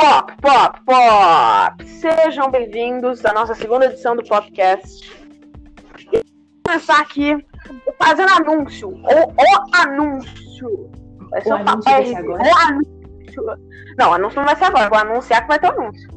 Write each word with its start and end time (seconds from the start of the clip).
Pop, 0.00 0.32
pop, 0.40 0.80
pop! 0.86 1.84
Sejam 1.86 2.50
bem-vindos 2.50 3.22
à 3.26 3.34
nossa 3.34 3.54
segunda 3.54 3.84
edição 3.84 4.16
do 4.16 4.22
podcast. 4.24 5.12
Vou 6.10 6.22
começar 6.66 7.02
aqui 7.02 7.36
fazendo 8.02 8.30
anúncio, 8.32 8.88
ou 8.88 9.34
o 9.34 9.76
anúncio. 9.76 10.90
Vai 11.30 11.42
ser 11.42 11.52
O 11.52 11.52
um 11.52 11.56
anúncio 11.56 11.82
papel 11.82 11.92
vai 11.92 12.06
ser 12.06 12.16
aí, 12.16 12.16
agora? 12.16 12.42
o 12.42 12.56
anúncio. 12.56 13.44
Não, 13.98 14.10
o 14.10 14.14
anúncio 14.14 14.36
não 14.38 14.46
vai 14.46 14.56
ser 14.56 14.64
agora, 14.64 14.88
vou 14.88 14.98
anunciar 14.98 15.42
que 15.42 15.48
vai 15.48 15.58
ter 15.58 15.66
um 15.68 15.80
anúncio. 15.82 16.08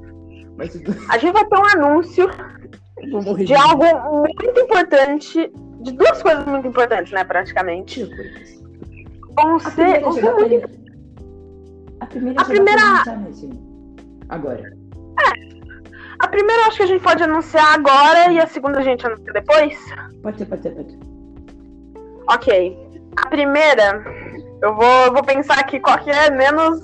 Mas 0.55 0.75
A 1.09 1.17
gente 1.17 1.33
vai 1.33 1.45
ter 1.45 1.59
um 1.59 1.65
anúncio 1.65 2.29
morrer 3.25 3.43
de 3.43 3.53
algo 3.53 3.83
muito 4.41 4.59
importante, 4.61 5.51
de 5.81 5.91
duas 5.91 6.23
coisas 6.23 6.45
muito 6.45 6.69
importantes, 6.69 7.11
né, 7.11 7.25
praticamente. 7.25 8.05
Tipo, 8.07 9.33
Vão 9.35 9.55
a 9.57 9.59
ser, 9.59 10.01
primeira 10.01 10.35
muito 10.35 10.69
pra... 10.69 10.83
A 11.99 12.05
primeira 12.05 12.41
A 12.41 12.45
primeira- 12.45 13.03
Agora. 14.33 14.63
A 16.19 16.27
primeira 16.27 16.65
acho 16.65 16.77
que 16.77 16.83
a 16.83 16.87
gente 16.87 17.03
pode 17.03 17.21
anunciar 17.21 17.75
agora 17.75 18.31
e 18.31 18.39
a 18.39 18.47
segunda 18.47 18.79
a 18.79 18.81
gente 18.81 19.05
anuncia 19.05 19.31
depois. 19.31 19.77
Pode 20.23 20.39
ser, 20.39 20.45
pode 20.47 20.63
ser, 20.63 20.71
pode 20.71 20.91
ser. 20.91 20.99
Ok. 22.27 22.77
A 23.17 23.29
primeira, 23.29 24.03
eu 24.63 24.73
vou, 24.73 25.13
vou 25.13 25.23
pensar 25.23 25.59
aqui 25.59 25.79
qual 25.79 25.99
que 25.99 26.09
é 26.09 26.31
menos, 26.31 26.81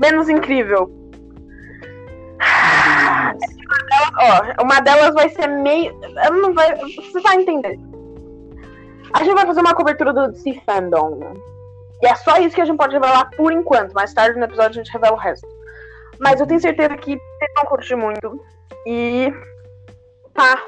menos 0.00 0.30
incrível. 0.30 0.90
Ó, 4.20 4.62
uma 4.62 4.80
delas 4.80 5.12
vai 5.12 5.28
ser 5.28 5.48
meio. 5.48 5.94
Não 6.40 6.54
vai. 6.54 6.74
Você 6.76 7.20
vai 7.20 7.36
entender. 7.36 7.78
A 9.12 9.22
gente 9.22 9.34
vai 9.34 9.44
fazer 9.46 9.60
uma 9.60 9.74
cobertura 9.74 10.14
do 10.14 10.32
DC 10.32 10.62
Fandom. 10.64 11.34
E 12.00 12.06
é 12.06 12.14
só 12.14 12.38
isso 12.38 12.54
que 12.54 12.62
a 12.62 12.64
gente 12.64 12.78
pode 12.78 12.94
revelar 12.94 13.28
por 13.36 13.52
enquanto. 13.52 13.92
Mais 13.92 14.14
tarde 14.14 14.38
no 14.38 14.46
episódio 14.46 14.80
a 14.80 14.84
gente 14.84 14.92
revela 14.92 15.14
o 15.14 15.18
resto. 15.18 15.57
Mas 16.20 16.40
eu 16.40 16.46
tenho 16.46 16.60
certeza 16.60 16.96
que 16.96 17.16
vocês 17.16 17.52
vão 17.54 17.64
curtir 17.64 17.96
muito. 17.96 18.44
E. 18.86 19.32
Tá. 20.34 20.64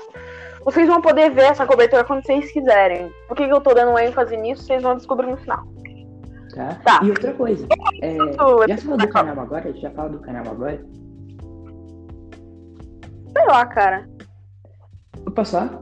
Vocês 0.64 0.86
vão 0.86 1.00
poder 1.00 1.30
ver 1.30 1.44
essa 1.44 1.66
cobertura 1.66 2.04
quando 2.04 2.24
vocês 2.24 2.52
quiserem. 2.52 3.10
Por 3.26 3.36
que, 3.36 3.44
eu 3.44 3.60
tô 3.60 3.72
dando 3.72 3.98
ênfase 3.98 4.36
nisso, 4.36 4.64
vocês 4.64 4.82
vão 4.82 4.96
descobrir 4.96 5.26
no 5.28 5.36
final. 5.36 5.64
Tá? 6.54 6.74
Tá. 6.84 7.00
E 7.02 7.10
outra 7.10 7.32
coisa. 7.32 7.66
É, 8.02 8.16
já 8.68 8.76
falou 8.78 8.98
do 8.98 9.08
canal 9.08 9.40
agora? 9.40 9.72
Já 9.74 9.90
fala 9.92 10.10
do 10.10 10.18
canal 10.18 10.46
agora? 10.46 10.84
Sei 13.32 13.46
lá, 13.46 13.66
cara. 13.66 14.08
Posso 15.34 15.52
falar? 15.52 15.80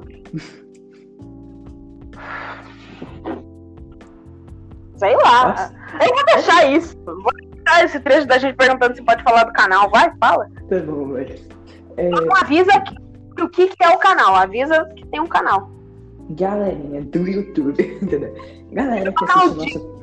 Sei 4.96 5.16
lá. 5.16 5.52
Posso? 5.52 5.72
Eu 6.02 6.14
vou 6.14 6.24
deixar 6.26 6.70
isso. 6.70 6.96
Vou 7.04 7.47
deixar 7.68 7.84
esse 7.84 8.00
trecho 8.00 8.26
da 8.26 8.38
gente 8.38 8.56
perguntando 8.56 8.96
se 8.96 9.02
pode 9.02 9.22
falar 9.22 9.44
do 9.44 9.52
canal. 9.52 9.90
Vai, 9.90 10.10
fala. 10.18 10.48
Tá 10.68 10.80
bom, 10.80 11.06
mas. 11.06 11.46
É, 11.96 12.08
Não 12.08 12.36
avisa 12.36 12.80
que, 12.80 13.42
o 13.42 13.48
que, 13.48 13.68
que 13.68 13.84
é 13.84 13.90
o 13.90 13.98
canal. 13.98 14.34
Avisa 14.34 14.84
que 14.96 15.06
tem 15.06 15.20
um 15.20 15.26
canal. 15.26 15.70
galerinha 16.30 17.02
do 17.02 17.28
YouTube? 17.28 17.76
Galera 18.72 19.12
que 19.12 19.24
assiste 19.24 19.56
nosso. 19.56 19.98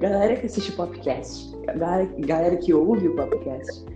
Galera 0.00 0.36
que 0.36 0.46
assiste 0.46 0.70
o 0.72 0.76
podcast, 0.76 1.56
galera, 1.64 2.06
galera 2.18 2.56
que 2.56 2.74
ouve 2.74 3.08
o 3.08 3.16
podcast, 3.16 3.86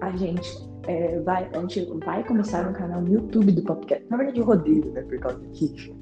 a 0.00 0.10
gente, 0.12 0.50
é, 0.86 1.20
vai, 1.20 1.46
a 1.52 1.60
gente 1.60 1.84
vai 2.02 2.24
começar 2.24 2.66
um 2.66 2.72
canal 2.72 3.02
no 3.02 3.12
YouTube 3.12 3.52
do 3.52 3.62
podcast. 3.62 4.06
Na 4.08 4.16
verdade, 4.16 4.40
o 4.40 4.44
Rodrigo, 4.44 4.90
né? 4.92 5.02
Por 5.02 5.18
causa 5.18 5.38
que. 5.52 5.94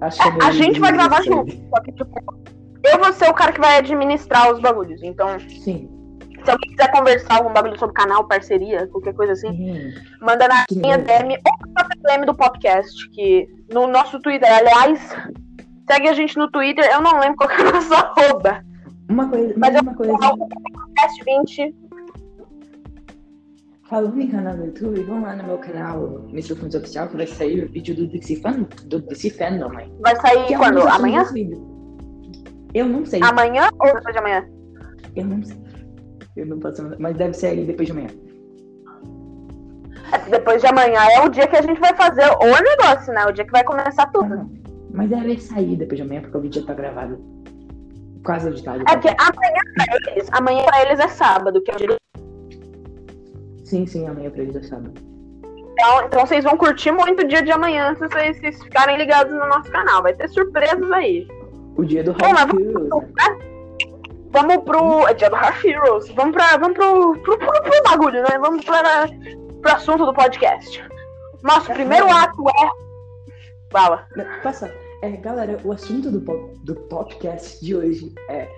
Acho 0.00 0.22
que 0.22 0.28
é 0.28 0.30
A 0.30 0.34
meio 0.34 0.52
gente 0.52 0.78
vai 0.78 0.92
gravar 0.92 1.22
junto. 1.22 1.52
Só 1.52 1.80
que, 1.82 1.90
tipo, 1.90 2.36
eu 2.92 2.98
vou 2.98 3.12
ser 3.12 3.28
o 3.28 3.34
cara 3.34 3.52
que 3.52 3.60
vai 3.60 3.78
administrar 3.78 4.52
os 4.52 4.60
bagulhos. 4.60 5.02
Então, 5.02 5.38
Sim. 5.40 5.88
se 6.44 6.50
alguém 6.50 6.70
quiser 6.70 6.90
conversar 6.92 7.36
algum 7.36 7.52
bagulho 7.52 7.78
sobre 7.78 7.94
canal, 7.94 8.26
parceria, 8.26 8.86
qualquer 8.88 9.14
coisa 9.14 9.32
assim, 9.32 9.50
Sim. 9.52 9.94
manda 10.20 10.46
na 10.48 10.64
Que 10.66 10.78
minha 10.78 10.98
DM 10.98 11.34
ou 11.34 11.72
na 11.74 11.88
DM 12.14 12.26
do 12.26 12.34
podcast, 12.34 13.08
que 13.10 13.48
no 13.72 13.86
nosso 13.86 14.20
Twitter, 14.20 14.48
aliás, 14.52 15.00
segue 15.90 16.08
a 16.08 16.12
gente 16.12 16.36
no 16.36 16.50
Twitter, 16.50 16.84
eu 16.92 17.00
não 17.00 17.18
lembro 17.20 17.36
qual 17.36 17.48
que 17.48 17.62
é 17.62 17.66
a 17.68 17.72
nossa 17.72 17.94
arroba. 18.16 18.64
Uma 19.08 19.28
coisa, 19.28 19.54
Mas 19.56 19.80
uma 19.80 19.94
coisa, 19.94 20.12
Podcast 20.18 21.24
20. 21.24 21.74
falando 23.88 24.20
em 24.20 24.28
canal 24.28 24.56
do 24.56 24.64
YouTube, 24.64 25.00
vão 25.04 25.22
lá 25.22 25.36
no 25.36 25.44
meu 25.44 25.58
canal 25.58 26.24
Mr. 26.30 26.56
Fundos 26.56 26.74
Oficial, 26.74 27.06
que 27.08 27.16
vai 27.16 27.26
sair 27.26 27.64
o 27.64 27.68
vídeo 27.70 27.94
do 27.94 28.08
DC 28.08 28.36
Fan, 28.40 28.66
do 28.86 29.00
Fandom, 29.38 29.72
mãe. 29.72 29.92
Vai 30.00 30.16
sair 30.16 30.46
Que 30.46 30.54
é 30.54 30.56
um 30.56 30.60
quando? 30.60 30.88
Amanhã? 30.88 31.22
vídeo. 31.32 31.75
Eu 32.76 32.86
não 32.86 33.06
sei. 33.06 33.20
Amanhã 33.22 33.70
ou 33.80 33.94
depois 33.94 34.12
de 34.12 34.18
amanhã? 34.18 34.46
Eu 35.16 35.24
não 35.24 35.42
sei. 35.42 35.56
Eu 36.36 36.44
não 36.46 36.58
posso, 36.60 36.86
mas 36.98 37.16
deve 37.16 37.32
ser 37.32 37.46
aí 37.46 37.64
depois 37.64 37.86
de 37.86 37.92
amanhã. 37.92 38.08
É 40.12 40.18
depois 40.30 40.60
de 40.60 40.66
amanhã 40.68 41.00
é 41.16 41.24
o 41.24 41.30
dia 41.30 41.46
que 41.48 41.56
a 41.56 41.62
gente 41.62 41.80
vai 41.80 41.96
fazer 41.96 42.26
o 42.26 42.62
negócio, 42.62 43.14
né? 43.14 43.24
O 43.24 43.32
dia 43.32 43.46
que 43.46 43.50
vai 43.50 43.64
começar 43.64 44.06
tudo. 44.12 44.34
Ah, 44.34 44.46
Mas 44.92 45.08
deve 45.08 45.40
sair 45.40 45.74
depois 45.76 45.96
de 45.96 46.02
amanhã, 46.02 46.20
porque 46.20 46.36
o 46.36 46.40
vídeo 46.42 46.60
já 46.60 46.66
tá 46.66 46.74
gravado. 46.74 47.18
Quase 48.22 48.48
editado. 48.50 48.82
É 48.82 48.96
que 48.98 49.08
amanhã 49.08 49.62
pra 49.74 50.12
eles, 50.12 50.28
amanhã 50.32 50.64
pra 50.66 50.82
eles 50.82 51.00
é 51.00 51.08
sábado, 51.08 51.62
que 51.62 51.70
é 51.70 51.74
o 51.74 51.78
dia 51.78 51.96
Sim, 53.64 53.86
sim, 53.86 54.06
amanhã 54.06 54.28
pra 54.30 54.42
eles 54.42 54.54
é 54.54 54.62
sábado. 54.62 54.92
então, 55.72 56.04
então 56.04 56.26
vocês 56.26 56.44
vão 56.44 56.58
curtir 56.58 56.92
muito 56.92 57.22
o 57.22 57.26
dia 57.26 57.42
de 57.42 57.50
amanhã 57.50 57.94
se 57.94 58.06
vocês, 58.06 58.36
se 58.36 58.64
ficarem 58.64 58.98
ligados 58.98 59.32
no 59.32 59.46
nosso 59.48 59.72
canal. 59.72 60.02
Vai 60.02 60.12
ter 60.12 60.28
surpresas 60.28 60.92
aí. 60.92 61.26
O 61.76 61.84
dia 61.84 62.02
do 62.02 62.12
Hot 62.12 62.56
Wheels, 62.56 62.88
né? 62.90 63.56
Vamos 64.30 64.64
pro. 64.64 65.08
É 65.08 65.14
dia 65.14 65.30
do 65.30 65.36
Half 65.36 65.64
Heroes. 65.64 66.08
Vamos, 66.10 66.34
pra, 66.34 66.56
vamos 66.58 66.76
pro, 66.76 67.18
pro, 67.22 67.38
pro, 67.38 67.62
pro 67.62 67.82
bagulho, 67.84 68.22
né? 68.22 68.38
Vamos 68.38 68.64
para, 68.64 69.08
pro 69.62 69.72
assunto 69.72 70.04
do 70.04 70.12
podcast. 70.12 70.82
Nosso 71.42 71.72
primeiro 71.72 72.10
ato 72.10 72.44
é. 72.48 72.68
Fala. 73.70 74.06
Passa. 74.42 74.70
É, 75.02 75.10
galera, 75.10 75.58
o 75.64 75.72
assunto 75.72 76.10
do, 76.10 76.20
do 76.64 76.74
podcast 76.74 77.64
de 77.64 77.76
hoje 77.76 78.14
é 78.28 78.48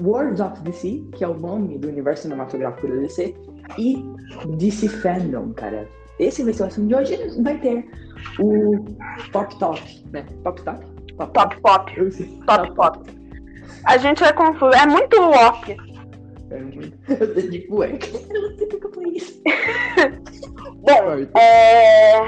World 0.00 0.40
of 0.40 0.60
DC, 0.62 1.04
que 1.12 1.24
é 1.24 1.28
o 1.28 1.34
nome 1.34 1.78
do 1.78 1.88
universo 1.88 2.22
cinematográfico 2.22 2.88
da 2.88 2.96
DC, 2.96 3.34
e 3.76 4.04
DC 4.56 4.88
Fandom, 4.88 5.52
cara. 5.52 5.88
Esse 6.18 6.42
vai 6.42 6.52
ser 6.52 6.64
o 6.64 6.66
assunto 6.66 6.88
de 6.88 6.94
hoje. 6.94 7.42
Vai 7.42 7.58
ter 7.58 7.88
o 8.40 8.84
Pop 9.32 9.56
Top, 9.58 9.80
né? 10.12 10.26
Pop 10.42 10.60
Top? 11.26 11.60
Pop 11.60 11.92
Top 12.46 12.74
Pop. 12.74 12.74
Top. 12.74 13.18
A 13.84 13.96
gente 13.96 14.22
é 14.24 14.32
confuso. 14.32 14.72
É 14.76 14.86
muito 14.86 15.20
op. 15.20 15.76
É 16.50 16.58
muito- 16.58 16.98
Eu 17.08 17.34
tô 17.34 17.40
de 17.40 17.60
cueca. 17.66 18.06
Eu 18.06 18.42
não 18.42 18.56
sei 18.56 18.68
eu 18.72 18.92
falei 18.92 19.12
isso. 19.12 19.42
Bom, 20.80 21.38
é. 21.38 22.20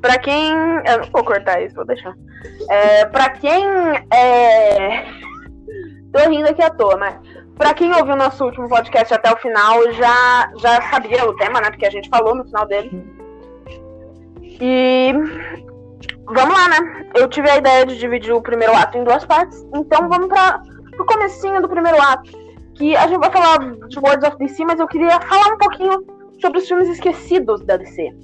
Pra 0.00 0.18
quem. 0.18 0.52
Eu 0.86 0.98
não 1.00 1.10
vou 1.12 1.24
cortar 1.24 1.62
isso, 1.62 1.74
vou 1.76 1.84
deixar. 1.84 2.14
É, 2.68 3.04
pra 3.06 3.30
quem. 3.30 3.64
É... 4.12 5.04
Tô 6.12 6.28
rindo 6.28 6.48
aqui 6.48 6.62
à 6.62 6.70
toa, 6.70 6.96
mas. 6.96 7.16
Pra 7.56 7.74
quem 7.74 7.94
ouviu 7.94 8.16
nosso 8.16 8.44
último 8.44 8.68
podcast 8.68 9.12
até 9.14 9.32
o 9.32 9.36
final, 9.36 9.92
já, 9.92 10.50
já 10.58 10.82
sabia 10.90 11.24
o 11.28 11.36
tema, 11.36 11.60
né? 11.60 11.70
Porque 11.70 11.86
a 11.86 11.90
gente 11.90 12.08
falou 12.08 12.34
no 12.34 12.44
final 12.44 12.66
dele. 12.66 12.90
E. 14.60 15.12
Vamos 16.26 16.54
lá, 16.54 16.68
né? 16.68 17.06
Eu 17.14 17.28
tive 17.28 17.50
a 17.50 17.56
ideia 17.58 17.84
de 17.84 17.98
dividir 17.98 18.32
o 18.32 18.42
primeiro 18.42 18.74
ato 18.76 18.96
em 18.96 19.04
duas 19.04 19.24
partes. 19.24 19.64
Então 19.74 20.08
vamos 20.08 20.28
pra, 20.28 20.62
pro 20.92 21.06
comecinho 21.06 21.60
do 21.60 21.68
primeiro 21.68 22.00
ato. 22.00 22.30
Que 22.74 22.96
a 22.96 23.06
gente 23.06 23.20
vai 23.20 23.30
falar 23.30 23.58
de 23.58 23.98
Words 23.98 24.28
of 24.28 24.38
DC, 24.38 24.64
mas 24.64 24.80
eu 24.80 24.88
queria 24.88 25.20
falar 25.20 25.54
um 25.54 25.58
pouquinho 25.58 26.04
sobre 26.40 26.58
os 26.58 26.66
filmes 26.66 26.88
esquecidos 26.88 27.62
da 27.64 27.76
DC. 27.76 28.14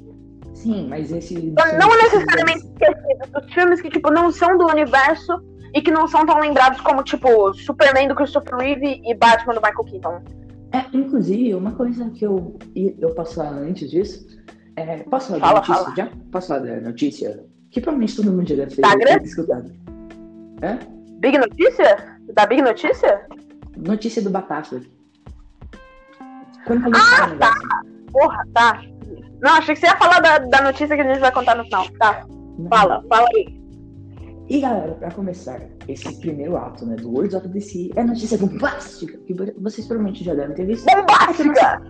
Sim, 0.55 0.89
mas 0.89 1.13
esse. 1.13 1.35
Não 1.79 1.97
necessariamente 2.03 2.67
esquecidos, 2.67 3.31
os 3.37 3.55
filmes 3.55 3.81
que, 3.81 3.91
tipo, 3.91 4.11
não 4.11 4.33
são 4.33 4.57
do 4.59 4.67
universo 4.67 5.41
e 5.75 5.81
que 5.81 5.91
não 5.91 6.09
são 6.09 6.27
tão 6.27 6.41
lembrados 6.41 6.81
como, 6.81 7.03
tipo, 7.03 7.53
Superman 7.55 8.09
do 8.09 8.15
Christopher 8.15 8.56
Reeve 8.56 9.01
e 9.05 9.15
Batman 9.15 9.55
do 9.55 9.61
Michael 9.61 9.85
Keaton. 9.85 10.23
É, 10.73 10.85
inclusive, 10.93 11.55
uma 11.55 11.73
coisa 11.73 12.11
que 12.11 12.27
eu, 12.27 12.59
eu 12.75 13.15
posso 13.15 13.37
falar 13.37 13.51
antes 13.51 13.91
disso. 13.91 14.27
É, 14.77 14.99
posso 15.05 15.29
falar 15.29 15.41
Fala, 15.41 15.53
da 15.53 15.59
notícia 15.61 15.85
fala. 15.85 15.97
já? 15.97 16.11
Posso 16.33 16.49
falar 16.49 16.61
da 16.61 16.81
notícia? 16.81 17.44
Que 17.70 17.81
provavelmente 17.81 18.17
todo 18.17 18.31
mundo 18.32 18.49
já 18.49 18.56
deve 18.56 18.75
ter, 18.76 18.82
Tá 18.82 18.97
grande? 18.97 19.25
escutado. 19.26 19.70
É? 20.62 20.79
Big 21.20 21.38
Notícia? 21.38 22.19
Da 22.35 22.47
Big 22.47 22.62
Notícia? 22.62 23.26
Notícia 23.76 24.23
do 24.23 24.31
Batata. 24.31 24.81
Quando 26.67 26.81
Ah, 26.81 26.85
começar 26.85 27.26
o 27.26 27.31
negócio. 27.31 27.69
Porra, 28.12 28.44
tá. 28.55 28.82
Não, 29.41 29.50
achei 29.53 29.75
que 29.75 29.81
você 29.81 29.87
ia 29.87 29.97
falar 29.97 30.20
da, 30.20 30.38
da 30.38 30.62
notícia 30.62 30.97
que 30.97 31.03
a 31.03 31.06
gente 31.12 31.20
vai 31.20 31.32
contar 31.32 31.55
no 31.56 31.65
final. 31.65 31.87
Tá, 31.99 32.25
Não. 32.59 32.69
fala, 32.69 33.05
fala 33.09 33.26
aí. 33.37 33.59
E 34.49 34.61
galera, 34.61 34.93
pra 34.94 35.11
começar 35.11 35.61
esse 35.87 36.19
primeiro 36.20 36.56
ato 36.56 36.87
né, 36.87 36.97
do 36.97 37.11
Words 37.12 37.35
of 37.35 37.47
DC, 37.49 37.91
é 37.94 38.03
notícia 38.03 38.38
bombástica, 38.38 39.19
que 39.19 39.35
vo- 39.35 39.53
vocês 39.61 39.87
provavelmente 39.87 40.25
já 40.25 40.35
devem 40.35 40.56
ter 40.56 40.65
visto. 40.67 40.87
Bombástica! 40.87 41.82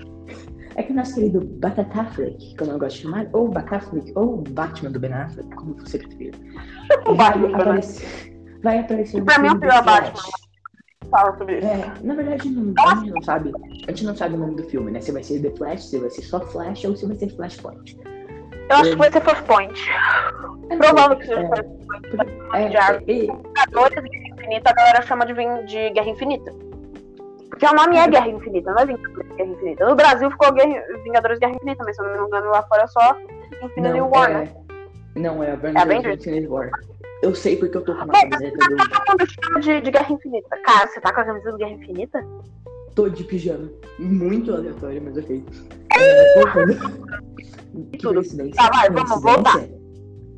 É 0.79 0.83
que 0.85 0.93
o 0.93 0.95
nosso 0.95 1.17
querido 1.17 1.41
Batata 1.41 2.03
Affleck, 2.03 2.57
como 2.57 2.71
eu 2.71 2.79
gosto 2.79 2.97
de 2.99 3.03
chamar, 3.03 3.27
ou 3.33 3.49
Batafleck, 3.49 4.13
ou 4.15 4.37
Batman 4.37 4.93
do 4.93 5.01
Ben 5.01 5.13
Affleck, 5.13 5.51
como 5.57 5.75
você 5.75 5.99
preferir, 5.99 6.35
O 7.05 7.15
vai 7.17 7.37
né? 7.37 7.53
aparecer, 7.53 8.39
vai 8.63 8.79
aparecer 8.79 9.25
Pra 9.25 9.41
mim 9.41 9.49
é 9.49 9.51
o 9.51 9.59
pior. 9.59 9.85
Batman. 9.85 10.23
fala 11.11 11.37
sobre 11.37 11.59
isso. 11.59 11.67
É, 11.67 11.95
na 12.05 12.15
verdade, 12.15 12.49
não, 12.49 12.73
a 12.79 12.95
gente 12.95 13.11
não 13.11 13.23
sabe. 13.23 13.53
A 13.59 13.91
gente 13.91 14.05
não 14.05 14.17
sabe 14.17 14.35
o 14.37 14.39
nome 14.39 14.55
do 14.55 14.63
filme, 14.69 14.93
né? 14.93 15.01
Se 15.01 15.11
vai 15.11 15.25
ser 15.25 15.43
The 15.43 15.51
Flash, 15.57 15.83
se 15.83 15.99
vai 15.99 16.11
ser 16.11 16.23
só 16.23 16.39
Flash 16.47 16.85
ou 16.85 16.95
se 16.95 17.07
vai 17.07 17.17
ser 17.17 17.29
Flashpoint. 17.35 17.99
Eu 18.71 18.77
acho 18.77 18.91
que 18.91 18.97
vai 18.97 19.11
ser 19.11 19.21
Flashpoint. 19.21 19.81
É, 20.71 20.77
Provável 20.77 21.17
que 21.19 21.27
seja 21.27 21.41
é, 21.41 21.49
Flashpoint. 21.49 21.77
É, 22.55 22.63
é, 22.63 22.99
Vingadores 23.01 24.03
Guerra 24.05 24.29
Infinita, 24.29 24.71
a 24.71 24.75
galera 24.75 25.03
chama 25.03 25.27
de 25.27 25.91
Guerra 25.91 26.09
Infinita. 26.09 26.53
Porque 27.59 27.75
o 27.75 27.77
nome 27.77 27.97
é 27.97 28.07
Guerra 28.09 28.29
Infinita, 28.29 28.71
não 28.71 28.79
é 28.79 28.87
Vingadores 28.87 29.29
Guerra 29.37 29.51
Infinita. 29.51 29.85
No 29.89 29.97
Brasil 29.97 30.31
ficou 30.31 30.53
Guerra- 30.53 30.85
Vingadores 31.03 31.39
Guerra 31.41 31.55
Infinita, 31.55 31.83
mas 31.85 31.97
se 31.97 32.03
eu 32.03 32.07
não 32.07 32.21
me 32.21 32.27
engano 32.29 32.51
lá 32.51 32.63
fora 32.63 32.85
é 32.85 32.87
só 32.87 33.17
Infinity 33.65 33.99
não, 33.99 34.11
War, 34.11 34.31
né? 34.31 34.49
é, 35.17 35.19
não, 35.19 35.43
é 35.43 35.51
Avengers 35.51 35.83
Avengers? 35.83 36.21
Infinity 36.21 36.47
War. 36.47 36.71
Eu 37.21 37.35
sei 37.35 37.57
porque 37.57 37.77
eu 37.77 37.81
tô 37.83 37.97
com 37.97 38.05
uma 38.05 38.13
Bom, 38.13 38.31
camiseta 38.31 38.57
do. 38.57 38.77
Todo 38.77 39.11
mundo 39.11 39.27
chama 39.29 39.61
de, 39.61 39.81
de 39.81 39.91
Guerra 39.91 40.13
Infinita. 40.13 40.57
Cara, 40.65 40.87
você 40.87 41.01
tá 41.01 41.13
com 41.13 41.21
a 41.21 41.25
camisa 41.25 41.51
do 41.51 41.59
Guerra 41.59 41.73
Infinita? 41.73 42.25
Tô 42.95 43.09
de 43.09 43.25
pijama. 43.25 43.69
Muito 43.99 44.55
aleatório, 44.55 45.03
mas 45.03 45.17
ok. 45.17 45.45
É, 45.99 46.35
voltando. 46.35 47.11
que 47.91 47.99
Tudo. 47.99 48.15
coincidência. 48.15 48.55
Tá, 48.55 48.71
vai, 48.71 48.89
vamos 48.91 49.21
Coincidência? 49.21 49.79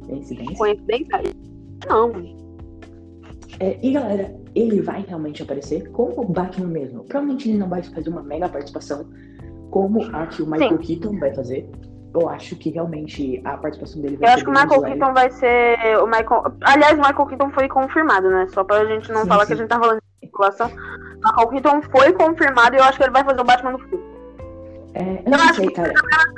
Coincidência? 0.06 0.56
Coincidência? 0.56 1.20
Não. 1.86 2.12
É, 3.60 3.78
e 3.82 3.92
galera, 3.92 4.39
ele 4.54 4.80
vai 4.82 5.04
realmente 5.06 5.42
aparecer 5.42 5.88
como 5.90 6.20
o 6.20 6.24
Batman 6.24 6.66
mesmo. 6.68 7.04
Provavelmente 7.04 7.48
ele 7.48 7.58
não 7.58 7.68
vai 7.68 7.82
fazer 7.82 8.08
uma 8.10 8.22
mega 8.22 8.48
participação 8.48 9.06
como 9.70 10.02
a 10.14 10.26
que 10.26 10.42
o 10.42 10.46
Michael 10.50 10.78
Keaton 10.78 11.18
vai 11.18 11.32
fazer. 11.34 11.68
Eu 12.12 12.28
acho 12.28 12.56
que 12.56 12.70
realmente 12.70 13.40
a 13.44 13.56
participação 13.56 14.02
dele 14.02 14.16
Eu 14.16 14.20
vai 14.20 14.30
acho 14.30 14.38
ser 14.38 14.44
que 14.44 14.50
o 14.50 14.52
Michael 14.52 14.80
leve. 14.80 14.94
Keaton 14.98 15.14
vai 15.14 15.30
ser 15.30 15.98
o 16.02 16.06
Michael. 16.06 16.42
Aliás, 16.62 16.94
o 16.98 17.02
Michael 17.02 17.26
Keaton 17.26 17.50
foi 17.50 17.68
confirmado, 17.68 18.28
né? 18.28 18.46
Só 18.48 18.64
pra 18.64 18.84
gente 18.84 19.12
não 19.12 19.22
Sim, 19.22 19.28
falar 19.28 19.42
sim. 19.42 19.46
que 19.46 19.52
a 19.52 19.56
gente 19.56 19.68
tá 19.68 19.78
falando 19.78 19.98
de 19.98 20.26
especulação. 20.26 20.66
O 20.68 21.28
Michael 21.28 21.48
Keaton 21.48 21.82
foi 21.82 22.12
confirmado 22.12 22.74
e 22.74 22.78
eu 22.78 22.84
acho 22.84 22.98
que 22.98 23.04
ele 23.04 23.12
vai 23.12 23.22
fazer 23.24 23.40
o 23.40 23.44
Batman 23.44 23.70
no 23.72 23.78
futuro. 23.78 24.10
É, 24.94 25.02
eu 25.02 25.22
Eu 25.24 25.30
não 25.30 25.38
acho 25.38 25.54
sei, 25.54 25.66
que- 25.68 25.74
cara. 25.74 25.92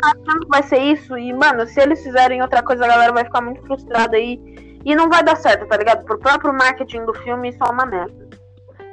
Achando 0.05 0.41
que 0.41 0.49
vai 0.49 0.63
ser 0.65 0.79
isso, 0.79 1.17
e, 1.17 1.33
mano, 1.33 1.67
se 1.67 1.81
eles 1.81 2.03
fizerem 2.03 2.43
outra 2.43 2.63
coisa, 2.63 2.85
a 2.85 2.89
galera 2.89 3.13
vai 3.15 3.25
ficar 3.25 3.41
muito 3.41 3.63
frustrada 3.63 4.15
aí. 4.17 4.39
E 4.85 4.95
não 4.95 5.09
vai 5.09 5.23
dar 5.23 5.37
certo, 5.37 5.67
tá 5.67 5.77
ligado? 5.77 6.05
Pro 6.05 6.19
próprio 6.19 6.53
marketing 6.53 7.05
do 7.05 7.15
filme, 7.15 7.51
isso 7.51 7.59
é 7.63 7.71
uma 7.71 7.87
merda. 7.87 8.29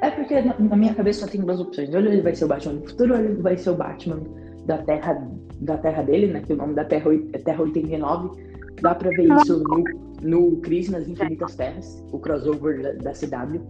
É 0.02 0.10
porque 0.10 0.40
na, 0.40 0.76
minha 0.76 0.94
cabeça 0.94 1.20
só 1.20 1.26
tem 1.26 1.40
duas 1.40 1.60
opções. 1.60 1.92
Ou 1.92 2.00
ele 2.00 2.22
vai 2.22 2.34
ser 2.34 2.44
o 2.44 2.48
Batman 2.48 2.74
do 2.74 2.88
futuro, 2.88 3.14
ou 3.14 3.20
ele 3.20 3.42
vai 3.42 3.56
ser 3.56 3.70
o 3.70 3.74
Batman 3.74 4.22
da 4.64 4.78
Terra, 4.78 5.28
da 5.60 5.76
terra 5.78 6.02
dele, 6.02 6.28
né? 6.28 6.40
Que 6.40 6.52
o 6.52 6.56
nome 6.56 6.74
da 6.74 6.84
Terra 6.84 7.10
é 7.32 7.38
Terra 7.38 7.62
89. 7.62 8.50
Dá 8.80 8.94
pra 8.94 9.10
ver 9.10 9.28
isso 9.28 9.62
no, 9.62 9.84
no 10.22 10.60
Crise 10.62 10.90
nas 10.90 11.06
Infinitas 11.06 11.54
Terras, 11.54 12.02
o 12.12 12.18
crossover 12.18 12.80
da, 12.80 13.10
da 13.10 13.12
CW. 13.12 13.66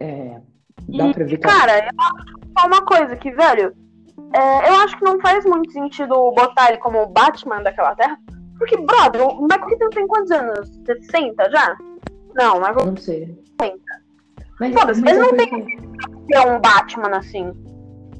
É, 0.00 0.40
dá 0.88 1.08
E, 1.08 1.14
pra 1.14 1.24
ver 1.24 1.36
que 1.36 1.46
cara, 1.46 1.78
eu 1.78 1.90
acho 1.98 2.34
só 2.58 2.66
uma 2.66 2.82
coisa 2.84 3.16
que, 3.16 3.30
velho, 3.30 3.74
é, 4.34 4.68
eu 4.68 4.74
acho 4.76 4.96
que 4.96 5.04
não 5.04 5.20
faz 5.20 5.44
muito 5.44 5.72
sentido 5.72 6.14
botar 6.32 6.70
ele 6.70 6.78
como 6.78 7.02
o 7.02 7.08
Batman 7.08 7.62
daquela 7.62 7.94
terra. 7.94 8.18
Porque, 8.58 8.76
brother, 8.76 9.26
o 9.26 9.42
Michael 9.42 9.66
Keaton 9.66 9.90
tem 9.90 10.06
quantos 10.06 10.30
anos? 10.30 10.80
60 10.86 11.50
já? 11.50 11.76
Não, 12.34 12.56
Michael 12.60 12.86
Não 12.86 12.96
sei. 12.96 13.36
Tem. 13.58 13.74
Mas, 14.60 14.72
Foda-se, 14.74 15.00
mas 15.02 15.16
é, 15.16 15.20
não 15.20 15.28
porque, 15.30 15.76
é 16.32 16.40
um 16.40 16.60
Batman 16.60 17.16
assim. 17.16 17.52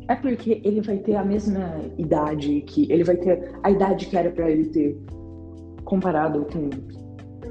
é 0.08 0.14
porque 0.16 0.60
ele 0.64 0.81
vai 0.81 0.98
ter 0.98 1.14
a 1.16 1.25
mesma 1.25 1.81
idade 1.96 2.60
que. 2.62 2.90
Ele 2.92 3.04
vai 3.04 3.16
ter 3.16 3.52
a 3.62 3.70
idade 3.70 4.06
que 4.06 4.16
era 4.16 4.31
pra 4.31 4.50
ele 4.50 4.66
ter 4.70 4.98
comparado 5.84 6.44
com 6.46 6.69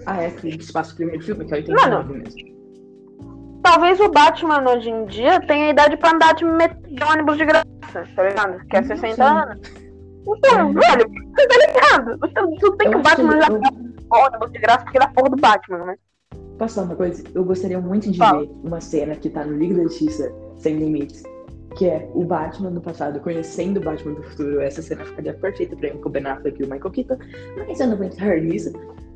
a 0.06 0.22
época 0.24 0.42
que 0.50 0.66
se 0.66 0.74
passa 0.74 0.92
o 0.94 0.96
primeiro 0.98 1.24
filme, 1.24 1.46
que 1.46 1.54
é 1.54 1.58
89 1.58 2.14
mesmo. 2.14 2.54
Talvez 3.64 3.98
o 4.02 4.10
Batman 4.10 4.70
hoje 4.70 4.90
em 4.90 5.06
dia 5.06 5.40
tenha 5.48 5.70
idade 5.70 5.96
pra 5.96 6.12
andar 6.12 6.34
de, 6.36 6.44
met- 6.44 6.76
de 6.86 7.02
ônibus 7.04 7.38
de 7.38 7.46
graça, 7.46 7.66
tá 8.16 8.24
ligado? 8.28 8.66
Que 8.68 8.76
é 8.76 8.82
Não 8.82 8.88
60 8.88 9.16
sei. 9.16 9.24
anos. 9.24 9.83
Então, 10.28 10.74
velho, 10.74 11.10
você 11.36 11.48
tá 11.48 11.56
ligado? 11.58 12.20
Tu 12.60 12.72
tem 12.78 12.88
Eu 12.88 12.92
que 12.94 12.98
o 12.98 13.02
Batman 13.02 13.34
ele- 13.34 13.42
já 13.42 13.48
eu- 14.42 14.50
de 14.50 14.60
graça 14.60 14.84
porque 14.84 14.98
ele 14.98 15.06
é 15.06 15.08
a 15.08 15.12
porra 15.12 15.30
do 15.30 15.36
Batman, 15.38 15.86
né? 15.86 15.96
Posso 16.58 16.76
falar 16.76 16.88
uma 16.88 16.96
coisa? 16.96 17.24
Eu 17.34 17.44
gostaria 17.44 17.80
muito 17.82 18.12
de 18.12 18.18
Fala. 18.18 18.42
ver 18.42 18.52
uma 18.64 18.80
cena 18.80 19.16
que 19.16 19.30
tá 19.30 19.44
no 19.44 19.58
Liga 19.58 19.76
da 19.76 19.84
Justiça 19.84 20.32
Sem 20.58 20.78
Limites, 20.78 21.24
que 21.76 21.88
é 21.88 22.08
o 22.14 22.24
Batman 22.24 22.72
do 22.72 22.80
passado 22.80 23.20
conhecendo 23.20 23.78
o 23.78 23.84
Batman 23.84 24.14
do 24.14 24.24
futuro. 24.24 24.62
Essa 24.62 24.82
cena 24.82 25.04
ficaria 25.04 25.34
perfeita 25.34 25.76
pra 25.76 25.92
mim 25.94 26.00
com 26.00 26.10
o 26.10 26.12
Ben 26.12 26.26
Affleck 26.26 26.62
e 26.62 26.66
o 26.66 26.70
Michael 26.70 26.92
Keaton, 26.92 27.18
mas 27.68 27.80
eu 27.80 27.88
não 27.88 27.98
vou 27.98 28.06
entrar 28.06 28.40
nisso. 28.40 28.72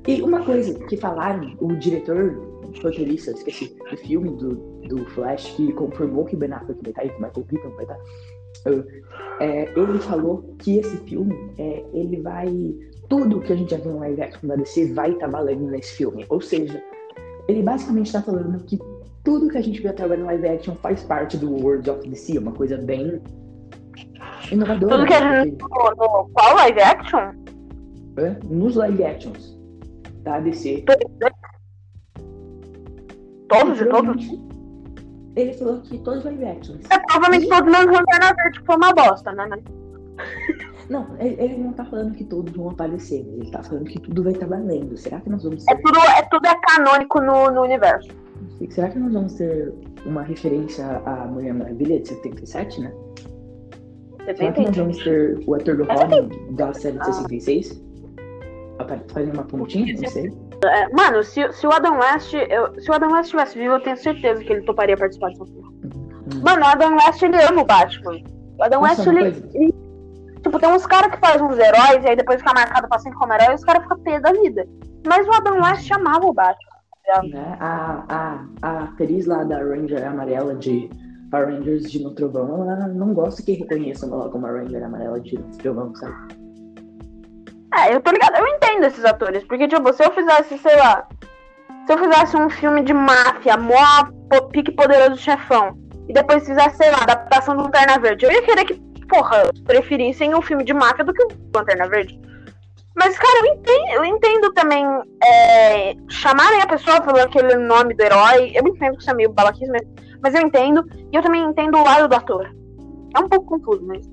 E 0.07 0.21
uma 0.21 0.43
coisa 0.43 0.73
que 0.85 0.97
falaram, 0.97 1.53
o 1.59 1.75
diretor, 1.75 2.33
roteirista, 2.81 3.31
esqueci, 3.31 3.75
do 3.89 3.97
filme 3.97 4.29
do, 4.31 4.55
do 4.87 5.05
Flash, 5.11 5.51
que 5.55 5.71
confirmou 5.73 6.25
que 6.25 6.35
o 6.35 6.39
Ben 6.39 6.51
Affleck 6.53 6.81
vai 6.81 6.89
estar 6.91 7.05
e 7.05 7.09
que 7.09 7.15
o 7.17 7.21
Michael 7.21 7.45
Keaton 7.49 7.69
vai 7.75 7.83
estar, 7.83 7.97
é, 9.39 9.71
ele 9.75 9.99
falou 9.99 10.55
que 10.59 10.77
esse 10.77 10.97
filme, 10.97 11.35
é, 11.57 11.83
ele 11.93 12.21
vai... 12.21 12.75
Tudo 13.09 13.39
que 13.39 13.53
a 13.53 13.55
gente 13.55 13.71
já 13.71 13.77
viu 13.77 13.93
no 13.93 13.99
live 13.99 14.21
action 14.21 14.47
da 14.47 14.55
DC 14.55 14.93
vai 14.93 15.11
estar 15.11 15.27
valendo 15.27 15.67
nesse 15.67 15.93
filme. 15.93 16.25
Ou 16.29 16.41
seja, 16.41 16.83
ele 17.47 17.63
basicamente 17.63 18.07
está 18.07 18.21
falando 18.21 18.61
que 18.65 18.77
tudo 19.23 19.49
que 19.49 19.57
a 19.57 19.61
gente 19.61 19.81
viu 19.81 19.89
até 19.89 20.03
agora 20.03 20.19
no 20.19 20.25
live 20.25 20.47
action 20.47 20.75
faz 20.75 21.03
parte 21.03 21.37
do 21.37 21.51
World 21.51 21.89
of 21.89 22.07
DC, 22.07 22.37
uma 22.37 22.51
coisa 22.51 22.77
bem 22.77 23.21
inovadora. 24.51 24.95
Tudo 24.95 25.07
que 25.07 25.13
a 25.13 25.19
né? 25.19 25.43
gente. 25.43 25.61
No, 25.61 25.67
no- 25.67 26.29
qual 26.33 26.55
live 26.55 26.79
action? 26.81 27.31
É, 28.17 28.35
nos 28.45 28.75
live 28.75 29.03
actions 29.03 29.57
da 30.23 30.39
DC. 30.39 30.85
Todos 33.47 33.77
de 33.77 33.85
todos? 33.85 34.46
Ele 35.37 35.53
falou 35.53 35.79
que 35.81 35.99
todos 35.99 36.19
os 36.19 36.25
live 36.25 36.45
actions. 36.45 36.81
É, 36.89 36.97
provavelmente 36.97 37.47
todos 37.47 37.71
menos 37.71 37.95
Lanterna 37.95 38.33
Verde, 38.35 38.59
que 38.59 38.65
foi 38.65 38.75
uma 38.75 38.91
bosta, 38.91 39.31
né? 39.33 39.45
Mas- 39.47 39.63
Não, 40.89 41.15
ele, 41.19 41.35
ele 41.39 41.57
não 41.57 41.73
tá 41.73 41.85
falando 41.85 42.15
que 42.15 42.23
todos 42.23 42.51
vão 42.55 42.71
aparecer, 42.71 43.19
ele 43.19 43.51
tá 43.51 43.61
falando 43.61 43.85
que 43.85 43.99
tudo 43.99 44.23
vai 44.23 44.33
estar 44.33 44.47
valendo. 44.47 44.97
Será 44.97 45.21
que 45.21 45.29
nós 45.29 45.43
vamos 45.43 45.63
ter. 45.63 45.73
É 45.73 45.75
tudo, 45.75 45.99
é 45.99 46.21
tudo 46.23 46.47
é 46.47 46.55
canônico 46.67 47.21
no, 47.21 47.51
no 47.51 47.61
universo. 47.61 48.09
Será 48.69 48.89
que 48.89 48.97
nós 48.97 49.13
vamos 49.13 49.35
ter 49.35 49.71
uma 50.05 50.23
referência 50.23 50.85
à 51.05 51.27
Mulher 51.27 51.53
Maravilha 51.53 51.99
de 51.99 52.07
77, 52.07 52.81
né? 52.81 52.91
Você 54.19 54.35
Será 54.35 54.51
tem 54.51 54.53
que 54.53 54.61
nós 54.69 54.77
vamos 54.77 55.03
ter 55.03 55.43
o 55.45 55.53
ator 55.53 55.77
do 55.77 55.83
Robin 55.83 56.55
da 56.55 56.73
série 56.73 56.97
de 56.97 57.05
66? 57.05 57.86
Fazendo 59.13 59.33
uma 59.33 59.43
pontinha? 59.43 59.93
Não 59.99 60.09
sei. 60.09 60.31
É, 60.63 60.89
mano, 60.89 61.23
se, 61.23 61.51
se 61.53 61.65
o 61.67 61.71
Adam 61.71 61.97
West. 61.99 62.33
eu- 62.33 62.79
se 62.79 62.89
o 62.89 62.93
Adam 62.93 63.11
West 63.11 63.25
estivesse 63.25 63.57
vivo, 63.57 63.73
eu 63.75 63.81
tenho 63.81 63.97
certeza 63.97 64.43
que 64.43 64.51
ele 64.53 64.61
toparia 64.63 64.95
participar 64.97 65.29
dessa 65.29 65.45
porra. 65.45 65.69
Hum. 65.69 66.41
Mano, 66.43 66.61
o 66.63 66.65
Adam 66.67 66.95
West 66.95 67.21
ele 67.23 67.41
ama 67.43 67.61
o 67.61 67.65
Batman. 67.65 68.17
O 68.59 68.63
Adam 68.63 68.81
Nossa, 68.81 69.01
West, 69.01 69.07
ele, 69.07 69.45
ele- 69.53 69.87
Tipo, 70.43 70.59
tem 70.59 70.69
uns 70.69 70.85
caras 70.85 71.11
que 71.11 71.19
fazem 71.19 71.43
uns 71.45 71.57
heróis 71.57 72.03
e 72.03 72.07
aí 72.09 72.15
depois 72.15 72.39
fica 72.39 72.53
marcado 72.53 72.87
pra 72.87 72.99
sempre 72.99 73.17
como 73.17 73.33
herói 73.33 73.51
e 73.51 73.55
os 73.55 73.63
caras 73.65 73.83
ficam 73.83 73.99
pé 73.99 74.19
da 74.19 74.31
vida. 74.31 74.65
Mas 75.05 75.27
o 75.27 75.31
Adam 75.33 75.61
West 75.61 75.91
amava 75.91 76.25
o 76.25 76.33
Batman. 76.33 76.67
Né? 77.29 77.57
A, 77.59 78.03
a, 78.09 78.45
a 78.61 78.83
atriz 78.83 79.25
lá 79.25 79.43
da 79.43 79.57
Ranger 79.59 80.05
amarela 80.07 80.55
de 80.55 80.89
Power 81.31 81.47
Rangers 81.49 81.89
de 81.89 82.03
No 82.03 82.11
Trovão, 82.13 82.69
ela 82.69 82.87
não 82.87 83.13
gosta 83.13 83.41
que 83.41 83.53
reconheçam 83.53 84.11
ela 84.13 84.29
como 84.29 84.45
a 84.45 84.51
Ranger 84.51 84.83
amarela 84.83 85.19
de 85.19 85.37
No 85.37 85.57
Trovão, 85.57 85.93
sabe? 85.95 86.15
É, 87.73 87.93
eu 87.93 88.01
tô 88.01 88.11
ligado, 88.11 88.37
eu 88.37 88.47
entendo 88.47 88.85
esses 88.85 89.03
atores, 89.03 89.43
porque, 89.43 89.67
tipo, 89.67 89.91
se 89.93 90.03
eu 90.03 90.11
fizesse, 90.13 90.57
sei 90.57 90.75
lá, 90.77 91.07
se 91.85 91.93
eu 91.93 91.97
fizesse 91.97 92.37
um 92.37 92.49
filme 92.49 92.83
de 92.83 92.93
máfia, 92.93 93.57
mó 93.57 94.05
pique 94.51 94.71
poderoso 94.71 95.17
chefão, 95.17 95.77
e 96.07 96.13
depois 96.13 96.45
fizesse, 96.45 96.77
sei 96.77 96.91
lá, 96.91 96.99
adaptação 97.01 97.55
do 97.55 97.63
Lanterna 97.63 97.99
Verde, 97.99 98.25
eu 98.25 98.31
ia 98.31 98.41
querer 98.41 98.65
que, 98.65 98.75
porra, 99.09 99.51
preferissem 99.65 100.33
o 100.33 100.41
filme 100.41 100.63
de 100.63 100.73
máfia 100.73 101.03
do 101.03 101.13
que 101.13 101.23
o 101.23 101.27
Lanterna 101.53 101.87
Verde. 101.89 102.19
Mas, 102.95 103.17
cara, 103.17 103.45
eu 103.45 103.53
entendo, 103.53 103.91
eu 103.93 104.05
entendo 104.05 104.53
também 104.53 104.83
é, 105.23 105.95
chamarem 106.09 106.61
a 106.61 106.67
pessoa 106.67 106.99
pelo 107.01 107.21
aquele 107.21 107.55
nome 107.55 107.93
do 107.93 108.01
herói, 108.01 108.51
eu 108.55 108.65
entendo 108.65 108.95
que 108.95 109.01
isso 109.01 109.11
é 109.11 109.13
meio 109.13 109.31
balaquismo, 109.31 109.75
mas 110.23 110.33
eu 110.33 110.41
entendo, 110.41 110.83
e 111.11 111.15
eu 111.15 111.21
também 111.21 111.43
entendo 111.43 111.77
o 111.77 111.83
lado 111.83 112.07
do 112.07 112.15
ator. 112.15 112.49
É 113.15 113.19
um 113.19 113.29
pouco 113.29 113.59
confuso, 113.59 113.85
mas... 113.85 114.03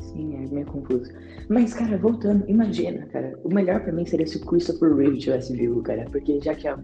Sim, 0.00 0.44
é 0.44 0.54
meio 0.54 0.66
confuso. 0.66 1.10
Mas, 1.48 1.72
cara, 1.72 1.96
voltando, 1.96 2.44
imagina, 2.48 3.06
cara, 3.06 3.38
o 3.42 3.48
melhor 3.52 3.80
pra 3.80 3.92
mim 3.92 4.04
seria 4.04 4.26
se 4.26 4.36
o 4.36 4.44
Christopher 4.46 4.94
Reeve 4.94 5.18
tivesse 5.18 5.54
vivo, 5.56 5.82
cara, 5.82 6.04
porque 6.10 6.40
já 6.42 6.54
que 6.54 6.68
a, 6.68 6.78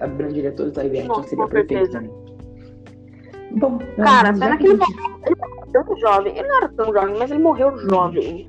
abrangeria 0.00 0.52
todos 0.52 0.70
os 0.72 0.76
live 0.78 1.00
action, 1.00 1.22
seria 1.24 1.48
perfeito 1.48 1.90
também. 1.90 2.10
Bom, 3.58 3.78
Cara, 3.96 4.28
mas 4.30 4.38
será 4.38 4.56
que 4.56 4.66
ele 4.66 4.76
gente- 4.76 4.96
morreu? 5.00 5.20
Ele 5.26 5.36
morreu 5.36 5.84
tão 5.84 5.96
jovem. 5.98 6.38
Ele 6.38 6.48
não 6.48 6.56
era 6.58 6.68
tão 6.68 6.92
jovem, 6.92 7.16
mas 7.18 7.30
ele 7.30 7.42
morreu 7.42 7.78
jovem. 7.78 8.46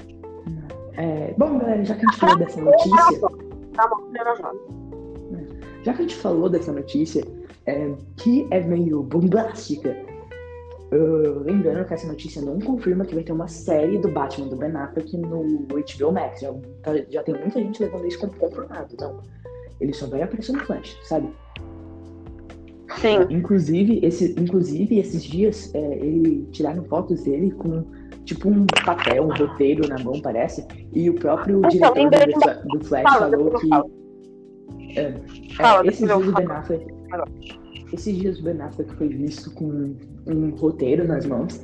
É, 0.98 1.34
bom, 1.38 1.58
galera, 1.60 1.84
já 1.86 1.96
que 1.96 2.06
a 2.06 2.10
gente 2.10 2.20
falou 2.20 2.38
dessa 2.38 2.62
notícia, 2.62 3.20
Tá 3.74 3.88
bom, 3.88 4.08
ele 4.10 4.20
era 4.20 4.36
jovem. 4.36 4.60
já 5.84 5.94
que 5.94 6.00
a 6.00 6.02
gente 6.02 6.16
falou 6.16 6.50
dessa 6.50 6.72
notícia, 6.72 7.24
é, 7.66 7.92
que 8.18 8.48
é 8.52 8.60
meio 8.62 9.02
bombástica, 9.04 9.96
uh, 10.92 11.40
lembrando 11.40 11.86
que 11.86 11.94
essa 11.94 12.08
notícia 12.08 12.42
não 12.42 12.60
confirma 12.60 13.06
que 13.06 13.16
vai 13.16 13.24
ter 13.24 13.32
uma 13.32 13.48
série 13.48 13.98
do 13.98 14.10
Batman 14.10 14.48
do 14.48 14.56
Ben 14.56 14.76
Affleck 14.76 15.16
no 15.18 15.44
HBO 15.68 16.12
Max. 16.12 16.42
Já, 16.42 16.54
tá- 16.82 17.06
já 17.10 17.24
tem 17.24 17.36
muita 17.36 17.60
gente 17.60 17.82
levando 17.84 18.08
isso 18.08 18.20
como 18.20 18.34
confirmado, 18.36 18.88
então 18.94 19.22
ele 19.80 19.94
só 19.94 20.08
vai 20.08 20.22
aparecer 20.22 20.54
no 20.54 20.60
Flash, 20.60 20.98
sabe? 21.04 21.30
Sim. 23.00 23.20
Inclusive, 23.30 24.00
esse, 24.02 24.34
inclusive 24.40 24.98
esses 24.98 25.24
dias, 25.24 25.74
é, 25.76 25.96
ele 26.00 26.48
tiraram 26.52 26.84
fotos 26.86 27.24
dele 27.24 27.52
com 27.52 27.84
tipo 28.24 28.50
um 28.50 28.66
papel, 28.86 29.24
um 29.26 29.34
roteiro 29.34 29.88
na 29.88 29.98
mão, 30.04 30.20
parece. 30.22 30.66
E 30.94 31.10
o 31.10 31.14
próprio 31.16 31.62
Então, 31.66 31.94
diretor 31.94 32.64
do, 32.64 32.80
do 32.80 32.86
Flash 32.86 33.04
Fala, 33.04 33.30
falou 33.30 33.52
que. 33.60 33.70
É, 34.98 35.02
é, 35.02 35.22
Fala, 35.56 35.86
esses 35.86 36.00
depois 36.02 36.28
eu 36.28 36.34
dias 36.34 36.34
o 36.34 36.48
Ben. 36.48 36.56
Affleck. 36.56 36.86
Esses 37.94 38.18
dias 38.18 38.40
o 38.40 38.44
Ben 38.44 38.62
Affleck 38.62 38.94
foi 38.96 39.10
visto 39.10 39.52
com 39.52 39.96
um 40.28 40.50
roteiro 40.52 41.08
nas 41.08 41.26
mãos 41.26 41.62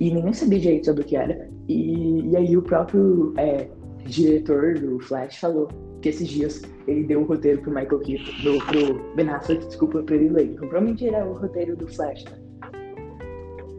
e 0.00 0.10
ninguém 0.12 0.32
sabia 0.32 0.58
direito 0.58 0.86
sobre 0.86 1.02
o 1.02 1.04
que 1.04 1.16
era. 1.16 1.48
E, 1.68 2.30
e 2.30 2.36
aí 2.36 2.56
o 2.56 2.62
próprio 2.62 3.34
é, 3.36 3.68
diretor 4.06 4.78
do 4.78 4.98
Flash 5.00 5.38
falou 5.38 5.68
que 6.00 6.08
esses 6.08 6.28
dias 6.28 6.62
ele 6.86 7.04
deu 7.04 7.20
o 7.22 7.24
roteiro 7.24 7.60
pro 7.62 7.70
Michael 7.70 7.98
Keaton, 8.00 8.42
do, 8.42 8.58
pro 8.66 9.14
Ben 9.14 9.28
Affleck, 9.28 9.66
desculpa, 9.66 10.02
pra 10.02 10.14
ele 10.14 10.28
ler. 10.28 10.46
Então, 10.46 10.68
provavelmente 10.68 11.08
era 11.08 11.26
o 11.26 11.34
roteiro 11.34 11.76
do 11.76 11.88
Flash, 11.88 12.24
né? 12.24 12.38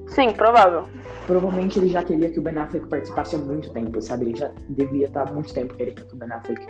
Sim, 0.07 0.31
provável. 0.33 0.83
Provavelmente 1.25 1.79
ele 1.79 1.89
já 1.89 2.03
queria 2.03 2.29
que 2.29 2.39
o 2.39 2.41
Ben 2.41 2.57
Affleck 2.57 2.87
participasse 2.87 3.35
há 3.35 3.39
muito 3.39 3.69
tempo, 3.71 4.01
sabe? 4.01 4.25
Ele 4.25 4.37
já 4.37 4.51
devia 4.69 5.05
estar 5.07 5.27
há 5.27 5.33
muito 5.33 5.53
tempo 5.53 5.73
querendo 5.75 6.05
que 6.05 6.15
o 6.15 6.17
Ben 6.17 6.31
Affleck 6.31 6.65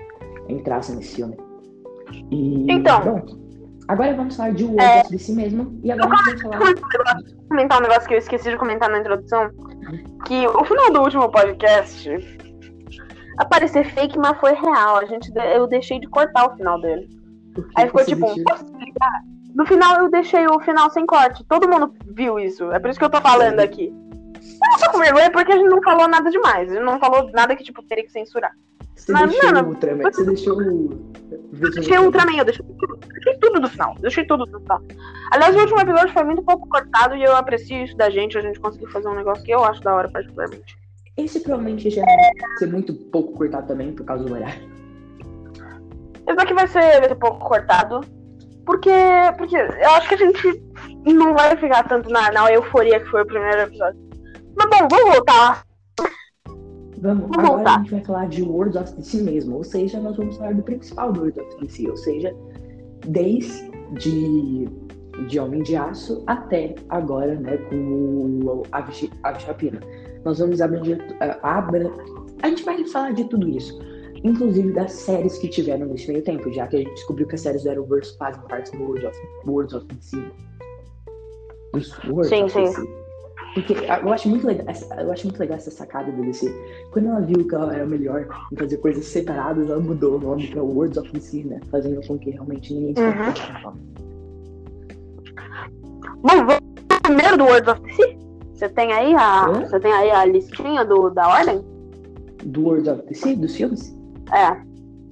entrasse 0.50 0.96
nesse 0.96 1.16
filme. 1.16 1.38
E, 2.32 2.72
Então. 2.72 3.04
bom, 3.04 3.47
agora 3.88 4.14
vamos 4.16 4.36
falar 4.36 4.52
de 4.54 4.64
World 4.64 4.82
É. 4.84 5.02
of 5.02 5.10
DC 5.12 5.34
mesmo. 5.34 5.80
E 5.84 5.92
agora 5.92 6.14
a 6.14 6.30
gente 6.30 6.44
vai 6.44 6.58
falar... 6.60 6.74
Vou 6.74 7.48
comentar 7.50 7.80
um 7.80 7.82
negócio 7.84 8.08
que 8.08 8.14
eu 8.14 8.18
esqueci 8.20 8.50
de 8.50 8.58
comentar 8.58 8.90
na 8.90 9.00
introdução. 9.00 9.50
Que 10.26 10.46
o 10.48 10.66
final 10.66 10.92
do 10.92 11.02
último 11.02 11.30
podcast 11.30 12.10
aparecer 13.38 13.86
fake, 13.94 14.18
mas 14.18 14.38
foi 14.40 14.54
real. 14.54 14.98
A 14.98 15.06
gente, 15.06 15.32
eu 15.56 15.68
deixei 15.68 16.00
de 16.00 16.08
cortar 16.08 16.52
o 16.52 16.56
final 16.58 16.80
dele. 16.82 17.08
Aí 17.76 17.86
ficou 17.88 18.04
tipo, 18.06 18.22
decidiu- 18.26 18.44
posso 18.46 18.66
explicar? 18.66 19.22
No 19.56 19.66
final 19.66 19.98
eu 20.02 20.12
deixei 20.12 20.46
o 20.48 20.60
final 20.60 20.90
sem 20.92 21.06
corte. 21.06 21.44
Todo 21.46 21.68
mundo 21.70 21.94
viu 22.14 22.40
isso. 22.40 22.72
É 22.72 22.80
por 22.80 22.90
isso 22.90 23.00
que 23.00 23.06
eu 23.06 23.10
tô 23.10 23.22
falando 23.22 23.60
aqui. 23.60 23.92
Eu 24.64 24.72
não 24.72 24.80
tô 24.80 24.92
com 24.92 25.00
vergonha 25.00 25.32
porque 25.32 25.52
a 25.52 25.58
gente 25.58 25.70
não 25.70 25.82
falou 25.82 26.08
nada 26.08 26.30
demais. 26.30 26.72
A 26.72 26.74
gente 26.74 26.84
não 26.84 27.00
falou 27.00 27.30
nada 27.32 27.56
que, 27.56 27.64
tipo, 27.64 27.84
teria 27.84 28.04
que 28.04 28.12
censurar. 28.12 28.52
Você 28.96 29.12
Mas, 29.12 29.30
deixou 29.30 29.54
mano, 29.54 29.68
o 29.68 29.70
Ultraman, 29.72 30.12
você 30.12 30.26
deixou 30.26 30.58
o... 30.58 31.12
Eu 31.62 31.72
deixei 31.72 31.98
o 32.00 32.06
Ultraman, 32.06 32.38
eu 32.38 32.46
deixei 32.46 32.66
tudo, 32.66 33.00
deixei 33.14 33.38
tudo 33.38 33.62
no 33.62 33.70
final. 33.70 33.96
Deixei 34.00 34.26
tudo 34.26 34.46
no 34.48 34.60
final. 34.60 34.82
Aliás, 35.32 35.56
o 35.56 35.60
último 35.60 35.80
episódio 35.80 36.14
foi 36.14 36.24
muito 36.24 36.42
pouco 36.42 36.68
cortado 36.68 37.16
e 37.16 37.24
eu 37.24 37.36
aprecio 37.36 37.84
isso 37.84 37.96
da 37.96 38.10
gente. 38.10 38.38
A 38.38 38.42
gente 38.42 38.60
conseguiu 38.60 38.90
fazer 38.90 39.08
um 39.08 39.16
negócio 39.16 39.44
que 39.44 39.52
eu 39.52 39.64
acho 39.64 39.82
da 39.82 39.94
hora, 39.94 40.10
particularmente. 40.10 40.78
Esse 41.16 41.40
provavelmente 41.40 41.90
já 41.90 42.04
vai 42.04 42.58
ser 42.58 42.68
muito 42.68 42.94
pouco 42.94 43.34
cortado 43.34 43.68
também, 43.68 43.94
por 43.94 44.06
causa 44.06 44.24
do 44.24 44.34
horário. 44.34 44.68
Esse 46.28 46.36
daqui 46.36 46.54
vai 46.54 46.68
ser, 46.68 47.00
vai 47.00 47.08
ser 47.08 47.16
pouco 47.16 47.40
cortado. 47.40 48.02
Porque, 48.66 48.92
porque 49.38 49.56
eu 49.56 49.90
acho 49.92 50.10
que 50.10 50.16
a 50.16 50.18
gente 50.18 50.64
não 51.06 51.34
vai 51.34 51.56
ficar 51.56 51.88
tanto 51.88 52.10
na, 52.10 52.32
na 52.32 52.52
euforia 52.52 53.00
que 53.00 53.10
foi 53.10 53.22
o 53.22 53.26
primeiro 53.26 53.62
episódio. 53.62 54.07
Mas 54.58 54.70
bom, 54.70 54.88
vamos 54.90 55.16
voltar. 55.16 55.64
Vamos, 57.00 57.28
Vamos 57.28 57.38
agora 57.38 57.48
voltar. 57.48 57.76
a 57.76 57.80
gente 57.80 57.92
vai 57.92 58.04
falar 58.04 58.28
de 58.28 58.42
World 58.42 58.78
of 58.78 58.94
DC 58.96 59.22
mesmo, 59.22 59.58
ou 59.58 59.64
seja, 59.64 60.00
nós 60.00 60.18
vamos 60.18 60.36
falar 60.36 60.56
do 60.56 60.64
principal 60.64 61.14
do 61.14 61.22
World 61.22 61.40
of 61.40 61.58
DC, 61.60 61.88
ou 61.88 61.96
seja, 61.98 62.36
desde 63.06 63.70
de, 65.28 65.40
Homem 65.40 65.62
de 65.62 65.76
Aço 65.76 66.24
até 66.26 66.74
agora, 66.90 67.36
né, 67.36 67.58
com 67.70 67.76
o 67.76 68.64
Rapina. 68.72 69.80
Nós 70.26 70.40
vamos 70.40 70.60
abranger, 70.60 71.00
ah, 71.20 71.58
abra, 71.58 71.92
a 72.42 72.48
gente 72.48 72.64
vai 72.64 72.84
falar 72.88 73.12
de 73.14 73.26
tudo 73.26 73.48
isso, 73.48 73.80
inclusive 74.24 74.72
das 74.74 74.92
séries 74.92 75.38
que 75.38 75.48
tiveram 75.48 75.86
nesse 75.86 76.08
meio 76.12 76.24
tempo, 76.24 76.52
já 76.52 76.66
que 76.66 76.78
a 76.78 76.80
gente 76.80 76.94
descobriu 76.96 77.28
que 77.28 77.36
as 77.36 77.42
séries 77.42 77.64
do 77.64 77.70
Arrowverse 77.70 78.18
fazem 78.18 78.42
parte 78.44 78.76
do 78.76 78.84
World 78.84 79.06
of, 79.06 79.18
World 79.46 79.76
of 79.76 79.86
DC. 79.86 80.18
World 82.08 82.28
Sim, 82.28 82.44
of 82.44 82.54
sim. 82.54 82.64
DC. 82.64 83.07
Porque 83.54 83.74
eu 83.74 84.14
acho 84.14 84.30
muito 84.30 84.46
legal, 84.46 84.66
essa- 84.68 84.94
eu 85.02 85.12
acho 85.12 85.26
muito 85.26 85.40
legal 85.40 85.58
essa 85.58 85.72
sacada 85.72 86.12
do 86.12 86.22
DC. 86.24 86.48
Quando 86.92 87.08
ela 87.08 87.22
viu 87.22 87.48
que 87.48 87.56
ela 87.56 87.74
era 87.76 87.86
melhor 87.88 88.28
em 88.52 88.56
fazer 88.56 88.78
coisas 88.78 89.06
separadas, 89.06 89.68
ela 89.70 89.80
mudou 89.80 90.18
o 90.18 90.20
nome 90.20 90.48
pra 90.48 90.62
Words 90.62 90.98
of 90.98 91.12
DC, 91.12 91.44
né? 91.44 91.60
Fazendo 91.72 92.06
com 92.06 92.20
que 92.20 92.30
realmente 92.30 92.74
ninguém 92.74 92.96
se 92.96 93.02
Uhum. 93.02 93.74
Bom, 96.22 96.46
vamos 96.46 96.60
primeiro 97.02 97.38
do 97.38 97.46
Words 97.46 97.68
of 97.68 97.82
DC? 97.82 98.18
Você 98.54 98.70
tem 98.70 98.92
aí 98.92 99.14
a, 99.16 99.46
Hã? 99.46 99.66
você 99.66 99.80
tem 99.80 99.92
aí 99.94 100.12
a 100.12 100.26
listinha 100.26 100.84
do, 100.86 101.10
da 101.10 101.28
ordem? 101.28 101.62
Do 102.44 102.62
Words 102.64 102.88
of 102.88 103.02
DC, 103.08 103.36
dos 103.36 103.56
filmes, 103.56 103.96
É. 104.34 104.56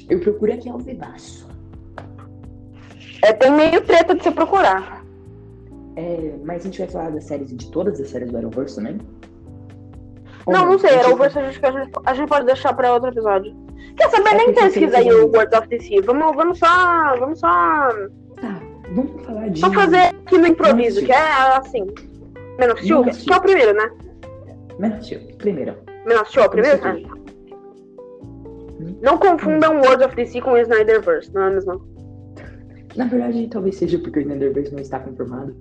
eu 0.10 0.20
procuro 0.20 0.54
aqui 0.54 0.70
ao 0.70 0.78
vivaço. 0.80 1.48
é. 3.24 3.34
Tem 3.34 3.52
meio 3.52 3.82
treta 3.82 4.14
de 4.16 4.22
você 4.24 4.32
procurar. 4.32 4.95
É, 5.96 6.36
mas 6.44 6.62
a 6.62 6.66
gente 6.66 6.80
vai 6.80 6.88
falar 6.88 7.10
das 7.12 7.24
séries, 7.24 7.56
de 7.56 7.72
todas 7.72 8.00
as 8.02 8.10
séries 8.10 8.30
do 8.32 8.38
Arrowverse 8.38 8.76
também? 8.76 8.98
Ou 10.46 10.54
Não, 10.54 10.66
não 10.66 10.78
sei, 10.80 10.90
A 10.90 10.94
gente 10.94 11.06
era 11.06 11.14
o 11.14 11.18
vai- 11.18 11.30
verso 11.30 11.40
a 11.40 11.52
gente, 11.52 11.66
a 11.66 11.72
gente, 11.72 11.92
a 12.06 12.14
gente 12.14 12.28
pode 12.30 12.46
deixar 12.46 12.74
pra 12.74 12.94
outro 12.94 13.10
episódio. 13.10 13.56
Quer 13.98 14.10
saber? 14.10 14.30
É 14.30 14.38
Nem 14.38 14.54
pesquisa 14.54 14.98
aí 14.98 15.12
o 15.12 15.28
Words 15.32 15.58
of 15.58 15.68
DC. 15.70 16.02
Vamos, 16.02 16.36
vamos 16.36 16.60
só. 16.60 17.16
Vamos 17.18 17.40
só. 17.40 17.48
Tá, 18.42 18.62
vamos 18.94 19.26
falar 19.26 19.48
de... 19.50 19.60
Só 19.60 19.72
fazer 19.72 19.98
aqui 19.98 20.38
no 20.38 20.48
improviso, 20.48 21.04
que 21.06 21.12
é 21.12 21.18
assim. 21.58 21.86
Man 22.60 22.74
of 22.74 22.82
Steel, 22.84 23.04
que 23.04 23.34
é 23.34 23.38
o 23.38 23.42
primeiro, 23.42 23.74
né? 23.74 23.90
Man 24.80 24.88
of 24.96 25.04
Steel, 25.06 25.22
primeiro. 25.38 25.76
Man 26.06 26.22
of 26.22 26.30
Steel 26.30 26.50
primeiro? 26.50 26.80
Com 26.80 26.88
É. 26.90 26.94
certeza. 26.94 27.16
Não 29.02 29.18
confundam 29.18 29.78
Words 29.82 30.06
of 30.06 30.16
DC 30.16 30.42
com 30.42 30.52
o 30.52 30.58
Snyderverse, 30.58 31.34
não 31.34 31.44
é 31.44 31.50
mesmo? 31.52 31.82
Na 32.96 33.06
verdade, 33.08 33.48
talvez 33.50 33.76
seja 33.78 33.98
porque 34.00 34.20
o 34.20 34.22
Snyderverse 34.22 34.74
não 34.74 34.80
está 34.82 35.00
confirmado. 35.00 35.56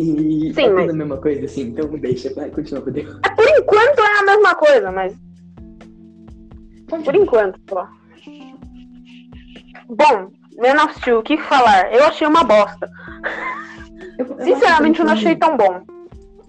E 0.00 0.54
Sim, 0.54 0.62
é 0.62 0.70
mas- 0.70 0.90
a 0.90 0.92
mesma 0.92 1.16
coisa, 1.16 1.44
assim, 1.44 1.62
então 1.62 1.88
deixa, 1.98 2.32
vai, 2.34 2.50
continua, 2.50 2.84
Rodrigo. 2.84 3.10
Por 3.34 3.48
enquanto 3.48 3.98
é 3.98 4.18
a 4.20 4.24
mesma 4.24 4.54
coisa, 4.54 4.92
mas. 4.92 5.14
Por 7.04 7.14
enquanto, 7.14 7.60
só. 7.68 7.88
Bom, 9.88 10.30
Man 10.58 10.84
of 10.84 10.94
Steel, 11.00 11.18
o 11.18 11.22
que 11.22 11.36
falar? 11.38 11.92
Eu 11.92 12.04
achei 12.04 12.26
uma 12.26 12.44
bosta. 12.44 12.88
Eu- 14.18 14.26
eu 14.26 14.44
Sinceramente, 14.44 15.00
eu 15.00 15.06
não 15.06 15.12
achei 15.12 15.34
tão 15.36 15.56
bom. 15.56 15.82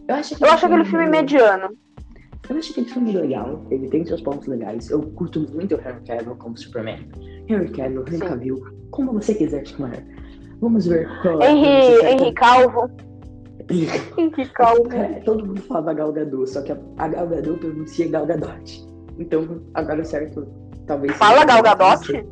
Eu 0.07 0.15
acho 0.15 0.35
Eu 0.43 0.51
acho 0.51 0.65
aquele 0.65 0.85
filme 0.85 1.07
mediano. 1.07 1.69
Eu 2.49 2.57
acho 2.57 2.71
aquele 2.71 2.87
filme 2.87 3.11
legal, 3.11 3.63
ele 3.69 3.87
tem 3.89 4.05
seus 4.05 4.21
pontos 4.21 4.47
legais. 4.47 4.89
Eu 4.89 5.01
curto 5.11 5.39
muito 5.53 5.75
o 5.75 5.79
Henry 5.79 6.01
Cavill 6.05 6.35
como 6.35 6.57
Superman. 6.57 7.07
Henry 7.47 7.69
Cavill, 7.69 8.03
Henry. 8.07 8.19
Cavill, 8.19 8.57
como 8.91 9.13
você 9.13 9.33
quiser 9.35 9.65
chamar. 9.67 10.03
Vamos 10.59 10.87
ver 10.87 11.07
qual 11.21 11.41
é 11.41 11.51
Henry, 11.51 11.95
você 11.97 12.09
Henry 12.09 12.33
Calvo. 12.33 12.89
Henry 13.69 14.47
Calvo. 14.49 14.91
É, 14.93 15.19
todo 15.21 15.45
mundo 15.45 15.61
falava 15.61 15.93
Gal 15.93 16.11
Gadot, 16.11 16.49
só 16.49 16.61
que 16.61 16.71
a, 16.71 17.07
Gal 17.07 17.27
Gadot 17.27 17.59
pronuncia 17.59 18.09
Gal 18.09 18.25
Gadot. 18.25 18.87
Então, 19.17 19.61
agora 19.73 20.01
o 20.01 20.05
certo, 20.05 20.47
talvez... 20.87 21.13
Fala 21.17 21.45
Gal 21.45 21.61
Gadot? 21.61 22.25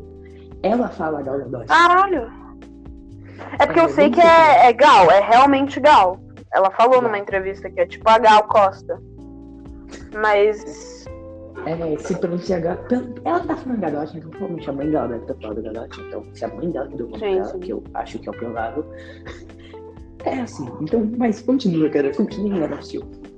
Ela 0.64 0.88
fala 0.90 1.22
Gal 1.22 1.38
Gadot. 1.40 1.66
Caralho. 1.68 2.32
É 3.60 3.66
porque 3.66 3.80
eu 3.80 3.86
É, 3.86 3.90
sei 3.90 4.10
que 4.10 4.22
é, 4.22 4.68
é 4.68 4.74
Gal, 4.74 5.12
é 5.12 5.20
realmente 5.20 5.80
Gal. 5.80 6.20
Ela 6.54 6.72
falou 6.72 7.02
numa 7.02 7.20
entrevista 7.20 7.70
que 7.70 7.80
é 7.80 7.86
tipo 7.86 8.10
a 8.10 8.18
Gal 8.18 8.44
Costa. 8.48 9.00
Mas. 10.14 11.06
É, 11.66 11.98
se 11.98 12.16
pronuncia 12.16 12.60
Gal... 12.60 12.78
Ela 13.26 13.40
tá 13.42 13.56
falando 13.58 13.80
Gadot, 13.82 14.18
então 14.18 14.30
provavelmente 14.32 14.70
a 14.70 14.74
mãe 14.74 14.90
dela 14.90 15.08
deve 15.08 15.22
estar 15.22 15.36
falando 15.36 15.62
Gadot. 15.62 16.02
Então, 16.02 16.24
se 16.34 16.46
a 16.46 16.48
mãe 16.48 16.70
dela 16.72 16.88
que 16.88 16.98
deu 16.98 17.12
Sim, 17.20 17.36
dela, 17.36 17.60
que 17.60 17.72
eu 17.72 17.84
acho 17.94 18.20
que 18.20 18.28
é 18.28 18.32
o 18.32 18.36
provável... 18.36 18.86
É 20.28 20.42
assim, 20.42 20.70
então, 20.82 21.10
mas 21.18 21.42
continua, 21.42 21.90
cara, 21.90 22.14
continua 22.14 22.54
ainda 22.54 22.68
no 22.68 22.78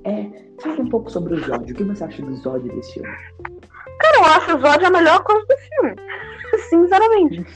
É, 0.04 0.26
fala 0.60 0.80
um 0.80 0.88
pouco 0.88 1.08
sobre 1.08 1.34
o 1.34 1.38
Zod, 1.38 1.72
o 1.72 1.74
que 1.74 1.84
você 1.84 2.02
acha 2.02 2.20
do 2.20 2.34
Zod 2.34 2.68
desse 2.68 2.94
filme? 2.94 3.08
Cara, 4.00 4.16
eu 4.16 4.24
acho 4.24 4.56
o 4.56 4.60
Zod 4.60 4.84
a 4.84 4.90
melhor 4.90 5.22
coisa 5.22 5.46
do 5.46 5.56
filme. 5.56 5.96
Sinceramente. 6.68 7.46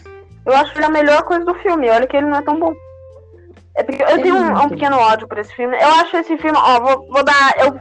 Eu 0.47 0.53
acho 0.53 0.79
ele 0.79 0.85
a 0.85 0.91
melhor 0.91 1.23
coisa 1.25 1.45
do 1.45 1.55
filme. 1.55 1.91
Olha 1.91 2.07
que 2.07 2.17
ele 2.17 2.27
não 2.27 2.37
é 2.37 2.43
tão 2.43 2.61
bom. 2.61 2.73
É 3.77 3.83
porque 3.83 4.03
eu 4.03 4.09
Ele 4.09 4.23
tenho 4.23 4.37
é 4.37 4.41
um, 4.41 4.65
um 4.67 4.69
pequeno 4.69 4.97
ódio 4.97 5.27
por 5.27 5.39
esse 5.39 5.53
filme. 5.55 5.77
Eu 5.77 5.89
acho 5.89 6.17
esse 6.17 6.37
filme. 6.39 6.57
Ó, 6.57 6.81
vou, 6.81 7.09
vou 7.09 7.25
dar. 7.25 7.55
Eu 7.59 7.81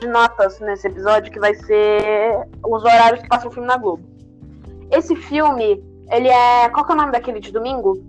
de 0.00 0.08
notas 0.08 0.58
nesse 0.60 0.88
episódio 0.88 1.30
que 1.30 1.38
vai 1.38 1.54
ser 1.54 2.48
os 2.66 2.82
horários 2.82 3.22
que 3.22 3.28
passa 3.28 3.46
o 3.46 3.50
filme 3.50 3.68
na 3.68 3.76
Globo. 3.76 4.02
Esse 4.90 5.14
filme, 5.14 5.80
ele 6.10 6.28
é. 6.28 6.68
Qual 6.70 6.84
que 6.84 6.92
é 6.92 6.94
o 6.94 6.98
nome 6.98 7.12
daquele 7.12 7.38
de 7.38 7.52
domingo? 7.52 8.02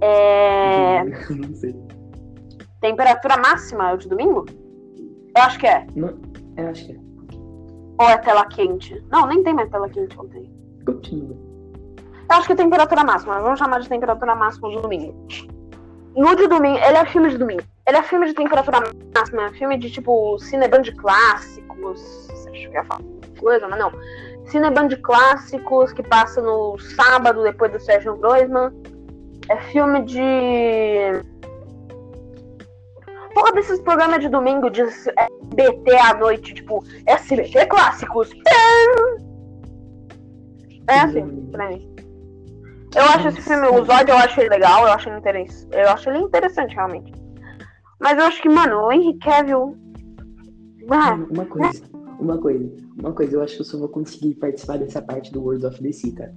É. 0.00 1.04
Não 1.04 1.54
sei. 1.54 1.74
Temperatura 2.80 3.36
máxima 3.36 3.90
é 3.90 3.94
o 3.94 3.96
de 3.98 4.08
domingo? 4.08 4.46
Eu 5.36 5.42
acho 5.42 5.58
que 5.58 5.66
é. 5.66 5.86
Eu 6.56 6.68
acho 6.68 6.86
que 6.86 6.92
é. 6.92 7.10
Ou 8.00 8.08
é 8.08 8.16
tela 8.18 8.46
quente? 8.46 9.02
Não, 9.10 9.26
nem 9.26 9.42
tem 9.42 9.52
mais 9.52 9.68
tela 9.70 9.88
quente 9.88 10.18
ontem. 10.18 10.50
Continua. 10.86 11.36
Eu 12.30 12.36
acho 12.36 12.46
que 12.46 12.52
é 12.52 12.56
temperatura 12.56 13.04
máxima. 13.04 13.40
Vamos 13.40 13.58
chamar 13.58 13.80
de 13.80 13.88
temperatura 13.88 14.34
máxima 14.34 14.70
do 14.70 14.80
domingo. 14.80 15.26
No 16.16 16.34
de 16.34 16.46
domingo, 16.46 16.78
ele 16.78 16.96
é 16.96 17.04
filme 17.06 17.28
de 17.28 17.38
domingo. 17.38 17.62
Ele 17.86 17.96
é 17.96 18.02
filme 18.02 18.26
de 18.26 18.34
temperatura 18.34 18.78
máxima, 19.14 19.46
é 19.46 19.52
filme 19.52 19.78
de 19.78 19.90
tipo 19.90 20.38
Cineband 20.38 20.90
clássicos. 20.96 22.28
Acha 22.30 22.50
que 22.50 22.74
ia 22.74 22.84
falar 22.84 23.02
coisa, 23.38 23.68
mas 23.68 23.78
não. 23.78 23.92
Cineband 24.46 24.96
clássicos 25.02 25.92
que 25.92 26.02
passa 26.02 26.40
no 26.40 26.78
sábado 26.78 27.42
depois 27.42 27.72
do 27.72 27.80
Sérgio 27.80 28.16
Groisman. 28.16 28.72
É 29.50 29.56
filme 29.72 30.04
de. 30.04 30.20
Porra 33.34 33.52
desses 33.52 33.80
programas 33.80 34.20
de 34.20 34.28
domingo 34.28 34.70
de 34.70 34.82
SBT 34.82 35.96
à 35.96 36.14
noite, 36.14 36.54
tipo, 36.54 36.84
SBT 37.06 37.66
clássicos. 37.66 38.30
É 40.88 41.00
assim, 41.00 41.48
pra 41.50 41.68
mim. 41.68 41.94
Eu 42.94 43.04
acho 43.04 43.28
esse 43.28 43.42
filme, 43.42 43.66
o 43.68 43.84
Zod, 43.84 44.08
eu 44.08 44.16
acho 44.16 44.40
ele 44.40 44.50
legal, 44.50 44.86
eu 44.86 44.92
acho 44.92 45.08
ele 45.08 45.18
interessante. 45.18 45.68
Eu 45.72 45.88
acho 45.88 46.10
ele 46.10 46.18
interessante, 46.18 46.74
realmente. 46.74 47.12
Mas 48.00 48.18
eu 48.18 48.24
acho 48.24 48.42
que, 48.42 48.48
mano, 48.48 48.86
o 48.86 48.92
Henry 48.92 49.18
Cavill. 49.18 49.76
Ah, 50.90 51.14
Uma 51.30 51.46
coisa, 51.46 51.82
uma 52.18 52.38
coisa, 52.38 52.76
uma 52.98 53.12
coisa, 53.12 53.36
eu 53.36 53.42
acho 53.42 53.54
que 53.54 53.60
eu 53.60 53.66
só 53.66 53.78
vou 53.78 53.88
conseguir 53.88 54.34
participar 54.36 54.78
dessa 54.78 55.02
parte 55.02 55.32
do 55.32 55.42
World 55.42 55.66
of 55.66 55.80
the 55.80 55.92
Sea, 55.92 56.14
tá? 56.14 56.28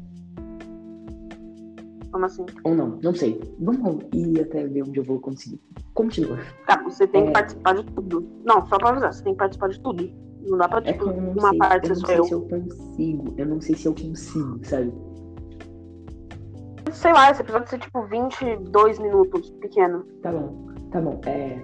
Como 2.14 2.26
assim? 2.26 2.46
Ou 2.64 2.76
não, 2.76 3.00
não 3.04 3.14
sei. 3.14 3.42
Vamos 3.60 4.06
ir 4.14 4.40
até 4.40 4.66
ver 4.66 4.84
onde 4.84 5.00
eu 5.00 5.04
vou 5.04 5.20
conseguir. 5.20 5.60
Continua. 5.94 6.38
Tá, 6.68 6.82
você 6.84 7.06
tem 7.08 7.24
que 7.24 7.30
É. 7.30 7.34
participar 7.34 7.74
de 7.76 7.84
tudo. 7.92 8.26
Não, 8.46 8.66
só 8.68 8.78
pra 8.78 8.90
avisar, 8.90 9.12
você 9.14 9.24
tem 9.24 9.34
que 9.34 9.40
participar 9.40 9.70
de 9.70 9.80
tudo. 9.82 10.10
Não 10.44 10.58
dá 10.58 10.70
pra, 10.70 10.80
É 10.80 10.82
que 10.84 10.94
tipo, 10.94 11.06
não 11.08 11.32
uma 11.32 11.50
sei, 11.50 11.58
parte 11.58 11.90
eu 11.90 11.96
não 11.96 12.06
sei 12.06 12.20
eu. 12.20 12.24
se 12.26 12.32
eu 12.34 12.42
consigo. 12.42 13.34
Eu 13.38 13.46
não 13.48 13.62
sei 13.62 13.76
se 13.76 13.86
eu 13.88 13.94
consigo, 13.96 14.60
sabe? 14.64 14.94
Sei 16.92 17.12
lá, 17.12 17.32
esse 17.32 17.42
episódio 17.42 17.70
ser 17.70 17.80
tipo 17.80 18.04
22 18.06 19.00
minutos, 19.00 19.50
pequeno. 19.60 20.04
Tá 20.22 20.32
bom, 20.32 20.68
tá 20.92 21.02
bom. 21.02 21.20
É. 21.26 21.60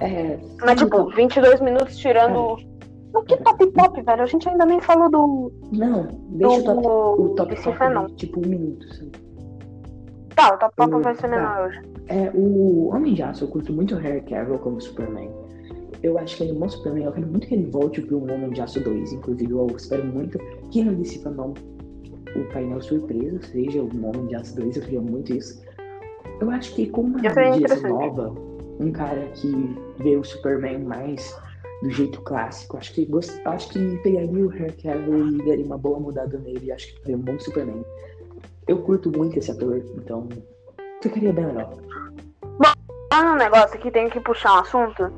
É. 0.00 0.38
Mas, 0.60 0.78
tipo, 0.78 1.08
22 1.10 1.60
minutos 1.60 1.96
tirando. 1.96 2.56
O 3.14 3.22
que 3.22 3.36
top 3.38 3.66
pop, 3.68 4.02
velho? 4.02 4.22
A 4.22 4.26
gente 4.26 4.46
ainda 4.46 4.66
nem 4.66 4.78
falou 4.80 5.08
do. 5.10 5.52
Não, 5.72 6.06
deixa 6.32 6.60
o 6.60 6.64
top, 6.64 6.78
o 6.78 7.28
do. 7.28 7.34
top 7.34 7.54
top 7.62 8.08
de, 8.08 8.14
tipo 8.16 8.40
um 8.44 8.48
minuto, 8.48 8.86
sabe? 8.94 9.12
Tá, 10.36 10.54
o 10.54 10.58
top 10.58 10.76
pop 10.76 11.02
vai 11.02 11.14
ser 11.14 11.22
tá. 11.22 11.28
menor 11.28 11.66
hoje. 11.66 11.80
É, 12.08 12.30
o 12.34 12.94
Homem 12.94 13.14
de 13.14 13.22
Aço, 13.22 13.44
eu 13.44 13.48
curto 13.48 13.72
muito 13.72 13.94
o 13.94 13.98
Harry 13.98 14.20
Cavill 14.20 14.58
como 14.58 14.80
Superman. 14.80 15.30
Eu 16.02 16.18
acho 16.18 16.36
que 16.36 16.42
ele 16.44 16.52
é 16.52 16.54
um 16.54 16.58
bom 16.58 16.68
Superman, 16.68 17.04
eu 17.04 17.12
quero 17.12 17.26
muito 17.26 17.46
que 17.48 17.54
ele 17.54 17.70
volte 17.70 18.02
pro 18.02 18.22
Homem 18.22 18.50
de 18.50 18.60
Aço 18.60 18.78
2. 18.80 19.14
Inclusive, 19.14 19.50
eu 19.50 19.66
espero 19.74 20.04
muito 20.04 20.38
que 20.70 20.84
no 20.84 20.94
DC 20.94 21.20
Fandom 21.20 21.54
o 22.36 22.44
painel 22.52 22.82
surpresa 22.82 23.40
seja 23.50 23.82
o 23.82 23.88
Homem 24.06 24.26
de 24.26 24.36
Aço 24.36 24.54
2, 24.56 24.76
eu 24.76 24.82
queria 24.82 25.00
muito 25.00 25.32
isso. 25.34 25.64
Eu 26.38 26.50
acho 26.50 26.74
que 26.74 26.86
com 26.86 27.00
uma 27.00 27.20
direção 27.20 27.56
interessante. 27.56 27.88
nova, 27.88 28.34
um 28.78 28.92
cara 28.92 29.22
que 29.34 29.74
vê 29.98 30.16
o 30.16 30.22
Superman 30.22 30.80
mais 30.80 31.34
do 31.82 31.90
jeito 31.90 32.20
clássico, 32.22 32.76
acho 32.76 32.92
que, 32.92 33.06
gost... 33.06 33.32
acho 33.46 33.70
que 33.70 33.96
pegaria 33.98 34.44
o 34.44 34.48
Harry 34.48 34.72
Cavill 34.82 35.28
e 35.28 35.38
daria 35.46 35.64
uma 35.64 35.78
boa 35.78 35.98
mudada 35.98 36.38
nele, 36.38 36.72
acho 36.72 36.94
que 36.94 37.00
faria 37.00 37.16
um 37.16 37.20
bom 37.20 37.38
Superman. 37.38 37.84
Eu 38.66 38.78
curto 38.78 39.10
muito 39.16 39.38
esse 39.38 39.50
ator, 39.50 39.76
então 39.96 40.28
ficaria 41.02 41.32
bem 41.32 41.46
legal. 41.46 41.72
Falando 43.12 43.34
um 43.34 43.38
negócio 43.38 43.76
aqui, 43.76 43.90
tem 43.90 44.08
que 44.10 44.20
puxar 44.20 44.54
um 44.54 44.58
assunto. 44.60 45.12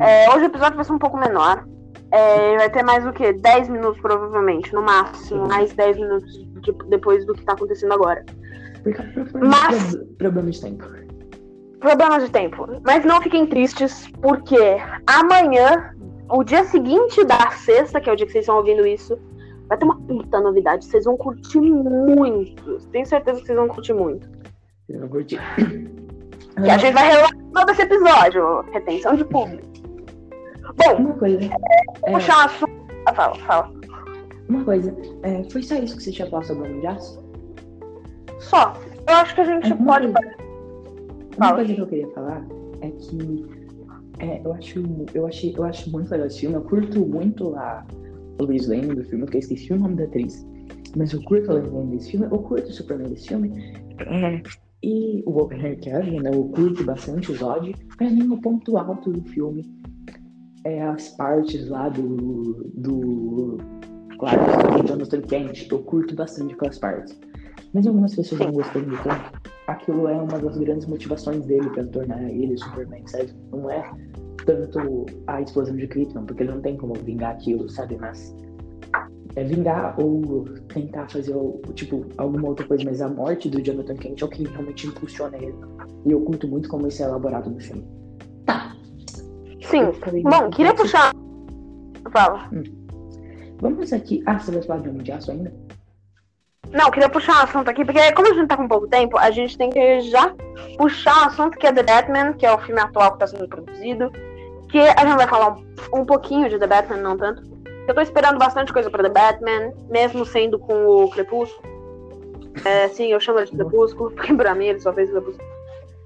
É, 0.00 0.28
hoje 0.30 0.44
o 0.44 0.46
episódio 0.46 0.76
vai 0.76 0.84
ser 0.84 0.92
um 0.92 0.98
pouco 0.98 1.16
menor. 1.18 1.64
É, 2.10 2.56
vai 2.56 2.70
ter 2.70 2.82
mais 2.82 3.06
o 3.06 3.12
quê? 3.12 3.32
10 3.32 3.68
minutos, 3.68 4.00
provavelmente, 4.00 4.72
no 4.74 4.82
máximo. 4.82 5.46
Mais 5.46 5.72
10 5.74 5.96
minutos 5.98 6.32
de- 6.62 6.72
depois 6.88 7.24
do 7.26 7.34
que 7.34 7.44
tá 7.44 7.52
acontecendo 7.52 7.92
agora. 7.92 8.24
Porque 8.82 9.00
Mas- 9.38 9.94
pro- 9.94 10.06
problema 10.18 10.50
de 10.50 10.60
tempo. 10.60 10.84
Problemas 11.78 12.24
de 12.24 12.30
tempo. 12.30 12.66
Mas 12.84 13.04
não 13.04 13.20
fiquem 13.20 13.46
tristes, 13.46 14.08
porque 14.22 14.58
amanhã, 15.06 15.94
o 16.30 16.42
dia 16.42 16.64
seguinte 16.64 17.22
da 17.24 17.50
sexta, 17.52 18.00
que 18.00 18.10
é 18.10 18.12
o 18.12 18.16
dia 18.16 18.26
que 18.26 18.32
vocês 18.32 18.42
estão 18.42 18.56
ouvindo 18.56 18.84
isso, 18.86 19.16
vai 19.70 19.78
ter 19.78 19.84
uma 19.86 19.98
puta 20.02 20.38
novidade. 20.40 20.84
Vocês 20.84 21.04
vão 21.06 21.16
curtir 21.16 21.60
muito. 21.60 22.76
Tenho 22.90 23.06
certeza 23.06 23.40
que 23.40 23.46
vocês 23.46 23.56
vão 23.58 23.68
curtir 23.68 23.94
muito. 23.94 24.28
Eu 24.88 25.00
não 25.00 25.08
curti. 25.08 25.38
Que 26.62 26.68
a 26.68 26.76
gente 26.76 26.92
vai 26.92 27.08
revelar 27.08 27.30
todo 27.54 27.70
esse 27.70 27.82
episódio. 27.82 28.60
Retenção 28.72 29.14
de 29.14 29.24
público. 29.24 29.62
Bom, 30.76 30.96
Uma 30.98 31.14
coisa. 31.14 31.44
É, 32.04 32.12
puxar 32.12 32.36
um 32.38 32.40
assunto. 32.46 32.72
Ah, 33.06 33.14
fala, 33.14 33.34
fala. 33.36 33.72
uma 34.48 34.64
coisa. 34.64 34.94
É, 35.22 35.42
foi 35.50 35.62
só 35.62 35.76
isso 35.76 35.96
que 35.96 36.02
você 36.02 36.12
tinha 36.12 36.28
falado 36.28 36.46
sobre 36.46 36.62
o 36.62 36.66
Homem 36.66 36.80
de 36.80 36.86
Aço? 36.88 37.22
Só. 38.40 38.74
Eu 39.08 39.14
acho 39.14 39.34
que 39.34 39.40
a 39.40 39.44
gente 39.44 39.70
É, 39.70 39.74
uma 39.74 39.86
pode. 39.94 40.12
coisa- 40.12 40.36
Uma 41.38 41.54
coisa 41.54 41.74
que 41.74 41.80
eu 41.80 41.86
queria 41.86 42.08
falar 42.10 42.44
é 42.82 42.90
que 42.90 43.46
é, 44.18 44.40
eu, 44.44 44.52
acho, 44.52 44.82
eu, 45.14 45.26
achei, 45.26 45.54
eu 45.56 45.64
acho 45.64 45.90
muito 45.90 46.10
legal 46.10 46.26
esse 46.26 46.40
filme. 46.40 46.56
Eu 46.56 46.62
curto 46.62 47.00
muito 47.06 47.54
a 47.56 47.84
Lois 48.40 48.66
Lane 48.66 48.94
do 48.94 49.04
filme, 49.04 49.24
porque 49.24 49.38
eu 49.38 49.40
esqueci 49.40 49.72
o 49.72 49.78
nome 49.78 49.96
da 49.96 50.04
atriz. 50.04 50.46
Mas 50.96 51.12
eu 51.12 51.22
curto 51.22 51.50
a 51.50 51.54
Lois 51.54 51.72
Lane 51.72 51.96
desse 51.96 52.10
filme, 52.12 52.26
eu 52.26 52.38
curto 52.38 52.68
o 52.68 52.72
Superman 52.72 53.08
desse 53.08 53.28
filme. 53.28 53.50
É, 53.98 54.42
e 54.82 55.22
o 55.26 55.52
Henry 55.52 55.76
Cavill, 55.76 56.22
né? 56.22 56.30
Eu 56.32 56.44
curto 56.44 56.84
bastante 56.84 57.30
o 57.30 57.36
Zod. 57.36 57.74
Pra 57.96 58.08
mim, 58.08 58.28
o 58.28 58.40
ponto 58.40 58.78
alto 58.78 59.12
do 59.12 59.22
filme 59.28 59.62
é 60.64 60.82
as 60.82 61.08
partes 61.10 61.68
lá 61.68 61.88
do. 61.88 62.70
do. 62.74 63.58
Claro, 64.18 64.86
Jonathan 64.86 65.20
Kent. 65.22 65.68
Eu 65.70 65.80
curto 65.80 66.14
bastante 66.14 66.54
aquelas 66.54 66.78
partes. 66.78 67.18
Mas 67.72 67.86
algumas 67.86 68.14
pessoas 68.14 68.40
não 68.40 68.52
gostam 68.52 68.82
de 68.82 68.96
tanto. 69.02 69.40
Aquilo 69.66 70.08
é 70.08 70.14
uma 70.14 70.38
das 70.38 70.56
grandes 70.58 70.86
motivações 70.86 71.44
dele 71.46 71.70
pra 71.70 71.84
tornar 71.84 72.22
ele 72.22 72.56
Superman, 72.56 73.06
sabe? 73.06 73.32
Não 73.52 73.70
é 73.70 73.88
tanto 74.44 75.06
a 75.26 75.40
explosão 75.40 75.76
de 75.76 75.86
Krypton, 75.86 76.24
porque 76.24 76.42
ele 76.42 76.52
não 76.52 76.60
tem 76.60 76.76
como 76.76 76.94
vingar 76.94 77.32
aquilo, 77.32 77.68
sabe? 77.68 77.96
Mas 77.96 78.34
é 79.36 79.44
vingar 79.44 79.94
ou 80.00 80.44
tentar 80.72 81.08
fazer, 81.08 81.34
tipo, 81.74 82.04
alguma 82.16 82.48
outra 82.48 82.66
coisa, 82.66 82.84
mas 82.84 83.00
a 83.00 83.08
morte 83.08 83.48
do 83.48 83.62
Jonathan 83.62 83.94
Kent 83.94 84.22
é 84.22 84.24
o 84.24 84.28
que 84.28 84.44
realmente 84.44 84.88
impulsiona 84.88 85.36
ele. 85.36 85.54
E 86.04 86.10
eu 86.10 86.20
curto 86.22 86.48
muito 86.48 86.68
como 86.68 86.88
isso 86.88 87.02
é 87.02 87.06
elaborado 87.06 87.50
no 87.50 87.60
filme. 87.60 87.86
Tá. 88.46 88.74
Sim. 89.62 89.92
Bom, 90.24 90.50
queria 90.50 90.74
puxar. 90.74 91.14
Fala. 92.12 92.50
Vamos 93.60 93.92
aqui. 93.92 94.22
Ah, 94.26 94.38
você 94.38 94.50
vai 94.50 94.62
falar 94.62 94.80
de 94.80 94.88
Homem 94.88 95.02
de 95.02 95.12
Aço 95.12 95.30
ainda? 95.30 95.52
Não, 96.72 96.90
queria 96.90 97.08
puxar 97.08 97.40
um 97.40 97.44
assunto 97.44 97.68
aqui, 97.68 97.84
porque 97.84 98.12
como 98.12 98.30
a 98.30 98.34
gente 98.34 98.46
tá 98.46 98.56
com 98.56 98.68
pouco 98.68 98.86
tempo, 98.86 99.18
a 99.18 99.30
gente 99.30 99.58
tem 99.58 99.70
que 99.70 100.00
já 100.02 100.32
puxar 100.78 101.22
um 101.22 101.26
assunto 101.26 101.58
que 101.58 101.66
é 101.66 101.72
The 101.72 101.82
Batman, 101.82 102.32
que 102.34 102.46
é 102.46 102.52
o 102.52 102.58
filme 102.58 102.80
atual 102.80 103.16
que 103.16 103.24
está 103.24 103.26
sendo 103.26 103.48
produzido. 103.48 104.12
Que 104.68 104.78
a 104.78 105.04
gente 105.04 105.16
vai 105.16 105.26
falar 105.26 105.56
um, 105.56 106.00
um 106.00 106.04
pouquinho 106.04 106.48
de 106.48 106.58
The 106.58 106.66
Batman, 106.66 106.98
não 106.98 107.16
tanto. 107.16 107.42
Eu 107.88 107.94
tô 107.94 108.00
esperando 108.00 108.38
bastante 108.38 108.72
coisa 108.72 108.88
pra 108.88 109.02
The 109.02 109.08
Batman, 109.08 109.72
mesmo 109.88 110.24
sendo 110.24 110.60
com 110.60 110.86
o 110.86 111.10
Crepúsculo. 111.10 111.68
É, 112.64 112.88
sim, 112.88 113.10
eu 113.10 113.18
chamo 113.18 113.40
ele 113.40 113.50
de 113.50 113.56
Crepúsculo, 113.56 114.10
porque 114.14 114.32
pra 114.32 114.54
mim 114.54 114.66
ele 114.66 114.78
só 114.78 114.92
fez 114.92 115.08
o 115.08 115.12
Crepúsculo. 115.14 115.50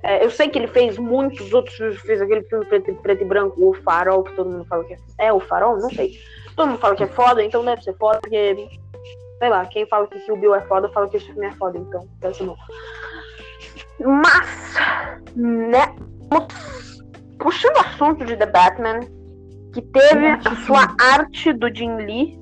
É, 0.03 0.25
eu 0.25 0.31
sei 0.31 0.49
que 0.49 0.59
ele 0.59 0.67
fez 0.67 0.97
muitos 0.99 1.53
outros 1.53 1.77
filmes, 1.77 2.01
fez 2.01 2.23
aquele 2.23 2.43
filme 2.43 2.65
preto, 2.67 2.95
preto 2.97 3.23
e 3.23 3.25
branco, 3.25 3.69
O 3.69 3.75
Farol, 3.75 4.23
que 4.23 4.35
todo 4.35 4.51
mundo 4.51 4.65
fala 4.65 4.85
que 4.85 4.95
é. 4.95 4.99
É 5.19 5.33
o 5.33 5.41
Farol? 5.41 5.79
Não 5.79 5.91
sei. 5.91 6.19
Todo 6.57 6.69
mundo 6.69 6.79
fala 6.79 6.95
que 6.95 7.05
é 7.05 7.07
foda, 7.07 7.43
então 7.43 7.65
deve 7.65 7.83
ser 7.83 7.95
foda, 7.97 8.21
porque 8.21 8.69
sei 9.45 9.51
lá, 9.51 9.67
quem 9.67 9.87
fala 9.87 10.07
que 10.07 10.33
o 10.33 10.37
Bill 10.39 10.55
é 10.55 10.63
foda, 10.63 10.89
fala 10.89 11.07
que 11.07 11.19
esse 11.19 11.27
filme 11.27 11.45
é 11.45 11.53
foda, 11.53 11.77
então 11.77 12.01
ser 12.33 12.47
bom. 12.47 12.57
Mas, 14.01 14.75
né, 15.37 15.95
puxando 17.39 17.77
o 17.77 17.81
assunto 17.81 18.25
de 18.25 18.39
The 18.39 18.47
Batman, 18.47 19.01
que 19.75 19.83
teve 19.83 20.29
a 20.29 20.57
sua 20.65 20.97
arte 20.99 21.53
do 21.53 21.69
Jim 21.75 21.95
Lee 21.97 22.41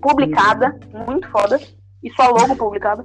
publicada, 0.00 0.74
muito 1.06 1.28
foda, 1.28 1.60
e 2.02 2.10
sua 2.12 2.28
logo 2.28 2.56
publicada. 2.56 3.02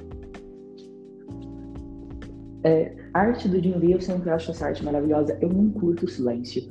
A 3.13 3.19
arte 3.19 3.49
do 3.49 3.61
Jim 3.61 3.75
Lee, 3.75 3.91
eu 3.91 3.99
sempre 3.99 4.29
acho 4.29 4.51
essa 4.51 4.67
arte 4.67 4.85
maravilhosa. 4.85 5.37
Eu 5.41 5.49
não 5.49 5.69
curto 5.69 6.05
o 6.05 6.07
silêncio, 6.07 6.63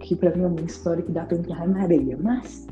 que 0.00 0.16
pra 0.16 0.34
mim 0.34 0.44
é 0.44 0.46
uma 0.46 0.62
história 0.62 1.02
que 1.02 1.12
dá 1.12 1.26
pra 1.26 1.36
enterrar 1.36 1.68
na 1.68 1.82
areia. 1.82 2.18
Mas 2.18 2.66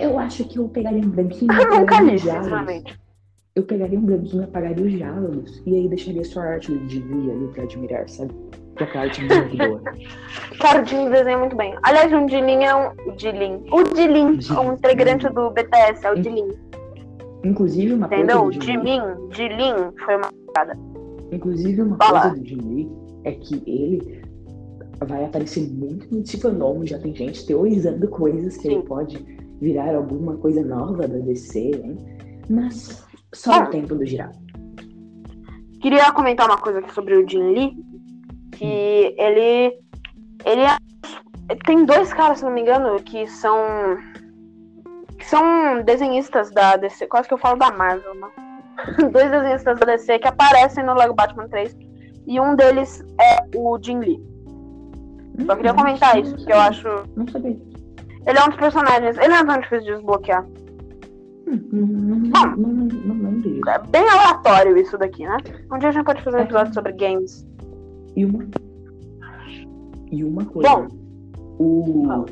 eu 0.00 0.18
acho 0.18 0.44
que 0.44 0.58
eu 0.58 0.68
pegaria 0.68 1.00
um 1.00 1.08
branquinho 1.08 1.50
e 1.52 1.56
Eu 1.56 1.70
nunca 1.70 1.94
apagaria 1.94 2.10
li, 2.10 2.14
os 2.16 2.22
sinceramente. 2.22 3.00
Eu 3.54 3.62
pegaria 3.64 3.98
um 3.98 4.02
branquinho 4.02 4.42
e 4.42 4.44
apagaria 4.44 4.84
os 4.84 4.92
diálogos. 4.92 5.62
E 5.66 5.74
aí 5.74 5.88
deixaria 5.88 6.24
só 6.24 6.40
a 6.40 6.44
arte 6.44 6.72
Jim 6.88 7.04
Lee 7.04 7.30
ali 7.30 7.48
pra 7.48 7.64
admirar, 7.64 8.08
sabe? 8.08 8.32
Porque 8.68 8.84
aquela 8.84 9.04
arte 9.04 9.20
é 9.20 9.40
muito 9.40 9.56
boa. 9.56 9.82
Cara, 10.60 10.82
o 10.82 11.10
desenha 11.10 11.38
muito 11.38 11.56
bem. 11.56 11.74
Aliás, 11.82 12.12
o 12.12 12.28
Jilin 12.28 12.64
é 12.64 12.74
um. 12.74 12.88
O 13.06 13.18
Jilin. 13.18 13.62
O 13.70 13.96
Jilin, 13.96 14.40
Jilin. 14.40 14.60
um 14.60 14.72
integrante 14.74 15.28
do 15.28 15.50
BTS, 15.50 16.06
é 16.06 16.12
o 16.12 16.22
Jilin. 16.22 16.48
Inclusive, 17.44 17.94
uma 17.94 18.08
coisa 18.08 18.22
Entendeu? 18.22 18.52
Jim 18.52 18.58
Lee, 18.58 18.66
Jimin, 18.66 19.32
Jilin 19.32 19.74
foi 20.04 20.16
uma. 20.16 20.28
inclusive 21.32 21.82
uma 21.82 21.96
Fala. 21.96 22.20
coisa 22.30 22.36
do 22.36 22.68
Lee 22.68 22.90
é 23.24 23.32
que 23.32 23.62
ele 23.66 24.22
vai 25.06 25.24
aparecer 25.24 25.68
muito 25.70 26.14
no 26.14 26.26
Fandom. 26.26 26.84
Já 26.84 26.98
tem 26.98 27.14
gente 27.14 27.46
teorizando 27.46 28.06
coisas 28.08 28.56
que 28.56 28.64
Sim. 28.64 28.74
ele 28.74 28.82
pode 28.82 29.39
virar 29.60 29.94
alguma 29.94 30.36
coisa 30.36 30.62
nova 30.64 31.06
da 31.06 31.18
DC, 31.18 31.58
hein? 31.74 31.96
Mas 32.48 33.06
só 33.34 33.52
Ah. 33.52 33.64
o 33.64 33.66
tempo 33.70 33.94
do 33.94 34.04
girar. 34.06 34.32
Queria 35.80 36.10
comentar 36.12 36.46
uma 36.46 36.58
coisa 36.58 36.78
aqui 36.80 36.92
sobre 36.92 37.14
o 37.16 37.28
Jin 37.28 37.52
Lee. 37.52 37.72
Que 38.52 39.14
ele. 39.16 39.78
Ele 40.44 40.60
é- 40.62 41.54
Tem 41.66 41.84
dois 41.84 42.12
caras, 42.12 42.38
se 42.38 42.44
não 42.44 42.52
me 42.52 42.60
engano, 42.60 42.96
que 43.02 43.26
são. 43.26 43.56
Que 45.18 45.26
são 45.26 45.82
desenhistas 45.84 46.50
da 46.50 46.76
DC. 46.76 47.06
Quase 47.06 47.28
que 47.28 47.34
eu 47.34 47.38
falo 47.38 47.58
da 47.58 47.70
Marvel, 47.70 48.14
né? 48.14 48.28
Dois 49.12 49.30
desenhistas 49.30 49.78
da 49.78 49.86
DC 49.86 50.18
que 50.18 50.28
aparecem 50.28 50.84
no 50.84 50.94
Lego 50.94 51.14
Batman 51.14 51.48
3. 51.48 51.76
e 52.26 52.38
um 52.40 52.54
deles 52.54 53.02
é 53.20 53.56
o 53.56 53.78
Jin 53.82 53.98
Lee. 53.98 54.22
Só 55.46 55.56
queria 55.56 55.74
comentar 55.74 56.18
isso, 56.20 56.36
porque 56.36 56.52
eu 56.52 56.58
acho. 56.60 56.88
Não 57.16 57.26
sabia. 57.26 57.58
Ele 58.26 58.38
é 58.38 58.44
um 58.44 58.48
dos 58.48 58.56
personagens. 58.58 59.16
Ele 59.18 59.28
não 59.28 59.36
é 59.36 59.44
tão 59.44 59.60
difícil 59.60 59.84
de 59.86 59.92
desbloquear. 59.94 60.46
Hum, 61.46 62.30
Não, 62.32 62.56
não, 62.56 62.72
não, 62.72 63.14
não. 63.14 63.72
É 63.72 63.78
bem 63.88 64.08
aleatório 64.08 64.76
isso 64.76 64.96
daqui, 64.98 65.24
né? 65.24 65.36
Um 65.72 65.78
dia 65.78 65.88
a 65.88 65.92
gente 65.92 66.04
pode 66.04 66.22
fazer 66.22 66.36
um 66.36 66.40
episódio 66.42 66.74
sobre 66.74 66.92
games. 66.92 67.46
E 68.16 68.24
uma. 68.24 68.46
E 70.12 70.24
uma 70.24 70.44
coisa. 70.44 70.68
Bom. 70.68 70.86
o. 71.58 72.04
Fala. 72.06 72.26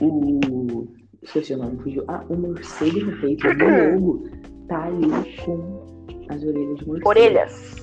O. 0.00 0.88
Esqueci 1.22 1.54
o 1.54 1.58
nome, 1.58 1.78
fugiu. 1.82 2.04
Ah, 2.08 2.22
o 2.28 2.36
morcego 2.36 3.00
no 3.00 3.16
peito 3.20 3.48
do 3.54 3.64
logo 3.64 4.28
tá 4.68 4.84
ali 4.84 5.08
com 5.44 6.26
as 6.28 6.42
orelhas 6.44 6.78
de 6.78 6.86
morcego. 6.86 7.08
Orelhas. 7.08 7.76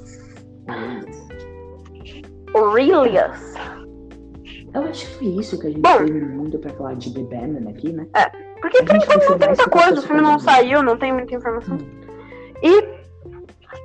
Orelhas. 0.67 1.27
Orelhas. 2.53 3.53
Eu 4.73 4.83
acho 4.83 5.05
que 5.07 5.15
foi 5.15 5.27
isso 5.27 5.59
que 5.59 5.67
a 5.67 5.69
gente 5.69 5.81
Bom. 5.81 5.97
teve 5.97 6.21
muito 6.21 6.57
pra 6.59 6.71
falar 6.71 6.95
de 6.95 7.13
The 7.13 7.21
Batman 7.23 7.69
aqui, 7.69 7.91
né? 7.91 8.07
Porque 8.61 8.77
A 8.77 8.85
por 8.85 8.95
enquanto 8.95 9.29
não 9.29 9.37
tem 9.37 9.47
muita 9.47 9.69
coisa, 9.69 9.99
o 9.99 10.01
filme 10.01 10.21
não 10.21 10.39
saiu, 10.39 10.83
não 10.83 10.97
tem 10.97 11.11
muita 11.11 11.35
informação. 11.35 11.77
E 12.63 12.83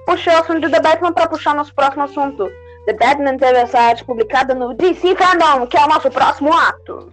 puxei 0.07 0.33
o 0.35 0.39
assunto 0.39 0.61
de 0.61 0.71
The 0.71 0.81
Batman 0.81 1.13
pra 1.13 1.29
puxar 1.29 1.55
nosso 1.55 1.75
próximo 1.75 2.05
assunto. 2.05 2.49
The 2.87 2.93
Batman 2.93 3.37
teve 3.37 3.59
essa 3.59 3.79
arte 3.79 4.05
publicada 4.05 4.55
no 4.55 4.75
DC 4.75 5.17
Fandom, 5.17 5.67
que 5.67 5.77
é 5.77 5.85
o 5.85 5.89
nosso 5.89 6.09
próximo 6.11 6.53
ato. 6.53 7.11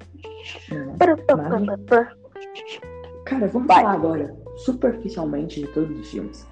Né? 0.70 0.96
Mas... 1.00 2.08
Cara, 3.26 3.48
vamos 3.48 3.68
Vai. 3.68 3.82
falar 3.82 3.94
agora, 3.94 4.36
superficialmente, 4.58 5.62
de 5.62 5.68
todos 5.68 6.00
os 6.00 6.12
filmes. 6.12 6.48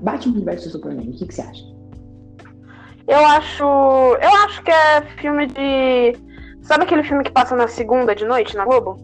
Batman 0.00 0.44
vs 0.44 0.72
Superman, 0.72 1.08
o 1.08 1.12
que, 1.12 1.26
que 1.26 1.34
você 1.34 1.42
acha? 1.42 1.62
Eu 3.06 3.24
acho. 3.26 3.62
Eu 3.62 4.30
acho 4.44 4.62
que 4.62 4.70
é 4.70 5.02
filme 5.20 5.46
de. 5.46 6.16
Sabe 6.64 6.84
aquele 6.84 7.04
filme 7.04 7.22
que 7.22 7.30
passa 7.30 7.54
na 7.54 7.68
segunda 7.68 8.14
de 8.14 8.24
noite 8.24 8.56
na 8.56 8.64
Globo? 8.64 8.98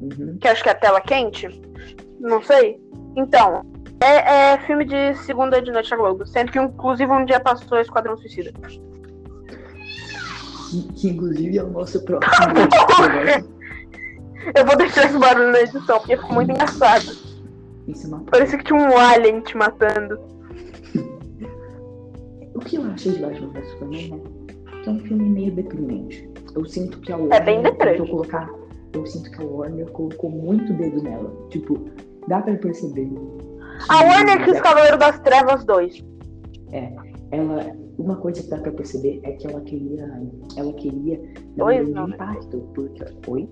Uhum. 0.00 0.38
Que 0.40 0.48
acho 0.48 0.62
que 0.62 0.68
é 0.68 0.74
tela 0.74 1.00
quente? 1.00 1.48
Não 2.20 2.40
sei. 2.42 2.80
Então, 3.16 3.62
é, 4.00 4.52
é 4.52 4.58
filme 4.58 4.84
de 4.84 5.14
segunda 5.16 5.60
de 5.60 5.72
noite 5.72 5.90
na 5.90 5.96
Globo. 5.96 6.26
Sendo 6.26 6.52
que 6.52 6.58
inclusive 6.58 7.10
um 7.10 7.24
dia 7.24 7.40
passou 7.40 7.78
Esquadrão 7.78 8.16
Suicida. 8.16 8.52
Que, 10.70 10.82
que 10.94 11.08
inclusive 11.08 11.58
é 11.58 11.62
o 11.62 11.70
nosso 11.70 12.02
próximo. 12.04 12.46
Eu 14.54 14.64
vou 14.64 14.76
deixar 14.76 15.06
esse 15.06 15.18
barulho 15.18 15.50
na 15.50 15.60
edição, 15.60 15.98
porque 15.98 16.16
ficou 16.16 16.34
muito 16.34 16.52
engraçado. 16.52 17.04
Isso 17.88 18.14
é 18.14 18.30
Parecia 18.30 18.58
que 18.58 18.64
tinha 18.64 18.78
um 18.78 18.96
alien 18.96 19.40
te 19.40 19.56
matando. 19.56 20.20
O 22.54 22.58
que 22.60 22.76
eu 22.76 22.84
achei 22.90 23.12
de 23.12 23.18
Batman 23.18 23.50
vs 23.52 23.70
Superman, 23.72 24.10
né? 24.12 24.20
Que 24.82 24.88
é 24.88 24.92
um 24.92 25.00
filme 25.00 25.28
meio 25.28 25.54
deprimente. 25.54 26.26
Eu 26.56 26.64
sinto 26.64 26.98
que 27.00 27.12
a 27.12 27.16
Warner 27.16 27.36
É 27.36 27.44
bem 27.44 27.62
deprê. 27.62 27.98
colocar. 27.98 28.50
Eu 28.94 29.04
sinto 29.04 29.30
que 29.30 29.42
a 29.42 29.44
Warner 29.44 29.86
colocou 29.90 30.30
muito 30.30 30.72
dedo 30.72 31.02
nela. 31.02 31.30
Tipo, 31.50 31.78
dá 32.28 32.40
pra 32.40 32.54
perceber. 32.56 33.10
A 33.90 34.02
Warner 34.02 34.42
quis 34.44 34.60
Cavaleiro 34.60 34.96
das 34.96 35.20
Trevas 35.20 35.64
2. 35.64 36.02
Ela. 36.72 37.76
Uma 37.98 38.16
coisa 38.16 38.42
que 38.42 38.48
dá 38.48 38.58
pra 38.58 38.72
perceber 38.72 39.20
é 39.22 39.32
que 39.32 39.46
ela 39.46 39.60
queria. 39.60 40.08
Ela 40.56 40.72
queria 40.72 41.18
um 41.18 41.56
Dois, 41.56 41.88
não, 41.90 42.06
né? 42.08 42.14
impacto. 42.14 42.58
Porque. 42.74 43.04
Oi? 43.26 43.48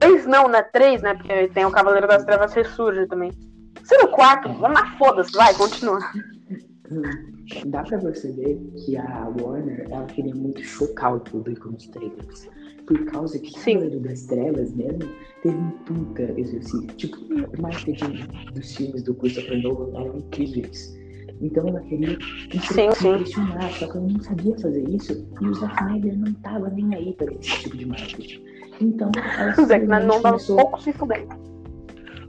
2 0.00 0.26
não, 0.26 0.48
né? 0.48 0.62
3, 0.62 1.02
né? 1.02 1.14
Porque 1.14 1.48
tem 1.48 1.64
o 1.64 1.70
Cavaleiro 1.70 2.08
das 2.08 2.24
Trevas 2.24 2.52
ressurge 2.54 3.06
também. 3.06 3.30
Se 3.84 3.96
no 3.98 4.08
4, 4.08 4.52
vamos 4.54 4.80
lá, 4.80 4.96
foda-se, 4.98 5.30
vai, 5.32 5.54
continua. 5.54 6.00
Dá 7.66 7.82
pra 7.82 7.98
perceber 7.98 8.58
que 8.76 8.96
a 8.96 9.32
Warner 9.40 9.86
ela 9.90 10.04
queria 10.06 10.34
muito 10.34 10.62
chocar 10.62 11.16
o 11.16 11.20
público 11.20 11.70
nos 11.70 11.86
trailers. 11.88 12.48
Por 12.86 13.04
causa 13.06 13.38
que 13.38 13.50
Sim. 13.58 13.74
Cavaleiro 13.74 14.00
das 14.00 14.26
Trevas 14.26 14.72
mesmo 14.74 15.10
teve 15.42 15.56
um 15.56 15.70
puta 15.84 16.22
exercício. 16.38 16.86
Tipo, 16.96 17.16
o 17.16 17.62
marketing 17.62 18.26
dos 18.54 18.76
filmes 18.76 19.02
do 19.02 19.14
Christopher 19.14 19.62
Nolan 19.62 20.00
eram 20.00 20.18
incríveis. 20.18 20.96
Então 21.40 21.68
ela 21.68 21.80
queria 21.80 22.16
impressionar, 22.54 23.70
só 23.72 23.86
que 23.86 23.96
ela 23.96 24.06
não 24.08 24.20
sabia 24.20 24.58
fazer 24.58 24.88
isso 24.88 25.26
e 25.40 25.46
o 25.46 25.54
Zack 25.54 25.74
Snyder 25.82 26.18
não 26.18 26.32
tava 26.34 26.70
nem 26.70 26.94
aí 26.94 27.12
pra 27.12 27.32
esse 27.34 27.60
tipo 27.60 27.76
de 27.76 27.86
marketing. 27.86 28.42
Então 28.80 29.10
ela 29.38 29.52
O 29.60 29.66
Zack 29.66 29.82
Snyder 29.84 30.06
não 30.06 30.18
um 30.18 30.22
começou 30.22 30.56
pouco 30.56 30.82
se 30.82 30.92
fuder. 30.92 31.26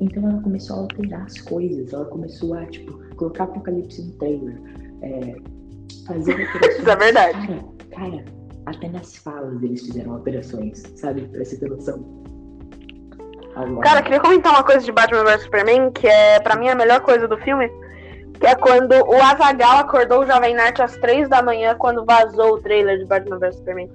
então 0.02 0.30
ela 0.30 0.42
começou 0.42 0.76
a 0.76 0.80
alterar 0.80 1.24
as 1.24 1.40
coisas, 1.42 1.94
ela 1.94 2.06
começou 2.06 2.54
a, 2.56 2.66
tipo, 2.66 3.00
colocar 3.16 3.46
apocalipse 3.46 4.02
no 4.04 4.12
trailer, 4.14 4.60
é, 5.02 5.36
fazer. 6.06 6.40
Isso 6.78 6.90
é 6.90 6.96
verdade. 6.96 7.48
Cara, 7.48 8.12
cara, 8.12 8.26
até 8.66 8.90
nas 8.90 9.16
falas 9.18 9.62
eles 9.64 9.82
fizeram 9.82 10.14
alterações, 10.14 10.84
sabe? 10.96 11.22
Pra 11.28 11.44
você 11.44 11.58
ter 11.58 11.70
noção. 11.70 12.04
Agora, 13.56 13.82
Cara, 13.82 14.02
queria 14.04 14.20
comentar 14.20 14.54
uma 14.54 14.64
coisa 14.64 14.86
de 14.86 14.92
Batman 14.92 15.24
vs 15.24 15.44
Superman, 15.44 15.92
que 15.92 16.08
é 16.08 16.40
pra 16.40 16.56
mim 16.56 16.70
a 16.70 16.76
melhor 16.76 17.02
coisa 17.02 17.28
do 17.28 17.38
filme, 17.40 17.72
que 18.40 18.46
é 18.46 18.54
quando 18.56 18.94
o 18.94 19.16
Azagal 19.16 19.80
acordou 19.80 20.22
o 20.22 20.26
Jovem 20.28 20.54
Nerd 20.54 20.80
às 20.80 20.96
3 20.98 21.28
da 21.28 21.42
manhã 21.42 21.76
quando 21.76 22.06
vazou 22.06 22.54
o 22.54 22.62
trailer 22.62 23.00
de 23.00 23.06
Batman 23.06 23.40
vs 23.40 23.56
Superman. 23.56 23.92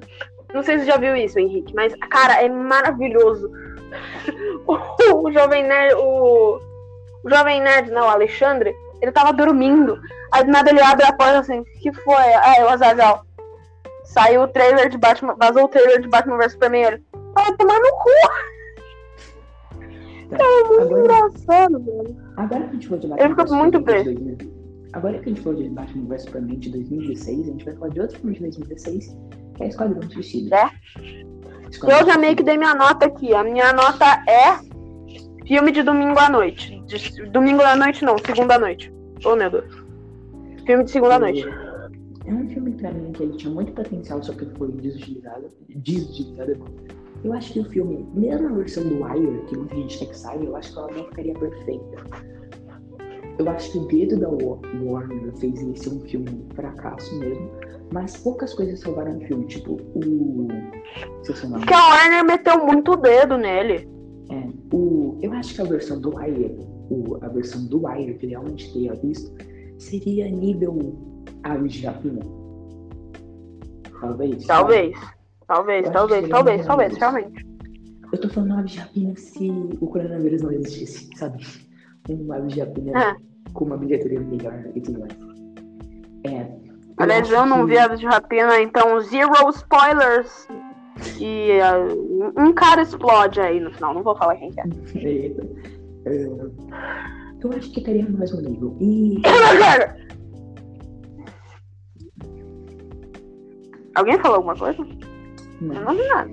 Não 0.53 0.63
sei 0.63 0.79
se 0.79 0.85
você 0.85 0.91
já 0.91 0.97
viu 0.97 1.15
isso, 1.15 1.39
Henrique, 1.39 1.73
mas, 1.75 1.95
cara, 2.11 2.43
é 2.43 2.49
maravilhoso. 2.49 3.51
O 5.13 5.31
Jovem 5.33 5.65
Nerd, 5.65 5.95
o, 5.97 6.59
o 7.25 7.31
Jovem 7.31 7.61
Nerd, 7.61 7.91
não, 7.91 8.07
o 8.07 8.11
Alexandre, 8.11 8.75
ele 9.03 9.13
tava 9.13 9.33
dormindo. 9.33 10.01
Aí 10.33 10.45
do 10.45 10.51
nada 10.51 10.71
ele 10.71 10.81
abre 10.81 11.05
a 11.05 11.13
porta 11.13 11.41
assim, 11.41 11.59
o 11.59 11.65
que 11.65 11.93
foi? 11.93 12.15
Ah, 12.15 12.55
é 12.57 12.65
o 12.65 12.69
Azagal. 12.69 13.27
Saiu 14.05 14.43
o 14.43 14.49
trailer 14.49 14.89
de 14.89 14.97
Batman, 14.97 15.35
vazou 15.39 15.65
o 15.65 15.69
trailer 15.69 16.01
de 16.01 16.09
Batman 16.09 16.39
vs 16.39 16.53
Superman. 16.53 16.85
Ele, 16.85 17.03
vai 17.35 17.57
tomar 17.57 17.79
no 17.81 17.91
cu, 17.97 18.11
tá. 20.31 20.37
é 20.39 20.65
muito 20.69 20.83
agora, 20.83 21.01
engraçado, 21.01 21.81
velho. 21.81 22.17
agora 22.37 22.61
que 22.61 22.69
a 22.69 22.73
gente 22.73 22.89
falou 22.89 23.01
de 23.01 23.07
Ele 23.07 23.15
Batman 23.15 23.29
ficou 23.29 23.45
vs 23.45 23.55
muito 23.55 23.81
2000 23.81 24.63
Agora 24.93 25.19
que 25.19 25.25
a 25.25 25.29
gente 25.33 25.41
falou 25.41 25.63
de 25.63 25.69
Batman 25.71 26.09
vs 26.09 26.23
Superman 26.23 26.59
de 26.59 26.71
2016, 26.71 27.41
a 27.41 27.53
gente 27.53 27.65
vai 27.65 27.75
falar 27.75 27.89
de 27.89 28.01
outro 28.01 28.19
filme 28.19 28.35
de 28.35 28.41
2016, 28.41 29.17
que 29.57 29.63
é 29.63 29.67
Esquadrão 29.69 30.11
Suicida. 30.11 30.57
É? 30.57 30.71
Eu 31.83 32.07
já 32.07 32.19
meio 32.19 32.37
que 32.37 32.43
dei 32.43 32.59
minha 32.59 32.75
nota 32.75 33.07
aqui. 33.07 33.35
A 33.35 33.43
minha 33.43 33.73
nota 33.73 34.05
é 34.29 34.72
filme 35.47 35.73
de 35.73 35.83
domingo 35.83 36.19
à 36.19 36.29
noite. 36.29 36.83
De- 36.87 37.27
domingo 37.31 37.63
à 37.63 37.77
noite 37.77 38.05
não, 38.05 38.17
segunda 38.19 38.55
à 38.57 38.59
noite. 38.59 38.93
Oh 39.25 39.37
meu 39.37 39.51
Deus. 39.51 39.85
Filme 40.67 40.85
de 40.85 40.91
segunda 40.91 41.17
à 41.17 41.19
noite. 41.19 41.45
É 42.25 42.33
um 42.33 42.49
filme 42.49 42.73
pra 42.73 42.93
mim 42.93 43.11
que 43.13 43.23
ele 43.25 43.37
tinha 43.37 43.53
muito 43.53 43.73
potencial, 43.73 44.23
só 44.23 44.33
que 44.33 44.45
ele 44.45 44.55
foi 44.57 44.71
desutilizado. 44.73 45.49
Desutilizado. 45.69 46.57
Eu 47.25 47.33
acho 47.33 47.53
que 47.53 47.61
o 47.61 47.65
filme, 47.65 48.07
mesmo 48.15 48.49
a 48.49 48.53
versão 48.53 48.83
do 48.85 49.03
Wire, 49.03 49.45
que 49.47 49.57
muita 49.57 49.75
gente 49.77 49.99
quer 49.99 50.07
que 50.07 50.19
saia, 50.19 50.39
eu 50.43 50.57
acho 50.57 50.73
que 50.73 50.79
ela 50.79 50.91
não 50.93 51.05
ficaria 51.07 51.35
perfeita. 51.35 51.97
Eu 53.39 53.49
acho 53.49 53.73
que 53.73 53.79
o 53.79 53.87
dedo 53.87 54.21
da 54.21 54.29
Wa- 54.29 54.59
Warner 54.83 55.33
fez 55.37 55.61
ele 55.63 55.77
ser 55.77 55.91
um 55.91 56.01
filme 56.01 56.29
um 56.31 56.55
fracasso 56.55 57.17
mesmo, 57.19 57.51
mas 57.93 58.17
poucas 58.19 58.53
coisas 58.55 58.79
salvaram 58.81 59.17
o 59.19 59.21
filme, 59.21 59.47
tipo 59.47 59.81
o. 59.95 60.01
Nome. 60.01 61.61
Porque 61.61 61.75
a 61.75 61.89
Warner 61.89 62.25
meteu 62.25 62.65
muito 62.67 62.93
o 62.93 62.97
dedo 62.97 63.39
nele. 63.39 63.89
É, 64.33 64.49
o, 64.75 65.19
eu 65.21 65.33
acho 65.35 65.55
que 65.55 65.61
a 65.61 65.65
versão 65.65 66.01
do 66.01 66.17
Wire, 66.17 66.57
o, 66.91 67.19
a 67.23 67.29
versão 67.29 67.67
do 67.67 67.87
Wire 67.87 68.15
que 68.15 68.25
ele 68.27 68.33
realmente 68.33 68.73
tenha 68.73 68.95
visto, 68.95 69.31
seria 69.79 70.31
nível 70.31 70.79
Aves 71.43 71.75
de 71.75 71.87
Rapina. 71.87 72.21
Talvez. 74.01 74.47
Talvez. 74.47 74.99
Talvez, 75.47 75.91
talvez, 75.91 76.29
talvez, 76.29 76.67
talvez, 76.67 76.97
realmente. 76.97 77.47
Eu 78.11 78.21
tô 78.21 78.29
falando 78.31 78.55
Aves 78.55 78.73
de 78.73 78.79
Rapina 78.79 79.17
se 79.17 79.51
o 79.81 79.87
coronavírus 79.87 80.43
não 80.43 80.51
existisse, 80.53 81.09
sabe? 81.17 81.45
Um 82.09 82.33
Aves 82.33 82.55
de 82.55 82.61
Rapina 82.61 82.99
É. 82.99 83.17
com 83.53 83.67
uma 83.67 83.77
bilheteria 83.77 84.21
melhor 84.21 84.65
e 84.75 84.81
tudo 84.81 85.01
mais. 85.01 85.13
É. 86.25 86.51
Aliás, 86.97 87.31
eu 87.31 87.45
não 87.45 87.67
que- 87.67 87.73
vi 87.73 87.79
Aves 87.79 88.01
de 88.01 88.07
Rapina, 88.07 88.61
então 88.61 88.99
zero 89.01 89.51
spoilers. 89.51 90.49
E 91.19 91.61
ah, 91.61 91.79
um 92.37 92.53
cara 92.53 92.83
explode 92.83 93.41
aí 93.41 93.61
no 93.61 93.73
final. 93.73 93.95
Não 93.95 94.03
vou 94.03 94.17
falar 94.17 94.37
quem 94.37 94.51
que 94.51 94.61
é. 94.61 94.65
Eita. 94.95 95.43
É, 96.05 96.25
Eu 96.25 97.53
acho 97.57 97.71
que 97.71 97.81
estaria 97.81 98.05
no 98.05 98.19
mesmo 98.19 98.41
nível. 98.41 98.77
E 98.81 99.23
Alguém 103.95 104.19
falou 104.19 104.37
alguma 104.37 104.57
coisa? 104.57 104.81
Eu 104.81 104.87
não, 105.61 105.83
não 105.83 105.95
vi 105.95 106.09
nada. 106.09 106.31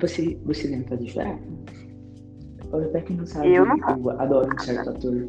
você, 0.00 0.38
você 0.44 0.68
lembra 0.68 0.88
fazer 0.88 1.08
chorar? 1.08 1.38
Olha, 2.72 2.88
pra 2.88 3.00
quem 3.02 3.16
não 3.16 3.26
sabe, 3.26 3.54
Eu 3.54 3.64
não 3.66 3.76
eu 3.76 4.10
adoro 4.20 4.48
um 4.52 4.58
certo 4.58 4.90
ator. 4.90 5.28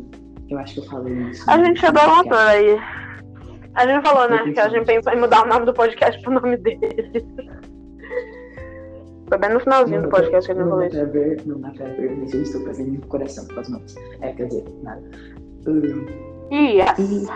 Eu 0.50 0.58
acho 0.58 0.74
que 0.74 0.80
eu 0.80 0.86
falei 0.86 1.14
isso. 1.30 1.50
A 1.50 1.64
gente 1.64 1.86
adora 1.86 2.12
um 2.12 2.16
podcast. 2.24 2.34
ator 2.34 2.48
aí. 2.50 2.80
A 3.76 3.88
gente 3.88 4.06
falou, 4.06 4.30
né? 4.30 4.52
Que 4.52 4.60
a 4.60 4.70
gente 4.70 4.86
pensou 4.86 5.14
em 5.14 5.20
mudar 5.20 5.44
o 5.44 5.48
nome 5.48 5.66
do 5.66 5.74
podcast 5.74 6.22
pro 6.22 6.34
nome 6.34 6.58
dele. 6.58 7.26
Foi 9.28 9.38
bem 9.38 9.50
no 9.52 9.60
finalzinho 9.60 10.02
Não 10.02 10.10
do 10.10 10.12
podcast 10.12 10.52
que 10.54 10.60
falou 10.60 10.80
dá 10.80 10.88
isso. 10.88 11.08
ver, 11.12 11.42
não 11.46 11.60
dá 11.60 11.70
pra 11.72 11.86
ver, 11.88 12.16
mas 12.18 12.34
eu 12.34 12.42
estou 12.44 12.64
fazendo 12.66 12.98
o 13.04 13.08
coração 13.08 13.48
com 13.48 13.60
as 13.60 13.70
mãos. 13.70 13.96
É, 14.22 14.32
quer 14.34 14.48
dizer, 14.48 14.66
nada. 14.84 15.02
Hum, 15.68 16.06
Yes. 16.52 17.00
e 17.00 17.28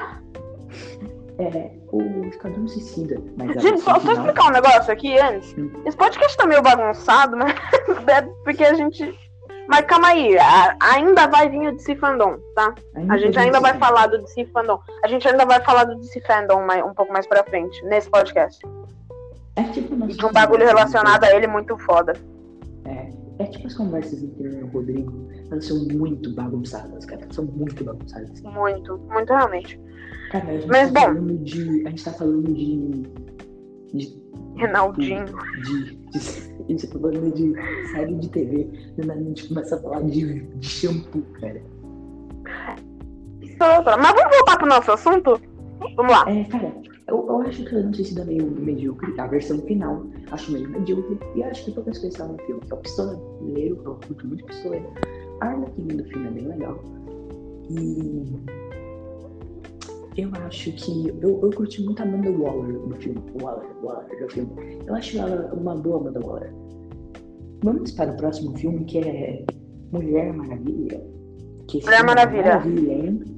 É, 1.40 1.72
o 1.92 2.26
Esquadrão 2.26 2.68
Suicida. 2.68 3.16
Mas 3.38 3.62
Gente, 3.62 3.80
só, 3.82 3.96
explicar 3.98 4.48
um 4.48 4.52
negócio 4.52 4.92
aqui 4.92 5.18
antes. 5.20 5.56
Hum. 5.58 5.72
Esse 5.86 5.96
podcast 5.96 6.36
tá 6.36 6.46
meio 6.48 6.62
bagunçado, 6.62 7.38
mas 7.38 7.54
é 8.08 8.22
porque 8.44 8.64
a 8.64 8.74
gente. 8.74 9.18
Mas 9.70 9.82
calma 9.82 10.08
aí, 10.10 10.38
a- 10.38 10.76
ainda 10.80 11.28
vai 11.28 11.50
vir 11.50 11.68
o 11.68 11.72
DC 11.74 11.96
Fandom, 11.98 12.38
tá? 12.56 12.74
A 13.10 13.18
gente 13.18 13.38
ainda 13.38 13.60
vai 13.60 13.78
falar 13.78 14.08
do 14.08 14.18
DC 14.20 14.46
Fandom. 14.46 14.80
A 15.04 15.08
gente 15.08 15.28
ainda 15.28 15.46
vai 15.46 15.62
falar 15.64 15.84
do 15.84 15.96
DC 15.96 16.22
Fandom 16.22 16.66
mais- 16.66 16.84
um 16.86 16.94
pouco 16.94 17.12
mais 17.14 17.28
pra 17.28 17.44
frente, 17.44 17.84
nesse 17.86 18.10
podcast. 18.10 18.60
É 19.58 19.64
tipo 19.64 19.96
E 20.10 20.16
de 20.16 20.26
um 20.26 20.32
bagulho 20.32 20.66
relacionado 20.66 21.24
a 21.24 21.36
ele 21.36 21.48
muito 21.48 21.78
foda. 21.80 22.14
É, 22.86 23.10
é 23.40 23.46
tipo 23.48 23.68
as 23.68 23.74
conversas 23.74 24.24
entre 24.24 24.50
e 24.50 24.64
o 24.64 24.68
Rodrigo. 24.68 25.28
Elas 25.52 25.66
são 25.66 25.78
muito 25.86 26.34
bagunçadas, 26.36 27.06
cara. 27.06 27.22
São 27.32 27.46
muito 27.46 27.84
bagunçadas. 27.84 28.42
Muito, 28.42 28.98
muito 29.12 29.34
realmente. 29.34 29.80
Cara, 30.32 30.48
a 30.48 30.54
gente 30.54 30.68
Mas, 30.68 30.92
tá 30.92 31.00
bom. 31.00 31.06
falando 31.08 31.38
de. 31.40 31.88
A 31.88 31.90
gente 31.90 32.06
tá 32.06 32.12
falando 32.12 32.54
de. 32.54 33.04
de 33.94 34.28
Renaldinho. 34.56 35.26
de, 35.26 35.96
de, 35.96 36.18
a 36.18 36.72
gente 36.72 36.88
tá 36.88 37.00
falando 37.00 37.34
de 37.34 37.54
série 37.92 38.16
de 38.16 38.30
TV, 38.30 38.94
nada 38.98 39.14
a 39.14 39.24
gente 39.24 39.48
começa 39.48 39.76
a 39.76 39.82
falar 39.82 40.02
de, 40.02 40.42
de 40.42 40.68
shampoo, 40.68 41.24
cara. 41.40 41.62
Mas 43.60 44.14
vamos 44.14 44.36
voltar 44.36 44.58
pro 44.58 44.68
nosso 44.68 44.92
assunto? 44.92 45.42
Vamos 45.96 46.12
lá. 46.12 46.26
É, 46.30 46.44
cara, 46.46 46.74
eu, 47.08 47.26
eu 47.28 47.42
acho 47.42 47.64
que 47.64 47.76
não 47.76 47.94
sei 47.94 48.06
se 48.06 48.16
dá 48.16 48.26
meio 48.26 48.50
medíocre, 48.52 49.20
a 49.20 49.28
versão 49.28 49.60
final, 49.62 50.06
acho 50.32 50.52
meio 50.52 50.70
medíocre, 50.70 51.18
e 51.36 51.44
acho 51.44 51.66
que 51.66 51.72
poucas 51.72 51.98
coisas 51.98 52.14
estavam 52.14 52.36
no 52.36 52.44
filme, 52.44 52.62
que 52.62 52.72
é 52.72 52.76
o 52.76 52.80
pistoleiro, 52.80 53.82
eu 53.86 54.00
curto 54.08 54.28
muito 54.28 54.46
pistoleiro. 54.46 54.88
A 55.42 55.48
Arlequina 55.48 55.96
do 55.96 56.04
filme 56.06 56.28
é 56.28 56.32
bem 56.32 56.48
legal. 56.48 56.80
E 57.70 58.58
eu 60.18 60.32
acho 60.46 60.72
que. 60.72 61.10
Eu, 61.22 61.40
eu 61.42 61.50
curti 61.52 61.84
muito 61.84 62.02
a 62.02 62.04
Amanda 62.04 62.32
Waller 62.32 62.80
do 62.80 62.96
filme. 62.96 63.22
Waller, 63.42 63.68
Waller 63.84 64.20
do 64.20 64.32
filme. 64.32 64.52
Eu 64.88 64.96
acho 64.96 65.20
ela 65.20 65.54
uma 65.54 65.76
boa 65.76 66.00
Amanda 66.00 66.20
Waller. 66.20 66.54
Vamos 67.64 67.92
para 67.92 68.12
o 68.12 68.18
próximo 68.18 68.58
filme 68.58 68.84
que 68.86 69.00
é 69.00 69.46
Mulher 69.92 70.34
Maravilha. 70.34 71.04
Que 71.68 71.84
Mulher 71.84 72.00
é 72.00 72.04
Maravilha. 72.04 72.44
Maravilha, 72.44 72.94
hein? 72.94 73.37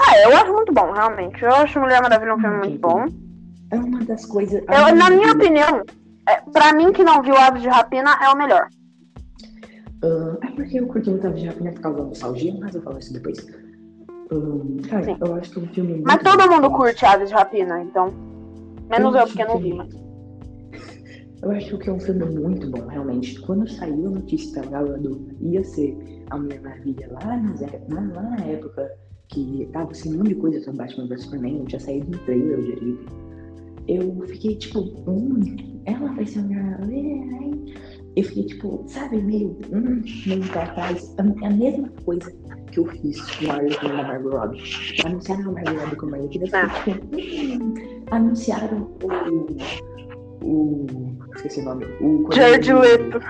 Ah, 0.00 0.18
eu 0.22 0.36
acho 0.36 0.52
muito 0.52 0.72
bom, 0.72 0.92
realmente. 0.92 1.42
Eu 1.42 1.50
acho 1.54 1.80
Mulher 1.80 2.02
Maravilha 2.02 2.34
um 2.34 2.40
filme 2.40 2.56
muito 2.58 2.78
bom. 2.80 3.04
É 3.70 3.76
uma 3.76 4.02
das 4.04 4.24
coisas. 4.26 4.62
Eu, 4.62 4.94
na 4.96 5.10
minha 5.10 5.32
opinião, 5.32 5.82
é, 6.28 6.36
pra 6.52 6.72
mim 6.72 6.92
que 6.92 7.04
não 7.04 7.22
viu 7.22 7.36
Aves 7.36 7.62
de 7.62 7.68
Rapina, 7.68 8.16
é 8.22 8.28
o 8.30 8.36
melhor. 8.36 8.68
Ah, 10.02 10.36
é 10.46 10.50
porque 10.52 10.78
eu 10.80 10.86
curto 10.86 11.10
muito 11.10 11.26
a 11.26 11.30
de 11.30 11.46
Rapina 11.46 11.72
por 11.72 11.80
causa 11.80 11.98
da 11.98 12.04
nostalgia, 12.04 12.54
mas 12.60 12.74
eu 12.74 12.82
falo 12.82 12.98
isso 12.98 13.12
depois. 13.12 13.38
Ah, 14.30 14.88
cara, 14.88 15.04
Sim. 15.04 15.16
eu 15.20 15.34
acho 15.34 15.50
que 15.50 15.58
é 15.58 15.62
um 15.62 15.68
filme 15.68 15.92
muito 15.94 16.06
Mas 16.06 16.22
todo 16.22 16.48
bom. 16.48 16.54
mundo 16.54 16.70
curte 16.70 17.04
Aves 17.04 17.28
de 17.28 17.34
Rapina, 17.34 17.82
então. 17.82 18.12
Menos 18.88 19.14
Eu 19.14 19.20
eu, 19.20 19.26
porque 19.26 19.44
não 19.44 19.56
que- 19.58 19.62
vi, 19.62 19.74
mas. 19.74 20.08
Eu 21.40 21.50
acho 21.52 21.78
que 21.78 21.88
é 21.88 21.92
um 21.92 22.00
filme 22.00 22.24
muito 22.24 22.68
bom, 22.70 22.84
realmente. 22.86 23.38
Quando 23.42 23.68
saiu 23.70 24.06
a 24.08 24.10
notícia 24.10 24.60
tava 24.60 24.82
gravando 24.82 25.28
ia 25.40 25.62
ser 25.62 25.96
a 26.30 26.36
Mulher 26.38 26.60
Maravilha 26.62 27.08
lá, 27.12 27.20
lá, 27.26 28.00
lá 28.14 28.22
na 28.22 28.44
época 28.44 28.90
que 29.28 29.68
tava 29.72 29.90
assim, 29.90 30.14
um 30.14 30.18
monte 30.18 30.28
de 30.28 30.34
coisa 30.36 30.60
sobre 30.60 30.78
Batman 30.78 31.06
vs 31.06 31.22
Superman, 31.22 31.58
não 31.58 31.64
tinha 31.66 31.80
saído 31.80 32.10
no 32.10 32.18
trailer 32.24 32.62
direito. 32.62 33.06
Eu 33.86 34.22
fiquei 34.26 34.56
tipo, 34.56 34.80
hum, 35.06 35.56
ela 35.86 36.12
vai 36.12 36.26
ser 36.26 36.40
a 36.40 36.42
Mulher 36.42 36.64
Maravilha, 36.64 37.02
hein? 37.02 37.64
Eu 38.16 38.24
fiquei 38.24 38.46
tipo, 38.46 38.84
sabe, 38.86 39.20
meio, 39.22 39.56
hum, 39.72 40.02
meio 40.26 40.48
pra 40.48 40.66
trás. 40.74 41.14
É 41.42 41.46
a 41.46 41.50
mesma 41.50 41.88
coisa 42.04 42.30
que 42.72 42.80
eu 42.80 42.86
fiz 42.86 43.20
com 43.36 43.50
a 43.50 43.54
Arlequina 43.54 43.96
da 43.96 44.02
Margot 44.02 44.36
Robbie. 44.36 44.62
Anunciaram 45.04 45.50
a 45.50 45.52
Margot 45.52 45.80
Robbie 45.80 45.96
como 45.96 46.14
Arlequina, 46.14 46.46
eu 46.46 46.70
fiquei 46.70 46.94
tipo, 46.94 47.64
hum, 47.64 47.74
anunciaram 48.10 48.90
o 49.02 49.56
o. 50.42 50.86
Esqueci 51.36 51.60
o 51.60 51.64
nome. 51.64 51.84
O 52.00 52.32
Jared 52.32 52.72
Leto. 52.72 53.20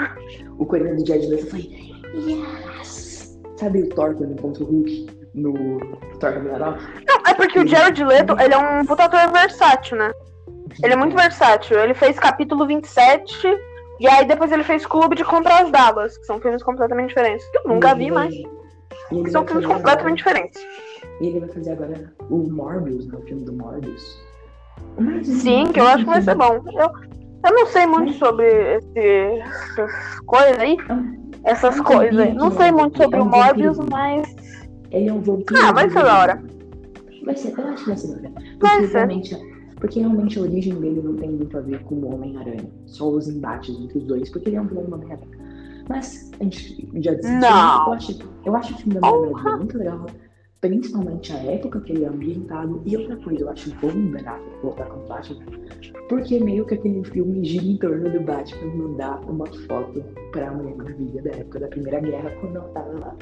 O 0.59 0.67
coreano 0.67 0.97
do 0.97 1.07
Jared 1.07 1.27
Leto. 1.29 1.45
Eu 1.45 1.51
falei, 1.51 1.93
yes! 2.15 3.39
Sabe 3.57 3.83
o 3.83 3.89
Thor 3.91 4.15
quando 4.15 4.33
encontra 4.33 4.65
o 4.65 4.67
Hulk 4.67 5.18
no 5.38 5.79
Thor 6.18 6.33
Ragnarok? 6.33 6.79
Não, 7.07 7.22
é 7.27 7.35
porque 7.35 7.59
o 7.61 7.66
Jared 7.66 8.03
Leto, 8.05 8.37
ele 8.40 8.55
é 8.55 8.59
um 8.59 8.85
puta 8.85 9.05
ator 9.05 9.33
versátil, 9.33 9.96
né? 9.96 10.11
Ele 10.83 10.92
é 10.92 10.96
muito 10.96 11.16
versátil. 11.16 11.79
Ele 11.79 11.94
fez 11.94 12.18
capítulo 12.18 12.66
27, 12.66 13.46
e 14.01 14.07
aí 14.09 14.24
depois 14.27 14.53
ele 14.53 14.62
fez 14.64 14.85
Clube 14.87 15.16
de 15.16 15.24
Contra 15.24 15.61
as 15.62 15.70
Dallas, 15.70 16.16
que 16.18 16.24
são 16.24 16.40
filmes 16.40 16.62
completamente 16.62 17.09
diferentes. 17.09 17.46
Que 17.51 17.59
eu 17.59 17.62
nunca 17.66 17.94
vi, 17.94 18.11
mas 18.11 18.33
E 18.35 18.46
ele 19.12 19.31
são 19.31 19.46
filmes 19.46 19.66
completamente 19.66 20.20
agora- 20.22 20.44
diferentes. 20.46 20.62
E 21.20 21.27
ele 21.29 21.40
vai 21.40 21.48
fazer 21.48 21.72
agora 21.72 22.12
o 22.31 22.37
Morbius, 22.51 23.07
né? 23.07 23.18
O 23.18 23.22
filme 23.22 23.44
do 23.44 23.53
Morbius. 23.53 24.18
Mas, 24.98 25.27
Sim, 25.27 25.64
que 25.72 25.81
eu 25.81 25.87
acho 25.87 26.05
que 26.05 26.11
vai 26.11 26.22
ser 26.22 26.35
bom. 26.37 26.61
Eu, 26.72 26.90
eu 27.46 27.53
não 27.55 27.66
sei 27.66 27.87
muito 27.87 28.12
sobre 28.14 28.46
esse- 28.77 29.40
essas 29.40 30.20
coisas 30.27 30.59
aí. 30.59 30.77
Essas 31.44 31.81
coisas 31.81 32.18
aí. 32.18 32.35
Não 32.35 32.51
que 32.51 32.57
sei 32.59 32.70
muito 32.70 32.96
sobre 33.03 33.18
o 33.20 33.24
Morbius, 33.24 33.79
mas. 33.90 34.29
Ele 34.90 35.09
é 35.09 35.12
um 35.12 35.20
vampiro. 35.20 35.61
Ah, 35.61 35.72
vai 35.72 35.88
ser 35.88 36.03
da 36.03 36.18
hora. 36.18 36.42
Vai 37.24 37.37
ser, 37.37 37.59
eu 37.59 37.66
acho 37.66 37.85
que 37.85 37.90
vai 37.90 37.98
ser 37.98 38.09
da 38.09 38.29
hora. 38.29 38.33
Porque 38.59 38.87
realmente, 38.87 39.37
porque 39.77 40.01
realmente 40.01 40.38
a 40.38 40.42
origem 40.42 40.81
dele 40.81 41.03
não 41.03 41.14
tem 41.16 41.31
muito 41.31 41.57
a 41.57 41.61
ver 41.61 41.83
com 41.85 41.96
o 41.96 42.14
Homem-Aranha. 42.14 42.70
Só 42.87 43.09
os 43.09 43.29
embates 43.29 43.79
entre 43.79 43.98
os 43.98 44.05
dois, 44.05 44.31
porque 44.31 44.48
ele 44.48 44.57
é 44.57 44.61
um 44.61 44.66
vilão 44.66 44.85
do 44.85 44.94
Homem-Aranha. 44.94 45.38
Mas 45.88 46.31
a 46.38 46.44
gente 46.44 46.88
já 46.96 47.14
disse. 47.14 47.33
Não. 47.33 47.87
Eu 47.87 47.92
acho, 47.92 48.18
eu 48.44 48.57
acho 48.57 48.74
o 48.74 48.77
filme 48.79 49.01
da 49.01 49.11
Mulher 49.11 49.33
Maravilha 49.33 49.57
muito 49.57 49.79
legal. 49.79 50.07
Principalmente 50.61 51.33
a 51.33 51.37
época 51.37 51.81
que 51.81 51.92
ele 51.92 52.05
é 52.05 52.09
ambientado. 52.09 52.83
E 52.85 52.96
outra 52.96 53.16
coisa, 53.18 53.42
eu 53.42 53.51
acho 53.51 53.70
bom 53.77 53.88
o 53.88 53.92
Ben 53.92 54.27
Affleck 54.27 54.61
voltar 54.61 54.87
com 54.87 55.05
o 55.05 55.07
Batman. 55.07 55.44
Porque 56.09 56.40
meio 56.40 56.66
que 56.66 56.74
aquele 56.74 57.05
filme 57.05 57.44
gira 57.44 57.64
em 57.64 57.77
torno 57.77 58.11
do 58.11 58.20
Batman 58.20 58.74
mandar 58.74 59.20
uma 59.31 59.46
foto 59.46 60.03
pra 60.33 60.51
Mulher 60.53 60.77
Maravilha 60.77 61.22
da 61.22 61.31
época 61.31 61.61
da 61.61 61.68
Primeira 61.68 62.01
Guerra, 62.01 62.31
quando 62.40 62.57
ela 62.57 62.68
tava 62.70 62.98
lá. 62.98 63.16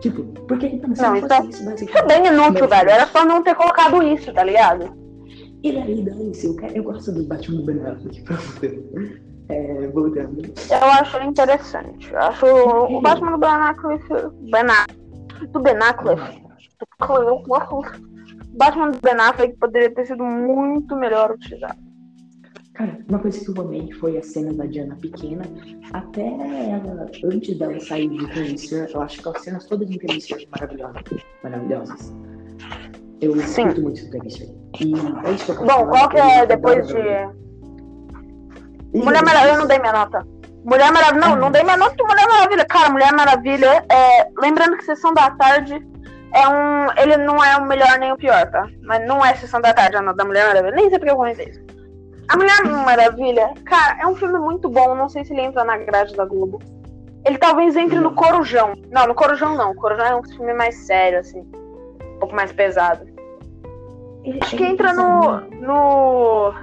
Tipo, 0.00 0.22
porque 0.46 0.66
ele 0.66 0.78
tá 0.78 0.88
Não, 0.88 1.16
isso 1.16 1.32
é- 1.32 1.38
isso, 1.40 1.48
Isso 1.50 1.62
é 1.62 1.70
basicamente. 1.70 2.06
bem 2.06 2.26
inútil, 2.32 2.68
velho. 2.68 2.90
Era 2.90 3.06
só 3.06 3.24
não 3.24 3.42
ter 3.42 3.54
colocado 3.54 4.02
isso, 4.02 4.32
tá 4.32 4.44
ligado? 4.44 4.92
E 5.62 5.72
daí, 5.72 6.02
dane-se, 6.04 6.46
eu, 6.46 6.56
quero- 6.56 6.76
eu 6.76 6.82
gosto 6.84 7.12
do 7.12 7.24
Batman 7.26 7.56
do 7.60 7.64
Ben 7.64 7.80
Affleck 7.86 8.22
pra 8.22 8.36
você. 8.36 8.84
É, 9.48 9.86
voltando. 9.88 10.42
Eu 10.70 10.84
acho 11.00 11.22
interessante. 11.22 12.12
Eu 12.12 12.18
acho 12.20 12.46
o 12.46 13.00
Batman 13.00 13.32
do 13.32 13.38
Ben 13.38 13.48
Affleck. 13.50 14.04
Ben 14.50 14.62
Affleck- 14.62 15.52
Do 15.52 15.60
Ben 15.60 15.76
Affleck. 15.76 16.42
O 17.00 18.58
Batman 18.58 18.90
do 18.90 18.98
Ben 19.02 19.14
Affleck 19.20 19.56
poderia 19.58 19.94
ter 19.94 20.06
sido 20.06 20.24
muito 20.24 20.96
melhor 20.96 21.30
utilizado. 21.32 21.76
Cara, 22.76 22.98
uma 23.08 23.18
coisa 23.18 23.42
que 23.42 23.48
eu 23.48 23.64
amei 23.64 23.90
foi 23.92 24.18
a 24.18 24.22
cena 24.22 24.52
da 24.52 24.66
Diana 24.66 24.94
pequena. 24.96 25.44
Até 25.94 26.26
ela, 26.26 27.10
antes 27.24 27.58
dela 27.58 27.80
sair 27.80 28.06
de 28.10 28.26
Premister, 28.26 28.90
eu 28.92 29.00
acho 29.00 29.22
que 29.22 29.28
as 29.30 29.42
cenas 29.42 29.64
todas 29.64 29.88
de 29.88 30.20
são 30.20 30.38
maravilhosas. 30.50 31.02
Maravilhosas. 31.42 32.14
Eu 33.22 33.34
Sim. 33.40 33.62
curto 33.64 33.80
muito 33.80 34.00
esse 34.00 34.10
Premister. 34.10 34.48
E 34.78 34.92
é 35.26 35.32
isso 35.32 35.46
que 35.46 35.52
eu 35.52 35.66
Bom, 35.66 35.86
qual 35.86 36.08
que 36.10 36.18
é 36.18 36.44
depois 36.44 36.86
de. 36.86 36.94
Mulher 38.92 39.24
Maravilha, 39.24 39.54
eu 39.54 39.58
não 39.58 39.66
dei 39.66 39.78
minha 39.78 39.92
nota. 39.92 40.26
Mulher 40.62 40.92
Maravilha, 40.92 41.26
não, 41.26 41.36
não 41.36 41.50
dei 41.50 41.62
minha 41.62 41.78
nota 41.78 41.96
de 41.96 42.02
Mulher 42.02 42.28
Maravilha. 42.28 42.64
Cara, 42.66 42.90
Mulher 42.90 43.12
Maravilha, 43.14 43.86
é... 43.88 44.28
lembrando 44.38 44.76
que 44.76 44.84
Sessão 44.84 45.14
da 45.14 45.30
Tarde 45.30 45.74
é 46.34 46.46
um. 46.46 46.92
Ele 46.98 47.16
não 47.16 47.42
é 47.42 47.56
o 47.56 47.64
melhor 47.64 47.98
nem 47.98 48.12
o 48.12 48.18
pior, 48.18 48.50
tá? 48.50 48.68
Mas 48.82 49.06
não 49.08 49.24
é 49.24 49.34
Sessão 49.34 49.62
da 49.62 49.72
Tarde, 49.72 49.96
a 49.96 50.02
nota 50.02 50.18
da 50.18 50.24
Mulher 50.26 50.48
Maravilha. 50.48 50.76
Nem 50.76 50.90
sei 50.90 50.98
porque 50.98 51.12
eu 51.12 51.16
comentei 51.16 51.48
isso. 51.48 51.75
A 52.28 52.36
Mulher 52.36 52.64
Maravilha, 52.64 53.54
cara, 53.64 54.02
é 54.02 54.06
um 54.06 54.16
filme 54.16 54.38
muito 54.38 54.68
bom. 54.68 54.94
Não 54.94 55.08
sei 55.08 55.24
se 55.24 55.32
ele 55.32 55.42
entra 55.42 55.64
na 55.64 55.78
grade 55.78 56.14
da 56.16 56.24
Globo. 56.24 56.60
Ele 57.24 57.38
talvez 57.38 57.76
entre 57.76 57.98
no 57.98 58.12
Corujão. 58.12 58.74
Não, 58.90 59.06
no 59.06 59.14
Corujão 59.14 59.56
não. 59.56 59.72
O 59.72 59.76
Corujão 59.76 60.06
é 60.06 60.16
um 60.16 60.24
filme 60.24 60.54
mais 60.54 60.76
sério, 60.86 61.20
assim. 61.20 61.40
Um 61.40 62.18
pouco 62.18 62.34
mais 62.34 62.52
pesado. 62.52 63.06
Acho 64.40 64.56
que 64.56 64.64
entra 64.64 64.92
no. 64.92 65.40
no 65.60 66.54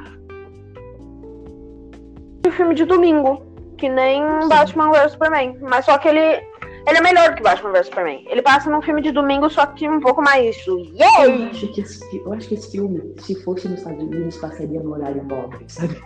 filme 2.52 2.76
de 2.76 2.86
domingo. 2.86 3.42
Que 3.78 3.90
nem 3.90 4.24
Sim. 4.42 4.50
Batman 4.50 4.92
vs 4.92 5.12
Superman. 5.14 5.58
Mas 5.62 5.86
só 5.86 5.98
que 5.98 6.08
ele. 6.08 6.46
Ele 6.86 6.98
é 6.98 7.02
melhor 7.02 7.34
que 7.36 7.42
Batman 7.44 7.72
vs 7.72 7.86
Superman. 7.88 8.26
Ele 8.30 8.42
passa 8.42 8.70
num 8.70 8.82
filme 8.82 9.02
de 9.02 9.12
domingo, 9.12 9.50
só 9.50 9.66
que 9.66 9.88
um 9.88 10.00
pouco 10.02 10.22
mais. 10.22 10.56
Eu 10.68 10.80
Yay! 10.80 11.50
acho, 11.50 11.68
que 11.74 11.82
esse, 11.82 12.18
eu 12.18 12.34
acho 12.34 12.48
que 12.48 12.56
esse 12.56 12.72
filme, 12.72 13.16
se 13.20 13.36
fosse 13.44 13.68
nos 13.70 13.80
Estados 13.80 14.04
Unidos, 14.04 14.38
passaria 14.38 14.82
no 14.82 14.94
horário 14.94 15.24
nobre, 15.24 15.64
sabe? 15.68 16.02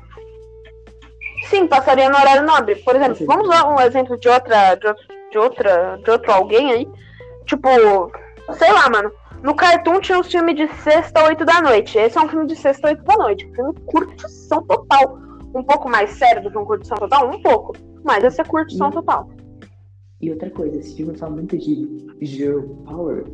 Sim, 1.50 1.68
passaria 1.68 2.10
no 2.10 2.18
horário 2.18 2.44
nobre. 2.44 2.76
Por 2.76 2.96
exemplo, 2.96 3.26
vamos 3.26 3.50
dar 3.50 3.68
um 3.68 3.80
exemplo 3.80 4.18
de 4.20 4.28
outra. 4.30 4.76
De, 4.76 4.94
de 5.32 5.38
outra. 5.38 5.98
De 6.04 6.12
outro 6.12 6.32
alguém 6.32 6.72
aí. 6.72 6.88
Tipo, 7.46 7.70
sei 8.54 8.72
lá, 8.72 8.90
mano. 8.90 9.12
No 9.44 9.56
Cartoon 9.56 10.00
tinha 10.00 10.18
um 10.20 10.24
filme 10.24 10.54
de 10.54 10.68
sexta, 10.82 11.24
oito 11.26 11.46
da 11.46 11.62
noite. 11.62 11.98
Esse 11.98 12.18
é 12.18 12.22
um 12.22 12.28
filme 12.28 12.48
de 12.48 12.56
sexta, 12.56 12.88
oito 12.88 13.04
da 13.04 13.16
noite. 13.18 13.46
Um 13.48 13.54
filme 13.56 13.74
curtição 13.86 14.63
total. 14.63 15.20
Um 15.56 15.63
pouco 15.63 15.90
mais 15.90 16.10
sério 16.12 16.42
do 16.44 16.52
que 16.52 16.58
um 16.58 16.66
curtição 16.66 16.98
total? 16.98 17.30
Um 17.30 17.42
pouco. 17.42 17.74
Mas 18.04 18.24
esse 18.24 18.42
é 18.42 18.44
curtição 18.44 18.88
Hum. 18.88 18.92
total. 18.92 19.30
E 20.21 20.32
outra 20.32 20.49
coisa, 20.49 20.77
esse 20.80 20.95
filme 20.95 21.15
fala 21.15 21.34
muito 21.34 21.58
de 21.58 22.08
Girl 22.21 22.62
Power, 22.86 23.25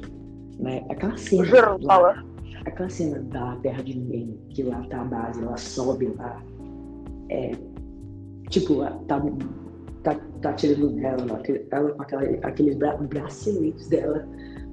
né? 0.59 0.85
Aquela 0.89 1.15
cena. 1.15 1.45
Girl 1.45 1.77
lá, 1.81 1.97
Power. 1.97 2.25
aquela 2.65 2.89
cena 2.89 3.19
da 3.19 3.55
Terra 3.57 3.81
de 3.83 3.97
Ninguém, 3.97 4.37
que 4.49 4.63
lá 4.63 4.85
tá 4.89 5.01
a 5.01 5.05
base, 5.05 5.41
ela 5.41 5.55
sobe 5.55 6.13
lá. 6.17 6.43
É, 7.29 7.51
tipo, 8.49 8.79
tá, 9.07 9.21
tá, 10.03 10.15
tá 10.41 10.49
atirando 10.49 10.91
nela, 10.91 11.41
ela 11.71 11.91
com 11.93 12.47
aqueles 12.47 12.75
bra 12.75 12.97
braceletes 12.97 13.87
dela. 13.87 14.27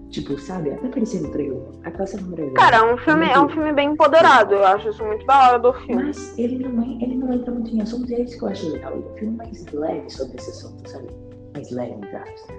Tipo, 0.09 0.37
sabe? 0.41 0.73
Até 0.73 0.89
parecia 0.89 1.21
no 1.21 1.31
trailer. 1.31 1.63
Aquela 1.85 2.05
cena 2.05 2.25
maravilhosa. 2.25 2.57
Cara, 2.57 2.77
é 2.79 2.93
um 2.93 2.99
filme, 2.99 3.27
é 3.27 3.39
um 3.39 3.49
filme 3.49 3.73
bem 3.73 3.93
empoderado. 3.93 4.55
Eu 4.55 4.67
acho 4.67 4.89
isso 4.89 5.05
muito 5.05 5.25
da 5.25 5.51
hora 5.51 5.59
do 5.61 5.73
filme. 5.73 6.03
Mas 6.03 6.37
ele 6.37 6.69
não, 6.69 6.83
é, 6.83 7.05
ele 7.05 7.15
não 7.15 7.33
entra 7.33 7.55
muito 7.55 7.71
em 7.71 7.81
assuntos, 7.81 8.11
e 8.11 8.15
é 8.17 8.23
isso 8.23 8.37
que 8.37 8.45
eu 8.45 8.49
acho 8.49 8.73
legal. 8.73 8.93
Ele 8.95 9.05
é 9.07 9.13
um 9.13 9.15
filme 9.15 9.37
mais 9.37 9.67
leve 9.73 10.11
sobre 10.11 10.37
esse 10.37 10.51
assunto, 10.51 10.91
sabe? 10.91 11.07
Mais 11.55 11.71
leve, 11.71 11.93
entre 11.93 12.11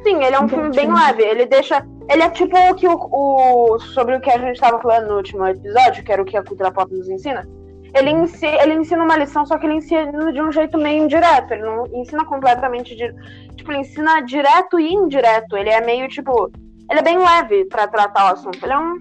Sim, 0.04 0.16
ele 0.24 0.36
é 0.36 0.40
um 0.40 0.46
Então, 0.46 0.50
filme 0.50 0.72
tipo, 0.72 0.86
bem 0.86 0.94
leve. 0.94 1.24
Ele 1.24 1.46
deixa. 1.46 1.86
Ele 2.10 2.22
é 2.24 2.30
tipo 2.30 2.58
o 2.58 2.76
que 2.76 2.88
o, 2.88 2.94
o- 2.96 3.80
sobre 3.80 4.16
o 4.16 4.22
que 4.22 4.30
a 4.30 4.38
gente 4.38 4.56
estava 4.56 4.82
falando 4.82 5.08
no 5.10 5.18
último 5.18 5.46
episódio, 5.48 6.04
que 6.04 6.12
era 6.12 6.22
o 6.22 6.26
que 6.26 6.36
a 6.36 6.44
cultura 6.44 6.72
pop 6.72 6.94
nos 6.94 7.08
ensina. 7.10 7.48
Ele, 7.94 8.10
ensi, 8.10 8.46
ele 8.46 8.74
ensina 8.76 9.04
uma 9.04 9.18
lição, 9.18 9.46
só 9.46 9.58
que 9.58 9.66
ele 9.66 9.76
ensina 9.76 10.32
de 10.32 10.42
um 10.42 10.52
jeito 10.52 10.78
meio 10.78 11.04
indireto. 11.04 11.52
Ele 11.54 11.64
não 11.64 11.86
ensina 11.94 12.26
completamente. 12.26 12.96
Di, 12.96 13.14
tipo, 13.56 13.72
ele 13.72 13.80
ensina 13.82 14.22
direto 14.22 14.80
e 14.80 14.94
indireto. 14.94 15.56
Ele 15.58 15.70
é 15.70 15.82
meio 15.86 16.08
tipo. 16.08 16.52
Ele 16.90 17.00
é 17.00 17.04
bem 17.04 17.18
leve 17.18 17.66
pra 17.66 17.88
tratar 17.88 18.30
o 18.30 18.34
assunto. 18.34 18.60
Ele 18.64 18.74
é 18.74 18.78
um 18.80 18.98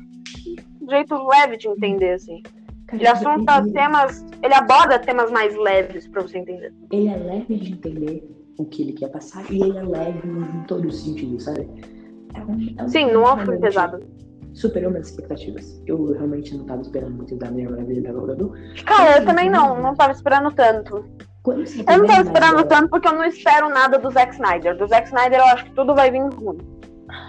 jeito 0.88 1.14
leve 1.29 1.57
de 1.57 1.68
entender, 1.68 2.12
assim. 2.14 2.42
Ele 2.92 3.07
assunta 3.07 3.59
ele- 3.59 3.72
temas. 3.72 4.24
Ele 4.42 4.55
aborda 4.55 4.98
temas 4.98 5.31
mais 5.31 5.57
leves 5.57 6.07
pra 6.09 6.22
você 6.22 6.38
entender. 6.38 6.72
ele 6.92 7.09
é 7.09 7.16
leve 7.16 7.57
de 7.57 7.72
entender 7.72 8.24
o 8.58 8.64
que 8.64 8.82
ele 8.82 8.92
quer 8.92 9.08
passar 9.08 9.44
e 9.50 9.62
ele 9.62 9.78
é 9.78 9.82
leve 9.82 10.20
em 10.28 10.62
todos 10.64 10.94
os 10.94 11.02
sentidos, 11.04 11.44
sabe? 11.44 11.68
É 12.34 12.40
um, 12.40 12.74
é 12.78 12.82
um 12.84 12.88
Sim, 12.88 13.10
não 13.12 13.26
é 13.26 13.34
um 13.34 13.38
filme 13.38 13.58
pesado. 13.58 14.00
Superou 14.52 14.90
minhas 14.90 15.08
expectativas. 15.08 15.80
Eu 15.86 16.12
realmente 16.12 16.56
não 16.56 16.64
tava 16.64 16.82
esperando 16.82 17.14
muito 17.16 17.36
da 17.36 17.50
Mulher 17.50 17.70
Maravilha 17.70 18.02
da 18.02 18.12
Gal 18.12 18.26
Gadot. 18.26 18.84
Cara, 18.84 19.18
eu 19.18 19.24
também 19.26 19.48
não. 19.48 19.80
Não 19.80 19.94
tava 19.94 20.12
esperando 20.12 20.50
tanto. 20.52 21.04
Quando 21.42 21.66
você 21.66 21.80
Eu 21.80 21.98
não 21.98 22.06
tava 22.06 22.22
esperando 22.22 22.64
tanto 22.64 22.88
porque 22.90 23.08
eu 23.08 23.12
não 23.12 23.24
espero 23.24 23.68
nada 23.70 23.98
do 23.98 24.10
Zack 24.10 24.34
Snyder. 24.34 24.76
Do 24.76 24.86
Zack 24.88 25.06
Snyder 25.06 25.38
eu 25.38 25.44
acho 25.46 25.64
que 25.64 25.74
tudo 25.74 25.94
vai 25.94 26.10
vir 26.10 26.20
ruim. 26.20 26.58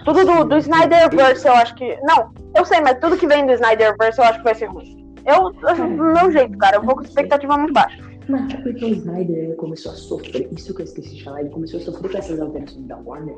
Tudo 0.04 0.24
do, 0.24 0.44
do 0.44 0.56
Snyderverse 0.58 1.46
eu 1.46 1.54
acho 1.54 1.74
que. 1.76 1.96
Não, 2.02 2.32
eu 2.56 2.64
sei, 2.64 2.80
mas 2.80 2.98
tudo 2.98 3.16
que 3.16 3.26
vem 3.26 3.46
do 3.46 3.52
Snyderverse 3.52 4.18
eu 4.18 4.24
acho 4.24 4.38
que 4.38 4.44
vai 4.44 4.54
ser 4.54 4.66
ruim. 4.66 5.14
Eu, 5.24 5.52
eu- 5.68 5.76
do 5.76 6.02
meu 6.12 6.30
jeito, 6.32 6.58
cara, 6.58 6.76
eu 6.76 6.82
vou 6.82 6.96
com 6.96 7.02
expectativa 7.02 7.56
muito 7.56 7.72
baixa. 7.72 7.98
Mas 8.32 8.54
é 8.54 8.56
porque 8.56 8.84
o 8.86 8.88
Snyder 8.88 9.54
começou 9.56 9.92
a 9.92 9.94
sofrer, 9.94 10.48
isso 10.50 10.74
que 10.74 10.80
eu 10.80 10.84
esqueci 10.84 11.16
de 11.16 11.22
falar, 11.22 11.42
ele 11.42 11.50
começou 11.50 11.78
a 11.78 11.82
sofrer 11.82 12.10
com 12.10 12.16
essas 12.18 12.40
alterações 12.40 12.86
da 12.86 12.96
Warner 12.96 13.36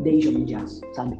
desde 0.00 0.28
Homem 0.28 0.44
de 0.44 0.54
Aço, 0.54 0.82
sabe? 0.92 1.18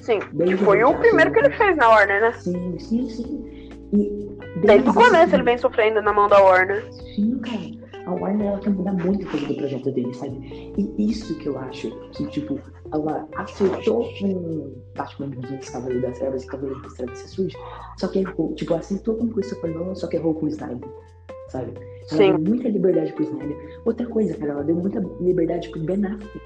Sim. 0.00 0.18
Desde 0.32 0.56
Que 0.56 0.64
foi 0.64 0.82
o 0.82 0.92
de 0.92 0.98
primeiro 0.98 1.32
que 1.32 1.38
ele 1.38 1.50
fez 1.50 1.76
na 1.76 1.88
Warner, 1.88 2.20
né? 2.20 2.32
Sim, 2.32 2.76
sim, 2.80 3.08
sim. 3.08 3.70
E 3.92 4.28
Desde 4.62 4.90
o 4.90 4.94
começo 4.94 5.32
ele 5.32 5.44
vem 5.44 5.58
sofrendo 5.58 6.02
na 6.02 6.12
mão 6.12 6.28
da 6.28 6.42
Warner. 6.42 6.84
Sim, 7.14 7.38
cara. 7.38 7.86
A 8.06 8.14
Warner 8.14 8.48
ela 8.48 8.58
quer 8.58 8.70
mudar 8.70 8.92
muita 8.92 9.24
coisa 9.26 9.46
do 9.46 9.54
projeto 9.54 9.92
dele, 9.92 10.12
sabe? 10.14 10.72
E 10.76 11.10
isso 11.10 11.38
que 11.38 11.46
eu 11.46 11.56
acho 11.56 11.90
que, 12.10 12.26
tipo, 12.26 12.58
ela 12.92 13.28
acertou 13.36 14.08
com 14.18 14.74
Batman 14.96 15.28
Begins, 15.28 15.70
Cavaleiro 15.70 16.02
das 16.02 16.18
Trevas 16.18 16.42
e 16.42 16.46
Cavaleiro 16.48 16.82
das 16.82 16.94
Trevas 16.94 17.18
se 17.18 17.28
surge, 17.28 17.56
só 17.96 18.08
que 18.08 18.20
errou. 18.20 18.54
Tipo, 18.54 18.74
acertou 18.74 19.14
com 19.16 19.28
Christopher 19.28 19.72
Nolan, 19.72 19.94
só 19.94 20.08
que 20.08 20.16
errou 20.16 20.34
com 20.34 20.46
o 20.46 20.48
Snyder, 20.48 20.88
sabe? 21.48 21.72
Ela 21.76 22.18
Sim. 22.18 22.32
deu 22.36 22.40
muita 22.40 22.68
liberdade 22.68 23.12
pro 23.12 23.24
Snyder. 23.24 23.80
Outra 23.84 24.06
coisa, 24.06 24.34
cara, 24.36 24.52
ela 24.52 24.64
deu 24.64 24.76
muita 24.76 25.00
liberdade 25.20 25.68
pro 25.70 25.80
Ben 25.80 26.04
Affleck 26.04 26.40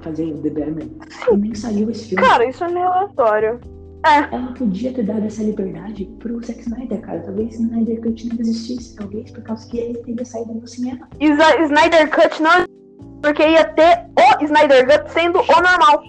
fazer 0.00 0.32
The 0.42 0.50
Batman. 0.50 0.90
E 1.32 1.36
nem 1.36 1.54
saiu 1.54 1.90
esse 1.90 2.08
filme. 2.08 2.24
Cara, 2.24 2.44
isso 2.44 2.62
é 2.64 2.68
meio 2.68 2.86
aleatório. 2.86 3.60
Ela 4.04 4.52
podia 4.56 4.92
ter 4.92 5.02
dado 5.02 5.26
essa 5.26 5.42
liberdade 5.42 6.04
pro 6.20 6.42
Zack 6.44 6.60
Snyder, 6.60 7.00
cara. 7.00 7.20
Talvez 7.20 7.58
o 7.58 7.62
Snyder 7.62 8.00
Cut 8.00 8.28
não 8.28 8.40
existisse, 8.40 8.96
talvez 8.96 9.30
por 9.30 9.42
causa 9.42 9.68
que 9.68 9.78
ele 9.78 9.98
teria 9.98 10.24
saído 10.24 10.54
no 10.54 10.66
cinema. 10.66 11.08
E 11.20 11.30
o 11.30 11.34
Snyder 11.34 12.08
Cut 12.10 12.40
não. 12.40 12.64
Porque 13.20 13.42
ia 13.42 13.64
ter 13.64 14.06
o 14.40 14.44
Snyder 14.44 14.86
Cut 14.86 15.12
sendo 15.12 15.40
o 15.40 15.60
normal. 15.60 16.02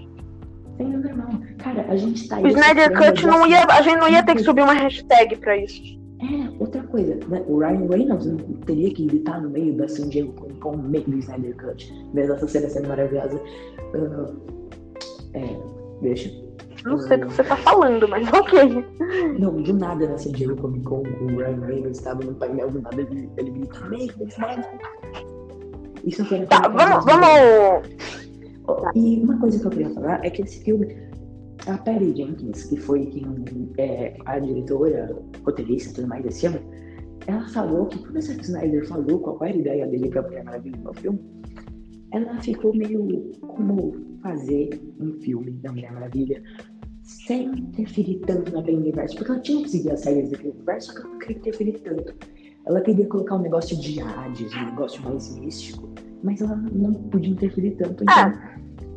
Sendo 0.77 0.99
normal. 0.99 1.41
Cara, 1.57 1.85
a 1.89 1.95
gente 1.97 2.27
tá 2.27 2.39
O 2.39 2.47
Snyder 2.47 2.93
Cut 2.93 3.25
não 3.25 3.47
ia. 3.47 3.65
A 3.65 3.81
gente 3.81 3.97
não 3.97 4.07
ia 4.07 4.23
ter 4.23 4.35
que 4.35 4.43
subir 4.43 4.61
uma 4.61 4.73
hashtag 4.73 5.35
pra 5.37 5.57
isso. 5.57 5.99
É, 6.21 6.49
outra 6.59 6.83
coisa, 6.83 7.15
né? 7.27 7.43
O 7.47 7.59
Ryan 7.59 7.87
Reynolds 7.87 8.25
não 8.25 8.37
teria 8.65 8.93
que 8.93 9.05
estar 9.05 9.41
no 9.41 9.49
meio 9.49 9.75
da 9.77 9.87
San 9.87 10.09
Diego 10.09 10.33
Comic 10.33 10.59
Con, 10.59 10.71
no 10.73 10.89
meio 10.89 11.05
do 11.05 11.17
Snyder 11.17 11.55
Cut. 11.55 11.93
Mesmo 12.13 12.33
essa 12.33 12.47
cena 12.47 12.69
sendo 12.69 12.89
maravilhosa. 12.89 13.41
Ah, 13.95 14.33
é, 15.33 15.57
deixa. 16.01 16.29
Não 16.85 16.97
sei 16.97 17.17
do 17.17 17.27
que 17.27 17.33
você 17.33 17.43
tá 17.43 17.55
falando, 17.57 18.07
mas 18.07 18.27
ok. 18.33 18.85
Não, 19.39 19.61
do 19.61 19.73
nada 19.73 20.07
na 20.07 20.17
San 20.17 20.31
Diego 20.31 20.55
Comic 20.57 20.83
Con, 20.83 21.03
o 21.21 21.27
Ryan 21.27 21.65
Reynolds 21.65 21.99
estava 21.99 22.23
no 22.23 22.33
painel, 22.35 22.69
do 22.69 22.81
nada 22.81 23.01
ele, 23.01 23.29
ele 23.37 23.51
grita, 23.51 23.85
meio 23.87 24.17
do 24.17 24.27
Snyder. 24.27 24.65
Isso 26.05 26.25
foi 26.25 26.45
Tá, 26.45 26.67
vamos. 26.67 27.05
vamos... 27.05 27.89
E 28.95 29.19
uma 29.23 29.39
coisa 29.39 29.59
que 29.59 29.65
eu 29.65 29.71
queria 29.71 29.89
falar 29.91 30.23
é 30.23 30.29
que 30.29 30.41
esse 30.43 30.63
filme, 30.63 30.95
a 31.67 31.77
Patty 31.77 32.15
Jenkins, 32.15 32.63
que 32.65 32.77
foi 32.77 33.05
quem 33.07 33.25
é 33.77 34.17
a 34.25 34.39
diretora, 34.39 35.15
roteirista 35.43 35.91
e 35.91 35.93
tudo 35.93 36.07
mais 36.07 36.23
desse 36.23 36.41
filme, 36.41 36.59
ela 37.27 37.47
falou 37.49 37.85
que 37.87 37.99
quando 37.99 38.17
o 38.17 38.21
Zack 38.21 38.41
Snyder 38.41 38.87
falou 38.87 39.19
qual 39.19 39.43
era 39.43 39.55
a 39.55 39.59
ideia 39.59 39.87
dele 39.87 40.09
pra 40.09 40.21
Mulher 40.21 40.43
Maravilha 40.43 40.79
no 40.83 40.93
filme, 40.93 41.19
ela 42.11 42.41
ficou 42.41 42.73
meio 42.73 43.31
como 43.41 43.93
fazer 44.21 44.69
um 44.99 45.13
filme 45.19 45.51
da 45.51 45.71
Mulher 45.71 45.91
Maravilha 45.93 46.41
sem 47.03 47.47
interferir 47.47 48.19
tanto 48.25 48.51
naquele 48.51 48.77
universo, 48.77 49.15
porque 49.15 49.31
ela 49.31 49.41
tinha 49.41 49.63
que 49.63 49.69
seguir 49.69 49.91
as 49.91 50.01
séries 50.01 50.29
daquele 50.29 50.53
universo, 50.53 50.87
só 50.87 50.93
que 50.93 51.01
ela 51.01 51.09
não 51.09 51.19
queria 51.19 51.37
interferir 51.37 51.79
tanto. 51.79 52.15
Ela 52.65 52.81
queria 52.81 53.05
colocar 53.07 53.35
um 53.35 53.41
negócio 53.41 53.77
de 53.77 54.01
Hades, 54.01 54.53
um 54.55 54.65
negócio 54.65 55.03
mais 55.03 55.35
místico, 55.37 55.89
mas 56.23 56.41
ela 56.41 56.55
não 56.55 56.93
podia 56.93 57.31
interferir 57.31 57.71
tanto, 57.71 58.03
então 58.03 58.33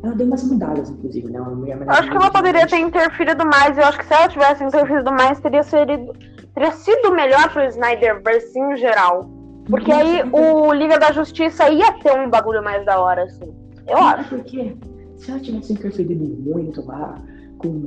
ela 0.03 0.15
deu 0.15 0.27
umas 0.27 0.43
mudadas, 0.43 0.89
inclusive, 0.89 1.31
né? 1.31 1.39
Uma 1.39 1.51
Mulher 1.51 1.81
Eu 1.81 1.89
acho 1.89 2.09
que 2.09 2.17
ela 2.17 2.29
poderia 2.29 2.67
ter 2.67 2.79
interferido 2.79 3.45
mais. 3.45 3.77
Eu 3.77 3.85
acho 3.85 3.97
que 3.99 4.05
se 4.05 4.13
ela 4.13 4.27
tivesse 4.27 4.63
interferido 4.63 5.09
mais, 5.11 5.39
teria, 5.39 5.63
serido, 5.63 6.13
teria 6.53 6.71
sido 6.73 7.13
melhor 7.13 7.49
pro 7.51 7.63
Snyderverse 7.63 8.59
em 8.59 8.75
geral. 8.75 9.29
Porque 9.69 9.91
aí 9.93 10.21
o 10.33 10.73
Liga 10.73 10.99
da 10.99 11.13
Justiça 11.13 11.69
ia 11.69 11.93
ter 11.93 12.11
um 12.19 12.29
bagulho 12.29 12.61
mais 12.61 12.85
da 12.85 12.99
hora, 12.99 13.23
assim. 13.23 13.49
Eu 13.87 13.97
acho. 13.97 14.27
Porque 14.27 14.75
se 15.15 15.31
ela 15.31 15.39
tivesse 15.39 15.71
interferido 15.71 16.25
muito 16.51 16.85
lá, 16.85 17.15
com, 17.59 17.85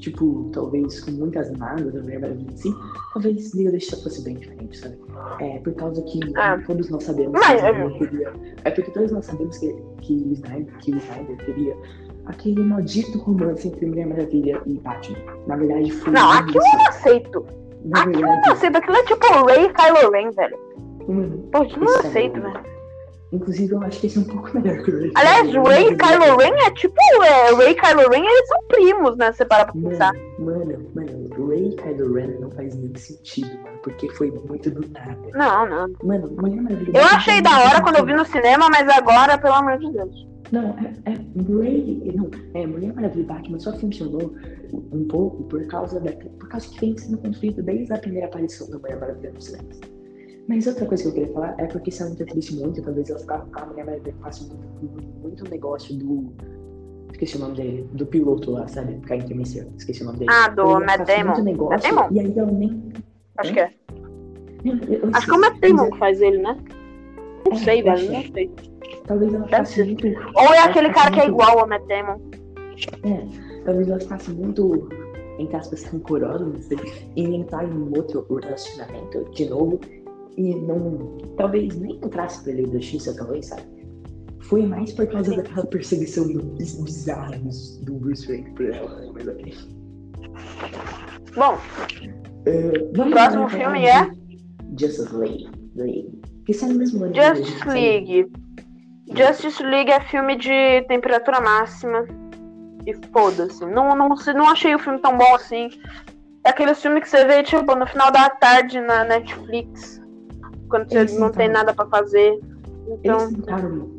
tipo, 0.00 0.50
talvez 0.52 1.00
com 1.00 1.10
muitas 1.12 1.50
da 1.92 2.02
Mulher 2.02 2.20
Maravilha 2.20 2.50
em 2.52 2.56
si, 2.56 2.74
talvez 3.12 3.54
Justiça 3.70 4.02
fosse 4.02 4.22
bem 4.22 4.34
diferente, 4.36 4.78
sabe? 4.78 4.98
É, 5.40 5.58
por 5.58 5.74
causa 5.74 6.02
que 6.02 6.18
Ah. 6.36 6.58
todos 6.66 6.88
nós 6.90 7.04
sabemos 7.04 7.32
Mas, 7.32 7.60
que 7.60 7.66
o 7.66 7.70
Snyder 7.70 7.98
queria. 7.98 8.32
É 8.64 8.70
porque 8.70 8.90
todos 8.90 9.12
nós 9.12 9.24
sabemos 9.26 9.58
que, 9.58 9.74
que, 10.00 10.12
o 10.14 10.32
Snyder, 10.32 10.78
que 10.78 10.92
o 10.92 10.96
Snyder 10.96 11.36
queria 11.44 11.76
aquele 12.26 12.62
maldito 12.62 13.18
romance 13.18 13.66
entre 13.68 13.86
Mulher 13.86 14.06
Maravilha 14.06 14.60
e 14.66 14.74
Batman. 14.78 15.18
Na 15.46 15.56
verdade, 15.56 15.90
foi. 15.90 16.12
Não, 16.12 16.30
aquilo 16.32 16.64
eu 16.64 16.78
não 16.78 16.86
aceito. 16.88 17.46
Na 17.84 18.00
Aquilo 18.00 18.14
eu 18.16 18.20
não 18.22 18.28
verdade, 18.34 18.50
aceito. 18.52 18.76
Aquilo 18.76 18.96
é 18.96 19.04
tipo 19.04 19.26
o 19.26 19.46
Ray 19.46 19.64
e 19.64 19.72
Kylo 19.72 20.10
Ren, 20.12 20.30
velho. 20.30 20.58
mano, 21.08 21.38
Pô, 21.50 21.58
aquilo 21.58 21.84
eu 21.84 21.88
não 21.90 21.96
Isso 21.96 22.06
é 22.06 22.08
aceito, 22.10 22.40
bom. 22.40 22.52
velho. 22.52 22.64
Inclusive, 23.32 23.72
eu 23.72 23.82
acho 23.82 24.00
que 24.00 24.06
esse 24.08 24.18
é 24.18 24.20
um 24.20 24.24
pouco 24.24 24.50
melhor 24.58 24.82
que 24.82 24.90
o 24.90 24.98
Ray. 24.98 25.12
Aliás, 25.14 25.54
Ray 25.54 25.88
e 25.88 25.96
Kylo 25.96 26.36
Ren 26.36 26.66
é 26.66 26.70
tipo. 26.72 26.94
É, 27.22 27.54
Ray 27.54 27.70
e 27.70 27.74
Kylo 27.74 28.10
Ren, 28.10 28.24
eles 28.24 28.48
são 28.48 28.62
primos, 28.68 29.16
né? 29.16 29.32
Você 29.32 29.44
parar 29.44 29.66
pra 29.66 29.80
pensar. 29.80 30.12
Mano, 30.38 30.90
mano, 30.94 31.48
Ray 31.48 31.68
e 31.68 31.76
Kylo 31.76 32.14
Ren 32.14 32.40
não 32.40 32.50
faz 32.50 32.74
nem 32.74 32.94
sentido, 32.96 33.50
mano, 33.62 33.78
porque 33.82 34.08
foi 34.10 34.30
muito 34.30 34.70
do 34.70 34.88
nada. 34.90 35.16
Não, 35.34 35.66
não. 35.66 35.94
Mano, 36.02 36.30
Mulher 36.40 36.60
Maravilha. 36.60 36.98
Eu 36.98 37.04
achei 37.04 37.40
da 37.40 37.58
hora 37.60 37.82
quando 37.82 37.96
eu 37.96 38.06
vi 38.06 38.14
no 38.14 38.24
cinema, 38.24 38.68
mas 38.68 38.88
agora, 38.88 39.38
pelo 39.38 39.54
amor 39.54 39.78
de 39.78 39.92
Deus. 39.92 40.30
Não, 40.50 40.70
é, 40.70 40.92
é 41.04 41.12
Ray, 41.12 42.12
não, 42.16 42.28
é 42.54 42.66
Mulher 42.66 42.92
Maravilha 42.92 43.22
e 43.22 43.26
Batman 43.26 43.60
só 43.60 43.72
funcionou 43.78 44.34
um 44.92 45.06
pouco 45.06 45.44
por 45.44 45.64
causa 45.68 46.00
da, 46.00 46.10
por 46.10 46.48
causa 46.48 46.68
que 46.68 46.80
vem 46.80 46.98
sendo 46.98 47.18
construído 47.18 47.62
desde 47.62 47.92
a 47.92 47.98
primeira 47.98 48.26
aparição 48.26 48.68
da 48.68 48.78
Mulher 48.78 48.98
Maravilha 48.98 49.32
nos 49.32 49.44
cinemas. 49.44 49.78
Mas 50.48 50.66
outra 50.66 50.84
coisa 50.86 51.02
que 51.04 51.08
eu 51.08 51.12
queria 51.14 51.32
falar 51.32 51.54
é 51.58 51.66
porque 51.66 51.90
se 51.90 52.02
ela 52.02 52.10
interferisse 52.10 52.54
muito, 52.56 52.82
talvez 52.82 53.08
ela 53.10 53.18
ficar 53.20 53.46
a 53.52 53.66
Mulher 53.66 53.84
Maravilha 53.86 54.14
faça 54.20 54.44
muito, 54.44 55.02
muito 55.22 55.50
negócio 55.50 55.96
do 55.96 56.32
esqueci 57.12 57.36
o 57.36 57.40
nome 57.40 57.54
dele, 57.56 57.88
do 57.92 58.06
piloto 58.06 58.50
lá, 58.52 58.66
sabe? 58.68 58.94
Ficar 59.00 59.16
intermissão, 59.16 59.66
esqueci 59.76 60.02
o 60.02 60.06
nome 60.06 60.18
dele. 60.20 60.30
Ah, 60.32 60.48
do 60.48 60.80
Matt 60.80 60.98
faça 60.98 61.24
muito 61.24 61.36
Damon. 61.36 61.42
negócio, 61.44 61.94
Matt 61.94 62.08
Damon? 62.08 62.08
E 62.12 62.20
aí 62.20 62.38
ela 62.38 62.50
nem 62.52 62.92
Acho 63.38 63.52
que 63.52 63.60
é. 63.60 63.70
eu- 64.64 64.74
eu 64.88 65.10
Acho 65.12 65.26
que 65.26 65.32
é 65.32 65.36
o 65.36 65.40
Matt 65.40 65.60
Damon 65.60 65.90
que 65.90 65.98
faz 65.98 66.20
ele, 66.20 66.38
né? 66.38 66.56
Não 67.46 67.52
É, 67.52 67.56
sei, 67.56 67.80
eu 67.80 67.84
velho. 67.84 68.12
Não 68.12 68.22
sei. 68.32 68.50
Talvez 69.06 69.34
ela 69.34 69.48
faça 69.48 69.84
muito. 69.84 70.06
Ou 70.06 70.54
é 70.54 70.58
aquele 70.60 70.90
cara 70.90 71.10
que 71.10 71.20
é 71.20 71.28
muito- 71.28 71.42
igual 71.42 71.58
ao 71.60 71.68
Matt 71.68 71.82
Damon. 71.86 72.20
É, 73.04 73.62
talvez 73.64 73.88
ela 73.88 74.00
ficasse 74.00 74.30
muito, 74.30 74.88
entre 75.38 75.56
aspas, 75.56 75.84
rancorosa 75.84 76.44
não 76.44 76.60
sei, 76.62 76.78
em 77.16 77.36
entrar 77.40 77.64
em 77.64 77.72
um 77.72 77.92
outro 77.96 78.24
relacionamento 78.42 79.24
de 79.32 79.48
novo 79.48 79.78
e 80.36 80.54
não. 80.54 81.18
Talvez 81.36 81.76
nem 81.76 81.96
entrasse 81.96 82.42
pra 82.44 82.52
Lei 82.52 82.66
da 82.66 82.78
Justiça, 82.78 83.14
talvez, 83.14 83.46
sabe? 83.46 83.62
Foi 84.40 84.66
mais 84.66 84.92
por 84.92 85.06
causa 85.06 85.36
daquela 85.36 85.66
perseguição 85.66 86.26
do, 86.26 86.42
bizarra 86.42 87.38
do, 87.38 87.94
Bruce 87.94 88.26
Wayne 88.26 88.50
por 88.52 88.66
ela, 88.66 89.00
né? 89.00 89.10
mas 89.14 89.28
ok. 89.28 89.54
Bom, 91.36 91.58
Uh, 92.40 92.90
vamos 92.96 93.12
Próximo 93.12 93.48
filme 93.50 93.86
é? 93.86 94.10
Justice 94.78 95.14
League. 95.14 95.50
League. 95.76 96.22
Que 96.46 96.54
sai 96.54 96.70
no 96.70 96.78
mesmo 96.78 97.04
ano. 97.04 97.14
Justice 97.14 97.68
League. 97.68 98.32
Justice 99.14 99.62
League 99.62 99.90
é 99.90 100.00
filme 100.00 100.36
de 100.36 100.82
temperatura 100.88 101.40
máxima. 101.40 102.06
E 102.86 102.94
foda-se. 103.12 103.64
Não, 103.66 103.94
não, 103.94 104.08
não 104.08 104.48
achei 104.48 104.74
o 104.74 104.78
filme 104.78 104.98
tão 105.00 105.18
bom 105.18 105.34
assim. 105.34 105.68
É 106.44 106.50
aquele 106.50 106.74
filme 106.74 107.02
que 107.02 107.08
você 107.10 107.24
vê, 107.26 107.42
tipo, 107.42 107.74
no 107.74 107.86
final 107.86 108.10
da 108.10 108.30
tarde 108.30 108.80
na 108.80 109.04
Netflix. 109.04 109.99
Quando 110.70 110.88
você 110.88 110.98
Eles 110.98 111.18
não 111.18 111.30
tem 111.30 111.48
nada 111.48 111.74
pra 111.74 111.86
fazer. 111.86 112.38
Eles 112.86 112.98
Então, 113.00 113.32
tentaram 113.32 113.90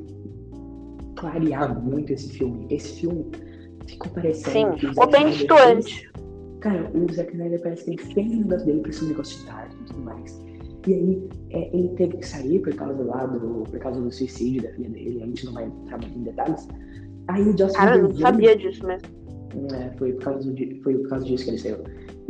clarear 1.16 1.80
muito 1.80 2.14
esse 2.14 2.30
filme. 2.30 2.66
Esse 2.70 3.02
filme 3.02 3.26
ficou 3.86 4.12
parecendo 4.12 4.80
sim, 4.80 4.88
ficou 4.90 5.10
bem 5.10 5.32
fez- 5.32 6.10
Cara, 6.62 6.92
o 6.94 7.12
Zack 7.12 7.32
Snyder 7.32 7.62
parece 7.62 7.84
que 7.86 7.92
ele 7.92 8.14
fez 8.14 8.32
o 8.32 8.36
negócio 8.38 8.66
dele 8.68 8.80
pra 8.82 8.90
esse 8.92 9.06
negócio 9.06 9.40
de 9.40 9.46
tarde 9.46 9.76
e 9.82 9.84
tudo 9.86 10.00
mais. 10.02 10.42
E 10.88 10.94
aí, 10.94 11.30
é, 11.52 11.76
ele 11.76 11.90
teve 11.90 12.18
que 12.18 12.28
sair 12.28 12.60
por 12.60 12.74
causa 12.76 13.04
lá 13.04 13.26
do, 13.26 13.64
por 13.64 13.80
causa 13.80 14.00
do 14.02 14.12
suicídio 14.12 14.64
da 14.64 14.70
filha 14.70 14.90
dele. 14.90 15.22
A 15.24 15.26
gente 15.26 15.46
não 15.46 15.54
vai 15.54 15.66
entrar 15.66 15.98
muito 16.00 16.18
em 16.18 16.24
detalhes. 16.24 16.68
Aí 17.28 17.42
o 17.44 17.58
Joss 17.58 17.76
Cara, 17.76 17.98
eu 17.98 18.04
não 18.04 18.16
sabia 18.16 18.56
disso 18.56 18.86
mesmo. 18.86 19.08
É, 19.74 19.90
foi, 19.98 20.14
por 20.14 20.24
causa 20.24 20.52
de, 20.54 20.80
foi 20.84 20.98
por 20.98 21.10
causa 21.10 21.26
disso 21.26 21.44
que 21.44 21.50
ele 21.52 21.58
saiu. 21.60 21.78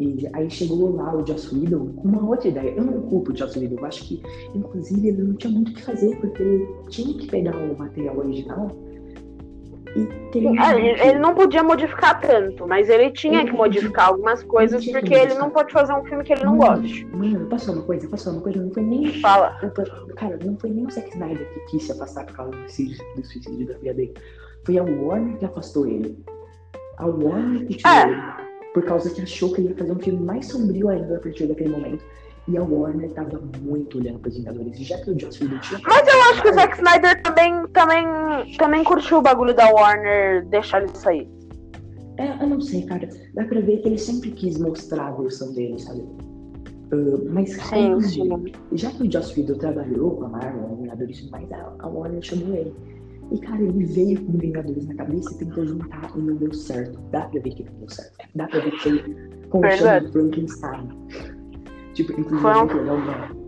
E 0.02 0.28
aí 0.34 0.50
chegou 0.50 0.96
lá 0.96 1.16
o 1.16 1.26
Joss 1.26 1.54
Whedon 1.54 1.94
com 1.94 2.08
uma 2.08 2.28
outra 2.28 2.48
ideia. 2.48 2.74
Eu 2.76 2.84
não 2.84 3.02
culpo 3.04 3.32
o 3.32 3.38
Joss 3.38 3.58
Whedon, 3.58 3.76
eu 3.78 3.86
acho 3.86 4.04
que, 4.08 4.24
inclusive, 4.56 5.10
ele 5.10 5.22
não 5.22 5.36
tinha 5.36 5.54
muito 5.54 5.70
o 5.72 5.74
que 5.76 5.84
fazer, 5.84 6.16
porque 6.20 6.42
ele 6.42 6.68
tinha 6.90 7.18
que 7.20 7.28
pegar 7.28 7.56
o 7.56 7.78
material 7.78 8.18
original. 8.18 8.72
É, 9.94 10.80
ele, 10.80 11.02
ele 11.02 11.20
não 11.20 11.36
podia 11.36 11.62
modificar 11.62 12.20
tanto, 12.22 12.66
mas 12.66 12.90
ele 12.90 13.12
tinha 13.12 13.42
Ele 13.42 13.52
que 13.52 13.58
modificar 13.58 14.08
algumas 14.08 14.42
coisas, 14.42 14.84
que 14.84 14.92
porque 14.92 15.14
ele 15.14 15.34
não 15.34 15.50
pode 15.50 15.74
fazer 15.74 15.94
um 15.94 16.04
filme 16.06 16.24
que 16.24 16.32
ele 16.32 16.46
não 16.46 16.56
Mano, 16.56 16.82
goste. 16.82 17.06
Mano, 17.08 17.50
falar 17.60 17.78
uma 17.78 17.84
coisa? 17.84 18.10
Falar 18.10 18.36
uma 18.38 18.42
coisa? 18.42 18.62
Não 18.62 18.72
foi 18.72 18.84
nem. 18.84 19.22
Fala. 19.22 19.60
Cara, 20.16 20.40
não 20.44 20.58
foi 20.58 20.70
nem 20.70 20.86
o 20.86 20.90
Zack 20.90 21.10
Snyder 21.10 21.46
que 21.54 21.60
quis 21.72 21.84
se 21.84 21.92
afastar 21.92 22.26
por 22.26 22.36
causa 22.36 22.52
do 22.52 22.58
suicídio, 22.72 23.06
do 23.18 23.26
suicídio 23.26 23.68
da 23.68 23.76
filha 23.76 23.94
dele. 23.94 24.14
Foi 24.66 24.78
a 24.78 24.84
Warner 24.84 25.38
que 25.38 25.46
afastou 25.46 25.86
ele. 25.86 26.18
A 26.98 27.06
Warner 27.06 27.68
que 27.68 27.76
tirou 27.76 27.94
É. 27.94 28.08
ele. 28.08 28.51
Por 28.74 28.84
causa 28.84 29.10
que 29.10 29.22
achou 29.22 29.52
que 29.54 29.62
ele 29.62 29.70
ia 29.70 29.76
fazer 29.76 29.92
um 29.92 30.00
filme 30.00 30.20
mais 30.24 30.46
sombrio 30.48 30.90
ainda 30.90 31.18
a 31.18 31.20
partir 31.20 31.48
daquele 31.48 31.70
momento. 31.70 32.04
E 32.48 32.58
a 32.58 32.64
Warner 32.64 33.12
tava 33.12 33.40
muito 33.62 34.00
olhando 34.00 34.20
para 34.20 34.30
os 34.30 34.38
Vingadores. 34.38 34.80
E 34.80 34.84
já 34.84 34.98
que 35.00 35.12
o 35.12 35.20
Joss 35.20 35.44
Whedon 35.44 35.60
tinha. 35.60 35.80
Mas 35.86 36.08
eu 36.08 36.22
acho 36.32 36.42
que 36.42 36.50
o 36.50 36.54
Zack 36.54 36.78
Snyder 36.78 37.22
também, 37.22 37.68
também, 37.68 38.58
também 38.58 38.84
curtiu 38.84 39.20
o 39.20 39.22
bagulho 39.22 39.54
da 39.54 39.70
Warner 39.70 40.46
deixar 40.48 40.82
ele 40.82 40.96
sair. 40.96 41.30
É, 42.18 42.44
eu 42.44 42.48
não 42.48 42.60
sei, 42.60 42.84
cara. 42.86 43.08
Dá 43.34 43.44
pra 43.46 43.60
ver 43.62 43.78
que 43.78 43.90
ele 43.90 43.98
sempre 43.98 44.32
quis 44.32 44.58
mostrar 44.58 45.08
a 45.08 45.12
versão 45.12 45.54
dele, 45.54 45.78
sabe? 45.80 46.04
Ah, 46.92 47.22
mas, 47.30 47.52
Sim, 47.54 48.02
sim. 48.02 48.30
já 48.74 48.92
que 48.92 49.04
o 49.04 49.12
Joss 49.12 49.40
Whedon 49.40 49.58
trabalhou 49.58 50.18
com 50.18 50.26
a 50.26 50.30
Marvel, 50.30 50.78
Vingadores 50.78 51.20
e 51.20 51.30
mais, 51.30 51.48
a 51.52 51.88
Warner 51.88 52.22
chamou 52.22 52.56
ele. 52.56 52.74
E, 53.32 53.40
cara, 53.40 53.62
ele 53.62 53.86
veio 53.86 54.22
com 54.26 54.38
Vingadores 54.38 54.86
na 54.88 54.96
cabeça 54.96 55.34
e 55.34 55.38
tentou 55.38 55.66
juntar 55.66 56.12
e 56.16 56.20
não 56.20 56.36
deu 56.36 56.54
certo. 56.54 57.00
Dá 57.12 57.22
pra 57.22 57.40
ver 57.40 57.50
que 57.52 57.64
não 57.64 57.74
deu 57.80 57.90
certo. 57.90 58.18
Dá 58.36 58.48
pra 58.48 58.60
ver 58.60 58.72
que 58.72 58.80
foi 58.80 59.16
com 59.50 59.58
o 59.58 59.62
Verdade. 59.62 60.06
chama 60.06 60.12
Frankenstein. 60.12 60.90
Tipo, 61.94 62.12
inclusive, 62.20 62.42
Foi 62.42 62.52
é 62.52 62.56
muito 62.56 62.78
legal 62.78 62.96
uma... 62.96 63.42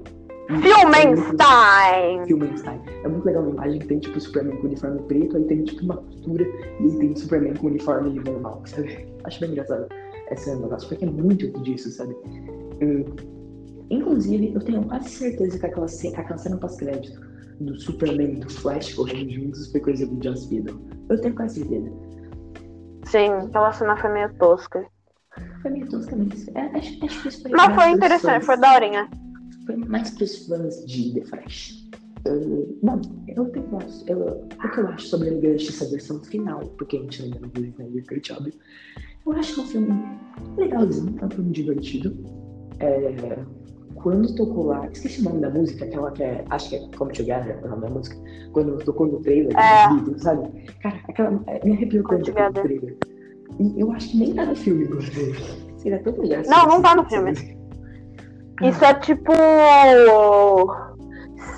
Filmenstein! 0.62 2.26
Filmenstein. 2.28 2.82
É 3.04 3.08
muito 3.08 3.26
legal 3.26 3.44
uma 3.44 3.52
imagem 3.52 3.80
que 3.80 3.88
tem, 3.88 4.00
tipo, 4.00 4.18
o 4.18 4.22
Superman 4.22 4.58
com 4.58 4.68
uniforme 4.68 5.02
preto, 5.04 5.38
aí 5.38 5.44
tem, 5.46 5.64
tipo, 5.64 5.84
uma 5.84 5.98
costura 5.98 6.44
e 6.44 6.84
aí 6.84 6.98
tem 6.98 7.12
o 7.12 7.18
Superman 7.18 7.54
com 7.56 7.68
uniforme 7.68 8.20
normal, 8.20 8.62
sabe? 8.66 9.08
Acho 9.24 9.40
bem 9.40 9.52
engraçado 9.52 9.88
esse 10.32 10.56
negócio, 10.56 10.90
porque 10.90 11.06
é 11.06 11.10
muito 11.10 11.48
disso, 11.62 11.90
sabe? 11.92 12.16
Hum, 12.82 13.06
Inclusive, 13.90 14.54
eu 14.54 14.60
tenho 14.62 14.84
quase 14.84 15.10
certeza 15.10 15.60
que 15.60 15.66
aquela 15.66 15.86
aquela 15.86 16.38
cena 16.38 16.58
pós-crédito 16.58 17.33
do 17.60 17.80
Superman 17.80 18.34
e 18.34 18.40
do 18.40 18.50
Flash 18.50 18.94
correndo 18.94 19.32
juntos 19.32 19.72
foi 19.72 19.80
coisa 19.82 20.06
do 20.06 20.24
Joss 20.24 20.48
Whedon. 20.54 20.80
Eu 21.10 21.22
tenho 21.22 21.36
quase 21.36 21.60
certeza. 21.60 21.92
Sim, 23.06 23.30
aquela 23.30 23.72
cena 23.72 23.98
foi 23.98 24.12
meio 24.12 24.34
tosca. 24.36 24.86
Foi 25.62 25.72
meio 25.72 25.88
tosca, 25.90 26.16
mas 26.16 26.48
é, 26.50 26.62
acho, 26.78 27.06
acho 27.06 27.22
que 27.22 27.28
isso 27.28 27.42
foi 27.42 27.52
Mas 27.52 27.76
foi 27.76 27.92
interessante, 27.92 28.34
fãs. 28.34 28.46
foi 28.46 28.58
daorinha. 28.58 29.10
Foi 29.66 29.76
mais 29.76 30.10
pros 30.12 30.48
fãs 30.48 30.86
de 30.86 31.14
The 31.14 31.26
Flash. 31.26 31.90
Uh, 32.26 32.80
bom, 32.82 33.02
eu 33.28 33.46
tenho, 33.50 33.80
eu, 34.08 34.48
o 34.48 34.72
que 34.72 34.80
eu 34.80 34.88
acho 34.88 35.08
sobre 35.08 35.30
a 35.30 35.32
Liga 35.34 35.50
da 35.50 35.58
Justiça 35.58 35.90
versão 35.90 36.24
final, 36.24 36.62
porque 36.78 36.98
a 36.98 37.02
gente 37.02 37.24
ainda 37.24 37.40
não 37.40 37.50
viu 37.50 37.66
Snyder 37.66 38.06
Cut, 38.08 38.34
óbvio. 38.34 38.54
Eu 39.26 39.32
acho 39.34 39.54
que 39.54 39.60
é 39.60 39.64
um 39.64 39.68
filme 39.68 40.20
legalzinho, 40.58 41.16
é 41.22 41.26
um 41.26 41.30
filme 41.30 41.52
divertido. 41.52 42.18
É, 42.80 43.14
quando 44.04 44.36
tocou 44.36 44.66
lá, 44.68 44.86
esqueci 44.92 45.22
o 45.22 45.24
nome 45.24 45.40
da 45.40 45.50
música, 45.50 45.86
aquela 45.86 46.12
que 46.12 46.22
é, 46.24 46.44
acho 46.50 46.70
que 46.70 46.76
é 46.76 46.88
Come 46.98 47.14
Together, 47.14 47.58
é 47.64 47.66
o 47.66 47.70
nome 47.70 47.82
da 47.84 47.90
música. 47.90 48.18
Quando 48.52 48.78
tocou 48.84 49.08
no 49.08 49.20
trailer, 49.22 49.58
É. 49.58 49.88
do 49.88 49.96
vídeo, 50.04 50.20
sabe? 50.20 50.66
Cara, 50.82 51.00
aquela, 51.08 51.42
é, 51.48 51.66
me 51.66 51.72
arrepiou 51.72 52.04
tanto 52.04 52.30
aquele 52.32 52.48
Together. 52.48 52.64
trailer. 52.64 52.98
E 53.60 53.80
eu 53.80 53.92
acho 53.94 54.10
que 54.10 54.18
nem 54.18 54.34
tá 54.34 54.46
no 54.46 54.56
filme, 54.56 54.84
inclusive. 54.84 55.42
Seria 55.78 56.00
tão 56.04 56.14
se 56.14 56.50
Não, 56.50 56.68
não 56.68 56.82
tá 56.82 56.96
no 56.96 57.06
filme. 57.06 57.32
Isso 58.62 58.84
é 58.84 58.94
tipo. 58.96 59.32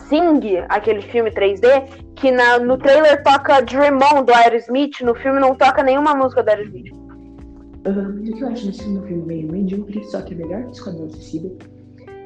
Sing, 0.08 0.40
aquele 0.70 1.02
filme 1.02 1.32
3D, 1.32 1.88
que 2.16 2.32
na, 2.32 2.60
no 2.60 2.78
trailer 2.78 3.24
toca 3.24 3.62
Dream 3.62 3.98
On 4.14 4.24
do 4.24 4.34
Aerosmith, 4.34 5.02
no 5.02 5.16
filme 5.16 5.40
não 5.40 5.56
toca 5.56 5.82
nenhuma 5.84 6.14
música 6.14 6.44
do 6.44 6.50
Aerosmith. 6.50 6.92
Mas 7.84 7.98
o 7.98 8.34
que 8.34 8.42
eu 8.44 8.48
acho 8.50 8.68
desse 8.68 8.84
filme? 8.84 9.08
Filme 9.08 9.26
meio 9.26 9.52
medíocre, 9.52 10.04
só 10.06 10.22
que 10.22 10.34
é 10.34 10.38
melhor 10.38 10.64
que 10.66 10.72
Esquadrão 10.74 11.10
Suicida. 11.10 11.52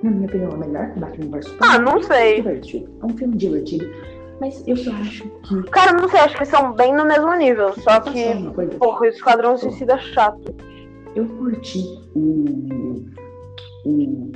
Na 0.04 0.12
minha 0.12 0.28
opinião, 0.28 0.52
é 0.52 0.58
melhor 0.58 0.92
que 0.94 1.00
Batman 1.00 1.32
vs 1.32 1.46
Ah, 1.46 1.50
Superman. 1.74 1.82
não 1.82 2.04
sei. 2.04 2.36
Divertido. 2.38 2.90
É 3.02 3.06
um 3.06 3.18
filme 3.18 3.36
divertido, 3.38 3.90
mas 4.40 4.64
eu 4.68 4.78
só 4.78 4.92
acho 4.92 5.24
que. 5.44 5.64
Cara, 5.72 5.94
não 5.94 6.08
sei, 6.10 6.20
acho 6.22 6.38
que 6.38 6.46
são 6.46 6.74
bem 6.74 6.94
no 6.96 7.06
mesmo 7.06 7.34
nível, 7.36 7.74
só 7.74 8.00
que, 8.00 8.26
porra, 8.78 9.02
o 9.02 9.06
Esquadrão 9.06 9.58
Suicida 9.58 9.94
é 9.94 10.00
chato. 10.00 10.56
Eu 11.16 11.26
curti 11.28 11.84
o. 12.16 12.46
o 13.86 14.32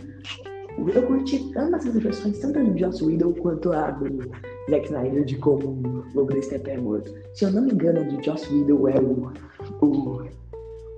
eu 0.93 1.03
curti 1.03 1.51
ambas 1.55 1.85
as 1.85 1.93
versões, 1.93 2.39
tanto 2.39 2.59
a 2.59 2.63
do 2.63 2.77
Joss 2.77 3.03
Whedon 3.03 3.33
quanto 3.33 3.71
a 3.71 3.91
do 3.91 4.29
Zack 4.69 4.85
Snyder 4.87 5.23
de 5.23 5.37
como 5.37 5.67
o 5.67 6.03
logo 6.15 6.33
da 6.33 6.41
Steppenwolf. 6.41 7.07
Se 7.35 7.45
eu 7.45 7.51
não 7.51 7.61
me 7.61 7.71
engano, 7.73 7.99
a 8.01 8.03
de 8.03 8.25
Joss 8.25 8.51
Whedon 8.51 8.87
é 8.89 8.99
o, 8.99 9.31
o, 9.85 10.23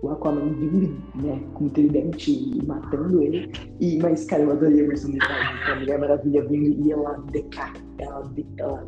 o 0.06 0.12
Aquaman 0.12 0.53
vindo 0.53 0.97
né, 1.16 1.41
com 1.53 1.66
o 1.66 1.70
tridente 1.70 2.32
e 2.32 2.66
matando 2.66 3.22
ele. 3.22 3.51
E, 3.80 3.97
mas, 4.01 4.26
cara, 4.26 4.43
eu 4.43 4.51
adorei 4.51 4.84
a 4.84 4.88
versão 4.88 5.12
dele, 5.12 5.24
com 5.66 5.72
a 5.72 5.76
Mulher 5.76 5.99
Maravilha 5.99 6.45
vindo 6.47 6.86
e 6.86 6.91
ela 6.91 7.14
decapita. 7.32 7.86
Ela, 7.99 8.32
ela 8.58 8.88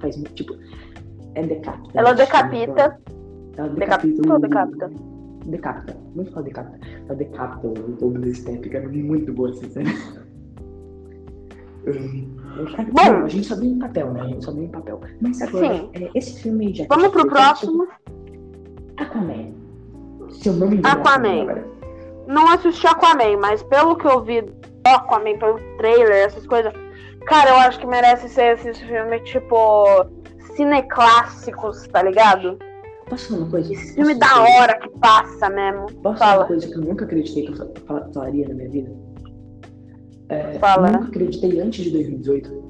faz 0.00 0.16
muito, 0.16 0.34
tipo. 0.34 0.54
É 1.34 1.42
decapita. 1.42 1.98
Ela 1.98 2.10
né? 2.10 2.16
decapita. 2.16 2.98
Ela 3.56 3.68
Decapita 3.70 4.28
o- 4.28 4.32
ou 4.32 4.38
decapita? 4.38 4.90
Decapita. 5.46 5.96
Muito 6.14 6.30
fala 6.32 6.44
decapita. 6.46 6.86
Ela 7.06 7.14
decapita 7.14 7.66
o 7.68 8.04
logo 8.04 8.18
da 8.18 8.34
Step, 8.34 8.68
cara. 8.68 8.88
Muito 8.88 9.32
boa 9.32 9.50
essa 9.50 9.68
cena. 9.68 9.90
Hum, 11.86 12.36
Bom. 12.92 13.24
a 13.24 13.28
gente 13.28 13.46
só 13.46 13.56
viu 13.56 13.70
em 13.70 13.78
papel, 13.78 14.12
né? 14.12 14.20
A 14.20 14.26
gente 14.26 14.44
só 14.44 14.52
viu 14.52 14.64
em 14.64 14.68
papel. 14.68 15.00
Mas 15.20 15.40
agora, 15.40 15.74
Sim. 15.74 15.90
é, 15.94 16.10
esse 16.14 16.42
filme 16.42 16.74
já. 16.74 16.84
Vamos 16.88 17.08
pro 17.08 17.26
próximo. 17.26 17.86
Aquaman. 18.96 19.52
Se 20.30 20.48
eu 20.48 20.52
não 20.54 20.68
me 20.68 20.76
engano. 20.76 20.96
é 20.96 21.00
Aquaman. 21.00 21.64
Não 22.26 22.48
assisti 22.52 22.86
Aquaman, 22.86 23.36
mas 23.40 23.62
pelo 23.64 23.96
que 23.96 24.06
eu 24.06 24.22
vi 24.22 24.44
Aquaman, 24.84 25.38
pelo 25.38 25.58
trailer, 25.78 26.26
essas 26.26 26.46
coisas, 26.46 26.72
cara, 27.26 27.50
eu 27.50 27.56
acho 27.56 27.78
que 27.80 27.86
merece 27.86 28.28
ser 28.28 28.54
esses 28.54 28.78
filmes, 28.78 29.22
tipo, 29.28 29.86
cineclássicos, 30.56 31.86
tá 31.88 32.02
ligado? 32.02 32.58
Posso 33.08 33.28
falar 33.28 33.40
uma 33.42 33.50
coisa? 33.50 33.72
Esse 33.72 33.94
filme 33.94 34.14
da 34.14 34.28
coisa? 34.28 34.52
hora 34.60 34.78
que 34.78 34.88
passa 34.98 35.48
mesmo. 35.48 35.86
Posso 36.02 36.18
falar 36.18 36.30
Fala. 36.32 36.40
uma 36.42 36.46
coisa 36.46 36.68
que 36.68 36.74
eu 36.74 36.80
nunca 36.82 37.04
acreditei 37.06 37.46
que 37.46 37.52
eu 37.52 37.56
fa- 37.56 37.68
fa- 37.86 38.10
falaria 38.12 38.48
na 38.48 38.54
minha 38.54 38.68
vida? 38.68 38.90
É, 40.28 40.58
Fala. 40.58 40.90
Nunca 40.90 41.08
acreditei 41.08 41.58
antes 41.60 41.84
de 41.84 41.90
2018. 41.90 42.68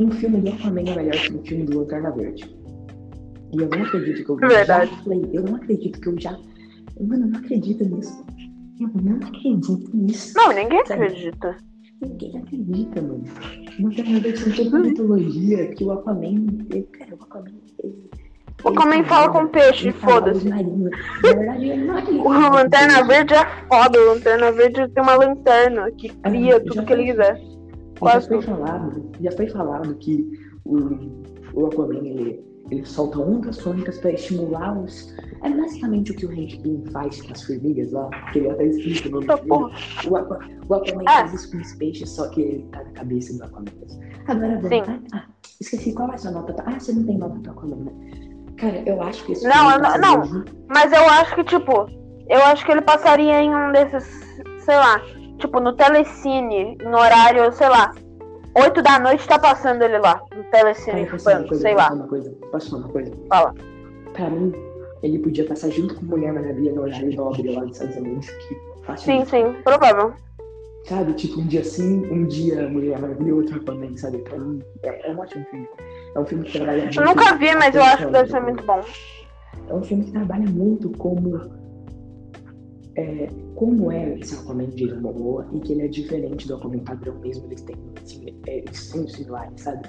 Um 0.00 0.10
filme 0.10 0.40
do 0.40 0.48
Aquaman 0.50 0.80
é 0.80 0.96
melhor 0.96 1.12
que 1.14 1.32
um 1.36 1.44
filme 1.44 1.64
do 1.64 1.78
Lanterna 1.78 2.10
Verde. 2.10 2.52
E 3.52 3.62
eu 3.62 3.68
não 3.68 3.84
acredito 3.84 4.24
que 4.24 4.30
eu 4.30 4.36
Verdade. 4.36 4.90
já 4.90 4.96
falei. 5.04 5.30
Eu 5.32 5.42
não 5.44 5.54
acredito 5.54 6.00
que 6.00 6.08
eu 6.08 6.20
já. 6.20 6.36
Mano, 7.00 7.24
eu 7.24 7.28
não 7.30 7.38
acredito 7.38 7.84
nisso. 7.84 8.24
Eu 8.80 8.90
não 9.02 9.16
acredito 9.16 9.90
nisso. 9.96 10.34
Não, 10.36 10.48
ninguém 10.52 10.80
acredita. 10.80 11.56
Ninguém 12.00 12.38
acredita, 12.38 13.02
mano. 13.02 13.24
Verde 13.78 14.32
tem 14.32 14.52
toda 14.64 14.68
uma 14.68 14.80
mitologia 14.80 15.66
que 15.74 15.84
o 15.84 15.92
Aquaman. 15.92 16.46
Cara, 16.92 17.14
o 17.18 17.22
Aquaman. 17.22 17.50
Ele, 17.82 18.10
O 18.64 18.68
Aquaman 18.68 19.04
fala 19.04 19.30
com 19.32 19.46
peixe, 19.48 19.92
foda-se. 19.92 20.48
não. 20.48 20.90
O 22.24 22.28
Lanterna 22.52 23.04
Verde 23.04 23.34
é 23.34 23.46
foda, 23.68 23.98
o 24.00 24.06
Lanterna 24.14 24.52
Verde 24.52 24.88
tem 24.88 25.02
uma 25.02 25.14
lanterna 25.16 25.90
que 25.92 26.08
cria 26.08 26.56
Ah, 26.56 26.60
tudo 26.60 26.74
já 26.74 26.84
que 26.84 26.92
ele 26.92 27.02
foi- 27.06 27.10
quiser. 27.12 27.36
Já 27.36 28.00
Quase 28.00 28.28
foi 28.28 28.38
tudo. 28.38 28.46
falado, 28.56 29.10
já 29.20 29.32
foi 29.32 29.48
falado 29.48 29.94
que 29.96 30.26
o, 30.64 30.76
o 31.54 31.66
Aquaman 31.66 31.98
ele, 32.06 32.40
ele 32.74 32.86
solta 32.86 33.18
ondas 33.18 33.56
sônicas 33.56 33.98
para 33.98 34.12
estimular 34.12 34.78
os. 34.78 35.14
É 35.42 35.50
basicamente 35.50 36.12
o 36.12 36.16
que 36.16 36.26
o 36.26 36.30
Hank 36.30 36.58
Pym 36.60 36.84
faz 36.92 37.20
com 37.22 37.32
as 37.32 37.42
formigas 37.42 37.92
lá, 37.92 38.08
que 38.32 38.38
ele 38.38 38.50
até 38.50 38.66
explica 38.66 39.08
no 39.10 39.20
Eita, 39.22 39.38
porra. 39.38 39.70
O, 40.08 40.16
Aqua, 40.16 40.38
o 40.68 40.74
Aquaman 40.74 41.02
Ah. 41.06 41.12
faz 41.20 41.34
isso 41.34 41.50
com 41.52 41.58
os 41.58 41.72
peixes, 41.74 42.10
só 42.10 42.28
que 42.28 42.40
ele 42.40 42.62
tá 42.72 42.82
na 42.82 42.90
cabeça 42.90 43.36
do 43.36 43.44
Aquaman. 43.44 43.64
Agora 44.26 44.58
vamos. 44.60 44.88
Ah, 44.88 44.98
ah, 45.18 45.24
esqueci 45.60 45.92
qual 45.92 46.10
é 46.10 46.14
a 46.14 46.18
sua 46.18 46.30
nota. 46.30 46.54
Ah, 46.66 46.78
você 46.78 46.92
não 46.92 47.04
tem 47.04 47.18
nota 47.18 47.38
pro 47.40 47.52
Aquaman, 47.52 47.76
né? 47.76 47.92
Cara, 48.56 48.82
eu 48.86 49.02
acho 49.02 49.24
que 49.24 49.32
esse 49.32 49.46
Não, 49.46 49.70
eu 49.72 49.78
não- 49.80 49.98
não. 49.98 50.44
Mas 50.68 50.92
eu 50.92 51.04
acho 51.10 51.34
que, 51.34 51.44
tipo, 51.44 51.86
eu 52.28 52.42
acho 52.44 52.64
que 52.64 52.72
ele 52.72 52.80
passaria 52.82 53.40
em 53.42 53.54
um 53.54 53.72
desses, 53.72 54.04
sei 54.64 54.76
lá, 54.76 55.00
tipo, 55.38 55.60
no 55.60 55.74
Telecine, 55.74 56.76
no 56.82 56.96
horário, 56.96 57.52
sei 57.52 57.68
lá, 57.68 57.92
8 58.56 58.82
da 58.82 58.98
noite 58.98 59.26
tá 59.26 59.38
passando 59.38 59.82
ele 59.82 59.98
lá, 59.98 60.22
no 60.34 60.44
Telecine, 60.44 61.06
Cara, 61.06 61.18
chupando, 61.18 61.48
coisa? 61.48 61.62
sei 61.62 61.74
lá. 61.74 61.92
uma 61.92 62.06
coisa? 62.06 62.30
Posso 62.52 62.70
falar 62.70 62.82
uma 62.84 62.92
coisa? 62.92 63.12
Fala. 63.28 63.54
Pra 64.12 64.30
mim, 64.30 64.52
ele 65.02 65.18
podia 65.18 65.44
passar 65.44 65.70
junto 65.70 65.94
com 65.96 66.06
Mulher 66.06 66.32
Maravilha 66.32 66.72
no 66.72 66.82
horário 66.82 67.14
nobre 67.16 67.52
lá 67.52 67.62
dos 67.62 67.72
Estados 67.72 67.96
Unidos, 67.96 68.30
que. 68.30 68.96
Sim, 68.96 69.24
sim, 69.24 69.54
provável. 69.64 70.14
Sabe, 70.84 71.14
tipo, 71.14 71.40
um 71.40 71.46
dia 71.46 71.64
sim, 71.64 72.06
um 72.10 72.26
dia 72.26 72.68
Mulher 72.68 73.00
Maravilha 73.00 73.28
e 73.28 73.32
outro 73.32 73.56
Aquaman, 73.56 73.96
sabe? 73.96 74.18
Pra 74.18 74.38
mim, 74.38 74.62
é, 74.82 75.10
é 75.10 75.12
um 75.12 75.18
ótimo 75.18 75.44
filme. 75.50 75.68
É 76.14 76.18
um 76.18 76.26
filme 76.26 76.44
que 76.44 76.52
trabalha 76.52 76.82
muito... 76.82 77.00
Eu 77.00 77.06
nunca 77.06 77.34
vi, 77.36 77.54
mas 77.56 77.74
eu 77.74 77.82
acho 77.82 78.06
que 78.06 78.12
deve 78.12 78.30
ser 78.30 78.40
muito 78.40 78.62
bom. 78.64 78.80
É 79.68 79.74
um 79.74 79.82
filme 79.82 80.04
que 80.04 80.12
trabalha 80.12 80.46
muito 80.50 80.90
como... 80.98 81.63
É, 82.96 83.28
como 83.56 83.90
é 83.90 84.18
esse 84.20 84.34
Aquaman 84.36 84.66
de 84.66 84.86
Jason 84.86 85.00
Momoa 85.00 85.46
e 85.52 85.58
que 85.60 85.72
ele 85.72 85.82
é 85.82 85.88
diferente 85.88 86.46
do 86.46 86.54
Aquaman 86.54 86.78
padrão 86.78 87.18
mesmo, 87.18 87.46
eles 87.46 87.62
têm, 87.62 87.76
assim, 88.02 88.26
é, 88.46 88.58
eles 88.58 88.78
são 88.78 89.06
similares, 89.08 89.60
sabe? 89.60 89.88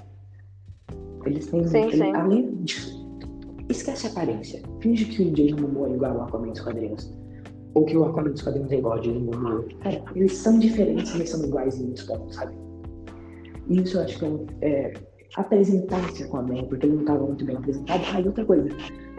Eles 1.25 1.45
têm... 1.47 1.67
Sim, 1.67 1.77
ele- 1.83 1.97
sim. 1.97 2.15
Além 2.15 2.55
de... 2.63 2.75
Esquece 3.69 4.07
a 4.07 4.09
aparência. 4.11 4.61
Finge 4.79 5.05
que 5.05 5.23
o 5.23 5.31
Jason 5.31 5.61
Momoa 5.61 5.89
é 5.89 5.93
igual 5.93 6.19
ao 6.19 6.27
Aquaman 6.27 6.49
dos 6.49 6.61
quadrinhos. 6.61 7.15
Ou 7.73 7.85
que 7.85 7.97
o 7.97 8.05
Aquaman 8.05 8.31
dos 8.31 8.41
quadrinhos 8.41 8.71
é 8.71 8.77
igual 8.77 8.93
ao 8.97 9.01
Jason 9.01 9.19
Momoa. 9.19 9.65
Cara, 9.81 10.03
eles 10.15 10.33
são 10.33 10.57
diferentes, 10.57 11.15
mas 11.15 11.29
são 11.29 11.43
iguais 11.45 11.79
em 11.79 11.83
muitos 11.85 12.03
pontos, 12.03 12.35
sabe? 12.35 12.55
E 13.67 13.81
isso 13.81 13.97
eu 13.97 14.03
acho 14.03 14.19
que 14.19 14.25
é, 14.25 14.67
é 14.67 14.93
apresentar 15.35 15.99
esse 16.09 16.23
Aquaman, 16.23 16.63
porque 16.65 16.85
ele 16.85 16.93
não 16.95 17.01
estava 17.01 17.25
muito 17.25 17.43
bem 17.45 17.55
apresentado. 17.55 18.01
Ah, 18.13 18.21
e 18.21 18.27
outra 18.27 18.45
coisa. 18.45 18.69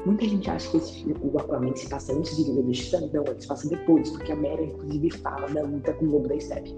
Muita 0.06 0.24
gente 0.24 0.48
acha 0.48 0.70
que 0.70 0.76
esse, 0.76 1.16
o 1.20 1.38
Aquaman 1.38 1.74
se 1.74 1.88
passa 1.88 2.12
antes 2.12 2.36
de 2.36 2.44
Liga 2.44 2.62
da 2.62 2.68
Justiça. 2.68 3.00
Não, 3.12 3.24
ele 3.24 3.40
se 3.40 3.48
passa 3.48 3.68
depois, 3.68 4.08
porque 4.10 4.30
a 4.30 4.36
Mera, 4.36 4.62
inclusive, 4.62 5.10
fala 5.18 5.48
da 5.48 5.62
luta 5.62 5.92
com 5.94 6.04
o 6.04 6.10
Lobo 6.12 6.28
da 6.28 6.38
Steppe. 6.38 6.70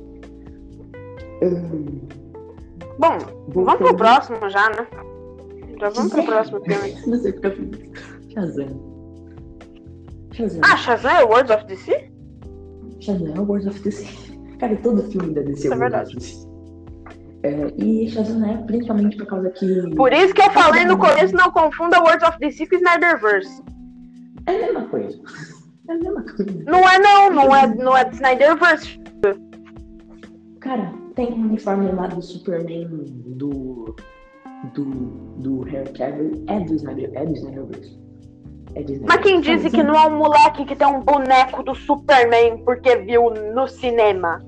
Hum, 1.42 2.08
Bom, 2.98 3.18
vamos 3.48 3.76
pro 3.76 3.96
próximo 3.96 4.48
já, 4.48 4.70
né? 4.70 4.88
Já 5.78 5.90
vamos 5.90 6.12
pro 6.12 6.24
próximo 6.24 6.60
filme. 6.64 6.96
Não 7.06 7.18
sei 7.20 7.32
porque 7.32 7.46
eu 7.46 7.56
fiz. 7.56 8.32
Shazam. 8.32 8.80
Shazam. 10.32 10.60
Ah, 10.64 10.76
Shazam 10.76 11.10
é 11.10 11.24
Words 11.24 11.54
of 11.54 11.66
DC? 11.66 12.10
Shazam 13.00 13.34
é 13.36 13.40
o 13.40 13.44
World 13.44 13.68
of 13.68 13.80
DC. 13.80 14.06
Cara, 14.58 14.74
todo 14.78 15.02
filme 15.10 15.34
da 15.34 15.42
DC 15.42 15.68
é 15.68 15.72
é 15.72 15.76
verdade. 15.76 16.47
É, 17.42 17.72
e 17.76 18.08
Shazam 18.08 18.44
é 18.44 18.56
principalmente 18.64 19.16
por 19.16 19.26
causa 19.26 19.50
que. 19.50 19.94
Por 19.94 20.12
isso 20.12 20.34
que 20.34 20.42
eu 20.42 20.50
falei 20.50 20.84
no 20.84 20.98
começo, 20.98 21.34
não 21.34 21.50
confunda 21.50 22.00
Words 22.00 22.28
of 22.28 22.38
DC 22.38 22.66
com 22.66 22.76
Snyderverse. 22.76 23.62
É 24.46 24.56
a 24.56 24.58
mesma 24.58 24.88
coisa. 24.88 25.20
É 25.88 25.92
a 25.92 25.98
mesma 25.98 26.22
coisa. 26.22 26.64
Não 26.66 26.88
é 26.88 26.98
não, 26.98 27.30
não 27.30 27.54
é, 27.54 27.66
não 27.76 27.96
é 27.96 28.08
Snyderverse. 28.10 29.00
Cara, 30.60 30.92
tem 31.14 31.32
um 31.32 31.42
uniforme 31.46 31.92
lá 31.92 32.08
do 32.08 32.20
Superman 32.20 32.88
do. 32.88 33.94
do. 34.74 34.84
do 35.36 35.68
Henry 35.68 35.92
Cavill. 35.92 36.44
É 36.48 36.60
do 36.60 36.74
Snyder. 36.74 37.10
É 37.14 37.24
do 37.24 37.32
Snyderverse. 37.34 37.98
É. 38.74 38.84
Mas 39.06 39.20
quem 39.22 39.40
disse 39.40 39.70
que 39.70 39.82
não 39.82 39.94
é 39.94 40.06
um 40.06 40.18
moleque 40.18 40.64
que 40.64 40.74
tem 40.74 40.88
um 40.88 41.00
boneco 41.00 41.62
do 41.62 41.74
Superman 41.74 42.58
porque 42.64 42.96
viu 42.96 43.30
no 43.54 43.68
cinema? 43.68 44.44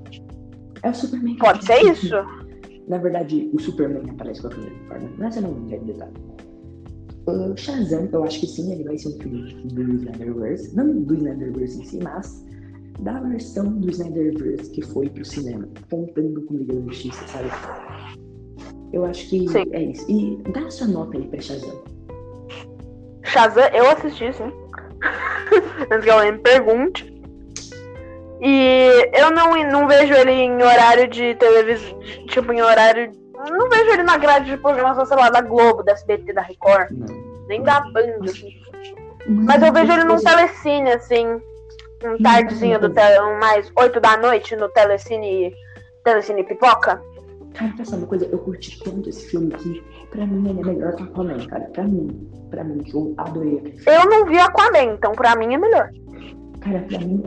É 0.83 0.89
o 0.89 0.93
Superman. 0.93 1.37
Pode 1.37 1.65
ser 1.65 1.81
isso? 1.83 2.40
Na 2.91 2.97
verdade, 2.97 3.49
o 3.53 3.59
Superman 3.59 4.03
aparece 4.09 4.41
com 4.41 4.47
aquele 4.47 4.67
uniforme. 4.67 5.09
Mas 5.17 5.37
eu 5.37 5.43
não 5.43 5.65
quero 5.67 5.85
detalhe. 5.85 6.11
O 7.25 7.55
Shazam, 7.55 8.09
eu 8.11 8.23
acho 8.25 8.41
que 8.41 8.47
sim, 8.47 8.69
ele 8.73 8.83
vai 8.83 8.97
ser 8.97 9.07
um 9.07 9.17
filme 9.21 9.53
do 9.63 9.95
Snyderverse. 9.95 10.75
Não 10.75 11.01
do 11.01 11.13
Snyderverse 11.13 11.79
em 11.79 11.85
si, 11.85 11.99
mas 12.03 12.45
da 12.99 13.21
versão 13.21 13.71
do 13.79 13.89
Snyderverse 13.89 14.69
que 14.71 14.81
foi 14.81 15.07
pro 15.07 15.23
cinema. 15.23 15.69
Contando 15.89 16.41
com 16.41 16.55
Liga 16.55 16.73
da 16.73 16.81
Justiça, 16.81 17.25
sabe? 17.27 17.49
Eu 18.91 19.05
acho 19.05 19.29
que 19.29 19.47
Sim. 19.47 19.63
é 19.71 19.83
isso. 19.83 20.05
E 20.11 20.43
dá 20.51 20.69
sua 20.69 20.87
nota 20.87 21.17
aí 21.17 21.25
pra 21.29 21.39
Shazam. 21.39 21.81
Shazam, 23.23 23.69
eu 23.73 23.89
assisti, 23.89 24.33
sim. 24.33 24.51
Antes 25.89 26.03
que 26.03 26.09
alguém 26.09 26.33
me 26.33 26.39
pergunte. 26.39 27.09
E 28.41 29.07
eu 29.13 29.31
não, 29.31 29.53
não 29.71 29.87
vejo 29.87 30.13
ele 30.13 30.31
em 30.31 30.55
horário 30.55 31.07
de 31.07 31.35
televisão. 31.35 31.97
Tipo, 32.31 32.51
em 32.53 32.61
horário. 32.61 33.11
Não 33.49 33.69
vejo 33.69 33.89
ele 33.91 34.03
na 34.03 34.17
grade 34.17 34.45
de 34.51 34.57
programação, 34.57 35.05
sei 35.05 35.17
lá, 35.17 35.29
da 35.29 35.41
Globo, 35.41 35.83
da 35.83 35.93
SBT, 35.93 36.31
da 36.33 36.41
Record, 36.41 36.91
Não. 36.91 37.07
nem 37.47 37.61
da 37.63 37.81
Band. 37.81 38.23
assim. 38.23 38.49
Mas 39.27 39.61
eu 39.61 39.71
vejo 39.73 39.91
ele 39.91 40.03
num 40.03 40.17
telecine, 40.17 40.91
assim. 40.91 41.41
Um 42.03 42.17
tardezinho 42.21 42.79
do 42.79 42.89
tele, 42.89 43.19
um 43.19 43.37
mais 43.39 43.71
8 43.77 43.99
da 43.99 44.17
noite 44.17 44.55
no 44.55 44.69
telecine. 44.69 45.53
Telecine 46.03 46.43
pipoca. 46.43 47.01
Cara, 47.53 47.73
pra 47.75 47.85
saber 47.85 48.01
uma 48.03 48.07
coisa, 48.07 48.25
eu 48.31 48.39
curti 48.39 48.79
tanto 48.83 49.09
esse 49.09 49.29
filme 49.29 49.51
que, 49.51 49.83
pra 50.09 50.25
mim, 50.25 50.49
ele 50.49 50.61
é 50.61 50.73
melhor 50.73 50.95
que 50.95 51.03
Aquaman, 51.03 51.45
cara. 51.47 51.65
Pra 51.73 51.83
mim, 51.83 52.31
pra 52.49 52.63
mim, 52.63 52.79
que 52.79 52.93
eu 52.95 53.13
adorei 53.17 53.57
aquele 53.57 53.77
filme. 53.77 53.99
Eu 53.99 54.09
não 54.09 54.25
vi 54.25 54.39
Aquaman, 54.39 54.93
então 54.93 55.11
pra 55.11 55.35
mim 55.35 55.53
é 55.53 55.57
melhor. 55.57 55.89
Cara, 56.61 56.79
pra 56.87 56.99
mim 56.99 57.21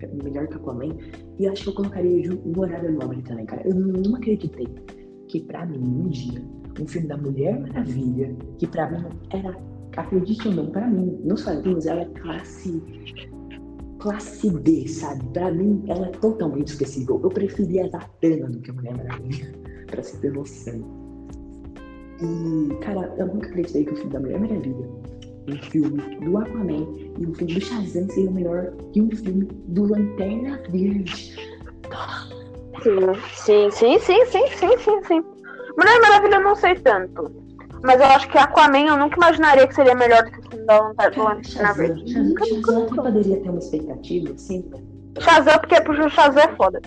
é 0.00 0.04
é 0.04 0.08
melhor 0.24 0.46
que 0.48 0.54
Aquaman. 0.54 0.96
E 1.38 1.46
acho 1.46 1.64
que 1.64 1.68
eu 1.68 1.74
colocaria 1.74 2.24
ju- 2.24 2.40
no 2.44 2.60
horário 2.60 2.92
nobre 2.92 3.20
também, 3.22 3.44
cara. 3.46 3.62
Eu 3.66 3.74
não, 3.74 4.16
acreditei 4.16 4.66
que 5.28 5.40
pra 5.40 5.66
mim, 5.66 5.78
um 5.78 6.08
dia, 6.08 6.42
um 6.80 6.86
filme 6.86 7.06
da 7.08 7.16
Mulher 7.16 7.60
Maravilha, 7.60 8.34
que 8.58 8.66
pra 8.66 8.90
mim 8.90 9.04
era, 9.30 9.56
acredite 9.96 10.48
ou 10.48 10.54
não, 10.54 10.66
pra 10.70 10.86
mim, 10.88 11.18
nos 11.24 11.42
quadrinhos, 11.44 11.86
ela 11.86 12.02
é 12.02 12.06
classe. 12.06 12.82
Classe 13.98 14.50
B, 14.50 14.86
sabe? 14.86 15.24
Pra 15.32 15.50
mim, 15.50 15.82
ela 15.88 16.06
é 16.06 16.10
totalmente 16.10 16.68
esquecível. 16.68 17.20
Eu 17.22 17.28
preferia 17.30 17.84
a 17.86 17.88
Zatanna 17.88 18.46
do 18.48 18.60
que 18.60 18.70
a 18.70 18.74
Mulher 18.74 18.96
Maravilha, 18.96 19.52
pra 19.88 20.02
você 20.02 20.16
ter 20.18 20.32
noção. 20.32 20.80
E, 22.20 22.74
cara, 22.80 23.14
eu 23.18 23.26
nunca 23.26 23.48
acreditei 23.48 23.84
que 23.84 23.92
o 23.92 23.96
filme 23.96 24.12
da 24.12 24.20
Mulher 24.20 24.40
Maravilha, 24.40 24.88
um 25.48 25.56
filme 25.70 26.02
do 26.20 26.38
Aquaman 26.38 26.86
e 27.18 27.26
um 27.26 27.34
filme 27.34 27.54
do 27.54 27.60
Shazam 27.60 28.08
seria 28.10 28.30
melhor 28.30 28.72
que 28.92 29.00
um 29.00 29.10
filme 29.10 29.44
do 29.68 29.84
Lanterna 29.84 30.60
Verde. 30.70 31.36
Sim, 32.82 33.70
sim, 33.70 33.98
sim, 34.00 34.24
sim, 34.26 34.46
sim, 34.48 34.78
sim, 34.78 35.02
sim. 35.04 35.24
Mulher 35.76 36.00
Maravilha 36.00 36.36
eu 36.36 36.42
não 36.42 36.54
sei 36.54 36.74
tanto. 36.76 37.30
Mas 37.82 38.00
eu 38.00 38.06
acho 38.06 38.28
que 38.30 38.38
Aquaman 38.38 38.86
eu 38.86 38.96
nunca 38.96 39.16
imaginaria 39.16 39.66
que 39.66 39.74
seria 39.74 39.94
melhor 39.94 40.24
do 40.24 40.30
que 40.32 40.38
o 40.38 40.50
filme 40.50 40.66
da 40.66 40.80
Lanterna 40.80 41.72
Verde. 41.74 42.12
Shazam, 42.12 42.84
até 42.84 42.94
poderia 42.96 43.40
ter 43.40 43.50
uma 43.50 43.58
expectativa, 43.58 44.32
assim. 44.32 44.70
Shazam, 45.20 45.58
porque 45.58 45.80
pro 45.82 46.10
Shazam 46.10 46.42
é 46.42 46.56
foda. 46.56 46.80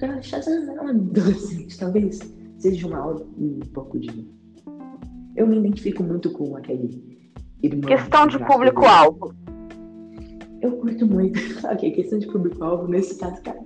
Cara, 0.00 0.22
Shazam 0.22 0.54
é 0.54 0.80
um 0.80 0.88
adolescente, 0.88 1.78
talvez 1.78 2.18
seja 2.58 2.86
uma 2.86 2.98
aula 2.98 3.26
um 3.38 3.60
pouco 3.72 3.98
de. 3.98 4.28
Eu 5.36 5.46
me 5.46 5.58
identifico 5.58 6.02
muito 6.02 6.30
com 6.32 6.56
aquele. 6.56 7.17
Irmão 7.62 7.88
Questão 7.88 8.26
de 8.26 8.38
público-alvo. 8.38 9.34
Eu 10.62 10.72
curto 10.78 11.06
muito. 11.06 11.38
ok, 11.66 11.90
questão 11.92 12.18
de 12.18 12.26
público-alvo, 12.26 12.88
nesse 12.88 13.18
caso, 13.18 13.42
cara, 13.42 13.58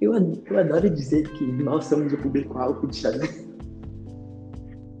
eu, 0.00 0.12
eu 0.14 0.58
adoro 0.58 0.88
dizer 0.88 1.28
que 1.30 1.44
nós 1.44 1.86
somos 1.86 2.12
o 2.12 2.18
público-alvo 2.18 2.86
de 2.86 2.96
Shazam. 2.96 3.26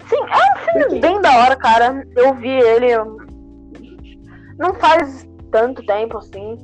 Sim, 0.08 0.16
é 0.16 0.80
um 0.82 0.88
filme 0.88 1.00
bem 1.00 1.20
da 1.20 1.38
hora, 1.38 1.56
cara. 1.56 2.06
Eu 2.16 2.34
vi 2.34 2.48
ele. 2.50 2.88
Não 4.58 4.74
faz 4.74 5.28
tanto 5.50 5.84
tempo 5.86 6.18
assim. 6.18 6.58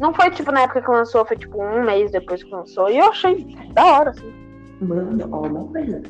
Não 0.00 0.14
foi 0.14 0.30
tipo 0.30 0.50
na 0.50 0.62
época 0.62 0.82
que 0.82 0.90
lançou, 0.90 1.26
foi 1.26 1.36
tipo 1.36 1.62
um 1.62 1.84
mês 1.84 2.10
depois 2.12 2.42
que 2.42 2.50
lançou. 2.50 2.88
E 2.88 2.98
eu 2.98 3.06
achei 3.06 3.44
da 3.74 3.84
hora, 3.84 4.10
assim. 4.10 4.32
Mano, 4.80 5.28
ó, 5.32 5.46
uma 5.46 5.64
coisa. 5.64 6.02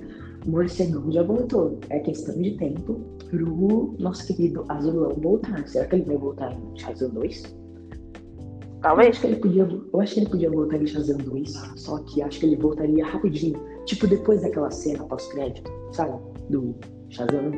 Morcegão 0.46 1.10
já 1.10 1.22
voltou. 1.22 1.78
É 1.88 1.98
questão 2.00 2.40
de 2.40 2.56
tempo 2.56 3.00
pro 3.32 3.96
nosso 3.98 4.26
querido 4.26 4.64
Azulão 4.68 5.10
voltar. 5.18 5.66
Será 5.66 5.86
que 5.86 5.96
ele 5.96 6.04
vai 6.04 6.18
voltar 6.18 6.52
em 6.52 6.78
Shazam 6.78 7.08
2? 7.10 7.44
Eu 7.44 8.80
Talvez. 8.82 9.10
acho 9.10 9.20
que 9.20 9.26
ele 9.28 9.36
podia, 9.36 9.62
eu 9.92 10.00
acho 10.00 10.14
que 10.14 10.20
ele 10.20 10.28
podia 10.28 10.50
voltar 10.50 10.76
em 10.76 10.86
Shazam 10.86 11.16
2, 11.16 11.50
só 11.76 11.98
que 12.00 12.20
acho 12.20 12.38
que 12.40 12.46
ele 12.46 12.56
voltaria 12.56 13.06
rapidinho. 13.06 13.58
Tipo, 13.86 14.06
depois 14.06 14.42
daquela 14.42 14.70
cena 14.70 15.02
pós-crédito, 15.04 15.70
sabe? 15.92 16.18
Do 16.50 16.74
Shazam. 17.08 17.52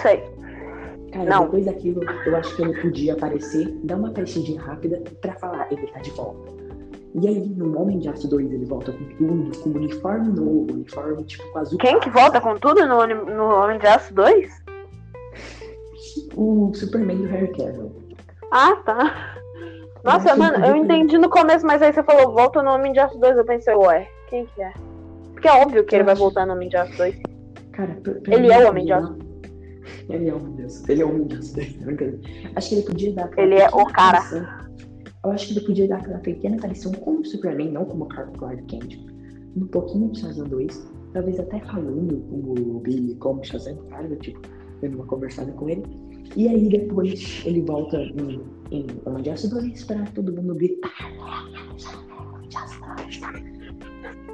Sei. 0.00 0.22
Cara, 1.12 1.30
Não. 1.30 1.44
depois 1.44 1.64
daquilo, 1.64 2.02
eu 2.26 2.36
acho 2.36 2.54
que 2.54 2.62
ele 2.62 2.80
podia 2.80 3.14
aparecer, 3.14 3.74
dar 3.84 3.96
uma 3.96 4.08
aparecidinha 4.08 4.60
rápida 4.60 5.02
pra 5.20 5.34
falar, 5.36 5.72
ele 5.72 5.86
tá 5.88 6.00
de 6.00 6.10
volta. 6.10 6.65
E 7.18 7.26
aí, 7.28 7.48
no 7.56 7.80
Homem 7.80 7.98
de 7.98 8.08
Aço 8.08 8.28
2, 8.28 8.52
ele 8.52 8.64
volta 8.66 8.92
com 8.92 9.04
tudo, 9.16 9.58
com 9.60 9.70
uniforme 9.70 10.28
novo, 10.28 10.66
uniforme 10.72 11.24
tipo 11.24 11.58
azul. 11.58 11.78
Quem 11.78 11.98
que 12.00 12.10
volta 12.10 12.40
com 12.40 12.56
tudo 12.58 12.86
no, 12.86 13.06
no 13.06 13.44
Homem 13.44 13.78
de 13.78 13.86
Aço 13.86 14.12
2? 14.14 14.50
O 16.36 16.72
Superman 16.74 17.16
do 17.18 17.24
Harry 17.28 17.48
Cavill. 17.52 17.92
Ah, 18.52 18.76
tá. 18.84 19.36
Nossa, 20.04 20.30
acho 20.30 20.38
mano, 20.38 20.64
eu 20.64 20.76
entendi 20.76 21.18
no 21.18 21.28
começo, 21.28 21.66
mas 21.66 21.82
aí 21.82 21.92
você 21.92 22.02
falou, 22.02 22.32
volta 22.32 22.62
no 22.62 22.70
Homem 22.70 22.92
de 22.92 23.00
Aço 23.00 23.18
2. 23.18 23.36
Eu 23.38 23.44
pensei, 23.44 23.74
ué, 23.74 24.08
quem 24.28 24.46
que 24.54 24.62
é? 24.62 24.72
Porque 25.32 25.48
é 25.48 25.52
óbvio 25.62 25.84
que 25.84 25.94
ele 25.94 26.04
vai 26.04 26.14
voltar 26.14 26.46
no 26.46 26.52
Homem 26.52 26.68
de 26.68 26.76
Aço 26.76 26.96
2. 26.96 27.16
Cara, 27.72 27.96
pra- 28.02 28.14
pra 28.14 28.34
Ele 28.34 28.42
mim, 28.48 28.52
é 28.54 28.64
o 28.64 28.68
Homem 28.68 28.84
de 28.84 28.92
Aço. 28.92 29.18
Ele 30.08 30.28
é 30.28 30.32
o 30.32 30.36
Homem 30.36 30.54
de 30.54 30.62
Aço. 30.64 30.84
Ele 30.88 31.02
é 31.02 31.04
o 31.04 31.08
Homem 31.08 31.26
de 31.26 31.36
Aço. 31.36 31.54
brincadeira. 31.54 32.18
Acho 32.54 32.68
que 32.68 32.74
ele 32.76 32.82
podia 32.82 33.12
dar 33.14 33.30
Ele 33.38 33.54
é 33.56 33.68
o 33.68 33.84
cara. 33.86 34.18
aparição- 34.18 34.65
Eu 35.26 35.32
acho 35.32 35.48
que 35.48 35.54
ele 35.58 35.66
podia 35.66 35.88
dar 35.88 35.96
aquela 35.96 36.18
pequena 36.18 36.56
aparição 36.56 36.92
como 36.92 37.24
Superman, 37.24 37.72
não 37.72 37.84
como 37.84 38.06
Clark 38.06 38.62
Kent. 38.66 38.96
Um 39.56 39.66
pouquinho 39.66 40.10
de 40.12 40.20
Shazam 40.20 40.46
2. 40.46 40.88
Talvez 41.12 41.40
até 41.40 41.58
falando 41.60 42.16
com 42.30 42.52
o 42.76 42.80
Billy 42.80 43.14
como 43.16 43.42
Shazam, 43.44 43.76
sabe? 43.90 44.14
Tipo, 44.16 44.40
dando 44.80 44.94
uma 44.96 45.06
conversada 45.06 45.50
com 45.52 45.68
ele. 45.68 45.82
E 46.36 46.48
aí 46.48 46.68
depois 46.68 47.42
ele 47.44 47.62
volta 47.62 47.96
em, 48.02 48.40
em 48.70 48.86
Homem 49.04 49.22
de 49.22 49.30
Aço 49.30 49.48
2 49.50 49.84
pra 49.84 50.04
todo 50.14 50.32
mundo 50.32 50.54
gritar. 50.54 50.92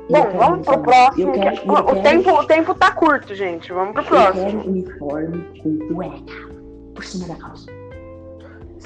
E 0.08 0.14
eu 0.14 0.20
Bom, 0.20 0.26
quero 0.26 0.38
vamos 0.38 0.66
pro 0.66 0.82
próximo. 0.82 1.28
eu 1.28 1.32
que- 1.32 1.38
quero- 1.40 1.56
eu 1.56 1.72
o, 1.72 1.84
quero- 1.86 2.02
tempo, 2.02 2.30
o 2.32 2.46
tempo 2.46 2.74
tá 2.74 2.92
curto, 2.92 3.34
gente. 3.34 3.72
Vamos 3.72 3.92
pro 3.92 4.02
eu 4.02 4.06
próximo. 4.08 4.46
quero 4.46 4.68
uniforme 4.70 5.44
com 5.62 5.78
cueca 5.94 6.48
por 6.94 7.04
cima 7.04 7.28
da 7.28 7.36
calça. 7.36 7.66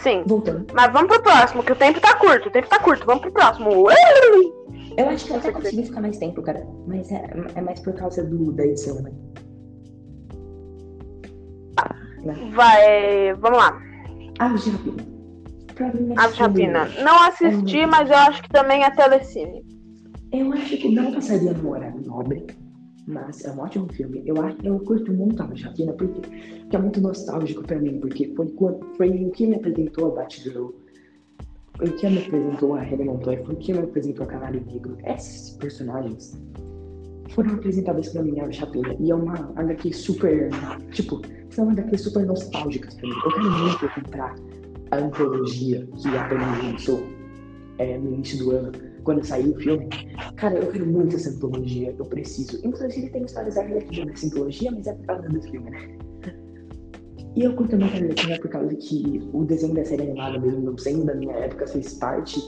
Sim. 0.03 0.22
Voltando. 0.26 0.66
Mas 0.74 0.92
vamos 0.92 1.09
pro 1.09 1.22
próximo, 1.22 1.62
que 1.62 1.72
o 1.72 1.76
tempo 1.76 2.01
tá 2.01 2.14
curto. 2.16 2.49
O 2.49 2.53
tempo 2.53 2.68
tá 2.68 2.78
curto. 2.78 3.05
Vamos 3.07 3.22
pro 3.22 3.32
próximo. 3.32 3.70
Eu 4.97 5.09
acho 5.09 5.24
que 5.26 5.32
eu 5.32 5.36
até 5.36 5.53
consegui 5.53 5.84
ficar 5.84 6.01
mais 6.01 6.18
tempo, 6.18 6.42
cara. 6.42 6.66
Mas 6.86 7.11
é, 7.11 7.30
é 7.55 7.61
mais 7.61 7.80
por 7.80 7.94
causa 7.94 8.22
do, 8.24 8.53
da 8.53 8.64
edição, 8.64 9.01
né? 9.03 9.12
Vai. 12.55 13.34
Vamos 13.34 13.59
lá. 13.59 13.80
Aves 14.38 14.64
de 14.64 14.70
rapina. 14.70 15.16
Pra 15.74 15.92
mim, 15.92 16.12
é 16.12 16.20
Aves 16.20 16.36
de 16.36 16.42
Rapina. 16.42 16.88
Não 17.03 17.22
assisti, 17.24 17.80
É. 17.80 17.86
mas 17.86 18.09
eu 18.11 18.16
acho 18.16 18.42
que 18.42 18.49
também 18.49 18.82
é 18.82 18.90
telecine. 18.90 19.62
Eu 20.32 20.53
acho 20.53 20.76
que 20.76 20.88
não 20.88 21.12
passaria 21.12 21.53
no 21.53 21.70
horário 21.70 22.01
nobre, 22.05 22.47
mas 23.07 23.44
é 23.44 23.52
um 23.52 23.61
ótimo 23.61 23.88
filme. 23.92 24.22
Eu 24.26 24.40
acho, 24.42 24.57
eu 24.64 24.78
curto 24.80 25.12
muito 25.12 25.42
de 25.54 25.62
Rapina 25.62 25.92
porque, 25.92 26.20
porque 26.20 26.76
é 26.76 26.78
muito 26.78 27.00
nostálgico 27.00 27.62
pra 27.62 27.78
mim, 27.78 28.00
porque 28.00 28.32
foi, 28.34 28.52
foi 28.96 29.24
o 29.24 29.30
que 29.30 29.46
me 29.46 29.57
apresentou 29.57 30.12
a 30.12 30.14
Batgirl. 30.16 30.70
Foi 31.76 31.88
o 31.88 31.92
que 31.92 32.09
me 32.09 32.18
apresentou 32.18 32.74
a 32.74 32.84
Helen 32.84 33.07
Montoya, 33.07 33.44
foi 33.44 33.54
o 33.54 33.59
que 33.59 33.72
me 33.72 33.80
apresentou 33.80 34.24
a 34.24 34.28
Canário 34.28 34.64
Negro. 34.66 34.96
Esses 35.04 35.50
personagens 35.59 36.42
foram 37.30 37.54
apresentados 37.54 38.09
pra 38.09 38.22
mim 38.22 38.40
Aves 38.40 38.57
de 38.57 38.62
Rapina. 38.62 38.96
E 38.98 39.11
é 39.11 39.14
uma 39.14 39.52
HQ 39.57 39.92
super, 39.92 40.48
tipo, 40.90 41.20
são 41.50 41.70
HQ 41.70 41.98
super 41.98 42.26
nostálgicas 42.26 42.94
pra 42.94 43.09
mim. 43.09 43.14
Eu 43.24 43.32
quero 43.32 43.50
muito 43.50 43.94
comprar 43.94 44.34
a 44.90 44.96
antologia 44.96 45.86
que 45.96 46.09
a 46.09 46.28
Panini 46.28 46.72
lançou 46.72 47.02
é, 47.78 47.98
no 47.98 48.14
início 48.14 48.38
do 48.38 48.50
ano, 48.52 48.72
quando 49.07 49.24
saiu 49.24 49.52
o 49.52 49.61
filme. 49.61 49.88
Cara, 50.34 50.57
eu 50.57 50.70
quero 50.70 50.84
muito 50.84 51.14
essa 51.14 51.30
antologia, 51.30 51.94
eu 51.96 52.04
preciso. 52.04 52.61
Inclusive 52.66 53.09
tem 53.09 53.24
histórias 53.24 53.57
arlequinas 53.57 54.07
nessa 54.09 54.26
antologia, 54.26 54.70
mas 54.72 54.86
é 54.86 54.92
por 54.92 55.07
causa 55.07 55.28
do 55.28 55.42
filme, 55.42 55.70
né? 55.70 55.96
E 57.36 57.44
eu 57.44 57.54
curto 57.54 57.76
muito 57.76 57.92
a 57.92 57.96
Arlequina 57.96 58.38
por 58.40 58.50
causa 58.50 58.74
que 58.74 59.28
o 59.32 59.44
desenho 59.44 59.74
da 59.74 59.84
série 59.84 60.02
animada, 60.02 60.40
mesmo 60.40 60.61
não 60.61 60.78
sendo 60.78 61.04
da 61.04 61.14
minha 61.14 61.34
época, 61.34 61.66
fez 61.66 61.94
parte. 61.94 62.40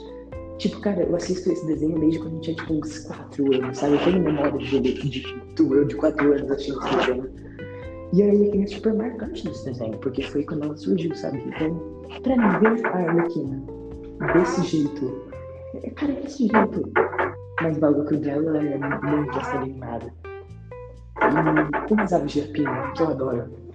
Tipo, 0.56 0.80
cara, 0.80 1.02
eu 1.02 1.14
assisto 1.14 1.52
esse 1.52 1.64
desenho 1.66 1.98
desde 2.00 2.18
quando 2.18 2.36
eu 2.36 2.40
tinha 2.40 2.56
tipo 2.56 2.72
uns 2.72 2.98
4 3.00 3.54
anos, 3.54 3.78
sabe? 3.78 3.94
Eu 3.94 4.04
tenho 4.04 4.22
memória 4.22 4.58
de, 4.58 4.80
de, 4.80 5.08
de, 5.08 5.24
eu 5.58 5.84
de 5.84 5.94
4 5.94 6.32
anos 6.32 6.50
assistindo 6.50 6.80
esse 6.80 6.96
desenho. 6.96 7.30
E 8.14 8.22
a 8.22 8.26
Arlequina 8.26 8.64
é 8.64 8.66
super 8.66 8.94
marcante 8.94 9.46
nesse 9.46 9.64
desenho, 9.64 9.98
porque 9.98 10.22
foi 10.22 10.42
quando 10.42 10.64
ela 10.64 10.76
surgiu, 10.76 11.14
sabe? 11.14 11.44
Então, 11.46 12.02
pra 12.22 12.36
mim, 12.36 12.58
ver 12.58 12.86
a 12.86 12.96
Arlequina 12.96 13.62
desse 14.34 14.62
jeito, 14.62 15.27
é, 15.74 15.90
cara, 15.90 16.12
desse 16.14 16.46
jeito, 16.46 16.92
mas 17.60 17.76
o 17.76 17.80
bagulho 17.80 18.18
dela 18.18 18.58
é 18.58 18.78
muito 18.78 19.38
essa 19.38 19.56
animada. 19.56 20.12
E 21.20 21.88
com 21.88 22.00
as 22.00 22.12
aves 22.12 22.32
de 22.32 22.40
rapina, 22.40 22.92
que 22.92 23.02
eu 23.02 23.08
adoro. 23.08 23.68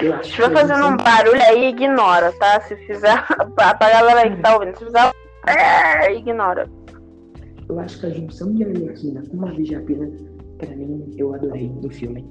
Eu 0.00 0.14
acho 0.14 0.34
Se 0.34 0.42
a 0.42 0.50
fazendo 0.50 0.86
um 0.86 0.96
barulho 0.96 1.42
aí, 1.42 1.68
ignora, 1.68 2.32
tá? 2.32 2.60
Se 2.62 2.74
fizer. 2.86 3.26
Pra 3.54 3.74
galera 3.74 4.20
aí 4.20 4.34
que 4.34 4.42
tá 4.42 4.54
ouvindo. 4.54 4.78
Se 4.78 4.84
fizer. 4.84 5.12
É, 5.46 6.14
ignora. 6.14 6.68
Eu 7.68 7.78
acho 7.78 8.00
que 8.00 8.06
a 8.06 8.10
junção 8.10 8.52
de 8.52 8.64
Arlequina 8.64 9.22
com 9.30 9.36
uma 9.36 9.52
de 9.52 9.74
rapina, 9.74 10.10
pra 10.58 10.74
mim, 10.74 11.14
eu 11.16 11.34
adorei 11.34 11.68
no 11.68 11.90
filme. 11.90 12.26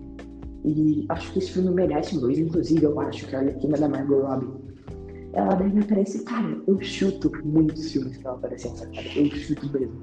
E 0.66 1.06
acho 1.10 1.32
que 1.32 1.40
esse 1.40 1.52
filme 1.52 1.70
merece 1.72 2.20
dois. 2.20 2.38
Inclusive, 2.38 2.84
eu 2.84 3.00
acho 3.00 3.26
que 3.28 3.36
a 3.36 3.40
Arlequina 3.40 3.78
da 3.78 3.88
Margot 3.88 4.22
Robbie, 4.22 4.69
ela 5.34 5.56
deve 5.56 5.80
aparecer. 5.80 6.24
Cara, 6.24 6.58
eu 6.68 6.82
chuto 6.82 7.32
muitos 7.44 7.92
filmes 7.92 8.18
que 8.18 8.26
ela 8.26 8.36
aparece 8.36 8.70
nessa 8.70 8.88
cara. 8.88 9.08
Eu 9.16 9.26
chuto 9.32 9.72
mesmo. 9.72 10.02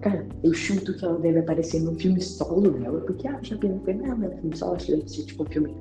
Cara, 0.00 0.26
eu 0.42 0.52
chuto 0.52 0.96
que 0.96 1.04
ela 1.04 1.18
deve 1.18 1.38
aparecer 1.38 1.80
no 1.80 1.94
filme 1.94 2.20
solo 2.20 2.70
dela, 2.70 3.00
porque 3.00 3.28
a 3.28 3.42
Chapina 3.42 3.80
foi, 3.84 3.94
não, 3.94 4.16
não 4.18 4.28
é 4.28 4.36
filme 4.36 4.56
solo, 4.56 4.74
acho 4.74 4.86
que 4.86 4.96
deve 4.96 5.08
ser 5.08 5.24
tipo 5.24 5.42
um 5.44 5.46
filme 5.46 5.76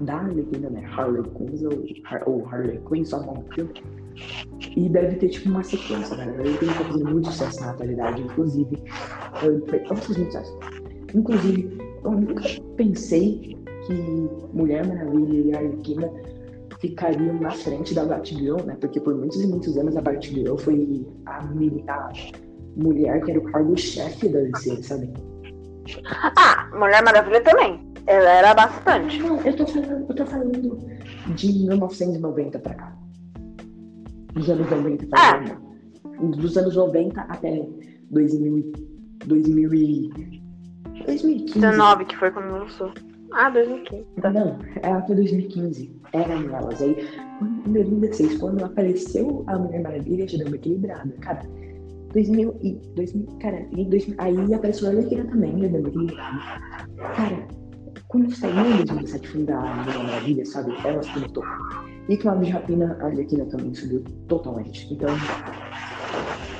da 0.00 0.16
Arlequina, 0.16 0.68
né? 0.68 0.84
Harley 0.84 1.22
Quinn 1.22 1.66
ou, 1.66 1.84
Har- 2.04 2.28
ou 2.28 2.46
Harley 2.46 2.80
Quinn, 2.88 3.04
só 3.04 3.20
não 3.20 3.42
filme. 3.54 3.72
E 4.76 4.88
deve 4.88 5.16
ter 5.16 5.28
tipo 5.28 5.48
uma 5.48 5.62
sequência, 5.62 6.16
né? 6.16 6.34
Ele 6.40 6.56
tem 6.58 6.68
fazendo 6.68 7.10
muito 7.10 7.30
sucesso 7.30 7.60
na 7.60 7.70
atualidade, 7.70 8.22
inclusive. 8.22 8.82
Eu, 9.42 9.58
eu 9.58 9.96
fiz 9.96 10.16
muito 10.16 10.24
sucesso. 10.26 10.58
Inclusive, 11.14 11.78
eu 12.04 12.10
nunca 12.10 12.42
pensei 12.76 13.56
que 13.86 14.28
Mulher 14.52 14.86
Maravilha 14.86 15.40
e 15.40 15.54
Arlequina 15.54 16.10
ficariam 16.88 17.34
na 17.40 17.50
frente 17.50 17.94
da 17.94 18.04
Batgirl, 18.04 18.62
né? 18.64 18.76
Porque 18.80 19.00
por 19.00 19.14
muitos 19.14 19.40
e 19.40 19.46
muitos 19.46 19.76
anos 19.76 19.96
a 19.96 20.00
Batgirl 20.00 20.56
foi 20.56 21.06
a, 21.26 21.38
a 21.38 21.42
mulher 22.76 23.22
que 23.24 23.30
era 23.30 23.40
o 23.40 23.44
cargo-chefe 23.44 24.28
da 24.28 24.40
DC, 24.40 24.82
sabe? 24.82 25.12
Ah, 26.36 26.68
Mulher 26.76 27.02
Maravilha 27.02 27.40
também. 27.42 27.80
Ela 28.06 28.30
era 28.30 28.54
bastante. 28.54 29.18
Não, 29.20 29.40
eu 29.42 29.56
tô 29.56 29.66
falando, 29.66 30.06
eu 30.08 30.14
tô 30.14 30.26
falando 30.26 30.78
de 31.34 31.52
1990 31.52 32.58
pra 32.58 32.74
cá. 32.74 32.96
Dos 34.34 34.48
anos 34.50 34.70
90 34.70 35.06
pra 35.06 35.18
Ah. 35.20 35.44
cá. 35.44 35.60
Dos 36.20 36.56
anos 36.56 36.76
90 36.76 37.20
até 37.22 37.68
2000, 38.10 38.58
e- 38.58 38.72
2000 39.26 39.74
e... 39.74 40.10
2015. 41.06 41.60
19, 41.60 42.04
que 42.04 42.16
foi 42.16 42.30
quando 42.30 42.52
lançou. 42.52 42.90
Ah, 43.32 43.50
2015. 43.50 44.04
Tá. 44.20 44.30
Não, 44.30 44.58
é 44.82 44.90
até 44.90 45.14
2015. 45.14 46.00
Eram 46.12 46.56
elas. 46.56 46.80
Aí, 46.82 46.96
em 47.66 47.72
2016, 47.72 48.38
quando 48.38 48.64
apareceu 48.64 49.44
a 49.46 49.58
Mulher 49.58 49.82
Maravilha, 49.82 50.28
já 50.28 50.38
deu 50.38 50.46
uma 50.46 50.56
equilibrada. 50.56 51.12
Cara, 51.20 51.42
2000 52.12 52.56
e... 52.62 52.80
2000, 52.94 53.26
cara, 53.40 53.66
em 53.72 53.88
2000, 53.88 54.16
aí 54.18 54.54
apareceu 54.54 54.88
a 54.88 54.90
Arlequina 54.90 55.24
também, 55.26 55.60
já 55.60 55.68
deu 55.68 55.80
uma 55.80 55.88
equilibrada. 55.88 56.38
Cara, 57.14 57.48
quando 58.08 58.34
saiu 58.34 58.54
em 58.54 58.84
2017 58.84 59.38
o 59.38 59.44
da 59.44 59.60
Mulher 59.60 59.98
Maravilha, 59.98 60.46
sabe? 60.46 60.72
Ela 60.84 61.02
subiu 61.02 61.28
topo. 61.30 61.48
E 62.08 62.16
com 62.16 62.30
a 62.30 62.34
de 62.36 62.50
Rapina, 62.50 62.96
a 63.00 63.06
Arlequina 63.06 63.44
também 63.46 63.74
subiu 63.74 64.02
totalmente. 64.28 64.94
Então, 64.94 65.08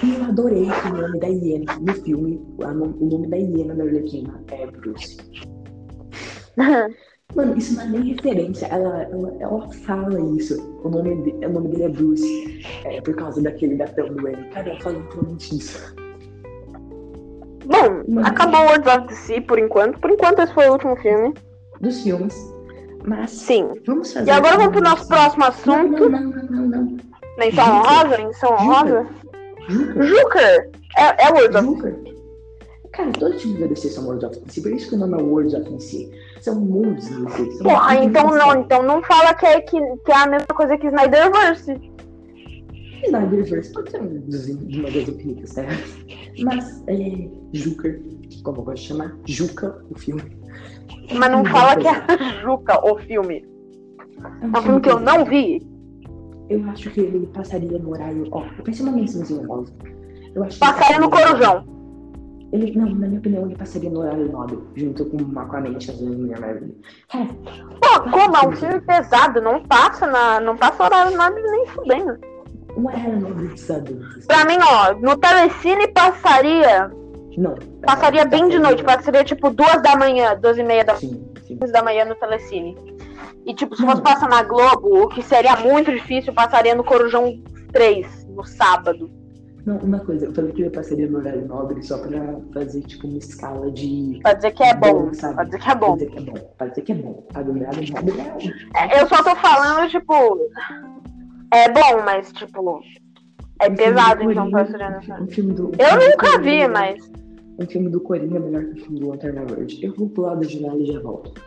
eu 0.02 0.24
adorei 0.24 0.64
que 0.64 0.88
o 0.88 0.96
nome 0.96 1.20
da 1.20 1.28
hiena 1.28 1.72
no 1.80 1.92
filme, 1.94 2.40
o 2.58 3.06
nome 3.06 3.28
da 3.28 3.36
hiena 3.36 3.74
da 3.74 3.84
Arlequina 3.84 4.42
é 4.50 4.66
Bruce. 4.66 5.16
Mano, 7.34 7.58
isso 7.58 7.74
não 7.74 7.82
é 7.82 7.86
nem 7.88 8.14
referência, 8.14 8.66
ela, 8.66 9.02
ela, 9.02 9.36
ela 9.40 9.68
fala 9.84 10.18
isso. 10.36 10.54
O 10.84 10.88
nome, 10.88 11.22
de- 11.22 11.44
o 11.46 11.50
nome 11.52 11.68
dele 11.70 11.82
é 11.82 11.88
Bruce, 11.88 12.60
é, 12.84 13.00
por 13.00 13.14
causa 13.16 13.42
daquele 13.42 13.74
gatão 13.76 14.06
do 14.08 14.28
N. 14.28 14.48
Cara, 14.50 14.70
ela 14.70 14.80
fala 14.80 14.96
literalmente 14.98 15.56
isso. 15.58 15.94
Bom, 17.66 18.02
Mano. 18.08 18.26
acabou 18.26 18.60
o 18.60 18.64
World 18.66 18.88
of 18.88 19.06
DC 19.08 19.40
por 19.42 19.58
enquanto. 19.58 19.98
Por 19.98 20.10
enquanto, 20.10 20.38
esse 20.40 20.54
foi 20.54 20.68
o 20.68 20.72
último 20.72 20.96
filme. 20.96 21.34
Dos 21.80 22.00
filmes. 22.02 22.34
Mas 23.04 23.30
Sim. 23.32 23.70
vamos 23.86 24.12
fazer. 24.12 24.28
E 24.28 24.30
agora 24.30 24.56
vamos 24.56 24.72
pro 24.72 24.82
nosso 24.82 25.06
próximo 25.08 25.42
Não, 25.42 25.48
assunto. 25.48 26.08
não, 26.08 26.20
não, 26.22 26.42
não, 26.44 26.68
não. 26.68 26.96
Menção 27.38 27.64
Juca. 27.64 27.76
honrosa? 27.76 28.18
Menção 28.18 28.52
honrosa? 28.52 29.06
Juca. 29.68 30.04
Joker! 30.06 30.70
É, 30.96 31.26
é 31.26 31.32
World 31.32 31.56
of 31.56 31.66
Juca. 31.66 31.96
Cara, 32.92 33.10
todos 33.12 33.36
os 33.36 33.42
filmes 33.42 33.60
da 33.60 33.66
DC 33.66 33.90
são 33.90 34.04
Worlds 34.04 34.24
of 34.30 34.40
DC, 34.46 34.60
por 34.62 34.72
isso 34.72 34.88
que 34.88 34.94
o 34.94 34.98
nome 34.98 35.18
é 35.20 35.22
Worlds 35.22 35.54
of 35.54 35.68
DC. 35.70 36.08
São 36.08 36.10
DC. 36.54 37.08
São 37.10 37.66
Porra, 37.66 37.96
então 37.96 38.26
não, 38.28 38.60
então 38.60 38.82
não 38.82 39.02
fala 39.02 39.34
que 39.34 39.46
é, 39.46 39.60
que, 39.60 39.78
que 39.78 40.12
é 40.12 40.16
a 40.16 40.26
mesma 40.26 40.46
coisa 40.48 40.76
que 40.76 40.86
Snyderverse. 40.86 41.80
Snyderverse 43.04 43.72
pode 43.72 43.90
ser 43.90 44.00
um 44.00 44.20
dos, 44.20 44.46
de 44.46 44.80
uma 44.80 44.90
das 44.90 45.08
infinitas 45.08 45.54
terras. 45.54 45.96
Mas, 46.42 46.84
é. 46.86 47.28
Juca, 47.52 47.98
como 48.42 48.58
eu 48.58 48.64
gosto 48.64 48.82
de 48.82 48.88
chamar, 48.88 49.16
Juca, 49.26 49.84
o 49.90 49.98
filme. 49.98 50.22
Mas 51.12 51.30
não 51.30 51.44
fala 51.44 51.76
que 51.76 51.88
é 51.88 52.42
Juca, 52.42 52.78
o 52.86 52.98
filme. 52.98 53.46
É 54.40 54.58
um 54.58 54.62
filme 54.62 54.80
que 54.80 54.90
eu 54.90 55.00
não 55.00 55.24
vi. 55.24 55.66
Eu 56.48 56.64
acho 56.70 56.90
que 56.90 57.00
ele 57.00 57.26
passaria 57.28 57.78
no 57.78 57.90
horário. 57.90 58.28
Ó, 58.30 58.44
eu 58.58 58.64
pensei 58.64 58.84
uma 58.84 58.94
mençãozinha 58.94 59.42
nova. 59.42 59.66
Passaria 60.58 61.00
no 61.00 61.10
Corujão. 61.10 61.75
Ele, 62.52 62.78
não, 62.78 62.86
na 62.86 63.06
minha 63.08 63.18
opinião, 63.18 63.44
ele 63.46 63.56
passaria 63.56 63.90
no 63.90 64.00
horário 64.00 64.30
nobre, 64.30 64.58
junto 64.76 65.04
com 65.06 65.16
o 65.16 65.38
Aquaman 65.38 65.70
e 65.70 65.76
as 65.76 66.00
Mulher 66.00 66.40
Maravilha. 66.40 66.74
Cara, 67.08 67.26
Pô, 67.80 68.10
como? 68.10 68.36
É 68.36 68.48
um 68.48 68.52
filme 68.52 68.80
pesado, 68.80 69.40
não 69.40 69.62
passa 69.64 70.06
na. 70.06 70.40
Não 70.40 70.56
passa 70.56 70.84
horário 70.84 71.16
nobre 71.16 71.42
nem 71.42 71.66
fudendo. 71.66 72.18
uma 72.76 72.92
era 72.92 73.16
nobre 73.16 73.48
dos 73.48 73.70
adultos. 73.70 74.26
Pra 74.26 74.44
mim, 74.44 74.58
ó, 74.62 74.94
no 74.94 75.16
Telecine 75.16 75.88
passaria. 75.88 76.90
Não. 77.36 77.54
Passaria 77.84 78.24
bem 78.24 78.48
de 78.48 78.58
noite, 78.58 78.82
passaria 78.84 79.24
tipo 79.24 79.50
duas 79.50 79.82
da 79.82 79.96
manhã, 79.96 80.38
duas 80.40 80.56
e 80.56 80.62
meia 80.62 80.84
da 80.84 80.94
Sim, 80.94 81.22
sim. 81.46 81.56
da 81.58 81.82
manhã 81.82 82.04
no 82.04 82.14
Telecine. 82.14 82.76
E 83.44 83.54
tipo, 83.54 83.76
se 83.76 83.84
fosse 83.84 84.00
passar 84.02 84.28
na 84.28 84.42
Globo, 84.42 85.02
o 85.02 85.08
que 85.08 85.22
seria 85.22 85.56
muito 85.56 85.92
difícil, 85.92 86.32
passaria 86.32 86.74
no 86.74 86.82
Corujão 86.82 87.38
3, 87.72 88.26
no 88.28 88.44
sábado. 88.44 89.10
Não, 89.66 89.78
uma 89.78 89.98
coisa, 89.98 90.26
eu 90.26 90.32
falei 90.32 90.52
que 90.52 90.62
eu 90.62 90.70
passaria 90.70 91.10
no 91.10 91.18
horário 91.18 91.44
nobre 91.44 91.82
só 91.82 91.98
pra 91.98 92.38
fazer, 92.54 92.82
tipo, 92.82 93.08
uma 93.08 93.18
escala 93.18 93.68
de. 93.72 94.20
Pra 94.22 94.34
dizer 94.34 94.52
que 94.52 94.62
é 94.62 94.74
bom. 94.76 95.06
Bom, 95.06 95.12
sabe? 95.12 95.34
Pra 95.34 95.44
dizer 95.44 95.58
que 95.58 95.68
é 95.68 95.74
bom. 95.74 95.96
Pra 95.96 95.96
dizer 95.96 96.10
que 96.10 96.18
é 96.18 96.22
bom. 96.22 96.54
Pra 96.56 96.66
dizer 96.68 96.82
que 96.82 96.92
é 96.92 96.94
bom. 96.94 97.12
Pra 97.32 97.42
do 97.42 97.50
horário 97.50 97.92
nobre 97.92 98.14
é. 98.20 98.96
É, 98.96 99.02
Eu 99.02 99.08
só 99.08 99.24
tô 99.24 99.34
falando, 99.34 99.90
tipo. 99.90 100.14
É 101.52 101.68
bom, 101.72 102.02
mas, 102.04 102.32
tipo. 102.32 102.80
É 103.60 103.68
Um 103.68 103.74
pesado, 103.74 104.22
do 104.22 104.30
então, 104.30 104.50
pra. 104.50 105.20
Um 105.20 105.26
filme 105.26 105.52
do. 105.52 105.66
um 105.66 105.72
Eu 105.78 105.98
do 105.98 106.10
nunca 106.10 106.38
vi, 106.40 106.68
mas. 106.68 107.10
Um 107.58 107.66
filme 107.66 107.88
do 107.88 108.00
Coringa 108.00 108.36
é 108.36 108.40
melhor 108.40 108.64
que 108.66 108.80
o 108.80 108.84
filme 108.84 109.00
do 109.00 109.08
Lanterna 109.08 109.44
Verde. 109.46 109.84
Eu 109.84 109.94
vou 109.94 110.08
pro 110.08 110.22
lado 110.22 110.42
da 110.42 110.46
janela 110.46 110.76
e 110.76 110.86
já 110.86 111.00
volto. 111.00 111.42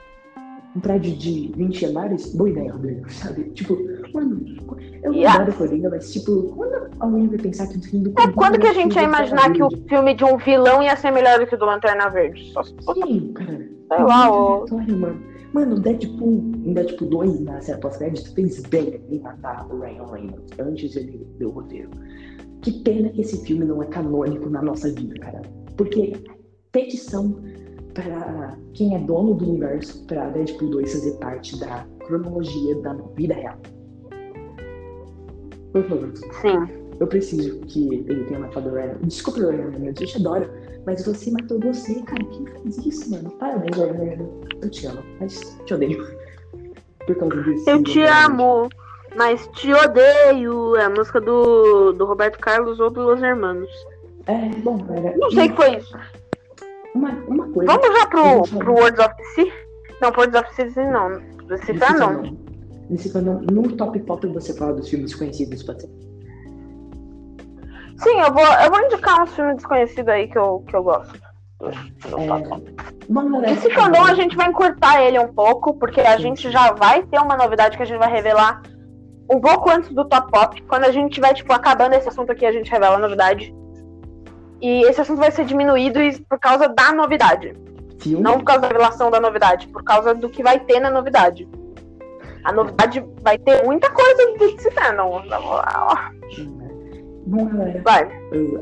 Um 0.75 0.79
prédio 0.79 1.15
de 1.17 1.51
20 1.55 1.85
andares? 1.87 2.33
Boa 2.35 2.49
ideia, 2.49 2.71
Rodrigo, 2.71 3.11
sabe? 3.11 3.43
Tipo, 3.51 3.75
mano, 4.13 4.39
eu 5.03 5.11
não 5.11 5.17
Yeah. 5.17 5.41
adoro 5.41 5.57
Coringa, 5.57 5.89
mas 5.89 6.13
tipo, 6.13 6.43
quando 6.55 6.89
alguém 6.99 7.27
vai 7.27 7.37
pensar 7.39 7.67
que 7.67 7.77
o 7.77 7.81
filme 7.81 8.05
do 8.05 8.09
É, 8.11 8.13
Coringa. 8.13 8.33
quando 8.33 8.59
que 8.59 8.67
a 8.67 8.71
é 8.71 8.73
gente 8.73 8.95
ia 8.95 9.03
imaginar 9.03 9.51
que 9.51 9.63
o 9.63 9.69
filme 9.87 10.13
de 10.13 10.23
um 10.23 10.37
vilão 10.37 10.81
ia 10.83 10.95
ser 10.95 11.11
melhor 11.11 11.39
do 11.39 11.47
que 11.47 11.55
o 11.55 11.57
do 11.57 11.65
Lanterna 11.65 12.09
Verde? 12.09 12.51
Só 12.53 12.63
se 12.63 12.75
fosse? 12.83 13.01
Sim, 13.01 13.33
cara. 13.33 13.57
sei 13.57 14.03
lá. 14.03 14.25
Aleatório, 14.27 14.97
mano. 14.99 15.29
Mano, 15.51 15.75
o 15.77 15.79
Deadpool, 15.79 16.51
em 16.63 16.73
Deadpool 16.73 17.09
2, 17.09 17.39
na 17.41 17.59
série 17.59 17.81
pós-crédito, 17.81 18.31
fez 18.35 18.61
bem 18.67 19.01
em 19.09 19.19
matar 19.19 19.65
o 19.71 19.79
Ryan 19.79 20.05
Reynolds 20.05 20.59
antes 20.59 20.91
de 20.91 20.99
ele 20.99 21.27
ler 21.39 21.45
o 21.47 21.49
roteiro. 21.49 21.89
Que 22.61 22.71
pena 22.83 23.09
que 23.09 23.21
esse 23.21 23.43
filme 23.43 23.65
não 23.65 23.81
é 23.81 23.87
canônico 23.87 24.47
na 24.47 24.61
nossa 24.61 24.91
vida, 24.93 25.15
cara. 25.19 25.41
Porque 25.75 26.13
petição 26.71 27.39
para 28.01 28.57
quem 28.73 28.95
é 28.95 28.99
dono 28.99 29.33
do 29.33 29.49
universo 29.49 30.05
para 30.05 30.29
Deadpool 30.29 30.69
2 30.69 30.91
fazer 30.91 31.11
parte 31.19 31.59
da 31.59 31.85
cronologia 32.05 32.75
da 32.81 32.93
vida 33.15 33.33
real. 33.33 33.57
Por 35.71 35.83
favor, 35.83 36.11
Sim. 36.41 36.67
eu 36.99 37.07
preciso 37.07 37.59
que 37.61 37.93
ele 37.93 38.23
tenha 38.25 38.39
matado 38.39 38.69
o 38.69 38.73
Ryan. 38.73 38.97
Desculpa, 39.03 39.39
Ryan 39.39 39.71
eu 39.85 39.93
te 39.93 40.17
adoro, 40.17 40.49
mas 40.85 41.05
você 41.05 41.29
matou 41.31 41.59
você, 41.59 42.01
cara. 42.01 42.23
Quem 42.23 42.45
faz 42.47 42.77
isso, 42.85 43.11
mano? 43.11 43.29
Parabéns, 43.31 43.77
Ryan. 43.77 44.27
Eu 44.61 44.69
te 44.69 44.87
amo, 44.87 45.03
mas 45.19 45.57
te 45.65 45.73
odeio. 45.73 46.07
Por 47.05 47.15
causa 47.15 47.43
desse. 47.43 47.69
Eu 47.69 47.83
te 47.83 48.01
amo, 48.01 48.69
mas 49.15 49.47
te 49.53 49.71
odeio. 49.73 50.75
É 50.75 50.85
a 50.85 50.89
música 50.89 51.21
do, 51.21 51.93
do 51.93 52.05
Roberto 52.05 52.39
Carlos 52.39 52.79
ou 52.79 52.89
do 52.89 53.01
Los 53.01 53.21
Hermanos. 53.21 53.69
É, 54.25 54.49
bom, 54.59 54.79
cara. 54.79 55.15
Não 55.17 55.31
sei 55.31 55.47
o 55.47 55.49
que 55.49 55.55
foi 55.55 55.77
isso. 55.77 55.97
Uma, 56.95 57.11
uma 57.27 57.47
coisa. 57.51 57.71
Vamos 57.71 57.99
já 57.99 58.07
pro, 58.07 58.57
pro 58.57 58.73
Words 58.73 58.99
of 58.99 59.15
the 59.15 59.23
Sea? 59.35 59.53
Não, 60.01 60.11
pro 60.11 60.21
Words 60.21 60.41
of 60.41 60.55
the 60.55 60.69
Sea 60.69 60.91
não. 60.91 61.21
Decifrar 61.47 61.97
não. 61.97 62.37
Decifrando, 62.89 63.41
no 63.51 63.75
top 63.75 63.99
pop 63.99 64.25
você 64.27 64.53
fala 64.53 64.73
dos 64.73 64.89
filmes 64.89 65.13
conhecidos, 65.13 65.61
pode 65.63 65.81
ser? 65.81 65.89
Sim, 67.97 68.19
eu 68.19 68.33
vou, 68.33 68.45
eu 68.45 68.71
vou 68.71 68.81
indicar 68.81 69.23
um 69.23 69.27
filme 69.27 69.55
desconhecido 69.55 70.09
aí 70.09 70.27
que 70.27 70.37
eu, 70.37 70.63
que 70.67 70.75
eu 70.75 70.83
gosto. 70.83 71.19
É, 71.61 72.09
Bom. 73.09 73.43
Esse 73.43 73.69
fandom 73.71 74.05
a 74.05 74.13
gente 74.13 74.35
vai 74.35 74.47
encurtar 74.47 75.03
ele 75.03 75.19
um 75.19 75.33
pouco, 75.33 75.73
porque 75.77 75.99
a 75.99 76.15
Sim. 76.15 76.23
gente 76.23 76.49
já 76.49 76.71
vai 76.71 77.03
ter 77.03 77.19
uma 77.19 77.35
novidade 77.35 77.75
que 77.75 77.83
a 77.83 77.85
gente 77.85 77.99
vai 77.99 78.09
revelar 78.09 78.61
um 79.29 79.41
pouco 79.41 79.69
antes 79.69 79.93
do 79.93 80.05
Top 80.05 80.31
Pop. 80.31 80.61
Quando 80.63 80.85
a 80.85 80.91
gente 80.91 81.13
tiver, 81.13 81.33
tipo, 81.33 81.51
acabando 81.51 81.95
esse 81.95 82.07
assunto 82.07 82.31
aqui, 82.31 82.45
a 82.45 82.51
gente 82.51 82.71
revela 82.71 82.95
a 82.95 82.99
novidade. 82.99 83.53
E 84.61 84.83
esse 84.85 85.01
assunto 85.01 85.19
vai 85.19 85.31
ser 85.31 85.45
diminuído 85.45 85.99
por 86.27 86.39
causa 86.39 86.67
da 86.67 86.91
novidade. 86.91 87.55
Filme? 87.99 88.23
Não 88.23 88.39
por 88.39 88.45
causa 88.45 88.61
da 88.61 88.67
revelação 88.67 89.11
da 89.11 89.19
novidade, 89.19 89.67
por 89.67 89.83
causa 89.83 90.13
do 90.13 90.29
que 90.29 90.41
vai 90.41 90.59
ter 90.59 90.79
na 90.79 90.89
novidade. 90.89 91.47
A 92.43 92.51
novidade 92.51 93.03
vai 93.21 93.37
ter 93.37 93.63
muita 93.65 93.89
coisa 93.89 94.25
do 94.31 94.37
DC 94.37 94.71
Fandom. 94.71 95.21
Bom, 97.27 97.45
galera. 97.45 97.81
Vai. 97.83 98.09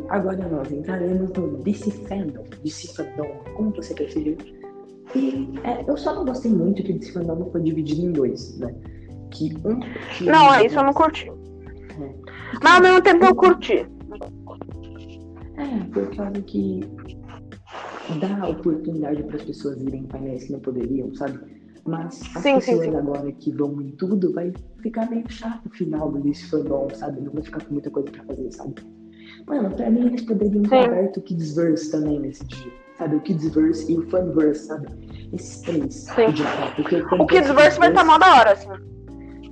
Agora 0.09 0.49
nós 0.49 0.71
entraremos 0.71 1.31
no 1.33 1.57
DC 1.63 1.91
Fandom, 2.07 2.43
DC 2.63 2.93
Fandom, 2.93 3.43
como 3.55 3.71
você 3.71 3.93
preferir. 3.93 4.37
E 5.15 5.49
é, 5.63 5.85
eu 5.87 5.95
só 5.95 6.13
não 6.13 6.25
gostei 6.25 6.51
muito 6.51 6.83
que 6.83 6.93
DC 6.93 7.13
Fandom 7.13 7.49
foi 7.51 7.61
dividido 7.61 8.01
em 8.01 8.11
dois, 8.11 8.57
né? 8.57 8.73
Que 9.31 9.55
um. 9.63 9.79
Que 10.17 10.25
Não, 10.25 10.53
é 10.53 10.65
isso 10.65 10.77
eu 10.77 10.83
não 10.83 10.93
curti. 10.93 11.29
É. 11.29 12.09
Mas 12.61 12.75
ao 12.75 12.81
mesmo 12.81 13.01
tempo 13.01 13.25
eu 13.25 13.35
curti. 13.35 13.87
É, 15.57 15.83
por 15.91 16.15
causa 16.15 16.41
que 16.43 16.81
dá 18.19 18.47
oportunidade 18.47 19.23
para 19.23 19.35
as 19.37 19.43
pessoas 19.43 19.81
irem 19.81 20.01
em 20.01 20.07
painéis 20.07 20.45
que 20.45 20.53
não 20.53 20.59
poderiam, 20.59 21.13
sabe? 21.15 21.39
Mas 21.85 22.21
as 22.35 22.43
Sim, 22.43 22.59
sim, 22.59 22.71
pessoas 22.71 22.85
sim. 22.89 22.95
agora 22.95 23.31
que 23.31 23.51
vão 23.51 23.81
em 23.81 23.91
tudo 23.91 24.33
vai 24.33 24.53
ficar 24.81 25.09
meio 25.09 25.29
chato 25.29 25.65
o 25.65 25.69
final 25.69 26.11
do 26.11 26.19
DC 26.19 26.47
Fandom, 26.47 26.87
sabe? 26.93 27.21
Não 27.21 27.31
vai 27.31 27.43
ficar 27.43 27.63
com 27.63 27.73
muita 27.73 27.89
coisa 27.89 28.11
pra 28.11 28.23
fazer, 28.25 28.51
sabe? 28.51 28.75
Mano, 29.47 29.71
pra 29.71 29.89
mim 29.89 30.07
eles 30.07 30.21
poderiam 30.23 30.63
ter 30.63 30.69
Sim. 30.69 30.85
aberto 30.85 31.17
o 31.17 31.21
Kidsverse 31.21 31.91
também 31.91 32.19
nesse 32.19 32.45
dia, 32.45 32.71
sabe? 32.97 33.15
O 33.15 33.21
Kidsverse 33.21 33.91
e 33.91 33.97
o 33.97 34.09
Funverse, 34.09 34.67
sabe? 34.67 34.87
Esses 35.33 35.61
três. 35.61 35.93
Sim. 35.95 36.13
porque 36.75 36.95
O 36.97 37.25
Kidsverse 37.25 37.79
vai 37.79 37.89
estar 37.89 38.03
mó 38.03 38.17
da 38.17 38.35
hora, 38.39 38.51
assim. 38.51 38.69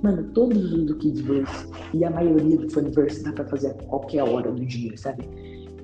Mano, 0.02 0.24
todos 0.34 0.72
os 0.72 0.84
do 0.84 0.94
Kidsverse 0.96 1.66
e 1.94 2.04
a 2.04 2.10
maioria 2.10 2.58
do 2.58 2.70
Funverse 2.70 3.24
dá 3.24 3.32
pra 3.32 3.46
fazer 3.46 3.68
a 3.68 3.74
qualquer 3.84 4.22
hora 4.22 4.52
do 4.52 4.64
dia, 4.64 4.96
sabe? 4.96 5.26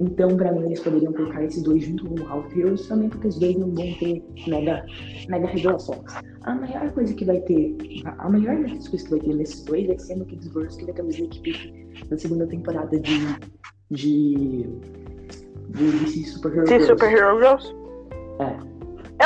Então, 0.03 0.37
pra 0.37 0.51
mim, 0.53 0.67
eles 0.67 0.81
poderiam 0.81 1.13
colocar 1.13 1.45
esses 1.45 1.63
dois 1.63 1.85
junto 1.85 2.07
com 2.07 2.21
o 2.21 2.29
Half 2.29 2.57
Heroes 2.57 2.87
também, 2.89 3.09
porque 3.09 3.29
os 3.29 3.39
dois 3.39 3.57
não 3.57 3.69
vão 3.69 3.95
ter 4.01 4.23
mega, 4.49 4.85
mega 5.29 5.47
revelações. 5.47 6.13
A 6.43 6.55
maior 6.57 6.91
coisa 6.93 7.15
que 7.15 7.25
vai 7.25 7.41
ter, 7.41 7.77
a, 8.05 8.27
a 8.27 8.29
maior 8.29 8.57
das 8.63 8.89
coisas 8.89 9.03
que 9.03 9.11
vai 9.11 9.21
ter 9.21 9.35
nesses 9.35 9.63
dois 9.65 9.87
vai 9.87 9.99
ser 9.99 10.17
no 10.17 10.25
Kidsverse, 10.25 10.79
que 10.79 10.85
vai 10.87 10.95
ter 10.95 11.05
Snake 11.09 11.41
Peek 11.41 11.73
na 12.11 12.19
segunda 12.19 12.47
temporada 12.47 12.99
de. 12.99 13.19
de. 13.91 14.67
de 15.69 15.91
DC 16.05 16.25
Super 16.25 16.53
Hero 16.53 16.65
De 16.65 16.71
Girls. 16.71 16.87
Super 16.89 17.13
Hero 17.13 17.39
Girls. 17.41 17.75
É. 18.41 18.73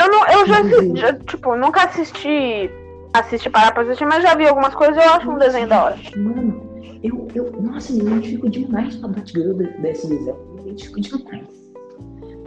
Eu, 0.03 0.11
não, 0.11 0.27
eu 0.27 0.45
já, 0.45 0.59
assisti, 0.61 0.95
já, 0.99 1.13
tipo, 1.13 1.55
nunca 1.55 1.85
assisti. 1.85 2.69
Assisti 3.13 3.49
parar 3.49 3.73
pra 3.73 3.81
assistir, 3.83 4.05
mas 4.05 4.21
já 4.21 4.35
vi 4.35 4.47
algumas 4.47 4.75
coisas 4.75 4.95
e 4.95 4.99
eu 4.99 5.11
acho 5.13 5.31
um 5.31 5.39
desenho 5.39 5.67
da 5.67 5.85
hora. 5.85 5.95
Mano, 6.15 6.61
eu, 7.01 7.27
eu, 7.33 7.51
nossa, 7.61 7.91
eu 7.93 7.99
identifico 8.05 8.47
demais 8.49 8.95
com 8.97 9.07
a 9.07 9.09
Batgirl 9.09 9.53
de- 9.53 9.73
desse 9.81 10.07
desenho. 10.07 10.56
Eu 10.67 10.73
me 10.73 10.81
identifico 10.81 11.01
demais. 11.01 11.47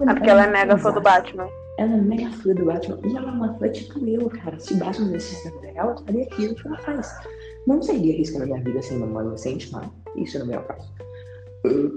É 0.00 0.14
porque 0.14 0.30
ela 0.30 0.44
é 0.44 0.46
uma 0.46 0.52
mega 0.52 0.78
fã 0.78 0.92
do 0.92 1.00
Batman. 1.00 1.48
Ela 1.78 1.92
é 1.92 1.96
mega 1.96 2.30
fã 2.30 2.54
do 2.54 2.64
Batman. 2.64 2.98
E 3.04 3.16
ela 3.16 3.28
é 3.28 3.32
uma 3.32 3.54
fã 3.58 3.68
tipo 3.68 4.06
eu, 4.06 4.28
cara. 4.30 4.58
Se 4.58 4.74
o 4.74 4.76
Batman 4.76 5.14
existisse 5.14 5.44
na 5.46 5.56
vida 5.56 5.72
real, 5.72 5.90
ela 5.90 5.96
faria 6.04 6.22
aquilo 6.24 6.54
que 6.54 6.66
ela 6.66 6.78
faz. 6.78 7.14
Não 7.66 7.82
seria 7.82 8.14
arriscando 8.14 8.44
a 8.44 8.46
minha 8.46 8.62
vida 8.62 8.82
sendo 8.82 9.04
uma 9.04 9.22
inocente, 9.22 9.70
mas 9.72 9.88
isso 10.16 10.38
não 10.38 10.46
é 10.46 10.48
o 10.48 10.50
meu 10.50 10.62
caso. 10.62 10.92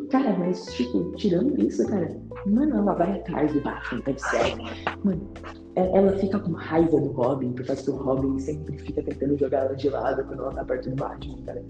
Cara, 0.09 0.35
mas, 0.37 0.65
tipo, 0.73 1.11
tirando 1.15 1.57
isso, 1.61 1.87
cara, 1.87 2.09
mano, 2.45 2.77
ela 2.77 2.93
vai 2.93 3.13
atrás 3.13 3.53
do 3.53 3.61
Batman, 3.61 4.01
tá 4.01 4.11
de 4.11 4.21
sério. 4.21 4.63
Mano, 5.03 5.21
e- 5.77 5.79
ela 5.79 6.11
fica 6.17 6.37
com 6.39 6.51
raiva 6.51 6.99
do 6.99 7.11
Robin, 7.13 7.53
por 7.53 7.65
causa 7.65 7.81
que 7.81 7.89
o 7.89 7.95
Robin 7.95 8.37
sempre 8.39 8.77
fica 8.77 9.01
tentando 9.01 9.37
jogar 9.37 9.59
ela 9.59 9.75
de 9.75 9.89
lado 9.89 10.23
quando 10.25 10.41
ela 10.41 10.53
tá 10.53 10.65
perto 10.65 10.89
do 10.89 10.95
Batman, 10.97 11.37
cara. 11.45 11.63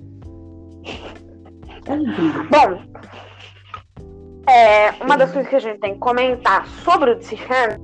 Ela 1.85 1.97
é 1.97 2.03
incrível. 2.03 2.43
Bom, 2.49 3.03
é, 4.47 4.91
uma 5.03 5.17
das 5.17 5.31
coisas 5.31 5.49
que 5.49 5.55
a 5.55 5.59
gente 5.59 5.79
tem 5.79 5.93
que 5.93 5.99
comentar 5.99 6.67
sobre 6.67 7.11
o 7.11 7.15
DC 7.15 7.37
Fan 7.37 7.77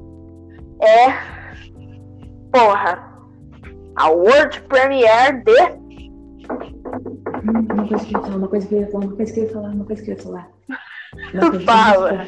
é. 0.82 1.40
Porra. 2.52 3.08
A 3.96 4.10
World 4.10 4.62
Premiere 4.64 5.44
de. 5.44 5.62
Hum, 7.44 7.68
Uma 7.72 7.88
coisa 7.88 8.06
que 8.06 8.14
eu 8.16 8.20
ia 8.20 8.22
falar, 8.22 8.36
uma 8.38 8.48
coisa 8.48 8.68
que 8.68 8.76
eu 8.76 8.80
ia 8.80 8.88
falar, 8.90 9.06
uma 9.06 9.16
coisa 9.16 9.34
que 9.34 9.40
eu 9.40 9.44
ia 9.46 9.50
falar, 9.52 9.70
uma 9.70 9.86
coisa 9.86 10.04
que 10.04 10.12
eu 10.12 10.16
ia 10.16 10.22
falar. 10.22 10.50
Eu 11.34 11.54
ia 11.56 11.60
Fala. 11.62 12.28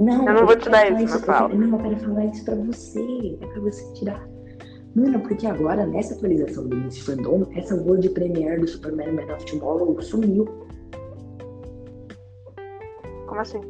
Não, 0.00 0.26
Eu 0.26 0.34
não 0.34 0.46
vou 0.46 0.56
te 0.56 0.70
dar 0.70 0.90
isso, 1.02 1.18
fala. 1.26 1.48
quero- 1.50 1.60
Não, 1.60 1.78
eu 1.78 1.84
quero 1.84 1.96
falar 2.00 2.24
isso 2.24 2.44
pra 2.46 2.54
você. 2.54 3.38
É 3.42 3.46
pra 3.46 3.60
você 3.60 3.92
tirar. 3.92 4.26
Mano, 4.96 5.20
porque 5.20 5.46
agora, 5.46 5.86
nessa 5.86 6.14
atualização 6.14 6.66
do 6.66 6.80
DC 6.80 7.02
Fandom, 7.02 7.46
essa 7.54 7.74
World 7.74 8.08
Premiere 8.10 8.58
do 8.60 8.66
Superman 8.66 9.12
Man 9.12 9.34
of 9.34 9.44
Tomorrow 9.44 10.00
sumiu. 10.00 10.66
Como 13.30 13.42
assim? 13.42 13.60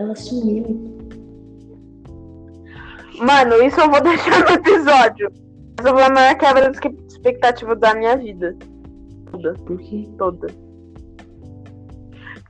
Ela 0.00 0.16
sumiu. 0.16 0.64
Mano, 3.18 3.62
isso 3.62 3.78
eu 3.78 3.90
vou 3.90 4.00
deixar 4.00 4.40
no 4.40 4.54
episódio. 4.54 5.30
Essa 5.78 5.92
foi 5.92 6.00
é 6.00 6.06
a 6.06 6.10
maior 6.10 6.38
quebra 6.38 6.70
de 6.70 6.78
expectativa 7.06 7.76
da 7.76 7.94
minha 7.94 8.16
vida. 8.16 8.56
Toda. 9.30 9.52
Por 9.52 9.78
quê? 9.78 10.08
Toda. 10.16 10.46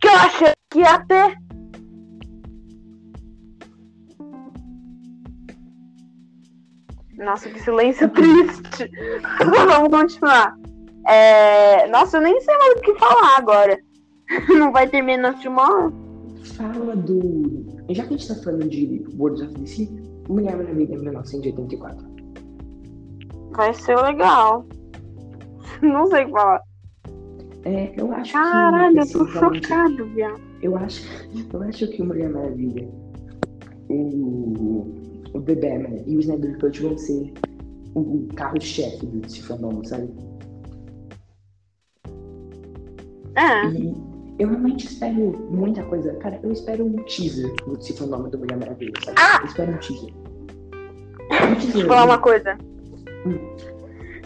Que 0.00 0.06
eu 0.06 0.12
achei 0.12 0.52
que 0.70 0.78
ia 0.78 1.04
ter. 1.06 1.36
Nossa, 7.18 7.50
que 7.50 7.60
silêncio 7.60 8.08
triste. 8.14 8.88
Vamos 9.44 9.88
continuar. 9.88 10.54
É... 11.08 11.88
Nossa, 11.88 12.18
eu 12.18 12.20
nem 12.20 12.40
sei 12.40 12.56
mais 12.58 12.74
o 12.74 12.80
que 12.82 12.94
falar 12.94 13.38
agora. 13.38 13.85
Não 14.48 14.72
vai 14.72 14.88
ter 14.88 15.02
menos 15.02 15.40
de 15.40 15.48
uma. 15.48 15.92
Fala 16.56 16.96
do. 16.96 17.64
Já 17.90 18.04
que 18.04 18.14
a 18.14 18.16
gente 18.16 18.28
tá 18.28 18.34
falando 18.36 18.68
de 18.68 19.04
Words 19.18 19.42
of 19.42 19.54
DC, 19.54 19.88
Mulher 20.28 20.56
Maravilha 20.56 20.98
1984. 20.98 22.16
Vai 23.52 23.72
ser 23.74 23.96
legal. 23.96 24.66
Não 25.82 26.06
sei 26.06 26.26
falar. 26.28 26.62
É, 27.64 27.92
eu 27.96 28.12
acho 28.12 28.32
Caralho, 28.32 28.94
que. 28.94 29.00
eu 29.00 29.12
tô 29.12 29.26
chocado, 29.26 30.06
viado. 30.06 30.40
Eu 30.62 30.76
acho, 30.76 31.02
eu 31.52 31.62
acho 31.62 31.88
que 31.88 32.02
o 32.02 32.06
Mulher 32.06 32.30
Maravilha, 32.30 32.88
o, 33.88 34.86
o 35.34 35.42
The 35.42 35.54
Batman 35.54 36.02
e 36.06 36.16
o 36.16 36.20
Snyder 36.20 36.58
Cut 36.58 36.80
vão 36.80 36.96
ser 36.96 37.32
o 37.94 38.26
carro-chefe 38.34 39.04
do 39.06 39.42
Fandom, 39.42 39.84
sabe? 39.84 40.08
É. 43.34 43.66
E 43.68 44.05
eu 44.38 44.48
realmente 44.48 44.86
espero 44.86 45.14
muita 45.50 45.82
coisa. 45.84 46.14
Cara, 46.16 46.38
eu 46.42 46.52
espero 46.52 46.84
um 46.84 46.96
teaser 47.04 47.52
do 47.64 47.76
DC 47.76 47.94
Fandom 47.94 48.28
do 48.28 48.38
Mulher 48.38 48.58
Maravilha, 48.58 48.92
sabe? 49.04 49.16
Ah! 49.18 49.38
Eu 49.40 49.46
espero 49.46 49.72
um 49.72 49.78
teaser. 49.78 50.10
Um 50.12 51.54
teaser. 51.54 51.72
Deixa 51.72 51.78
eu 51.78 51.88
falar 51.88 52.04
uma 52.04 52.18
coisa. 52.18 52.58
Hum. 53.26 53.56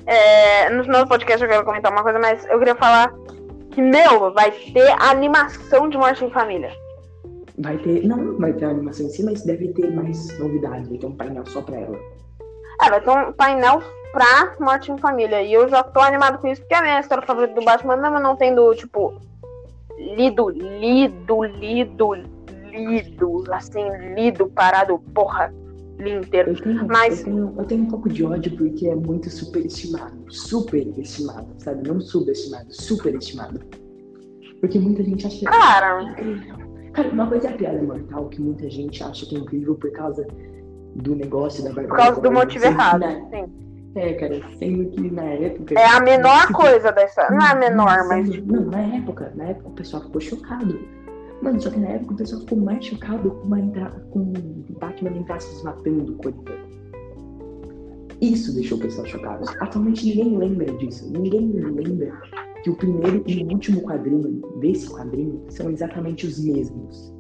É, 0.07 0.71
no 0.71 0.83
final 0.83 1.05
do 1.05 1.09
podcast 1.09 1.43
eu 1.43 1.49
quero 1.49 1.65
comentar 1.65 1.93
uma 1.93 2.03
coisa, 2.03 2.19
mas 2.19 2.45
eu 2.47 2.59
queria 2.59 2.75
falar 2.75 3.15
que, 3.71 3.81
meu, 3.81 4.33
vai 4.33 4.51
ter 4.51 4.91
animação 5.01 5.89
de 5.89 5.97
Morte 5.97 6.25
em 6.25 6.31
Família. 6.31 6.73
Vai 7.59 7.79
ter. 7.79 8.05
Não, 8.05 8.37
vai 8.39 8.53
ter 8.53 8.65
animação 8.65 9.07
em 9.07 9.11
si, 9.11 9.23
mas 9.23 9.45
deve 9.45 9.69
ter 9.69 9.95
mais 9.95 10.37
novidades. 10.39 10.89
Vai 10.89 10.99
ter 10.99 11.07
um 11.07 11.15
painel 11.15 11.47
só 11.47 11.63
pra 11.63 11.77
ela. 11.77 11.99
É, 12.83 12.91
vai 12.91 13.01
ter 13.01 13.11
um 13.11 13.33
painel 13.33 13.81
pra 14.13 14.57
Morte 14.59 14.91
em 14.91 14.99
Família. 14.99 15.43
E 15.43 15.53
eu 15.53 15.69
já 15.69 15.85
tô 15.85 16.01
animado 16.01 16.39
com 16.39 16.49
isso, 16.49 16.61
porque 16.63 16.75
é 16.75 16.79
a 16.79 16.83
minha 16.83 17.01
história 17.01 17.25
favorita 17.25 17.55
do 17.55 17.65
Batman, 17.65 17.97
mesmo 17.97 18.19
não 18.19 18.35
tendo, 18.35 18.75
tipo, 18.75 19.15
lido, 20.01 20.49
lido, 20.49 21.45
lido, 21.45 22.15
lido, 22.71 23.45
assim, 23.53 23.85
lido, 24.15 24.47
parado, 24.49 24.99
porra, 25.15 25.53
li 25.99 26.13
inteiro. 26.13 26.51
Eu 26.53 26.61
tenho, 26.63 26.87
Mas- 26.87 27.19
eu, 27.19 27.25
tenho, 27.25 27.55
eu 27.59 27.65
tenho 27.65 27.83
um 27.83 27.87
pouco 27.89 28.09
de 28.09 28.25
ódio 28.25 28.57
porque 28.57 28.89
é 28.89 28.95
muito 28.95 29.29
superestimado. 29.29 30.17
Superestimado, 30.29 31.49
sabe? 31.59 31.87
Não 31.89 32.01
subestimado, 32.01 32.73
superestimado. 32.73 33.61
Porque 34.61 34.79
muita 34.79 35.03
gente 35.03 35.27
acha 35.27 35.45
Cara, 35.47 36.03
incrível. 36.03 36.57
Cara, 36.93 37.09
uma 37.11 37.27
coisa 37.27 37.49
é 37.49 37.51
a 37.53 37.57
piada 37.57 37.83
mortal 37.83 38.29
que 38.29 38.41
muita 38.41 38.69
gente 38.69 39.03
acha 39.03 39.25
que 39.27 39.37
é 39.37 39.39
incrível 39.39 39.75
por 39.77 39.91
causa 39.93 40.27
do 40.97 41.15
negócio 41.15 41.63
da 41.63 41.71
Bárbara 41.73 41.89
por 41.89 41.97
causa 41.97 42.21
do 42.21 42.33
motivo 42.33 42.65
que 42.65 42.69
errado, 42.71 43.01
na- 43.01 43.31
sim. 43.31 43.45
É, 43.97 44.13
cara, 44.15 44.41
sendo 44.59 44.89
que 44.91 45.11
na 45.11 45.25
época. 45.25 45.75
É 45.75 45.85
a 45.85 46.01
menor 46.01 46.53
coisa 46.53 46.93
dessa. 46.93 47.29
Não 47.31 47.39
é 47.41 47.51
a 47.51 47.55
menor, 47.57 47.99
não, 47.99 48.09
mas. 48.09 48.29
sendo- 48.29 48.53
Não, 48.53 48.67
na 48.67 48.81
época, 48.97 49.33
na 49.35 49.45
época 49.47 49.69
o 49.69 49.73
pessoal 49.73 50.03
ficou 50.05 50.21
chocado. 50.21 50.79
Mano, 51.43 51.61
só 51.61 51.71
que 51.71 51.81
na 51.81 51.89
época 51.89 52.13
o 52.13 52.17
pessoal 52.17 52.41
ficou 52.43 52.59
mais 52.59 52.85
chocado 52.85 53.31
com, 53.31 53.47
uma 53.47 53.59
entra... 53.61 53.91
com 54.11 54.19
o 54.21 54.35
Batman 54.79 55.17
entre 55.17 55.33
aspas 55.33 55.63
matando 55.63 56.13
o 56.13 56.17
Coringa. 56.17 56.71
Isso 58.21 58.55
deixou 58.55 58.77
o 58.77 58.81
pessoal 58.81 59.07
chocado. 59.07 59.49
Atualmente 59.61 60.05
ninguém 60.07 60.37
lembra 60.37 60.67
disso. 60.77 61.11
Ninguém 61.11 61.51
lembra 61.53 62.13
que 62.63 62.69
o 62.69 62.77
primeiro 62.77 63.25
e 63.27 63.43
o 63.43 63.49
último 63.53 63.81
quadrinho 63.81 64.43
desse 64.61 64.89
quadrinho 64.91 65.43
são 65.49 65.71
exatamente 65.71 66.27
os 66.27 66.39
mesmos. 66.45 67.15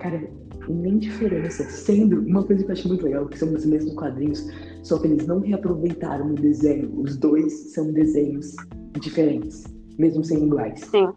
Cara, 0.00 0.22
nem 0.68 0.98
diferença. 0.98 1.64
Sendo 1.64 2.20
uma 2.20 2.42
coisa 2.44 2.62
que 2.64 2.70
eu 2.70 2.72
acho 2.74 2.88
muito 2.88 3.04
legal, 3.04 3.26
que 3.26 3.38
são 3.38 3.52
os 3.52 3.64
mesmos 3.64 3.94
quadrinhos, 3.94 4.46
só 4.82 4.98
que 4.98 5.06
eles 5.08 5.26
não 5.26 5.40
reaproveitaram 5.40 6.26
o 6.26 6.34
desenho. 6.34 7.00
Os 7.00 7.16
dois 7.16 7.72
são 7.72 7.92
desenhos 7.92 8.54
diferentes, 9.00 9.64
mesmo 9.98 10.24
sendo 10.24 10.46
iguais. 10.46 10.80
Sim. 10.80 11.08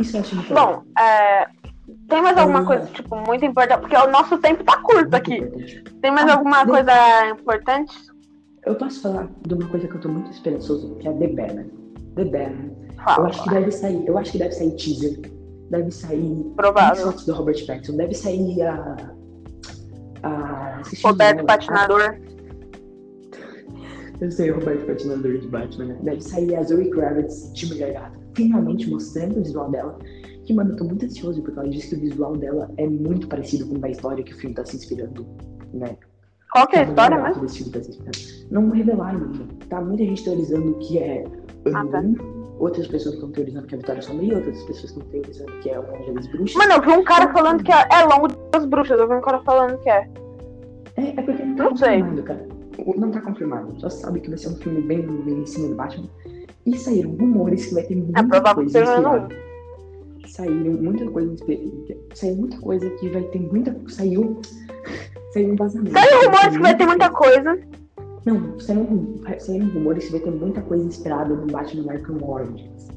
Isso 0.00 0.16
eu 0.16 0.20
acho 0.20 0.34
muito 0.36 0.48
legal. 0.50 0.84
Bom, 0.86 1.00
é, 1.02 1.46
tem 2.08 2.22
mais 2.22 2.36
alguma 2.38 2.60
Ah. 2.60 2.64
coisa, 2.66 2.86
tipo, 2.86 3.16
muito 3.26 3.44
importante? 3.44 3.80
Porque 3.80 3.96
o 3.96 4.10
nosso 4.10 4.38
tempo 4.38 4.62
tá 4.64 4.80
curto 4.82 5.14
aqui. 5.14 5.36
importante. 5.36 5.84
Tem 6.00 6.10
mais 6.10 6.28
Ah, 6.28 6.34
alguma 6.34 6.64
de- 6.64 6.70
coisa 6.70 6.92
importante? 7.30 7.96
Eu 8.64 8.74
posso 8.74 9.00
falar 9.02 9.28
de 9.46 9.54
uma 9.54 9.68
coisa 9.68 9.86
que 9.86 9.94
eu 9.94 10.00
tô 10.00 10.08
muito 10.08 10.30
esperançoso, 10.30 10.96
que 10.96 11.06
é 11.08 11.12
The 11.12 11.28
Batman. 11.28 11.66
The 12.16 12.24
Batman. 12.24 12.76
Eu 12.96 13.02
Fala, 13.04 13.28
acho 13.28 13.44
que 13.44 13.50
deve 13.50 13.70
sair, 13.70 14.06
eu 14.06 14.18
acho 14.18 14.32
que 14.32 14.38
deve 14.38 14.52
sair 14.52 14.70
teaser. 14.76 15.20
Deve 15.70 15.90
sair 15.90 16.44
provável. 16.56 17.06
fotos 17.06 17.26
do 17.26 17.34
Robert 17.34 17.66
Pattinson. 17.66 17.96
Deve 17.96 18.14
sair 18.14 18.62
a. 18.62 18.96
a 20.22 20.82
Roberto. 21.02 21.44
Patinador. 21.44 22.16
Eu 24.20 24.30
sei, 24.30 24.50
o 24.50 24.54
Roberto 24.54 24.86
Patinador 24.86 25.38
de 25.38 25.48
Batman, 25.48 25.84
né? 25.86 25.98
Deve 26.02 26.22
sair 26.22 26.54
a 26.56 26.62
Zoe 26.62 26.88
Kravitz 26.90 27.52
de 27.52 27.66
Mulher 27.66 27.92
Gata, 27.92 28.18
finalmente 28.34 28.88
mostrando 28.88 29.38
o 29.38 29.42
visual 29.42 29.70
dela. 29.70 29.98
Que, 30.44 30.54
mano, 30.54 30.70
eu 30.72 30.76
tô 30.76 30.84
muito 30.84 31.04
ansioso, 31.04 31.42
porque 31.42 31.58
ela 31.58 31.68
disse 31.68 31.90
que 31.90 31.96
o 31.96 32.00
visual 32.00 32.36
dela 32.36 32.70
é 32.78 32.86
muito 32.88 33.28
parecido 33.28 33.66
com 33.66 33.84
a 33.84 33.90
história 33.90 34.24
que 34.24 34.32
o 34.32 34.36
filme 34.36 34.54
tá 34.54 34.64
se 34.64 34.76
inspirando, 34.76 35.26
né? 35.74 35.96
Qual 36.52 36.66
que 36.68 36.76
é 36.76 36.80
a 36.80 36.84
história 36.84 37.34
filme 37.34 37.72
tá. 37.72 37.80
Não 38.50 38.70
revelaram 38.70 39.24
ainda. 39.24 39.44
Tá 39.68 39.80
muita 39.80 40.04
gente 40.04 40.24
teorizando 40.24 40.78
que 40.78 40.98
é 40.98 41.24
Ah, 41.74 41.84
tá. 41.84 42.02
Ano 42.56 42.60
1, 42.60 42.62
outras 42.62 42.86
pessoas 42.86 43.14
estão 43.14 43.30
teorizando 43.30 43.66
que 43.66 43.74
é 43.74 43.78
Vitória 43.78 44.02
Sombria, 44.02 44.36
outras 44.36 44.62
pessoas 44.64 44.84
estão 44.90 45.02
teorizando 45.08 45.52
que 45.60 45.70
é 45.70 45.78
o 45.78 45.82
Anjo 45.96 46.14
das 46.14 46.26
Bruxas. 46.28 46.56
Mano, 46.56 46.72
eu 46.74 46.82
vi 46.82 46.90
um 46.90 47.04
cara 47.04 47.32
falando 47.32 47.62
que 47.62 47.72
é, 47.72 47.88
é 47.92 48.04
longo 48.04 48.28
das 48.52 48.64
bruxas. 48.66 48.98
Eu 48.98 49.08
vi 49.08 49.14
um 49.14 49.20
cara 49.20 49.40
falando 49.42 49.78
que 49.78 49.90
é. 49.90 50.08
É, 50.96 51.08
é 51.10 51.22
porque 51.22 51.42
não 51.44 51.56
tá 51.56 51.64
Não 51.64 51.76
sei. 51.76 51.88
confirmado, 52.00 52.22
cara. 52.22 52.48
O- 52.78 53.00
Não 53.00 53.10
tá 53.10 53.20
confirmado. 53.20 53.80
Só 53.80 53.88
sabe 53.90 54.20
que 54.20 54.28
vai 54.28 54.38
ser 54.38 54.48
um 54.48 54.56
filme 54.56 54.80
bem 54.82 55.02
bem 55.02 55.40
em 55.40 55.46
cima 55.46 55.68
do 55.68 55.74
Batman. 55.74 56.08
E 56.64 56.76
saíram 56.76 57.10
rumores 57.12 57.66
que 57.66 57.74
vai 57.74 57.82
ter 57.84 57.94
muita 57.96 58.20
É 58.20 58.22
provável 58.24 58.64
que 58.66 58.72
coisa 58.72 58.92
inspirada. 58.92 59.28
Saíram 60.26 60.72
muita 60.72 61.10
coisa 61.10 61.32
inspirada. 61.32 61.70
Saiu 62.14 62.36
muita 62.36 62.58
coisa 62.58 62.90
que 62.90 63.08
vai 63.10 63.22
ter 63.22 63.40
muita. 63.40 63.76
Saiu. 63.88 64.40
Saiu 65.32 65.52
um 65.52 65.56
vazamento. 65.56 65.92
Saiu 65.92 66.20
rumores 66.24 66.56
que 66.56 66.62
vai 66.62 66.76
ter 66.76 66.86
muita 66.86 67.10
coisa. 67.10 67.58
Não, 68.26 68.58
saíram, 68.58 68.84
rum- 68.84 69.20
saíram 69.38 69.68
rumores 69.68 70.06
que 70.06 70.12
vai 70.12 70.20
ter 70.20 70.30
muita 70.32 70.60
coisa 70.62 70.84
inspirada 70.84 71.32
no 71.34 71.46
Batman 71.46 71.92
Arkham 71.92 72.18
Origins. 72.28 72.88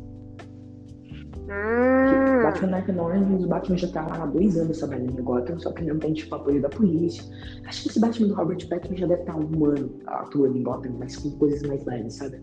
Hum, 1.49 2.43
Batman 2.43 2.77
Arkham 2.77 2.99
Origins, 3.03 3.43
o 3.43 3.47
Batman 3.47 3.77
já 3.77 3.88
tá 3.89 4.07
há 4.09 4.25
dois 4.25 4.57
anos 4.57 4.80
trabalhando 4.80 5.19
em 5.19 5.23
Gotham, 5.23 5.59
só 5.59 5.71
que 5.71 5.82
ele 5.84 5.91
não 5.91 5.99
tem, 5.99 6.13
tipo, 6.13 6.34
apoio 6.34 6.59
da 6.61 6.69
polícia. 6.69 7.23
Acho 7.65 7.84
que 7.84 7.89
esse 7.89 7.99
Batman 7.99 8.27
do 8.27 8.34
Robert 8.34 8.67
Pattinson 8.67 8.95
já 8.95 9.07
deve 9.07 9.21
estar 9.21 9.34
há 9.34 9.38
um 9.38 9.65
ano 9.65 9.91
atuando 10.07 10.57
em 10.57 10.63
Gotham, 10.63 10.93
mas 10.99 11.15
com 11.15 11.30
coisas 11.32 11.61
mais 11.63 11.86
leves, 11.86 12.15
sabe? 12.15 12.41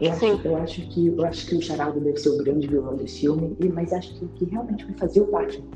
Eu 0.00 0.10
acho, 0.10 0.24
eu 0.44 0.56
acho 0.56 0.88
que 0.88 1.06
eu 1.06 1.24
acho 1.24 1.46
que 1.46 1.54
o 1.54 1.62
Charada 1.62 1.98
deve 1.98 2.16
ser 2.18 2.28
o 2.28 2.38
grande 2.38 2.66
vilão 2.66 2.96
desse 2.96 3.20
filme, 3.20 3.56
mas 3.72 3.92
acho 3.92 4.18
que 4.18 4.24
o 4.24 4.28
que 4.28 4.44
realmente 4.46 4.84
vai 4.84 4.94
fazer 4.98 5.20
o 5.22 5.30
Batman 5.30 5.66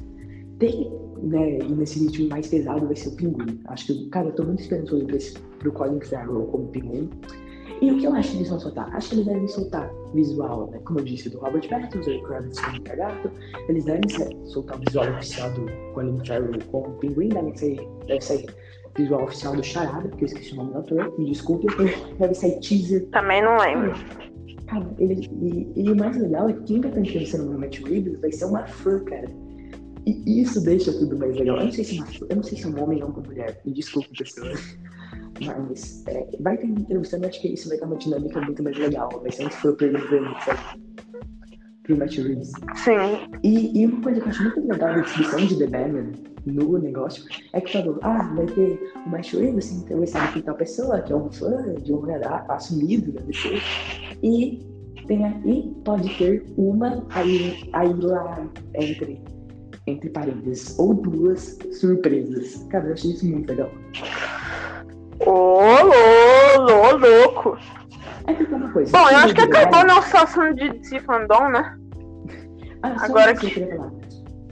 ter, 0.58 0.90
né, 1.22 1.58
e 1.58 1.72
nesse 1.72 1.98
ritmo 2.04 2.28
mais 2.28 2.48
pesado 2.48 2.86
vai 2.86 2.96
ser 2.96 3.08
o 3.08 3.16
Pinguim. 3.16 3.60
Acho 3.66 3.86
que, 3.86 4.08
cara, 4.10 4.28
eu 4.28 4.32
tô 4.32 4.44
muito 4.44 4.60
esperançoso 4.60 5.04
pra 5.06 5.16
esse, 5.16 5.38
pro 5.58 5.72
Colin 5.72 6.00
Farrell 6.00 6.46
como 6.46 6.68
Pinguim. 6.68 7.10
E 7.80 7.92
o 7.92 7.98
que 7.98 8.06
eu 8.06 8.14
acho 8.14 8.30
que 8.30 8.36
eles 8.38 8.48
vão 8.48 8.58
soltar? 8.58 8.92
Acho 8.94 9.10
que 9.10 9.14
eles 9.16 9.26
devem 9.26 9.46
soltar 9.46 9.88
visual, 10.12 10.68
né, 10.70 10.80
como 10.84 10.98
eu 10.98 11.04
disse, 11.04 11.30
do 11.30 11.38
Robert 11.38 11.68
Pattinson, 11.68 12.10
do 12.10 12.22
Kravitz 12.22 12.60
como 12.60 12.82
Gato. 12.82 13.30
Eles 13.68 13.84
devem 13.84 14.02
soltar 14.46 14.76
o 14.76 14.80
visual 14.80 15.08
oficial 15.10 15.50
do 15.52 15.66
Colin 15.94 16.24
Farrell 16.24 16.58
como 16.70 16.90
Pinguim, 16.98 17.28
devem 17.28 17.56
ser, 17.56 17.88
deve 18.06 18.20
sair 18.20 18.46
visual 18.96 19.24
oficial 19.24 19.54
do 19.54 19.62
Charada, 19.62 20.08
porque 20.08 20.24
eu 20.24 20.26
esqueci 20.26 20.52
o 20.54 20.56
nome 20.56 20.72
do 20.72 20.78
ator, 20.78 21.18
me 21.18 21.26
desculpe. 21.26 21.66
Deve 22.18 22.34
sair 22.34 22.58
teaser 22.60 23.06
também 23.10 23.42
não 23.42 23.56
lembro. 23.58 23.92
Cara, 24.66 24.86
ele, 24.98 25.28
e, 25.40 25.72
e 25.76 25.92
o 25.92 25.96
mais 25.96 26.16
legal 26.16 26.48
é 26.48 26.52
que 26.52 26.62
quem 26.64 26.80
vai 26.80 26.90
estar 26.90 27.00
entrevistando 27.00 27.50
o 27.50 27.58
Matt 27.58 27.80
Reeves 27.80 28.20
vai 28.20 28.32
ser 28.32 28.44
uma 28.44 28.66
fã, 28.66 28.98
cara. 29.04 29.28
E 30.26 30.40
isso 30.42 30.62
deixa 30.62 30.92
tudo 30.92 31.16
mais 31.18 31.36
legal. 31.36 31.58
Eu 31.58 31.64
não 31.66 31.72
sei 31.72 31.84
se 31.84 32.00
é, 32.00 32.04
fã, 32.04 32.26
eu 32.30 32.36
não 32.36 32.42
sei 32.42 32.58
se 32.58 32.64
é 32.64 32.68
um 32.68 32.82
homem 32.82 33.02
ou 33.02 33.10
uma 33.10 33.20
mulher, 33.20 33.60
me 33.64 33.72
desculpe, 33.72 34.08
pessoa. 34.16 34.52
Mas 35.44 36.04
é, 36.06 36.26
vai 36.40 36.56
ter 36.56 36.66
entrevistando, 36.66 37.26
acho 37.26 37.40
que 37.40 37.48
isso 37.48 37.68
vai 37.68 37.78
dar 37.78 37.86
uma 37.86 37.96
dinâmica 37.96 38.40
muito 38.40 38.62
mais 38.62 38.76
legal. 38.78 39.08
Vai 39.22 39.30
ser 39.32 39.46
um 39.46 39.50
fã? 39.50 39.74
Pro 41.82 41.96
Matt 41.96 42.16
Reeves. 42.18 42.52
Sim. 42.74 43.30
E, 43.42 43.80
e 43.80 43.86
uma 43.86 44.02
coisa 44.02 44.20
que 44.20 44.26
eu 44.26 44.30
acho 44.30 44.42
muito 44.42 44.60
legal 44.60 44.78
da 44.94 45.00
descrição 45.00 45.46
de 45.46 45.56
The 45.58 45.66
Batman 45.68 46.12
no 46.44 46.78
negócio 46.78 47.24
é 47.52 47.60
que 47.60 47.72
falou, 47.72 47.98
ah, 48.02 48.32
vai 48.34 48.46
ter 48.46 48.92
o 49.06 49.08
Matt 49.08 49.32
Reeves 49.32 49.72
entrevistado 49.72 50.32
com 50.34 50.40
tal 50.40 50.54
pessoa, 50.54 51.00
que 51.00 51.12
é 51.12 51.16
um 51.16 51.30
fã 51.32 51.74
de 51.82 51.92
um 51.92 51.96
lugar 51.96 52.44
assumido 52.50 53.12
da 53.12 53.20
DC. 53.22 53.48
E, 54.22 54.66
tem, 55.06 55.24
a- 55.24 55.40
e 55.46 55.72
pode 55.84 56.14
ter 56.18 56.44
uma 56.58 57.06
aí, 57.10 57.58
aí 57.72 57.92
lá 57.94 58.46
entre, 58.74 59.22
entre 59.88 60.10
parênteses, 60.10 60.78
ou 60.78 60.94
duas 60.94 61.58
surpresas. 61.72 62.66
Cara, 62.70 62.88
eu 62.88 62.92
achei 62.92 63.10
isso 63.12 63.26
muito 63.26 63.48
legal. 63.48 63.70
Ô, 65.20 65.60
lô, 66.58 66.96
louco. 66.96 67.58
É 68.26 68.34
que 68.34 68.44
uma 68.44 68.70
coisa. 68.72 68.92
Bom, 68.92 69.08
eu 69.10 69.16
acho 69.16 69.34
que 69.34 69.40
é 69.40 69.44
acabou 69.44 69.86
nosso 69.86 70.16
assunto 70.16 70.54
de 70.54 70.70
DC 70.78 71.00
Fandom, 71.00 71.48
né? 71.50 71.78
Ah, 72.82 72.94
agora 73.00 73.34
que- 73.34 73.50
falar. 73.50 73.92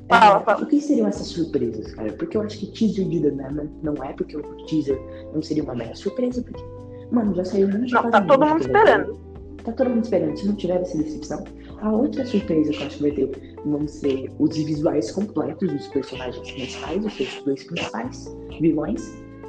Fala, 0.08 0.40
É, 0.40 0.44
fala. 0.44 0.62
O 0.62 0.66
que 0.66 0.80
seriam 0.80 1.08
essas 1.08 1.26
surpresas, 1.28 1.92
cara? 1.94 2.12
Porque 2.12 2.36
eu 2.36 2.42
acho 2.42 2.58
que 2.58 2.66
teaser 2.66 3.08
de 3.08 3.20
The 3.22 3.30
Mandalorian 3.32 3.70
não 3.82 3.94
é, 4.04 4.12
porque 4.12 4.36
o 4.36 4.42
teaser 4.66 4.98
não 5.34 5.42
seria 5.42 5.62
uma 5.64 5.74
mega 5.74 5.94
surpresa, 5.94 6.42
porque, 6.42 6.62
mano, 7.10 7.34
já 7.34 7.44
saiu 7.44 7.68
muito 7.68 7.92
Não, 7.92 8.10
tá 8.10 8.20
todo 8.22 8.46
mundo 8.46 8.60
esperando. 8.60 9.18
Tá 9.64 9.72
todo 9.72 9.90
mundo 9.90 10.04
esperando. 10.04 10.36
Se 10.38 10.46
não 10.46 10.54
tiver, 10.54 10.76
vai 10.76 10.84
ser 10.84 10.98
decepção. 11.02 11.44
A 11.80 11.90
outra 11.90 12.24
surpresa 12.24 12.70
que 12.70 12.82
eu 12.82 12.86
acho 12.86 12.96
que 12.96 13.02
vai 13.02 13.12
ter 13.12 13.55
vão 13.66 13.86
ser 13.88 14.30
os 14.38 14.56
visuais 14.56 15.10
completos 15.10 15.70
dos 15.72 15.88
personagens 15.88 16.50
principais, 16.52 17.04
os 17.04 17.12
seus 17.14 17.42
dois 17.44 17.64
principais 17.64 18.36
vilões, 18.60 19.02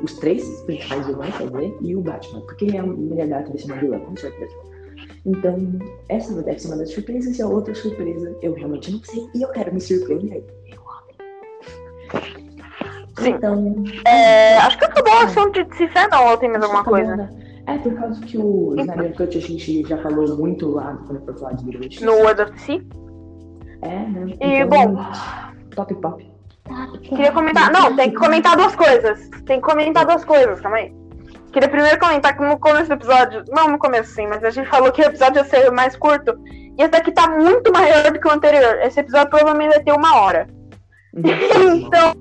os 0.04 0.14
três 0.18 0.44
principais 0.62 1.06
vilões, 1.06 1.36
quer 1.38 1.48
dizer, 1.50 1.78
e 1.82 1.96
o 1.96 2.02
Batman. 2.02 2.42
Porque 2.42 2.78
a 2.78 2.84
mulher 2.84 3.28
gata 3.28 3.50
vai 3.50 3.58
ser 3.58 3.66
uma 3.72 3.76
vilã, 3.82 4.00
com 4.00 4.16
certeza. 4.18 4.56
Então, 5.26 5.58
essa 6.10 6.42
deve 6.42 6.60
ser 6.60 6.68
uma 6.68 6.78
das 6.78 6.92
surpresas, 6.92 7.38
e 7.38 7.42
a 7.42 7.48
outra 7.48 7.76
surpresa 7.76 8.36
eu 8.42 8.54
realmente 8.54 8.92
não 8.92 9.04
sei, 9.04 9.28
e 9.36 9.42
eu 9.42 9.50
quero 9.50 9.74
me 9.74 9.82
surpreender. 9.82 10.44
Eu 10.68 10.80
amo. 10.80 12.22
Sim. 13.20 13.30
Então, 13.32 13.84
É, 14.06 14.58
acho 14.58 14.78
que 14.78 14.86
acabou 14.86 15.14
o 15.14 15.18
assunto 15.18 15.64
de 15.64 15.76
se 15.76 15.88
fé, 15.90 16.08
não, 16.08 16.28
ou 16.30 16.38
tem 16.38 16.50
mais 16.50 16.64
alguma 16.64 16.84
coisa? 16.84 17.16
né? 17.16 17.30
É, 17.68 17.78
por 17.80 17.94
causa 17.96 18.22
que 18.22 18.38
o 18.38 18.74
Snyder 18.80 19.14
Cut 19.18 19.38
a 19.38 19.42
gente 19.42 19.84
já 19.84 19.98
falou 19.98 20.38
muito 20.38 20.70
lá 20.70 20.98
quando 21.06 21.26
foi 21.26 21.34
falar 21.34 21.54
de 21.54 21.66
Liga 21.66 21.80
da 21.80 21.84
Justiça. 21.84 22.06
No 22.06 22.14
World 22.14 22.42
of 22.44 22.60
Sea? 22.62 22.82
É, 23.82 23.88
né? 23.88 24.34
E, 24.42 24.60
Então, 24.60 24.94
bom, 24.94 25.12
Top 25.76 25.94
pop. 25.96 26.38
Queria 27.04 27.32
comentar. 27.32 27.72
Não, 27.72 27.96
tem 27.96 28.10
que 28.10 28.18
comentar 28.18 28.58
duas 28.58 28.76
coisas. 28.76 29.30
Tem 29.46 29.62
que 29.62 29.68
comentar 29.68 30.06
duas 30.06 30.26
coisas 30.26 30.60
também. 30.62 30.96
Queria 31.54 31.70
primeiro 31.70 32.00
comentar 32.00 32.36
que 32.36 32.44
no 32.44 32.60
começo 32.60 32.88
do 32.88 32.94
episódio. 32.96 33.44
Não 33.50 33.70
no 33.70 33.78
começo 33.78 34.12
sim, 34.12 34.28
mas 34.28 34.44
a 34.44 34.50
gente 34.50 34.68
falou 34.68 34.92
que 34.92 35.02
o 35.02 35.06
episódio 35.06 35.40
ia 35.40 35.46
ser 35.46 35.72
mais 35.72 35.96
curto. 35.96 36.38
E 36.46 36.82
esse 36.82 36.90
daqui 36.90 37.12
tá 37.12 37.30
muito 37.30 37.72
maior 37.72 38.12
do 38.12 38.20
que 38.20 38.28
o 38.28 38.32
anterior. 38.32 38.80
Esse 38.82 39.00
episódio 39.00 39.30
provavelmente 39.30 39.76
vai 39.76 39.84
ter 39.84 39.94
uma 39.94 40.20
hora. 40.20 40.48
Então. 41.18 42.14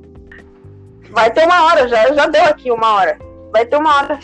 Vai 1.11 1.31
ter 1.31 1.45
uma 1.47 1.65
hora, 1.65 1.89
já, 1.89 2.13
já 2.13 2.27
deu 2.27 2.45
aqui 2.45 2.71
uma 2.71 2.95
hora. 2.95 3.19
Vai 3.53 3.65
ter 3.65 3.77
uma 3.77 3.97
hora. 3.97 4.19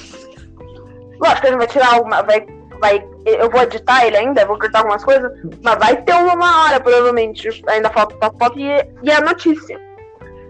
Lógico 1.21 1.41
que 1.41 1.47
a 1.47 1.51
gente 1.51 1.59
vai 1.59 1.67
tirar 1.67 1.95
alguma. 1.95 2.23
Vai, 2.23 2.47
vai, 2.81 3.07
eu 3.25 3.51
vou 3.51 3.63
editar 3.63 4.05
ele 4.07 4.17
ainda, 4.17 4.47
vou 4.47 4.59
cortar 4.59 4.81
algumas 4.81 5.05
coisas. 5.05 5.33
Mas 5.63 5.79
vai 5.79 6.03
ter 6.03 6.15
uma 6.15 6.65
hora, 6.65 6.81
provavelmente. 6.81 7.49
Ainda 7.69 7.91
falta 7.91 8.15
o 8.15 8.19
top 8.19 8.39
pop 8.39 8.61
e, 8.61 8.67
e 9.03 9.11
a 9.11 9.21
notícia. 9.21 9.81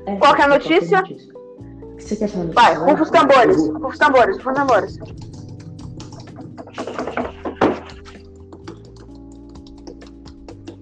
É, 0.07 0.17
Qual 0.17 0.35
que 0.35 0.43
é 0.43 0.45
a 0.45 0.49
pop 0.49 0.59
notícia? 0.59 1.05
Você 1.99 2.17
quer 2.17 2.29
falar 2.29 2.47
Vai, 2.53 2.75
rufa 2.75 3.03
os 3.03 3.11
tambores, 3.11 3.69
rufa 3.69 3.87
os 3.87 3.99
tambores, 3.99 4.37
rufa 4.39 4.51
os 4.51 4.59
tambores. 4.59 4.99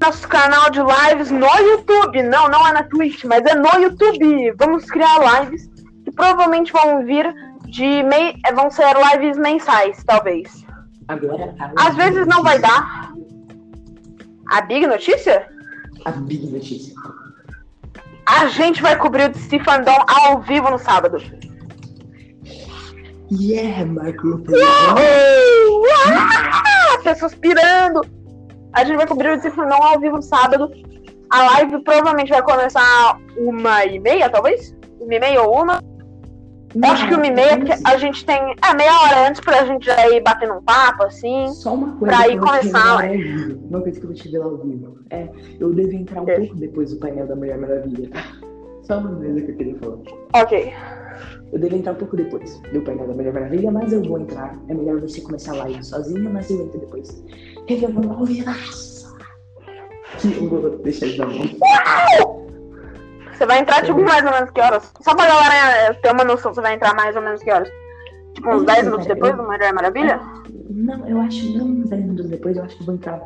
Nosso 0.00 0.26
canal 0.28 0.70
de 0.70 0.80
lives 0.80 1.30
no 1.30 1.46
YouTube. 1.46 2.22
Não, 2.22 2.48
não 2.48 2.66
é 2.66 2.72
na 2.72 2.84
Twitch, 2.84 3.24
mas 3.24 3.44
é 3.44 3.54
no 3.54 3.82
YouTube. 3.82 4.52
Vamos 4.52 4.86
criar 4.86 5.42
lives 5.42 5.68
que 6.04 6.10
provavelmente 6.12 6.72
vão 6.72 7.04
vir 7.04 7.34
de 7.66 8.02
mei... 8.04 8.34
vão 8.54 8.70
ser 8.70 8.94
lives 8.96 9.36
mensais, 9.36 10.02
talvez. 10.04 10.69
Agora, 11.10 11.54
a 11.58 11.88
Às 11.88 11.96
vezes 11.96 12.24
não 12.26 12.42
vai 12.42 12.58
dar. 12.60 13.12
A 14.48 14.60
Big 14.62 14.86
Notícia? 14.86 15.48
A 16.04 16.12
Big 16.12 16.46
Notícia. 16.46 16.94
A 18.26 18.46
gente 18.46 18.80
vai 18.80 18.96
cobrir 18.96 19.24
o 19.24 19.28
DC 19.30 19.58
Fandom 19.60 20.04
ao 20.06 20.40
vivo 20.40 20.70
no 20.70 20.78
sábado. 20.78 21.18
Yeah, 23.32 23.86
Marco. 23.86 24.28
Uhul! 24.28 25.84
Ah! 26.06 26.98
Pessoas 27.02 27.34
pirando. 27.34 28.02
A 28.72 28.84
gente 28.84 28.96
vai 28.96 29.06
cobrir 29.06 29.30
o 29.30 29.40
Desfundão 29.40 29.82
ao 29.82 29.98
vivo 29.98 30.16
no 30.16 30.22
sábado. 30.22 30.70
A 31.28 31.42
live 31.54 31.82
provavelmente 31.82 32.30
vai 32.30 32.42
começar 32.42 33.18
uma 33.36 33.84
e 33.84 33.98
meia, 33.98 34.30
talvez? 34.30 34.76
Uma 35.00 35.14
e 35.14 35.20
meia 35.20 35.42
ou 35.42 35.62
uma? 35.62 35.80
Eu 36.74 36.90
acho 36.92 37.08
que 37.08 37.14
uma 37.14 37.26
e 37.26 37.32
meia, 37.32 37.58
a 37.84 37.96
gente 37.96 38.24
tem. 38.24 38.36
É, 38.36 38.74
meia 38.74 38.92
hora 39.00 39.28
antes 39.28 39.40
pra 39.40 39.64
gente 39.64 39.86
já 39.86 40.08
ir 40.08 40.22
batendo 40.22 40.54
um 40.54 40.62
papo, 40.62 41.02
assim. 41.04 41.48
Só 41.48 41.74
uma 41.74 41.96
coisa 41.96 42.16
Pra 42.16 42.28
ir 42.28 42.36
eu 42.36 42.40
vou 42.40 42.48
te 42.48 42.58
começar. 42.58 43.10
Uma 43.68 43.80
coisa 43.80 43.98
que 43.98 44.06
eu 44.06 44.10
vou 44.10 44.14
te 44.14 44.24
revelar 44.24 44.44
ao 44.46 44.56
vivo. 44.58 44.98
É, 45.10 45.28
eu 45.58 45.74
devo 45.74 45.92
entrar 45.92 46.22
um 46.22 46.26
pouco 46.26 46.54
depois 46.54 46.92
do 46.92 47.00
painel 47.00 47.26
da 47.26 47.34
Mulher 47.34 47.58
Maravilha. 47.58 48.10
tá? 48.10 48.24
Só 48.82 48.98
uma 48.98 49.16
coisa 49.16 49.40
que 49.40 49.50
eu 49.50 49.56
queria 49.56 49.76
falar. 49.78 49.98
Ok. 50.34 50.72
Eu 51.52 51.58
devo 51.58 51.74
entrar 51.76 51.92
um 51.92 51.96
pouco 51.96 52.16
depois 52.16 52.60
do 52.72 52.80
painel 52.82 53.08
da 53.08 53.14
Mulher 53.14 53.32
Maravilha, 53.32 53.72
mas 53.72 53.92
eu 53.92 54.02
vou 54.04 54.20
entrar. 54.20 54.56
É 54.68 54.74
melhor 54.74 55.00
você 55.00 55.20
começar 55.20 55.52
a 55.52 55.56
live 55.64 55.82
sozinho, 55.84 56.30
mas 56.32 56.48
eu 56.50 56.64
entro 56.64 56.78
depois. 56.78 57.24
Revelando 57.66 58.12
ao 58.12 58.24
vivaço. 58.24 59.16
Que 60.20 60.28
eu 60.28 60.48
vou 60.48 60.70
deixar 60.78 61.06
isso 61.06 61.18
na 61.18 61.26
mão. 61.26 62.39
Você 63.40 63.46
vai 63.46 63.60
entrar, 63.60 63.82
tipo, 63.82 63.98
mais 64.02 64.22
ou 64.22 64.32
menos 64.32 64.50
que 64.50 64.60
horas? 64.60 64.92
Só 65.00 65.14
pra 65.14 65.26
galera 65.26 65.94
ter 65.94 66.12
uma 66.12 66.24
noção, 66.24 66.52
você 66.52 66.60
vai 66.60 66.74
entrar 66.74 66.94
mais 66.94 67.16
ou 67.16 67.22
menos 67.22 67.42
que 67.42 67.50
horas? 67.50 67.70
Tipo, 68.34 68.50
uns 68.50 68.60
Eu 68.60 68.64
10 68.66 68.76
sei, 68.76 68.84
minutos 68.84 69.06
depois 69.06 69.34
do 69.34 69.42
Mulher 69.44 69.72
Maravilha? 69.72 70.20
Não, 70.68 71.08
eu 71.08 71.18
acho 71.22 71.56
não 71.56 71.64
uns 71.64 71.88
10 71.88 72.02
minutos 72.02 72.28
depois, 72.28 72.58
eu 72.58 72.64
acho 72.64 72.76
que 72.76 72.84
vou 72.84 72.94
entrar 72.96 73.18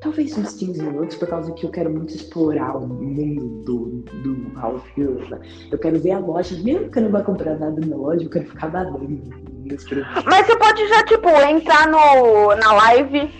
talvez 0.00 0.38
uns 0.38 0.54
15 0.54 0.82
minutos, 0.82 1.16
por 1.18 1.28
causa 1.28 1.52
que 1.52 1.66
eu 1.66 1.70
quero 1.70 1.90
muito 1.90 2.14
explorar 2.14 2.78
o 2.78 2.86
mundo 2.86 3.62
do, 3.66 3.86
do 4.22 4.52
Hills. 4.96 5.30
né? 5.30 5.38
Eu 5.70 5.78
quero 5.78 6.00
ver 6.00 6.12
a 6.12 6.18
loja, 6.18 6.56
mesmo 6.62 6.90
que 6.90 6.98
eu 6.98 7.02
não 7.02 7.10
vá 7.10 7.20
comprar 7.20 7.58
nada 7.58 7.78
na 7.86 7.94
loja, 7.94 8.24
eu 8.24 8.30
quero 8.30 8.46
ficar 8.46 8.70
produtos. 8.70 9.28
Mas 10.24 10.46
você 10.46 10.56
pode 10.56 10.88
já, 10.88 11.04
tipo, 11.04 11.28
entrar 11.28 11.88
no, 11.88 12.56
na 12.56 12.72
live. 12.72 13.30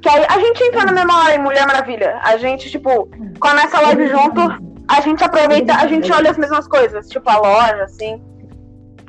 Que 0.00 0.08
aí 0.08 0.24
a 0.28 0.38
gente 0.38 0.62
entra 0.64 0.86
na 0.86 0.92
mesma 0.92 1.24
hora 1.24 1.34
em 1.34 1.42
Mulher 1.42 1.66
Maravilha. 1.66 2.20
A 2.24 2.38
gente, 2.38 2.70
tipo, 2.70 3.08
começa 3.38 3.76
a 3.76 3.80
live 3.82 4.08
junto, 4.08 4.40
a 4.88 5.00
gente 5.00 5.22
aproveita, 5.22 5.74
a 5.74 5.86
gente 5.86 6.10
olha 6.10 6.30
as 6.30 6.38
mesmas 6.38 6.66
coisas, 6.66 7.08
tipo 7.08 7.28
a 7.28 7.38
loja, 7.38 7.84
assim. 7.84 8.22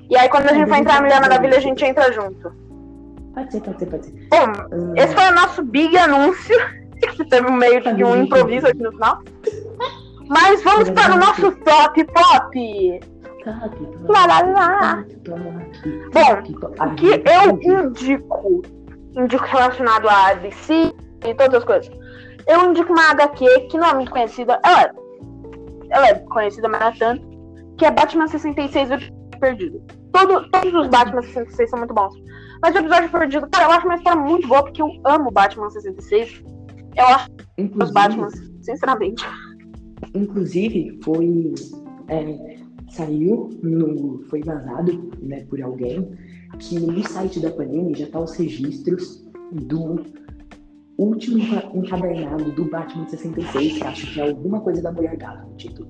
E 0.09 0.17
aí 0.17 0.27
quando 0.29 0.49
a 0.49 0.53
gente 0.53 0.67
vai 0.67 0.79
entrar 0.81 0.95
na 0.95 1.01
Mulher 1.01 1.21
Maravilha, 1.21 1.57
a 1.57 1.61
gente 1.61 1.83
entra 1.85 2.11
junto. 2.11 2.51
Pode 3.33 3.51
ser, 3.51 3.61
pode 3.61 3.79
ser, 3.79 3.85
pode 3.85 4.05
ser. 4.05 4.27
Bom, 4.29 4.93
esse 4.95 5.15
foi 5.15 5.27
o 5.27 5.35
nosso 5.35 5.63
big 5.63 5.97
anúncio. 5.97 6.55
Que 6.99 7.23
teve 7.29 7.49
meio 7.49 7.81
de 7.95 8.03
um 8.03 8.23
improviso 8.23 8.67
aqui 8.67 8.83
no 8.83 8.91
final. 8.91 9.21
Mas 10.27 10.61
vamos 10.63 10.89
para 10.89 11.15
o 11.15 11.17
nosso 11.17 11.49
top 11.59 12.03
pop. 12.03 12.99
Lá, 14.09 14.25
lá, 14.25 14.41
lá. 14.41 15.05
Bom. 16.13 16.85
O 16.85 16.95
que 16.95 17.23
eu 17.25 17.57
indico, 17.61 18.61
indico 19.15 19.45
relacionado 19.45 20.09
a 20.09 20.33
DC 20.33 20.93
e 21.25 21.33
todas 21.35 21.55
as 21.55 21.63
coisas. 21.63 21.89
Eu 22.45 22.69
indico 22.69 22.91
uma 22.91 23.11
HQ 23.11 23.67
que 23.71 23.77
não 23.77 23.87
é 23.87 23.93
muito 23.93 24.11
conhecida. 24.11 24.59
Ela 24.61 24.93
ela 25.89 26.07
é 26.09 26.15
conhecida, 26.15 26.67
mas 26.67 26.79
não 26.79 26.87
é 26.87 26.91
tanto. 26.97 27.29
Que 27.77 27.85
é 27.85 27.91
Batman 27.91 28.27
66 28.27 28.89
e 28.89 28.93
o 28.93 28.95
Episódio 28.95 29.39
Perdido. 29.39 29.81
Todo, 30.11 30.49
todos 30.49 30.73
os 30.73 30.87
Batman 30.87 31.21
66 31.21 31.69
são 31.69 31.79
muito 31.79 31.93
bons. 31.93 32.13
Mas 32.61 32.75
o 32.75 32.79
Episódio 32.79 33.09
Perdido, 33.09 33.49
cara, 33.49 33.65
eu 33.65 33.71
acho 33.71 33.85
uma 33.85 33.95
história 33.95 34.21
muito 34.21 34.47
boa 34.47 34.63
porque 34.63 34.81
eu 34.81 34.89
amo 35.05 35.31
Batman 35.31 35.69
66. 35.69 36.43
Eu 36.95 37.05
acho 37.05 37.29
os 37.29 37.45
Inclusive, 37.57 37.93
Batman, 37.93 38.29
sinceramente. 38.61 39.25
Inclusive, 40.13 40.99
foi. 41.03 41.53
é, 42.07 42.59
saiu, 42.89 43.49
no, 43.61 44.23
foi 44.29 44.41
vazado 44.41 45.11
né, 45.21 45.45
por 45.49 45.61
alguém 45.61 46.11
que 46.57 46.79
no 46.79 47.07
site 47.07 47.39
da 47.39 47.51
Panini 47.51 47.95
já 47.95 48.07
tá 48.07 48.19
os 48.19 48.35
registros 48.35 49.23
do 49.51 50.03
último 51.03 51.37
enca- 51.37 51.69
encadernado 51.73 52.51
do 52.51 52.65
Batman 52.65 53.07
66, 53.07 53.77
que 53.77 53.83
acho 53.83 54.13
que 54.13 54.19
é 54.19 54.29
alguma 54.29 54.61
coisa 54.61 54.81
da 54.81 54.91
Mulher 54.91 55.15
Gata 55.17 55.43
no 55.43 55.55
título. 55.55 55.89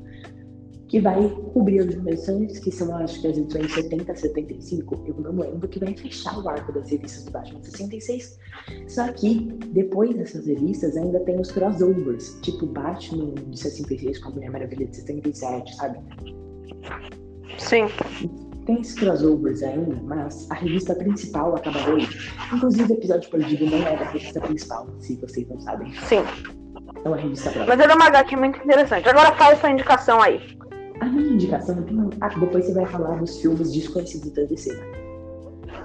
Que 0.87 0.99
vai 0.99 1.29
cobrir 1.53 1.79
as 1.81 1.93
edições, 1.93 2.57
que 2.57 2.71
são 2.71 2.95
acho 2.97 3.21
que 3.21 3.27
as 3.27 3.37
edições 3.37 3.71
70 3.71 4.15
75, 4.15 5.03
eu 5.05 5.15
não 5.21 5.31
lembro, 5.39 5.67
que 5.67 5.79
vai 5.79 5.95
fechar 5.95 6.39
o 6.43 6.49
arco 6.49 6.73
das 6.73 6.89
revistas 6.89 7.25
do 7.25 7.31
Batman 7.31 7.61
66. 7.61 8.39
Só 8.87 9.11
que, 9.13 9.39
depois 9.71 10.15
dessas 10.15 10.47
revistas, 10.47 10.97
ainda 10.97 11.19
tem 11.19 11.39
os 11.39 11.51
crossovers, 11.51 12.39
tipo 12.41 12.65
Batman 12.65 13.35
de 13.35 13.59
66 13.59 14.17
com 14.17 14.29
a 14.29 14.31
Mulher 14.31 14.49
Maravilha 14.49 14.87
de 14.87 14.95
77, 14.95 15.75
sabe? 15.75 15.99
Sim. 17.59 17.85
Tem 18.69 18.81
esses 18.81 18.93
crossovers 18.93 19.63
ainda, 19.63 19.99
mas 20.03 20.45
a 20.51 20.53
revista 20.53 20.93
principal 20.93 21.55
acaba 21.55 21.89
hoje. 21.89 22.31
Inclusive, 22.53 22.93
o 22.93 22.95
episódio 22.97 23.27
perdido 23.31 23.65
não 23.65 23.79
é 23.79 23.97
da 23.97 24.05
revista 24.05 24.39
principal, 24.41 24.87
se 24.99 25.15
vocês 25.15 25.49
não 25.49 25.59
sabem. 25.59 25.91
Sim. 26.03 26.23
É 27.03 27.07
uma 27.07 27.17
revista 27.17 27.49
própria. 27.49 27.75
Mas 27.75 27.83
ele 27.83 27.91
é 27.91 27.95
uma 27.95 28.05
HQ 28.05 28.35
muito 28.35 28.59
interessante. 28.59 29.09
Agora 29.09 29.31
faz 29.37 29.59
sua 29.59 29.71
indicação 29.71 30.21
aí. 30.21 30.39
A 30.99 31.05
minha 31.05 31.33
indicação 31.33 31.81
tem 31.81 31.97
uma... 31.97 32.11
Ah, 32.21 32.27
depois 32.27 32.63
você 32.63 32.73
vai 32.75 32.85
falar 32.85 33.15
dos 33.15 33.41
filmes 33.41 33.71
desconhecidos 33.73 34.31
da 34.33 34.43
DC. 34.43 34.79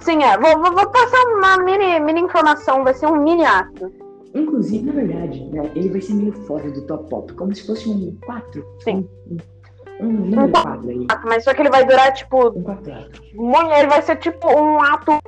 Sim, 0.01 0.22
é. 0.22 0.37
Vou, 0.37 0.53
vou, 0.61 0.74
vou 0.74 0.91
passar 0.91 1.24
uma 1.39 1.57
mini, 1.64 1.99
mini 2.01 2.20
informação, 2.20 2.85
vai 2.85 2.93
ser 2.93 3.07
um 3.07 3.16
mini 3.16 3.47
ato. 3.47 3.91
Inclusive, 4.35 4.85
na 4.85 4.93
verdade, 4.93 5.43
né, 5.47 5.70
ele 5.74 5.89
vai 5.89 6.03
ser 6.03 6.12
meio 6.12 6.35
fora 6.35 6.70
do 6.70 6.87
top 6.87 7.09
pop, 7.09 7.32
como 7.32 7.55
se 7.55 7.66
fosse 7.66 7.89
um 7.89 8.14
4. 8.26 8.62
Sim. 8.80 9.09
Um, 9.30 9.37
um, 9.37 9.53
um 10.01 10.07
número 10.07 10.49
4 10.51 10.88
aí. 10.88 11.07
Mas 11.24 11.45
só 11.45 11.55
que 11.55 11.62
ele 11.62 11.70
vai 11.70 11.84
durar, 11.84 12.12
tipo, 12.12 12.49
Um 12.49 12.62
4 12.62 12.92
muito. 13.34 13.72
Ele 13.72 13.88
vai 13.88 14.03
ser 14.03 14.16
tipo 14.16 14.47
um 14.49 14.80
ato. 14.80 15.18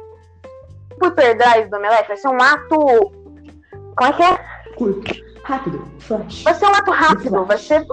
Tipo 0.91 1.07
Hyperdrive 1.07 1.71
do 1.71 1.77
Omelete. 1.77 2.09
Vai 2.09 2.17
ser 2.17 2.29
um 2.29 2.41
ato. 2.41 2.77
Como 3.97 4.11
é 4.11 4.13
que 4.13 4.23
é? 4.23 4.39
Curto, 4.77 5.15
rápido, 5.45 5.85
flash. 6.01 6.43
Vai 6.43 6.55
ser 6.55 6.67
um 6.67 6.75
ato 6.75 6.91
rápido. 6.91 7.45
Vai 7.45 7.59
ser. 7.59 7.85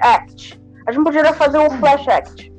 Act. 0.00 0.60
A 0.86 0.92
gente 0.92 1.04
poderia 1.04 1.32
fazer 1.32 1.58
um 1.58 1.70
Flash 1.70 2.08
Act. 2.08 2.52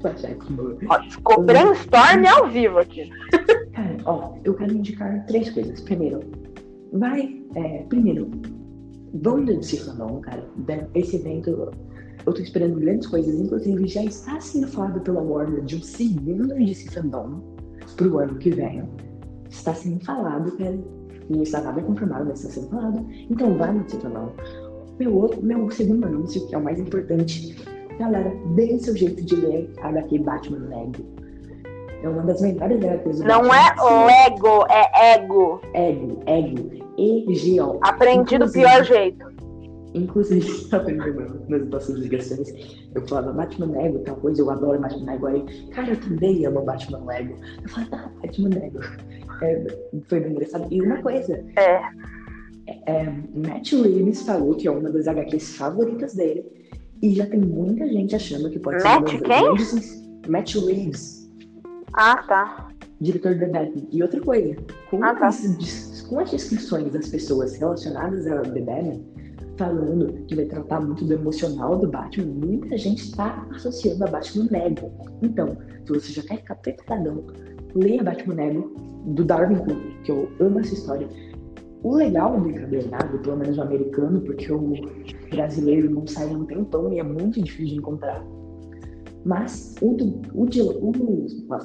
Flash 0.00 0.24
Act. 0.24 0.46
Ó, 0.88 1.10
ficou 1.10 1.42
brainstorm 1.42 2.26
ao 2.26 2.48
vivo 2.48 2.78
aqui. 2.78 3.08
Cara, 3.74 3.96
ó, 4.04 4.34
eu 4.44 4.54
quero 4.54 4.72
indicar 4.72 5.24
três 5.26 5.50
coisas. 5.50 5.80
Primeiro, 5.80 6.20
vai. 6.92 7.40
É, 7.54 7.84
primeiro, 7.88 8.30
de 9.14 9.56
DC 9.56 9.78
Fandom, 9.78 10.20
cara. 10.20 10.44
Esse 10.94 11.16
evento, 11.16 11.70
eu 12.26 12.32
tô 12.32 12.40
esperando 12.40 12.80
grandes 12.80 13.06
coisas. 13.06 13.34
Inclusive, 13.34 13.86
já 13.86 14.04
está 14.04 14.40
sendo 14.40 14.68
falado 14.68 15.00
pela 15.00 15.20
Warner 15.20 15.62
de 15.62 15.76
um 15.76 15.82
segundo 15.82 16.54
DC 16.54 16.90
Fandom 16.90 17.40
pro 17.96 18.18
ano 18.18 18.36
que 18.36 18.50
vem. 18.50 18.82
Está 19.50 19.74
sendo 19.74 20.04
falado, 20.04 20.52
cara. 20.56 20.78
Não 21.28 21.42
está 21.42 21.60
nada 21.60 21.80
confirmado, 21.82 22.26
mas 22.26 22.40
está 22.44 22.60
sendo 22.60 22.70
falado. 22.70 23.06
Então, 23.30 23.56
vai 23.56 23.72
no 23.72 23.84
DC 23.84 24.00
Fandom. 24.00 24.32
Meu, 24.98 25.14
outro, 25.16 25.42
meu 25.42 25.70
segundo 25.70 26.06
anúncio, 26.06 26.46
que 26.46 26.54
é 26.54 26.58
o 26.58 26.62
mais 26.62 26.78
importante. 26.78 27.56
Galera, 27.98 28.32
deem 28.54 28.78
seu 28.78 28.96
jeito 28.96 29.24
de 29.24 29.36
ler 29.36 29.72
a 29.82 29.88
HQ 29.88 30.18
Batman 30.20 30.68
Lego. 30.68 31.04
É 32.02 32.08
uma 32.08 32.22
das 32.22 32.40
melhores 32.42 32.82
HQs 32.84 33.18
do 33.20 33.24
Não 33.24 33.48
Batman. 33.48 33.84
é 33.84 34.06
Lego, 34.06 34.66
é 34.68 35.14
ego. 35.14 35.60
Ego, 35.72 36.22
ego. 36.26 36.84
E-G-O. 36.96 37.78
Aprendi 37.82 38.38
do 38.38 38.50
pior 38.50 38.84
jeito. 38.84 39.33
Inclusive, 39.94 40.46
aprendendo 40.74 41.40
nas 41.48 41.68
nossas 41.68 41.96
ligações, 41.98 42.52
eu 42.94 43.06
falava 43.06 43.32
Batman 43.32 43.70
Lego, 43.70 44.00
tal 44.00 44.16
coisa, 44.16 44.42
eu 44.42 44.50
adoro 44.50 44.80
Batman 44.80 45.12
Lego. 45.12 45.26
Aí, 45.26 45.44
cara, 45.70 45.90
eu 45.90 45.96
também 46.00 46.44
amo 46.46 46.62
Batman 46.62 47.04
Lego. 47.04 47.34
Eu 47.62 47.68
falava, 47.68 47.96
ah, 47.96 48.10
Batman 48.22 48.50
Lego. 48.50 48.80
É, 49.42 49.64
foi 50.08 50.20
bem 50.20 50.32
engraçado. 50.32 50.66
E 50.70 50.82
uma 50.82 51.00
coisa, 51.00 51.44
É. 51.56 51.80
é, 52.86 53.04
Matt 53.34 53.72
Reeves 53.72 54.22
falou 54.22 54.54
que 54.54 54.66
é 54.66 54.70
uma 54.70 54.90
das 54.90 55.06
HQs 55.06 55.56
favoritas 55.56 56.14
dele. 56.14 56.44
E 57.02 57.14
já 57.14 57.26
tem 57.26 57.40
muita 57.40 57.86
gente 57.86 58.16
achando 58.16 58.48
que 58.50 58.58
pode 58.58 58.82
Matt 58.82 59.08
ser 59.10 59.20
das 59.20 59.28
quem? 59.28 59.44
grandes- 59.44 60.04
Matt 60.28 60.54
Reeves, 60.54 61.30
Ah, 61.92 62.16
tá. 62.26 62.68
diretor 63.00 63.34
da 63.36 63.46
Batman. 63.46 63.86
E 63.92 64.02
outra 64.02 64.20
coisa, 64.20 64.56
com, 64.90 65.04
Ah, 65.04 65.14
tá. 65.14 65.26
as, 65.28 66.02
com 66.08 66.18
as 66.18 66.30
descrições 66.30 66.90
das 66.92 67.08
pessoas 67.08 67.54
relacionadas 67.56 68.26
a 68.26 68.40
The 68.40 68.60
Batman, 68.60 69.00
falando 69.56 70.24
que 70.26 70.34
vai 70.34 70.44
tratar 70.46 70.80
muito 70.80 71.04
do 71.04 71.12
emocional 71.12 71.78
do 71.78 71.88
Batman, 71.88 72.46
muita 72.46 72.76
gente 72.76 73.04
está 73.04 73.46
associando 73.54 74.04
a 74.04 74.08
Batman 74.08 74.48
Lego. 74.50 74.90
Então, 75.22 75.56
se 75.84 75.92
você 75.92 76.12
já 76.12 76.22
quer 76.22 76.38
ficar 76.38 76.56
preparadão, 76.56 77.24
leia 77.74 78.02
Batman 78.02 78.34
Lego, 78.34 78.74
do 79.06 79.24
Darwin 79.24 79.56
Cook, 79.56 80.02
que 80.02 80.10
eu 80.10 80.28
amo 80.40 80.60
essa 80.60 80.74
história. 80.74 81.08
O 81.82 81.94
legal 81.96 82.40
do 82.40 82.48
encadernado, 82.48 83.18
pelo 83.18 83.36
menos 83.36 83.58
o 83.58 83.62
americano, 83.62 84.20
porque 84.22 84.50
o 84.50 84.72
brasileiro 85.30 85.90
não 85.90 86.06
sai 86.06 86.32
há 86.32 86.32
um 86.32 86.46
tempão 86.46 86.90
e 86.92 86.98
é 86.98 87.02
muito 87.02 87.42
difícil 87.42 87.66
de 87.66 87.76
encontrar. 87.76 88.24
Mas 89.24 89.74
o, 89.80 89.94
do, 89.94 90.20
o, 90.34 90.46
de, 90.46 90.62
o 90.62 90.92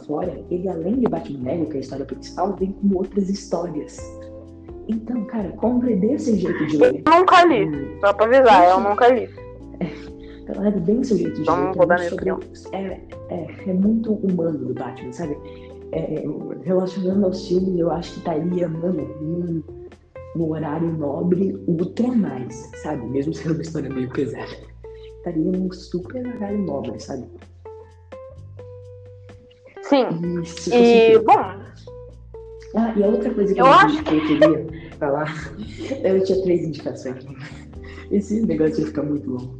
fora, 0.05 0.43
ele 0.49 0.67
além 0.67 0.99
de 0.99 1.07
Batman 1.07 1.43
Lego, 1.43 1.65
que 1.67 1.73
é 1.73 1.77
a 1.77 1.79
história 1.79 2.05
principal, 2.05 2.55
vem 2.57 2.71
com 2.73 2.97
outras 2.97 3.29
histórias. 3.29 3.97
Então, 4.89 5.23
cara, 5.25 5.49
compre 5.51 5.95
desse 5.95 6.35
jeito 6.35 6.65
de 6.65 6.77
ler. 6.77 7.03
Eu 7.05 7.19
nunca 7.19 7.45
li. 7.45 7.99
Só 8.01 8.11
pra 8.13 8.25
avisar, 8.25 8.69
eu 8.69 8.79
nunca 8.79 9.07
li. 9.09 9.29
Galera, 10.47 10.79
bem 10.79 11.03
seu 11.03 11.15
jeito 11.15 11.43
de 11.43 11.49
ler. 11.49 11.73
vou 11.75 11.83
é 11.83 11.85
dar 11.87 11.97
minha 11.99 12.09
sobre- 12.09 12.31
é, 12.73 12.99
é, 13.29 13.47
é 13.67 13.73
muito 13.73 14.13
humano 14.13 14.57
do 14.57 14.73
Batman, 14.73 15.13
sabe? 15.13 15.37
É, 15.91 16.23
relacionando 16.63 17.25
aos 17.27 17.47
filmes, 17.47 17.77
eu 17.77 17.91
acho 17.91 18.13
que 18.13 18.17
estaria, 18.19 18.67
mano, 18.67 19.07
num, 19.21 19.63
num 20.35 20.49
horário 20.51 20.91
nobre 20.91 21.55
ultra 21.67 22.07
mais, 22.07 22.55
sabe? 22.81 23.05
Mesmo 23.07 23.31
sendo 23.33 23.53
uma 23.53 23.61
história 23.61 23.89
meio 23.91 24.09
pesada. 24.09 24.47
Estaria 25.17 25.51
num 25.51 25.71
super 25.71 26.25
horário 26.35 26.57
nobre, 26.59 26.99
sabe? 26.99 27.25
Sim. 29.83 30.05
E 30.71 31.13
E, 31.13 31.19
bom, 31.19 31.33
Ah, 32.75 32.93
e 32.95 33.03
a 33.03 33.07
outra 33.07 33.33
coisa 33.33 33.53
que 33.53 33.59
Eu 33.61 33.65
eu, 33.65 33.71
acho 33.71 34.03
que 34.03 34.15
eu 34.15 34.21
queria 34.27 34.78
falar, 34.99 35.33
eu 36.03 36.23
tinha 36.23 36.41
três 36.43 36.63
indicações. 36.63 37.25
Esse 38.11 38.45
negócio 38.45 38.81
ia 38.81 38.87
ficar 38.87 39.03
muito 39.03 39.29
longo. 39.29 39.57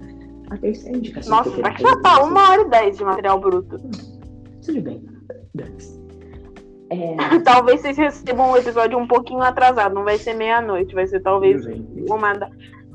A 0.50 0.58
terceira 0.58 0.98
indicação 0.98 1.38
nossa, 1.38 1.50
que 1.52 1.82
já 1.84 1.96
tá 1.98 2.16
pra 2.16 2.24
uma 2.24 2.50
hora 2.52 2.62
e 2.64 2.70
dez 2.70 2.98
de 2.98 3.04
material 3.04 3.40
bruto. 3.40 3.78
vocês- 3.78 4.20
Tudo 4.66 4.82
bem. 4.82 5.06
É, 6.90 7.16
Talvez 7.46 7.82
vocês 7.82 7.98
recebam 7.98 8.52
um 8.52 8.58
episódio 8.58 8.98
um 8.98 9.08
pouquinho 9.08 9.42
atrasado. 9.42 9.94
Não 9.94 10.04
vai 10.04 10.18
ser 10.18 10.34
meia-noite, 10.34 10.96
vai 10.96 11.06
ser 11.06 11.20
talvez 11.22 11.64
uma 12.10 12.34
da 12.34 12.50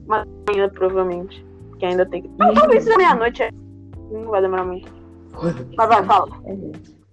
uma 0.06 0.26
manhã, 0.48 0.68
provavelmente. 0.68 1.44
Que 1.78 1.86
ainda 1.86 2.04
tem 2.06 2.22
que. 2.22 2.30
Não, 2.38 2.52
talvez 2.54 2.82
seja 2.84 2.96
meia-noite. 2.96 3.42
é. 3.42 3.50
Não 4.10 4.24
vai 4.24 4.42
demorar 4.42 4.64
muito. 4.64 4.92
Mas 5.76 5.88
vai, 5.88 6.04
fala. 6.04 6.28
É, 6.46 6.56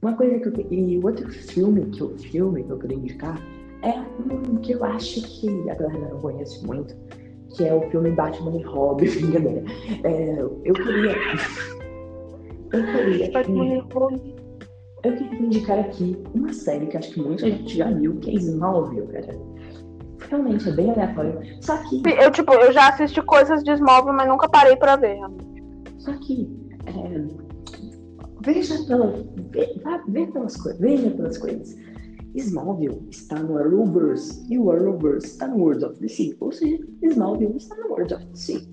uma 0.02 0.14
coisa 0.14 0.40
que 0.40 0.48
eu 0.48 0.68
e 0.72 0.98
o 0.98 1.06
outro 1.06 1.30
filme 1.32 1.86
que 1.92 2.02
eu 2.02 2.18
filme 2.18 2.64
que 2.64 2.70
eu 2.72 2.78
queria 2.80 2.98
indicar 2.98 3.40
é 3.84 3.94
um 4.22 4.56
que 4.58 4.74
eu 4.74 4.84
acho 4.84 5.22
que 5.22 5.70
a 5.70 5.76
galera 5.76 6.10
não 6.10 6.20
conhece 6.22 6.66
muito, 6.66 6.96
que 7.56 7.66
é 7.68 7.74
o 7.74 7.82
filme 7.90 8.12
Batman 8.12 8.58
e 8.58 8.64
Robin, 8.64 9.06
brincadeira. 9.10 9.64
É, 10.04 10.42
eu 10.42 10.74
queria 10.74 11.16
eu 12.74 13.44
queria 13.44 13.84
eu 15.04 15.14
queria 15.16 15.40
indicar 15.40 15.80
aqui 15.80 16.16
uma 16.34 16.54
série 16.54 16.86
que 16.86 16.96
acho 16.96 17.12
que 17.14 17.20
muita 17.22 17.50
gente 17.50 17.76
já 17.76 17.90
viu, 17.92 18.16
que 18.18 18.30
é 18.30 18.34
Smallville, 18.36 19.08
cara. 19.08 19.36
Realmente 20.30 20.70
é 20.70 20.72
bem 20.72 20.92
aleatório. 20.92 21.40
Só 21.62 21.76
que 21.78 22.02
Eu, 22.08 22.32
tipo, 22.32 22.54
eu 22.54 22.72
já 22.72 22.88
assisti 22.90 23.20
coisas 23.24 23.64
de 23.64 23.72
Smallville, 23.72 24.16
mas 24.16 24.28
nunca 24.28 24.48
parei 24.48 24.76
pra 24.76 24.96
ver. 24.96 25.18
Só 25.98 26.14
que 26.20 26.48
é, 26.86 27.26
veja, 28.46 28.76
pela, 28.86 29.08
ve, 29.52 29.82
vá- 29.84 30.04
vê 30.08 30.28
pelas 30.28 30.56
coisas, 30.56 30.80
veja 30.80 31.10
pelas 31.10 31.38
coisas. 31.40 31.76
Smallville 32.36 33.08
está 33.10 33.40
no 33.40 33.58
Arrowverse 33.58 34.46
e 34.50 34.58
o 34.58 34.72
Arrowverse 34.72 35.28
está 35.28 35.48
no 35.48 35.58
World 35.58 35.86
of 35.86 36.00
the 36.00 36.08
Sea. 36.08 36.36
Ou 36.40 36.52
seja, 36.52 36.80
Smallville 37.02 37.58
está 37.58 37.76
no 37.76 37.90
World 37.90 38.14
of 38.14 38.26
the 38.26 38.36
Sea. 38.36 38.68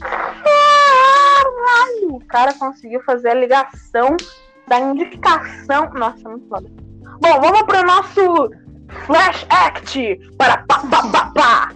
Caralho! 0.00 2.14
O 2.14 2.24
cara 2.26 2.52
conseguiu 2.54 3.02
fazer 3.02 3.30
a 3.30 3.34
ligação 3.34 4.16
da 4.68 4.80
indicação. 4.80 5.90
Nossa, 5.94 6.28
muito 6.28 6.48
foda. 6.48 6.70
Bom, 7.20 7.40
vamos 7.40 7.62
pro 7.62 7.84
nosso 7.84 8.50
Flash 9.06 9.46
Act 9.50 10.18
para 10.38 10.58
pá, 10.64 10.82
pá, 10.90 11.08
pá, 11.10 11.32
pá. 11.34 11.72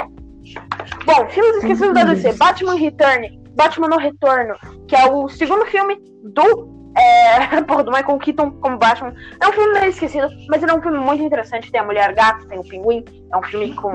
Bom, 1.07 1.29
filmes 1.29 1.57
esquecidos 1.57 1.95
da 1.95 2.05
DC. 2.05 2.33
Batman 2.35 2.75
Return. 2.75 3.41
Batman 3.55 3.89
no 3.89 3.99
Retorno, 3.99 4.55
que 4.89 4.97
é 4.97 5.11
o 5.11 5.29
segundo 5.29 5.65
filme 5.67 5.97
do. 6.23 6.75
É, 6.97 7.61
porra, 7.63 7.85
do 7.85 7.91
Michael 7.91 8.19
Keaton 8.19 8.51
como 8.53 8.79
Batman. 8.79 9.15
É 9.41 9.49
um 9.49 9.53
filme 9.53 9.73
meio 9.75 9.91
esquecido, 9.91 10.29
mas 10.49 10.63
ele 10.63 10.71
é 10.73 10.75
um 10.75 10.83
filme 10.83 10.99
muito 10.99 11.23
interessante. 11.23 11.71
Tem 11.71 11.81
a 11.81 11.85
Mulher 11.85 12.15
Gata, 12.15 12.47
tem 12.47 12.59
o 12.59 12.63
Pinguim. 12.63 13.05
É 13.33 13.37
um 13.37 13.43
filme 13.43 13.75
com 13.75 13.93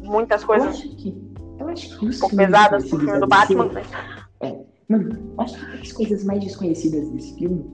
muitas 0.00 0.42
Eu 0.42 0.46
coisas 0.48 0.68
acho 0.68 0.96
que. 0.96 1.16
Eu 1.58 1.68
acho 1.68 1.98
que 1.98 2.06
um 2.06 2.18
pouco 2.18 2.36
pesadas 2.36 2.88
pro 2.88 2.98
filme 2.98 3.20
do 3.20 3.26
Batman. 3.26 3.70
mas- 3.72 3.86
Mano, 4.88 5.10
eu 5.36 5.40
acho 5.40 5.54
que 5.70 5.80
as 5.80 5.92
coisas 5.92 6.24
mais 6.24 6.40
desconhecidas 6.44 7.08
desse 7.10 7.34
filme. 7.36 7.64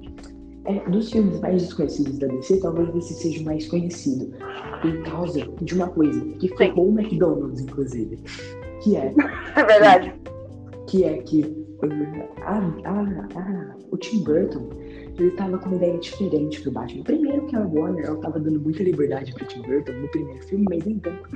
É, 0.66 0.80
dos 0.90 1.10
filmes 1.10 1.40
mais 1.40 1.62
desconhecidos 1.62 2.18
da 2.18 2.26
DC, 2.26 2.60
talvez 2.60 2.94
esse 2.94 3.14
seja 3.14 3.40
o 3.40 3.44
mais 3.46 3.66
conhecido. 3.68 4.30
Por 4.82 5.02
causa 5.04 5.40
de 5.62 5.74
uma 5.74 5.88
coisa 5.88 6.20
que 6.38 6.48
ferrou 6.56 6.90
o 6.90 7.00
McDonald's, 7.00 7.60
inclusive. 7.62 8.22
Que 8.82 8.96
é 8.96 9.14
É 9.56 9.64
verdade. 9.64 10.14
que 10.86 11.04
é 11.04 11.16
que 11.22 11.66
a, 12.42 12.58
a- 12.58 13.40
a- 13.40 13.76
o 13.90 13.96
Tim 13.96 14.22
Burton 14.24 14.68
ele 15.18 15.30
tava 15.32 15.58
com 15.58 15.66
uma 15.66 15.76
ideia 15.76 15.98
diferente 15.98 16.60
pro 16.60 16.70
Batman. 16.70 17.02
Primeiro 17.04 17.46
que 17.46 17.56
a 17.56 17.60
Warner 17.66 18.04
ela 18.04 18.16
tava 18.18 18.38
dando 18.38 18.60
muita 18.60 18.82
liberdade 18.82 19.32
pro 19.34 19.44
Tim 19.46 19.62
Burton 19.62 19.92
no 19.92 20.08
primeiro 20.08 20.42
filme, 20.44 20.64
mas 20.70 20.84
nem 20.84 20.98
tanto. 20.98 21.28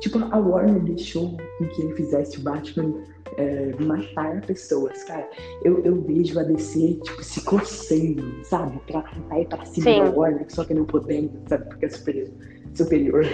Tipo, 0.00 0.18
a 0.18 0.38
Warner 0.38 0.80
deixou 0.84 1.36
com 1.58 1.66
que 1.66 1.82
ele 1.82 1.94
fizesse 1.94 2.38
o 2.38 2.42
Batman 2.42 2.94
é, 3.36 3.74
matar 3.80 4.40
pessoas, 4.42 5.02
cara. 5.02 5.28
Eu, 5.64 5.80
eu 5.84 6.00
vejo 6.02 6.38
a 6.38 6.44
DC, 6.44 7.00
tipo, 7.02 7.24
se 7.24 7.44
coçando, 7.44 8.22
sabe? 8.44 8.78
Pra 8.86 9.02
tentar 9.02 9.40
ir 9.40 9.48
pra 9.48 9.64
cima 9.66 9.84
Sim. 9.90 9.98
da 10.04 10.10
Warner, 10.10 10.44
só 10.48 10.64
que 10.64 10.74
não 10.74 10.84
podendo, 10.84 11.32
sabe? 11.48 11.64
Porque 11.66 11.86
é 11.86 11.88
superior. 11.88 12.28
superior. 12.74 13.24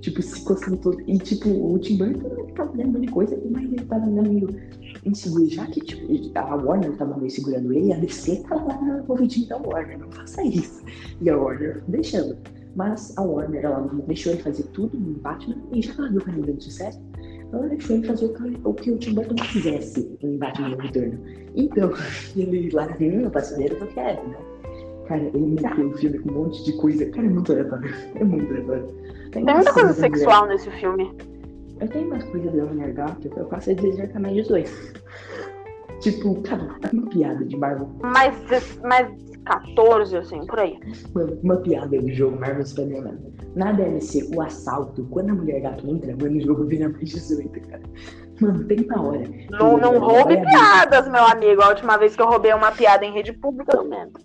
tipo, 0.00 0.22
se 0.22 0.44
coçando 0.44 0.76
todo. 0.76 1.00
E, 1.06 1.18
tipo, 1.18 1.48
o 1.50 1.78
Tim 1.80 1.96
Burton 1.98 2.28
ele 2.42 2.52
tava 2.52 2.70
fazendo 2.70 2.88
um 2.88 2.92
monte 2.92 3.06
de 3.06 3.12
coisa, 3.12 3.40
mas 3.50 3.64
ele 3.64 3.84
tava 3.86 4.06
andando 4.06 4.32
meio 4.32 4.48
inseguro. 5.04 5.48
Já 5.48 5.66
que 5.66 5.80
tipo, 5.80 6.06
a 6.38 6.54
Warner 6.56 6.96
tava 6.96 7.16
meio 7.16 7.30
segurando 7.30 7.72
ele, 7.72 7.92
a 7.92 7.96
DC 7.96 8.42
tava 8.48 8.64
lá 8.68 8.80
no 8.80 9.04
ouvidinho 9.08 9.48
da 9.48 9.56
Warner, 9.56 9.98
não 9.98 10.10
faça 10.10 10.42
isso. 10.42 10.82
E 11.20 11.30
a 11.30 11.36
Warner 11.36 11.82
deixando. 11.88 12.36
Mas 12.76 13.16
a 13.18 13.22
Warner, 13.22 13.64
ela 13.64 13.90
deixou 14.06 14.32
ele 14.32 14.42
fazer 14.42 14.62
tudo 14.72 14.98
no 14.98 15.14
Batman, 15.18 15.56
e 15.72 15.82
já 15.82 15.92
que 15.92 16.00
ela 16.00 16.10
viu 16.10 16.20
que 16.20 16.30
era 16.30 16.38
um 16.38 16.42
grande 16.42 16.64
sucesso, 16.64 17.00
ela 17.52 17.68
deixou 17.68 17.96
ele 17.96 18.06
fazer 18.06 18.26
o 18.26 18.32
que 18.32 18.60
o, 18.64 18.74
que 18.74 18.90
o 18.92 18.98
Tim 18.98 19.14
Burton 19.14 19.34
quisesse 19.34 20.16
em 20.22 20.38
Batman 20.38 20.68
no 20.68 20.76
Retorno. 20.76 21.18
Então, 21.56 21.92
ele 22.36 22.70
lá 22.70 22.86
na 22.86 23.30
passadeira 23.30 23.76
eu 23.76 23.86
quero, 23.88 24.28
né? 24.28 24.36
Cara, 25.08 25.22
ele 25.22 25.38
meteu 25.38 25.88
o 25.88 25.98
filme 25.98 26.18
com 26.20 26.30
um 26.30 26.44
monte 26.44 26.64
de 26.64 26.72
coisa. 26.74 27.04
Cara, 27.06 27.26
é 27.26 27.30
muito 27.30 27.50
aleatório. 27.50 27.92
É 28.14 28.22
muito 28.22 28.48
aleatório. 28.48 28.86
Tem 29.32 29.42
muita 29.44 29.72
coisa 29.72 29.92
sexual 29.92 30.46
nesse 30.46 30.70
filme. 30.70 31.12
Eu 31.80 31.88
tenho 31.88 32.06
umas 32.08 32.24
coisas 32.24 32.52
da 32.52 32.64
Mulher 32.64 32.92
Gato 32.92 33.28
que 33.28 33.38
eu 33.38 33.48
faço 33.48 33.74
desejar 33.74 34.08
que 34.08 34.16
é 34.16 34.20
mais 34.20 34.34
18. 34.34 34.70
Tipo, 36.00 36.40
cara, 36.42 36.76
uma 36.92 37.06
piada 37.08 37.44
de 37.44 37.56
Marvel. 37.56 37.90
Mais, 38.02 38.34
mais 38.82 39.08
14, 39.44 40.16
assim, 40.16 40.46
por 40.46 40.58
aí. 40.58 40.78
Mano, 41.14 41.38
uma 41.42 41.56
piada 41.56 42.00
do 42.00 42.10
jogo 42.12 42.38
Marvel 42.38 42.64
Spider-Man. 42.64 43.18
Na 43.54 43.72
DLC, 43.72 44.30
o 44.34 44.40
assalto, 44.40 45.04
quando 45.10 45.30
a 45.30 45.34
mulher 45.34 45.60
gato 45.60 45.86
entra, 45.88 46.16
mano, 46.20 46.38
o 46.38 46.40
jogo 46.40 46.64
vira 46.64 46.88
mais 46.88 47.10
18, 47.10 47.60
cara. 47.68 47.82
Mano, 48.40 48.64
tem 48.64 48.80
uma 48.80 49.02
hora. 49.02 49.24
Não, 49.50 49.76
não 49.76 49.98
roube 49.98 50.40
piadas, 50.40 51.06
meu 51.08 51.24
amigo. 51.24 51.62
A 51.62 51.68
última 51.68 51.98
vez 51.98 52.16
que 52.16 52.22
eu 52.22 52.26
roubei 52.26 52.52
uma 52.54 52.72
piada 52.72 53.04
em 53.04 53.12
rede 53.12 53.32
pública, 53.34 53.76
eu 53.76 53.82
lembro. 53.82 54.22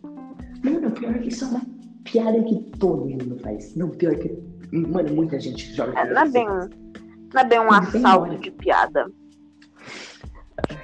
Mano, 0.64 0.91
pior 0.91 1.14
que 1.15 1.27
isso 1.27 1.44
é 1.44 1.48
uma 1.48 1.61
piada 2.06 2.41
que 2.44 2.56
todo 2.80 3.06
mundo 3.06 3.38
faz. 3.41 3.76
Não, 3.76 3.90
pior 3.90 4.15
que. 4.15 4.38
Mano, 4.72 5.14
muita 5.14 5.40
gente 5.40 5.73
joga. 5.73 5.99
É, 5.99 6.14
não 6.14 6.22
é 6.22 6.30
bem, 6.30 6.48
não 7.36 7.41
é 7.41 7.45
bem 7.45 7.60
um 7.60 7.72
assalto 7.72 8.38
de 8.38 8.49
piada. 8.52 9.12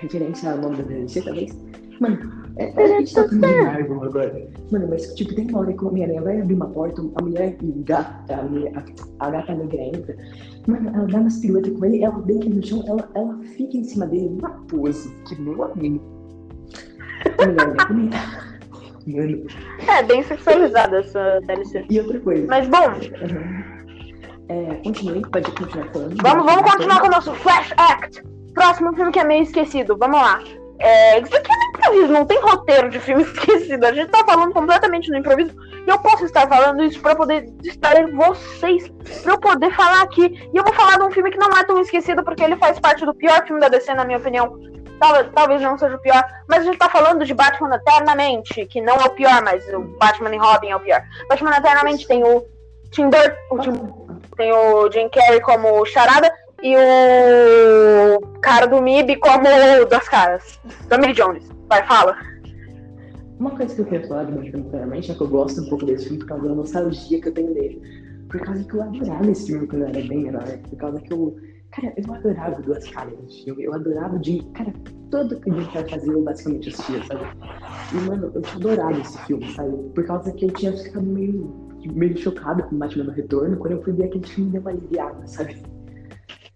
Referência 0.02 0.52
ao 0.52 0.58
nome 0.58 0.76
da 0.78 0.84
DLC, 0.84 1.22
talvez? 1.22 1.58
Mano, 2.02 2.20
é, 2.58 2.84
a 2.84 2.88
gente 3.00 3.14
tá 3.14 3.24
falando 3.24 3.48
de 3.48 3.62
Marvel 3.62 4.04
agora. 4.04 4.50
Mano, 4.70 4.88
mas 4.90 5.14
tipo, 5.14 5.34
tem 5.34 5.48
uma 5.48 5.60
hora 5.60 5.72
que 5.72 5.84
o 5.84 5.88
Homem-Aranha 5.88 6.22
vai 6.22 6.42
abrir 6.42 6.56
uma 6.56 6.68
porta, 6.68 7.02
a 7.16 7.22
mulher 7.24 7.56
gata, 7.86 8.36
a, 8.36 8.44
mulher, 8.44 8.74
a, 8.76 9.26
a 9.26 9.32
gata 9.32 9.56
negra 9.56 9.82
entra. 9.82 10.18
Mano, 10.68 10.90
ela 10.94 11.08
dá 11.08 11.20
umas 11.20 11.38
piruetas 11.38 11.72
com 11.78 11.86
ele, 11.86 12.04
ela 12.04 12.22
deita 12.24 12.50
no 12.50 12.66
chão, 12.66 12.84
ela, 12.86 13.10
ela 13.16 13.40
fica 13.56 13.78
em 13.78 13.84
cima 13.84 14.08
dele, 14.08 14.36
uma 14.40 14.50
pose, 14.68 15.10
que 15.24 15.40
meu 15.40 15.64
amigo. 15.64 16.02
Mulher 17.40 17.76
é 17.80 17.86
bonita. 17.86 18.18
Mano. 19.08 19.48
É, 19.88 20.04
bem 20.04 20.22
sexualizada 20.24 21.00
essa 21.00 21.40
DLC. 21.48 21.86
E 21.90 22.00
outra 22.00 22.20
coisa. 22.20 22.46
Mas 22.48 22.68
bom. 22.68 22.88
Uhum. 22.88 23.81
É, 24.52 24.76
continue, 24.84 25.22
pode 25.22 25.50
continuar 25.52 25.88
falando. 25.94 26.22
Vamos, 26.22 26.46
vamos 26.46 26.72
continuar 26.72 27.00
com 27.00 27.08
o 27.08 27.12
nosso 27.12 27.34
Flash 27.36 27.74
Act. 27.78 28.22
Próximo 28.54 28.94
filme 28.94 29.12
que 29.12 29.20
é 29.20 29.24
meio 29.24 29.44
esquecido. 29.44 29.98
Vamos 29.98 30.22
lá. 30.22 30.44
É, 30.80 31.20
isso 31.20 31.38
aqui 31.38 31.52
é 31.52 31.70
improviso, 31.70 32.12
não 32.12 32.26
tem 32.26 32.42
roteiro 32.42 32.90
de 32.90 33.00
filme 33.00 33.24
esquecido. 33.24 33.86
A 33.86 33.94
gente 33.94 34.10
tá 34.10 34.26
falando 34.26 34.52
completamente 34.52 35.10
no 35.10 35.18
improviso. 35.18 35.56
E 35.88 35.90
eu 35.90 35.98
posso 36.00 36.26
estar 36.26 36.50
falando 36.50 36.84
isso 36.84 37.00
pra 37.00 37.16
poder 37.16 37.50
distrair 37.62 38.12
vocês, 38.12 38.92
pra 39.24 39.34
eu 39.34 39.40
poder 39.40 39.72
falar 39.74 40.02
aqui. 40.02 40.50
E 40.54 40.58
eu 40.58 40.64
vou 40.64 40.74
falar 40.74 40.98
de 40.98 41.04
um 41.04 41.12
filme 41.12 41.32
que 41.32 41.38
não 41.38 41.56
é 41.58 41.64
tão 41.64 41.80
esquecido, 41.80 42.22
porque 42.24 42.44
ele 42.44 42.58
faz 42.58 42.78
parte 42.78 43.06
do 43.06 43.14
pior 43.14 43.46
filme 43.46 43.62
da 43.62 43.70
DC, 43.70 43.94
na 43.94 44.04
minha 44.04 44.18
opinião. 44.18 44.60
Talvez, 45.00 45.30
talvez 45.34 45.62
não 45.62 45.78
seja 45.78 45.96
o 45.96 46.02
pior, 46.02 46.24
mas 46.48 46.60
a 46.60 46.64
gente 46.64 46.78
tá 46.78 46.90
falando 46.90 47.26
de 47.26 47.34
Batman 47.34 47.76
Eternamente, 47.76 48.66
que 48.68 48.82
não 48.82 48.96
é 48.96 49.06
o 49.06 49.10
pior, 49.12 49.42
mas 49.42 49.68
o 49.74 49.80
Batman 49.98 50.36
e 50.36 50.38
Robin 50.38 50.70
é 50.70 50.76
o 50.76 50.80
pior. 50.80 51.02
Batman 51.28 51.58
Eternamente 51.58 52.06
tem 52.06 52.24
o 52.24 52.46
Tim 52.92 53.10
Burton, 53.10 54.20
tem 54.36 54.52
o 54.52 54.92
Jim 54.92 55.10
Carrey 55.10 55.42
como 55.42 55.86
Charada, 55.86 56.32
e 56.64 56.76
o 56.76 58.22
cara 58.40 58.68
do 58.68 58.82
MIB 58.82 59.18
como 59.18 59.44
das 59.90 60.08
caras. 60.08 60.60
Tommy 60.90 61.14
Jones. 61.14 61.50
Vai, 61.68 61.86
fala. 61.88 62.16
Uma 63.40 63.52
coisa 63.52 63.74
que 63.74 63.82
eu 63.82 63.86
queria 63.86 64.08
falar 64.08 64.26
Batman 64.26 64.62
primeiramente 64.62 65.12
é 65.12 65.16
que 65.16 65.22
eu 65.22 65.28
gosto 65.28 65.62
um 65.62 65.70
pouco 65.70 65.86
desse 65.86 66.04
filme 66.04 66.20
por 66.20 66.28
causa 66.28 66.48
da 66.48 66.54
nostalgia 66.54 67.20
que 67.20 67.28
eu 67.28 67.34
tenho 67.34 67.54
dele. 67.54 67.82
Por 68.30 68.40
causa 68.42 68.64
que 68.64 68.74
eu 68.76 68.84
adorava 68.84 69.32
esse 69.32 69.48
filme 69.48 69.68
quando 69.68 69.82
eu 69.82 69.88
era 69.88 70.08
bem 70.08 70.24
menor. 70.24 70.44
Por 70.70 70.78
causa 70.78 71.02
que 71.02 71.12
eu. 71.12 71.36
Cara, 71.72 71.94
eu 71.98 72.14
adorava 72.14 72.62
duas 72.62 72.88
caras 72.90 73.14
nesse 73.24 73.46
filme. 73.46 73.64
Eu 73.64 73.74
adorava 73.74 74.22
Jim. 74.24 74.52
Cara, 74.54 74.72
todo 75.10 75.40
que 75.40 75.52
Jim 75.52 75.66
Carrey 75.72 75.90
fazia 75.90 76.14
eu 76.14 76.22
basicamente 76.22 76.70
assistia, 76.70 77.04
sabe? 77.06 77.26
E, 77.94 77.96
mano, 78.08 78.32
eu 78.36 78.42
adorado 78.56 79.02
esse 79.02 79.18
filme, 79.26 79.52
sabe? 79.54 79.76
Por 79.96 80.06
causa 80.06 80.32
que 80.34 80.46
eu 80.46 80.52
tinha 80.52 80.74
ficado 80.78 81.06
meio, 81.06 81.52
meio 81.90 82.18
chocado 82.18 82.64
com 82.64 82.76
o 82.76 82.78
Batman 82.78 83.06
no 83.06 83.12
Retorno. 83.12 83.58
Quando 83.58 83.74
eu 83.74 83.84
fui 83.84 83.94
ver 83.94 84.06
aquele 84.06 84.28
filme, 84.28 84.52
deu 84.52 84.62
uma 84.62 84.72
aliviada, 84.72 85.28
sabe? 85.28 85.62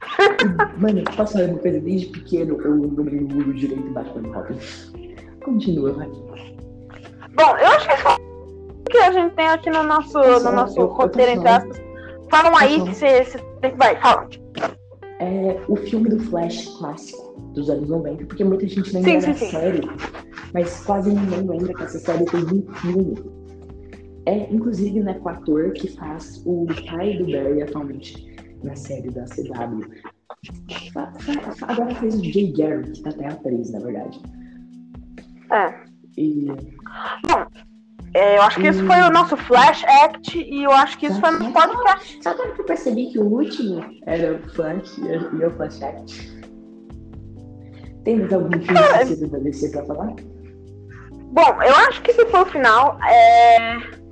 Mano, 0.78 1.04
posso 1.16 1.34
falar 1.34 1.50
uma 1.50 1.60
coisa? 1.60 1.80
Desde 1.80 2.08
pequeno 2.08 2.60
eu 2.62 2.76
não 2.76 3.04
me 3.04 3.18
engano 3.18 3.54
direito 3.54 3.90
Batman 3.92 4.28
e 4.28 4.32
Robin. 4.32 4.60
Continua, 5.44 5.94
vai. 5.94 6.08
Bom, 6.08 7.58
eu 7.58 7.68
acho 7.68 7.88
que 7.88 7.94
é 7.94 8.26
que 8.90 8.98
a 8.98 9.12
gente 9.12 9.34
tem 9.36 9.48
aqui 9.48 9.70
no 9.70 9.84
nosso, 9.84 10.18
no 10.18 10.52
nosso 10.52 10.80
eu, 10.80 10.88
roteiro, 10.88 11.32
entre 11.32 11.50
aspas. 11.50 11.82
Falam 12.30 12.56
aí 12.58 12.82
que 12.84 12.96
você 12.96 13.24
vai, 13.76 14.00
fala. 14.00 14.28
É 15.20 15.60
o 15.68 15.76
filme 15.76 16.10
do 16.10 16.20
Flash 16.20 16.68
clássico 16.78 17.34
dos 17.54 17.70
anos 17.70 17.90
90, 17.90 18.26
porque 18.26 18.44
muita 18.44 18.68
gente 18.68 18.94
lembra 18.94 19.22
sim, 19.22 19.28
da 19.28 19.34
sim. 19.34 19.50
série, 19.50 19.82
mas 20.54 20.84
quase 20.84 21.10
ninguém 21.10 21.48
lembra 21.48 21.74
que 21.74 21.84
essa 21.84 22.00
série 22.00 22.26
teve 22.26 22.56
um 22.56 22.74
filme. 22.74 23.45
É, 24.26 24.52
inclusive, 24.52 25.02
né, 25.02 25.14
com 25.16 25.30
o 25.30 25.32
ator 25.32 25.72
que 25.74 25.88
faz 25.96 26.42
o 26.46 26.66
pai 26.90 27.18
do 27.18 27.26
Barry 27.26 27.62
atualmente 27.62 28.36
na 28.64 28.76
série 28.76 29.12
da 29.12 29.26
CW. 29.26 29.88
Agora 31.68 31.96
fez 31.96 32.16
o 32.16 32.24
Jay 32.24 32.52
Garrett, 32.52 32.92
que 32.92 33.04
tá 33.04 33.12
até 33.12 33.28
atriz, 33.28 33.72
na 33.72 33.80
verdade. 33.80 34.20
É. 35.52 35.76
E. 36.18 36.48
Bom, 37.28 37.46
é, 38.16 38.38
eu 38.38 38.42
acho 38.42 38.60
que 38.60 38.66
e... 38.66 38.70
isso 38.70 38.86
foi 38.86 39.00
o 39.02 39.12
nosso 39.12 39.38
Flash 39.38 39.84
Act 39.84 40.40
e 40.40 40.64
eu 40.64 40.72
acho 40.72 40.98
que 40.98 41.06
isso 41.06 41.20
foi 41.20 41.32
no 41.32 41.52
podcast. 41.52 42.24
Só 42.24 42.34
que 42.34 42.62
eu 42.62 42.66
percebi 42.66 43.12
que 43.12 43.20
o 43.20 43.26
último 43.26 43.86
era 44.08 44.36
o 44.36 44.50
Flash 44.50 44.98
e 44.98 45.46
o 45.46 45.52
Flash 45.52 45.84
Act. 45.84 46.36
Tem 48.04 48.18
mais 48.18 48.34
algum 48.34 48.50
que 48.50 48.68
precisa 48.68 49.28
da 49.28 49.38
DC 49.40 49.70
pra 49.70 49.86
falar? 49.86 50.16
Bom, 51.32 51.64
eu 51.64 51.76
acho 51.88 52.02
que 52.02 52.14
se 52.14 52.26
for 52.28 52.44
o 52.44 52.46
final, 52.46 52.98
é 53.04 54.05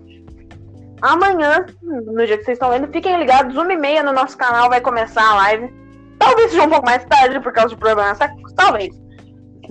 amanhã, 1.03 1.65
no 1.81 2.25
dia 2.25 2.37
que 2.37 2.45
vocês 2.45 2.55
estão 2.55 2.69
vendo, 2.69 2.87
fiquem 2.87 3.19
ligados, 3.19 3.55
uma 3.55 3.73
e 3.73 3.77
meia 3.77 4.01
no 4.01 4.13
nosso 4.13 4.37
canal 4.37 4.69
vai 4.69 4.79
começar 4.79 5.23
a 5.23 5.35
live. 5.35 5.73
Talvez 6.17 6.51
seja 6.51 6.63
um 6.63 6.69
pouco 6.69 6.85
mais 6.85 7.03
tarde 7.05 7.39
por 7.41 7.51
causa 7.51 7.69
de 7.69 7.77
problemas 7.77 8.17
técnicos, 8.17 8.53
talvez. 8.53 8.95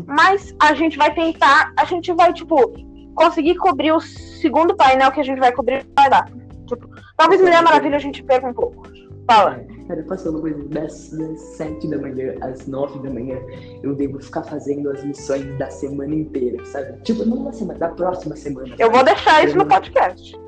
Mas 0.06 0.54
a 0.60 0.74
gente 0.74 0.98
vai 0.98 1.12
tentar, 1.14 1.72
a 1.76 1.84
gente 1.86 2.12
vai, 2.12 2.32
tipo, 2.32 2.72
conseguir 3.14 3.56
cobrir 3.56 3.92
o 3.92 4.00
segundo 4.00 4.76
painel 4.76 5.10
que 5.10 5.20
a 5.20 5.24
gente 5.24 5.40
vai 5.40 5.52
cobrir, 5.52 5.86
vai 5.96 6.10
dar. 6.10 6.26
Tipo, 6.66 6.88
talvez 7.16 7.40
Mulher 7.40 7.62
Maravilha 7.62 7.96
a 7.96 8.00
gente 8.00 8.22
perca 8.22 8.46
um 8.46 8.54
pouco. 8.54 8.82
Fala. 9.26 9.56
É, 9.56 9.88
cara, 9.88 10.02
passando 10.02 10.40
coisa 10.40 10.62
das, 10.68 11.10
das 11.10 11.40
7 11.56 11.88
da 11.88 11.98
manhã 11.98 12.34
às 12.42 12.66
9 12.66 12.98
da 12.98 13.10
manhã, 13.10 13.38
eu 13.82 13.94
devo 13.94 14.20
ficar 14.20 14.42
fazendo 14.42 14.90
as 14.90 15.02
missões 15.04 15.46
da 15.59 15.70
semana 15.70 16.14
inteira, 16.14 16.62
sabe? 16.66 17.00
Tipo, 17.02 17.24
não 17.24 17.44
da 17.44 17.52
semana, 17.52 17.78
da 17.78 17.88
próxima 17.88 18.36
semana. 18.36 18.74
Eu 18.78 18.90
vou 18.90 19.02
deixar 19.04 19.44
isso 19.44 19.56
no 19.56 19.64
podcast. 19.64 20.38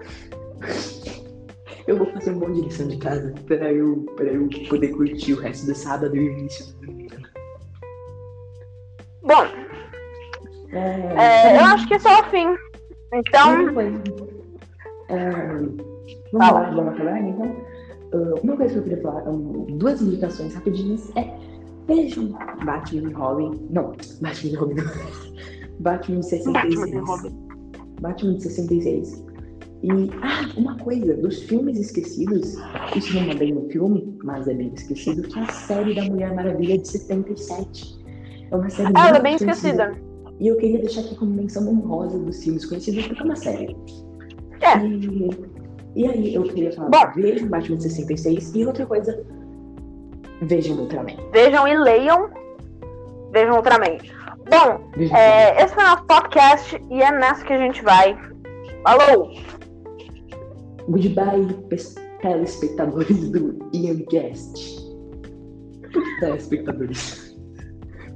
Eu 1.86 1.98
vou 1.98 2.06
fazer 2.12 2.30
um 2.30 2.38
monte 2.38 2.54
de 2.54 2.60
lição 2.62 2.88
de 2.88 2.96
casa 2.96 3.34
pra 3.46 3.70
eu, 3.70 4.06
pra 4.16 4.24
eu 4.24 4.48
poder 4.70 4.88
curtir 4.88 5.34
o 5.34 5.40
resto 5.40 5.66
do 5.66 5.74
sábado 5.74 6.16
e 6.16 6.20
o 6.20 6.32
início 6.38 6.64
do 6.76 6.86
domingo. 6.86 7.14
Bom, 9.22 9.44
é, 10.72 11.52
é, 11.52 11.56
eu 11.56 11.64
acho 11.64 11.86
que 11.86 11.94
esse 11.94 12.08
é 12.08 12.20
o 12.20 12.24
fim. 12.30 12.56
Então. 13.12 13.68
É, 15.08 15.28
vamos 16.32 16.52
lá, 16.52 16.70
vamos 16.70 16.94
acabar 16.94 17.20
então? 17.20 17.46
Uh, 18.14 18.40
uma 18.42 18.56
coisa 18.56 18.72
que 18.72 18.78
eu 18.78 18.82
queria 18.84 19.02
falar, 19.02 19.28
um, 19.28 19.64
duas 19.76 20.00
indicações 20.00 20.54
rapidinhas 20.54 21.14
é 21.16 21.36
vejam 21.86 22.34
Batman 22.64 23.10
e 23.10 23.12
Robin. 23.12 23.66
Não, 23.70 23.92
Batman 24.20 24.50
e 24.50 24.54
Robin 24.54 24.74
não. 24.74 24.84
Batman 25.80 26.22
66. 26.22 26.94
Batman. 26.94 27.32
Batman 28.00 28.40
66 28.40 29.24
e, 29.84 30.10
ah, 30.22 30.48
uma 30.56 30.78
coisa, 30.78 31.14
dos 31.14 31.42
filmes 31.42 31.78
esquecidos, 31.78 32.56
isso 32.96 33.14
não 33.20 33.30
é 33.30 33.34
bem 33.34 33.54
um 33.54 33.68
filme, 33.68 34.18
mas 34.24 34.48
é 34.48 34.54
bem 34.54 34.72
esquecido, 34.74 35.28
que 35.28 35.38
é 35.38 35.42
a 35.42 35.48
série 35.48 35.94
da 35.94 36.04
Mulher 36.04 36.34
Maravilha 36.34 36.78
de 36.78 36.88
77. 36.88 37.98
É 38.50 38.56
uma 38.56 38.70
série 38.70 38.92
Ela 38.96 39.18
é 39.18 39.20
bem 39.20 39.34
esquecida. 39.34 39.92
E 40.40 40.48
eu 40.48 40.56
queria 40.56 40.78
deixar 40.78 41.02
aqui 41.02 41.14
como 41.16 41.32
menção 41.32 41.68
honrosa 41.68 42.18
dos 42.18 42.42
filmes 42.42 42.64
conhecidos, 42.64 43.08
porque 43.08 43.20
é 43.20 43.24
uma 43.26 43.36
série. 43.36 43.76
É. 44.62 44.78
E, 44.78 45.30
e 45.96 46.08
aí, 46.08 46.34
eu 46.34 46.44
queria 46.44 46.72
falar, 46.72 46.88
Bom, 46.88 47.20
vejam 47.20 47.48
Batman 47.48 47.78
66 47.78 48.54
e 48.54 48.64
outra 48.64 48.86
coisa, 48.86 49.22
vejam 50.40 50.78
Ultraman. 50.78 51.16
Vejam 51.30 51.68
e 51.68 51.76
leiam, 51.76 52.30
vejam 53.32 53.56
Ultraman. 53.56 53.98
Bom, 54.48 54.90
é, 55.14 55.62
esse 55.62 55.74
foi 55.74 55.84
o 55.84 55.88
nosso 55.88 56.04
podcast 56.04 56.82
e 56.90 57.02
é 57.02 57.12
nessa 57.12 57.44
que 57.44 57.52
a 57.52 57.58
gente 57.58 57.84
vai. 57.84 58.18
Falou! 58.82 59.30
Goodbye, 60.88 61.46
telespectadores 62.20 63.30
do 63.30 63.54
que 63.70 63.88
telespectadores? 66.20 67.36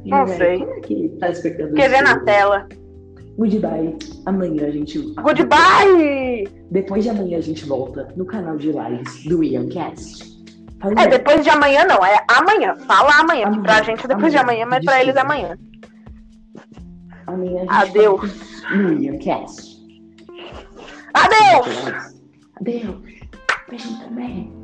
Não 0.04 0.26
sei. 0.26 0.58
Como 0.58 0.72
é 0.72 0.80
que 0.80 1.08
telespectadores? 1.20 1.76
Quer 1.76 1.90
ver 1.90 2.02
na 2.02 2.18
tela. 2.20 2.68
Goodbye. 3.38 3.96
Amanhã 4.26 4.66
a 4.66 4.70
gente. 4.70 4.98
Goodbye! 5.14 6.48
Depois 6.70 7.04
de 7.04 7.10
amanhã 7.10 7.38
a 7.38 7.40
gente 7.40 7.64
volta 7.64 8.08
no 8.16 8.26
canal 8.26 8.56
de 8.56 8.72
lives 8.72 9.24
do 9.24 9.42
Iancast. 9.44 10.36
É, 10.96 11.06
depois 11.06 11.42
de 11.42 11.50
amanhã 11.50 11.84
não, 11.84 12.04
é 12.04 12.16
amanhã. 12.30 12.74
Fala 12.86 13.10
amanhã. 13.20 13.46
amanhã 13.46 13.62
pra 13.62 13.82
gente 13.82 14.04
é 14.04 14.08
depois 14.08 14.16
amanhã. 14.16 14.30
de 14.30 14.36
amanhã, 14.38 14.66
mas 14.66 14.80
Desculpa. 14.80 14.92
pra 14.92 15.02
eles 15.02 15.16
é 15.16 15.20
amanhã. 15.20 15.58
Amanhã 17.26 17.66
a 17.68 17.84
gente 17.84 17.98
Adeus. 17.98 18.62
No 18.74 18.92
Iancast. 19.02 19.78
Adeus! 21.14 22.17
Adeus. 22.60 23.02
Beijo 23.68 23.98
também. 24.00 24.57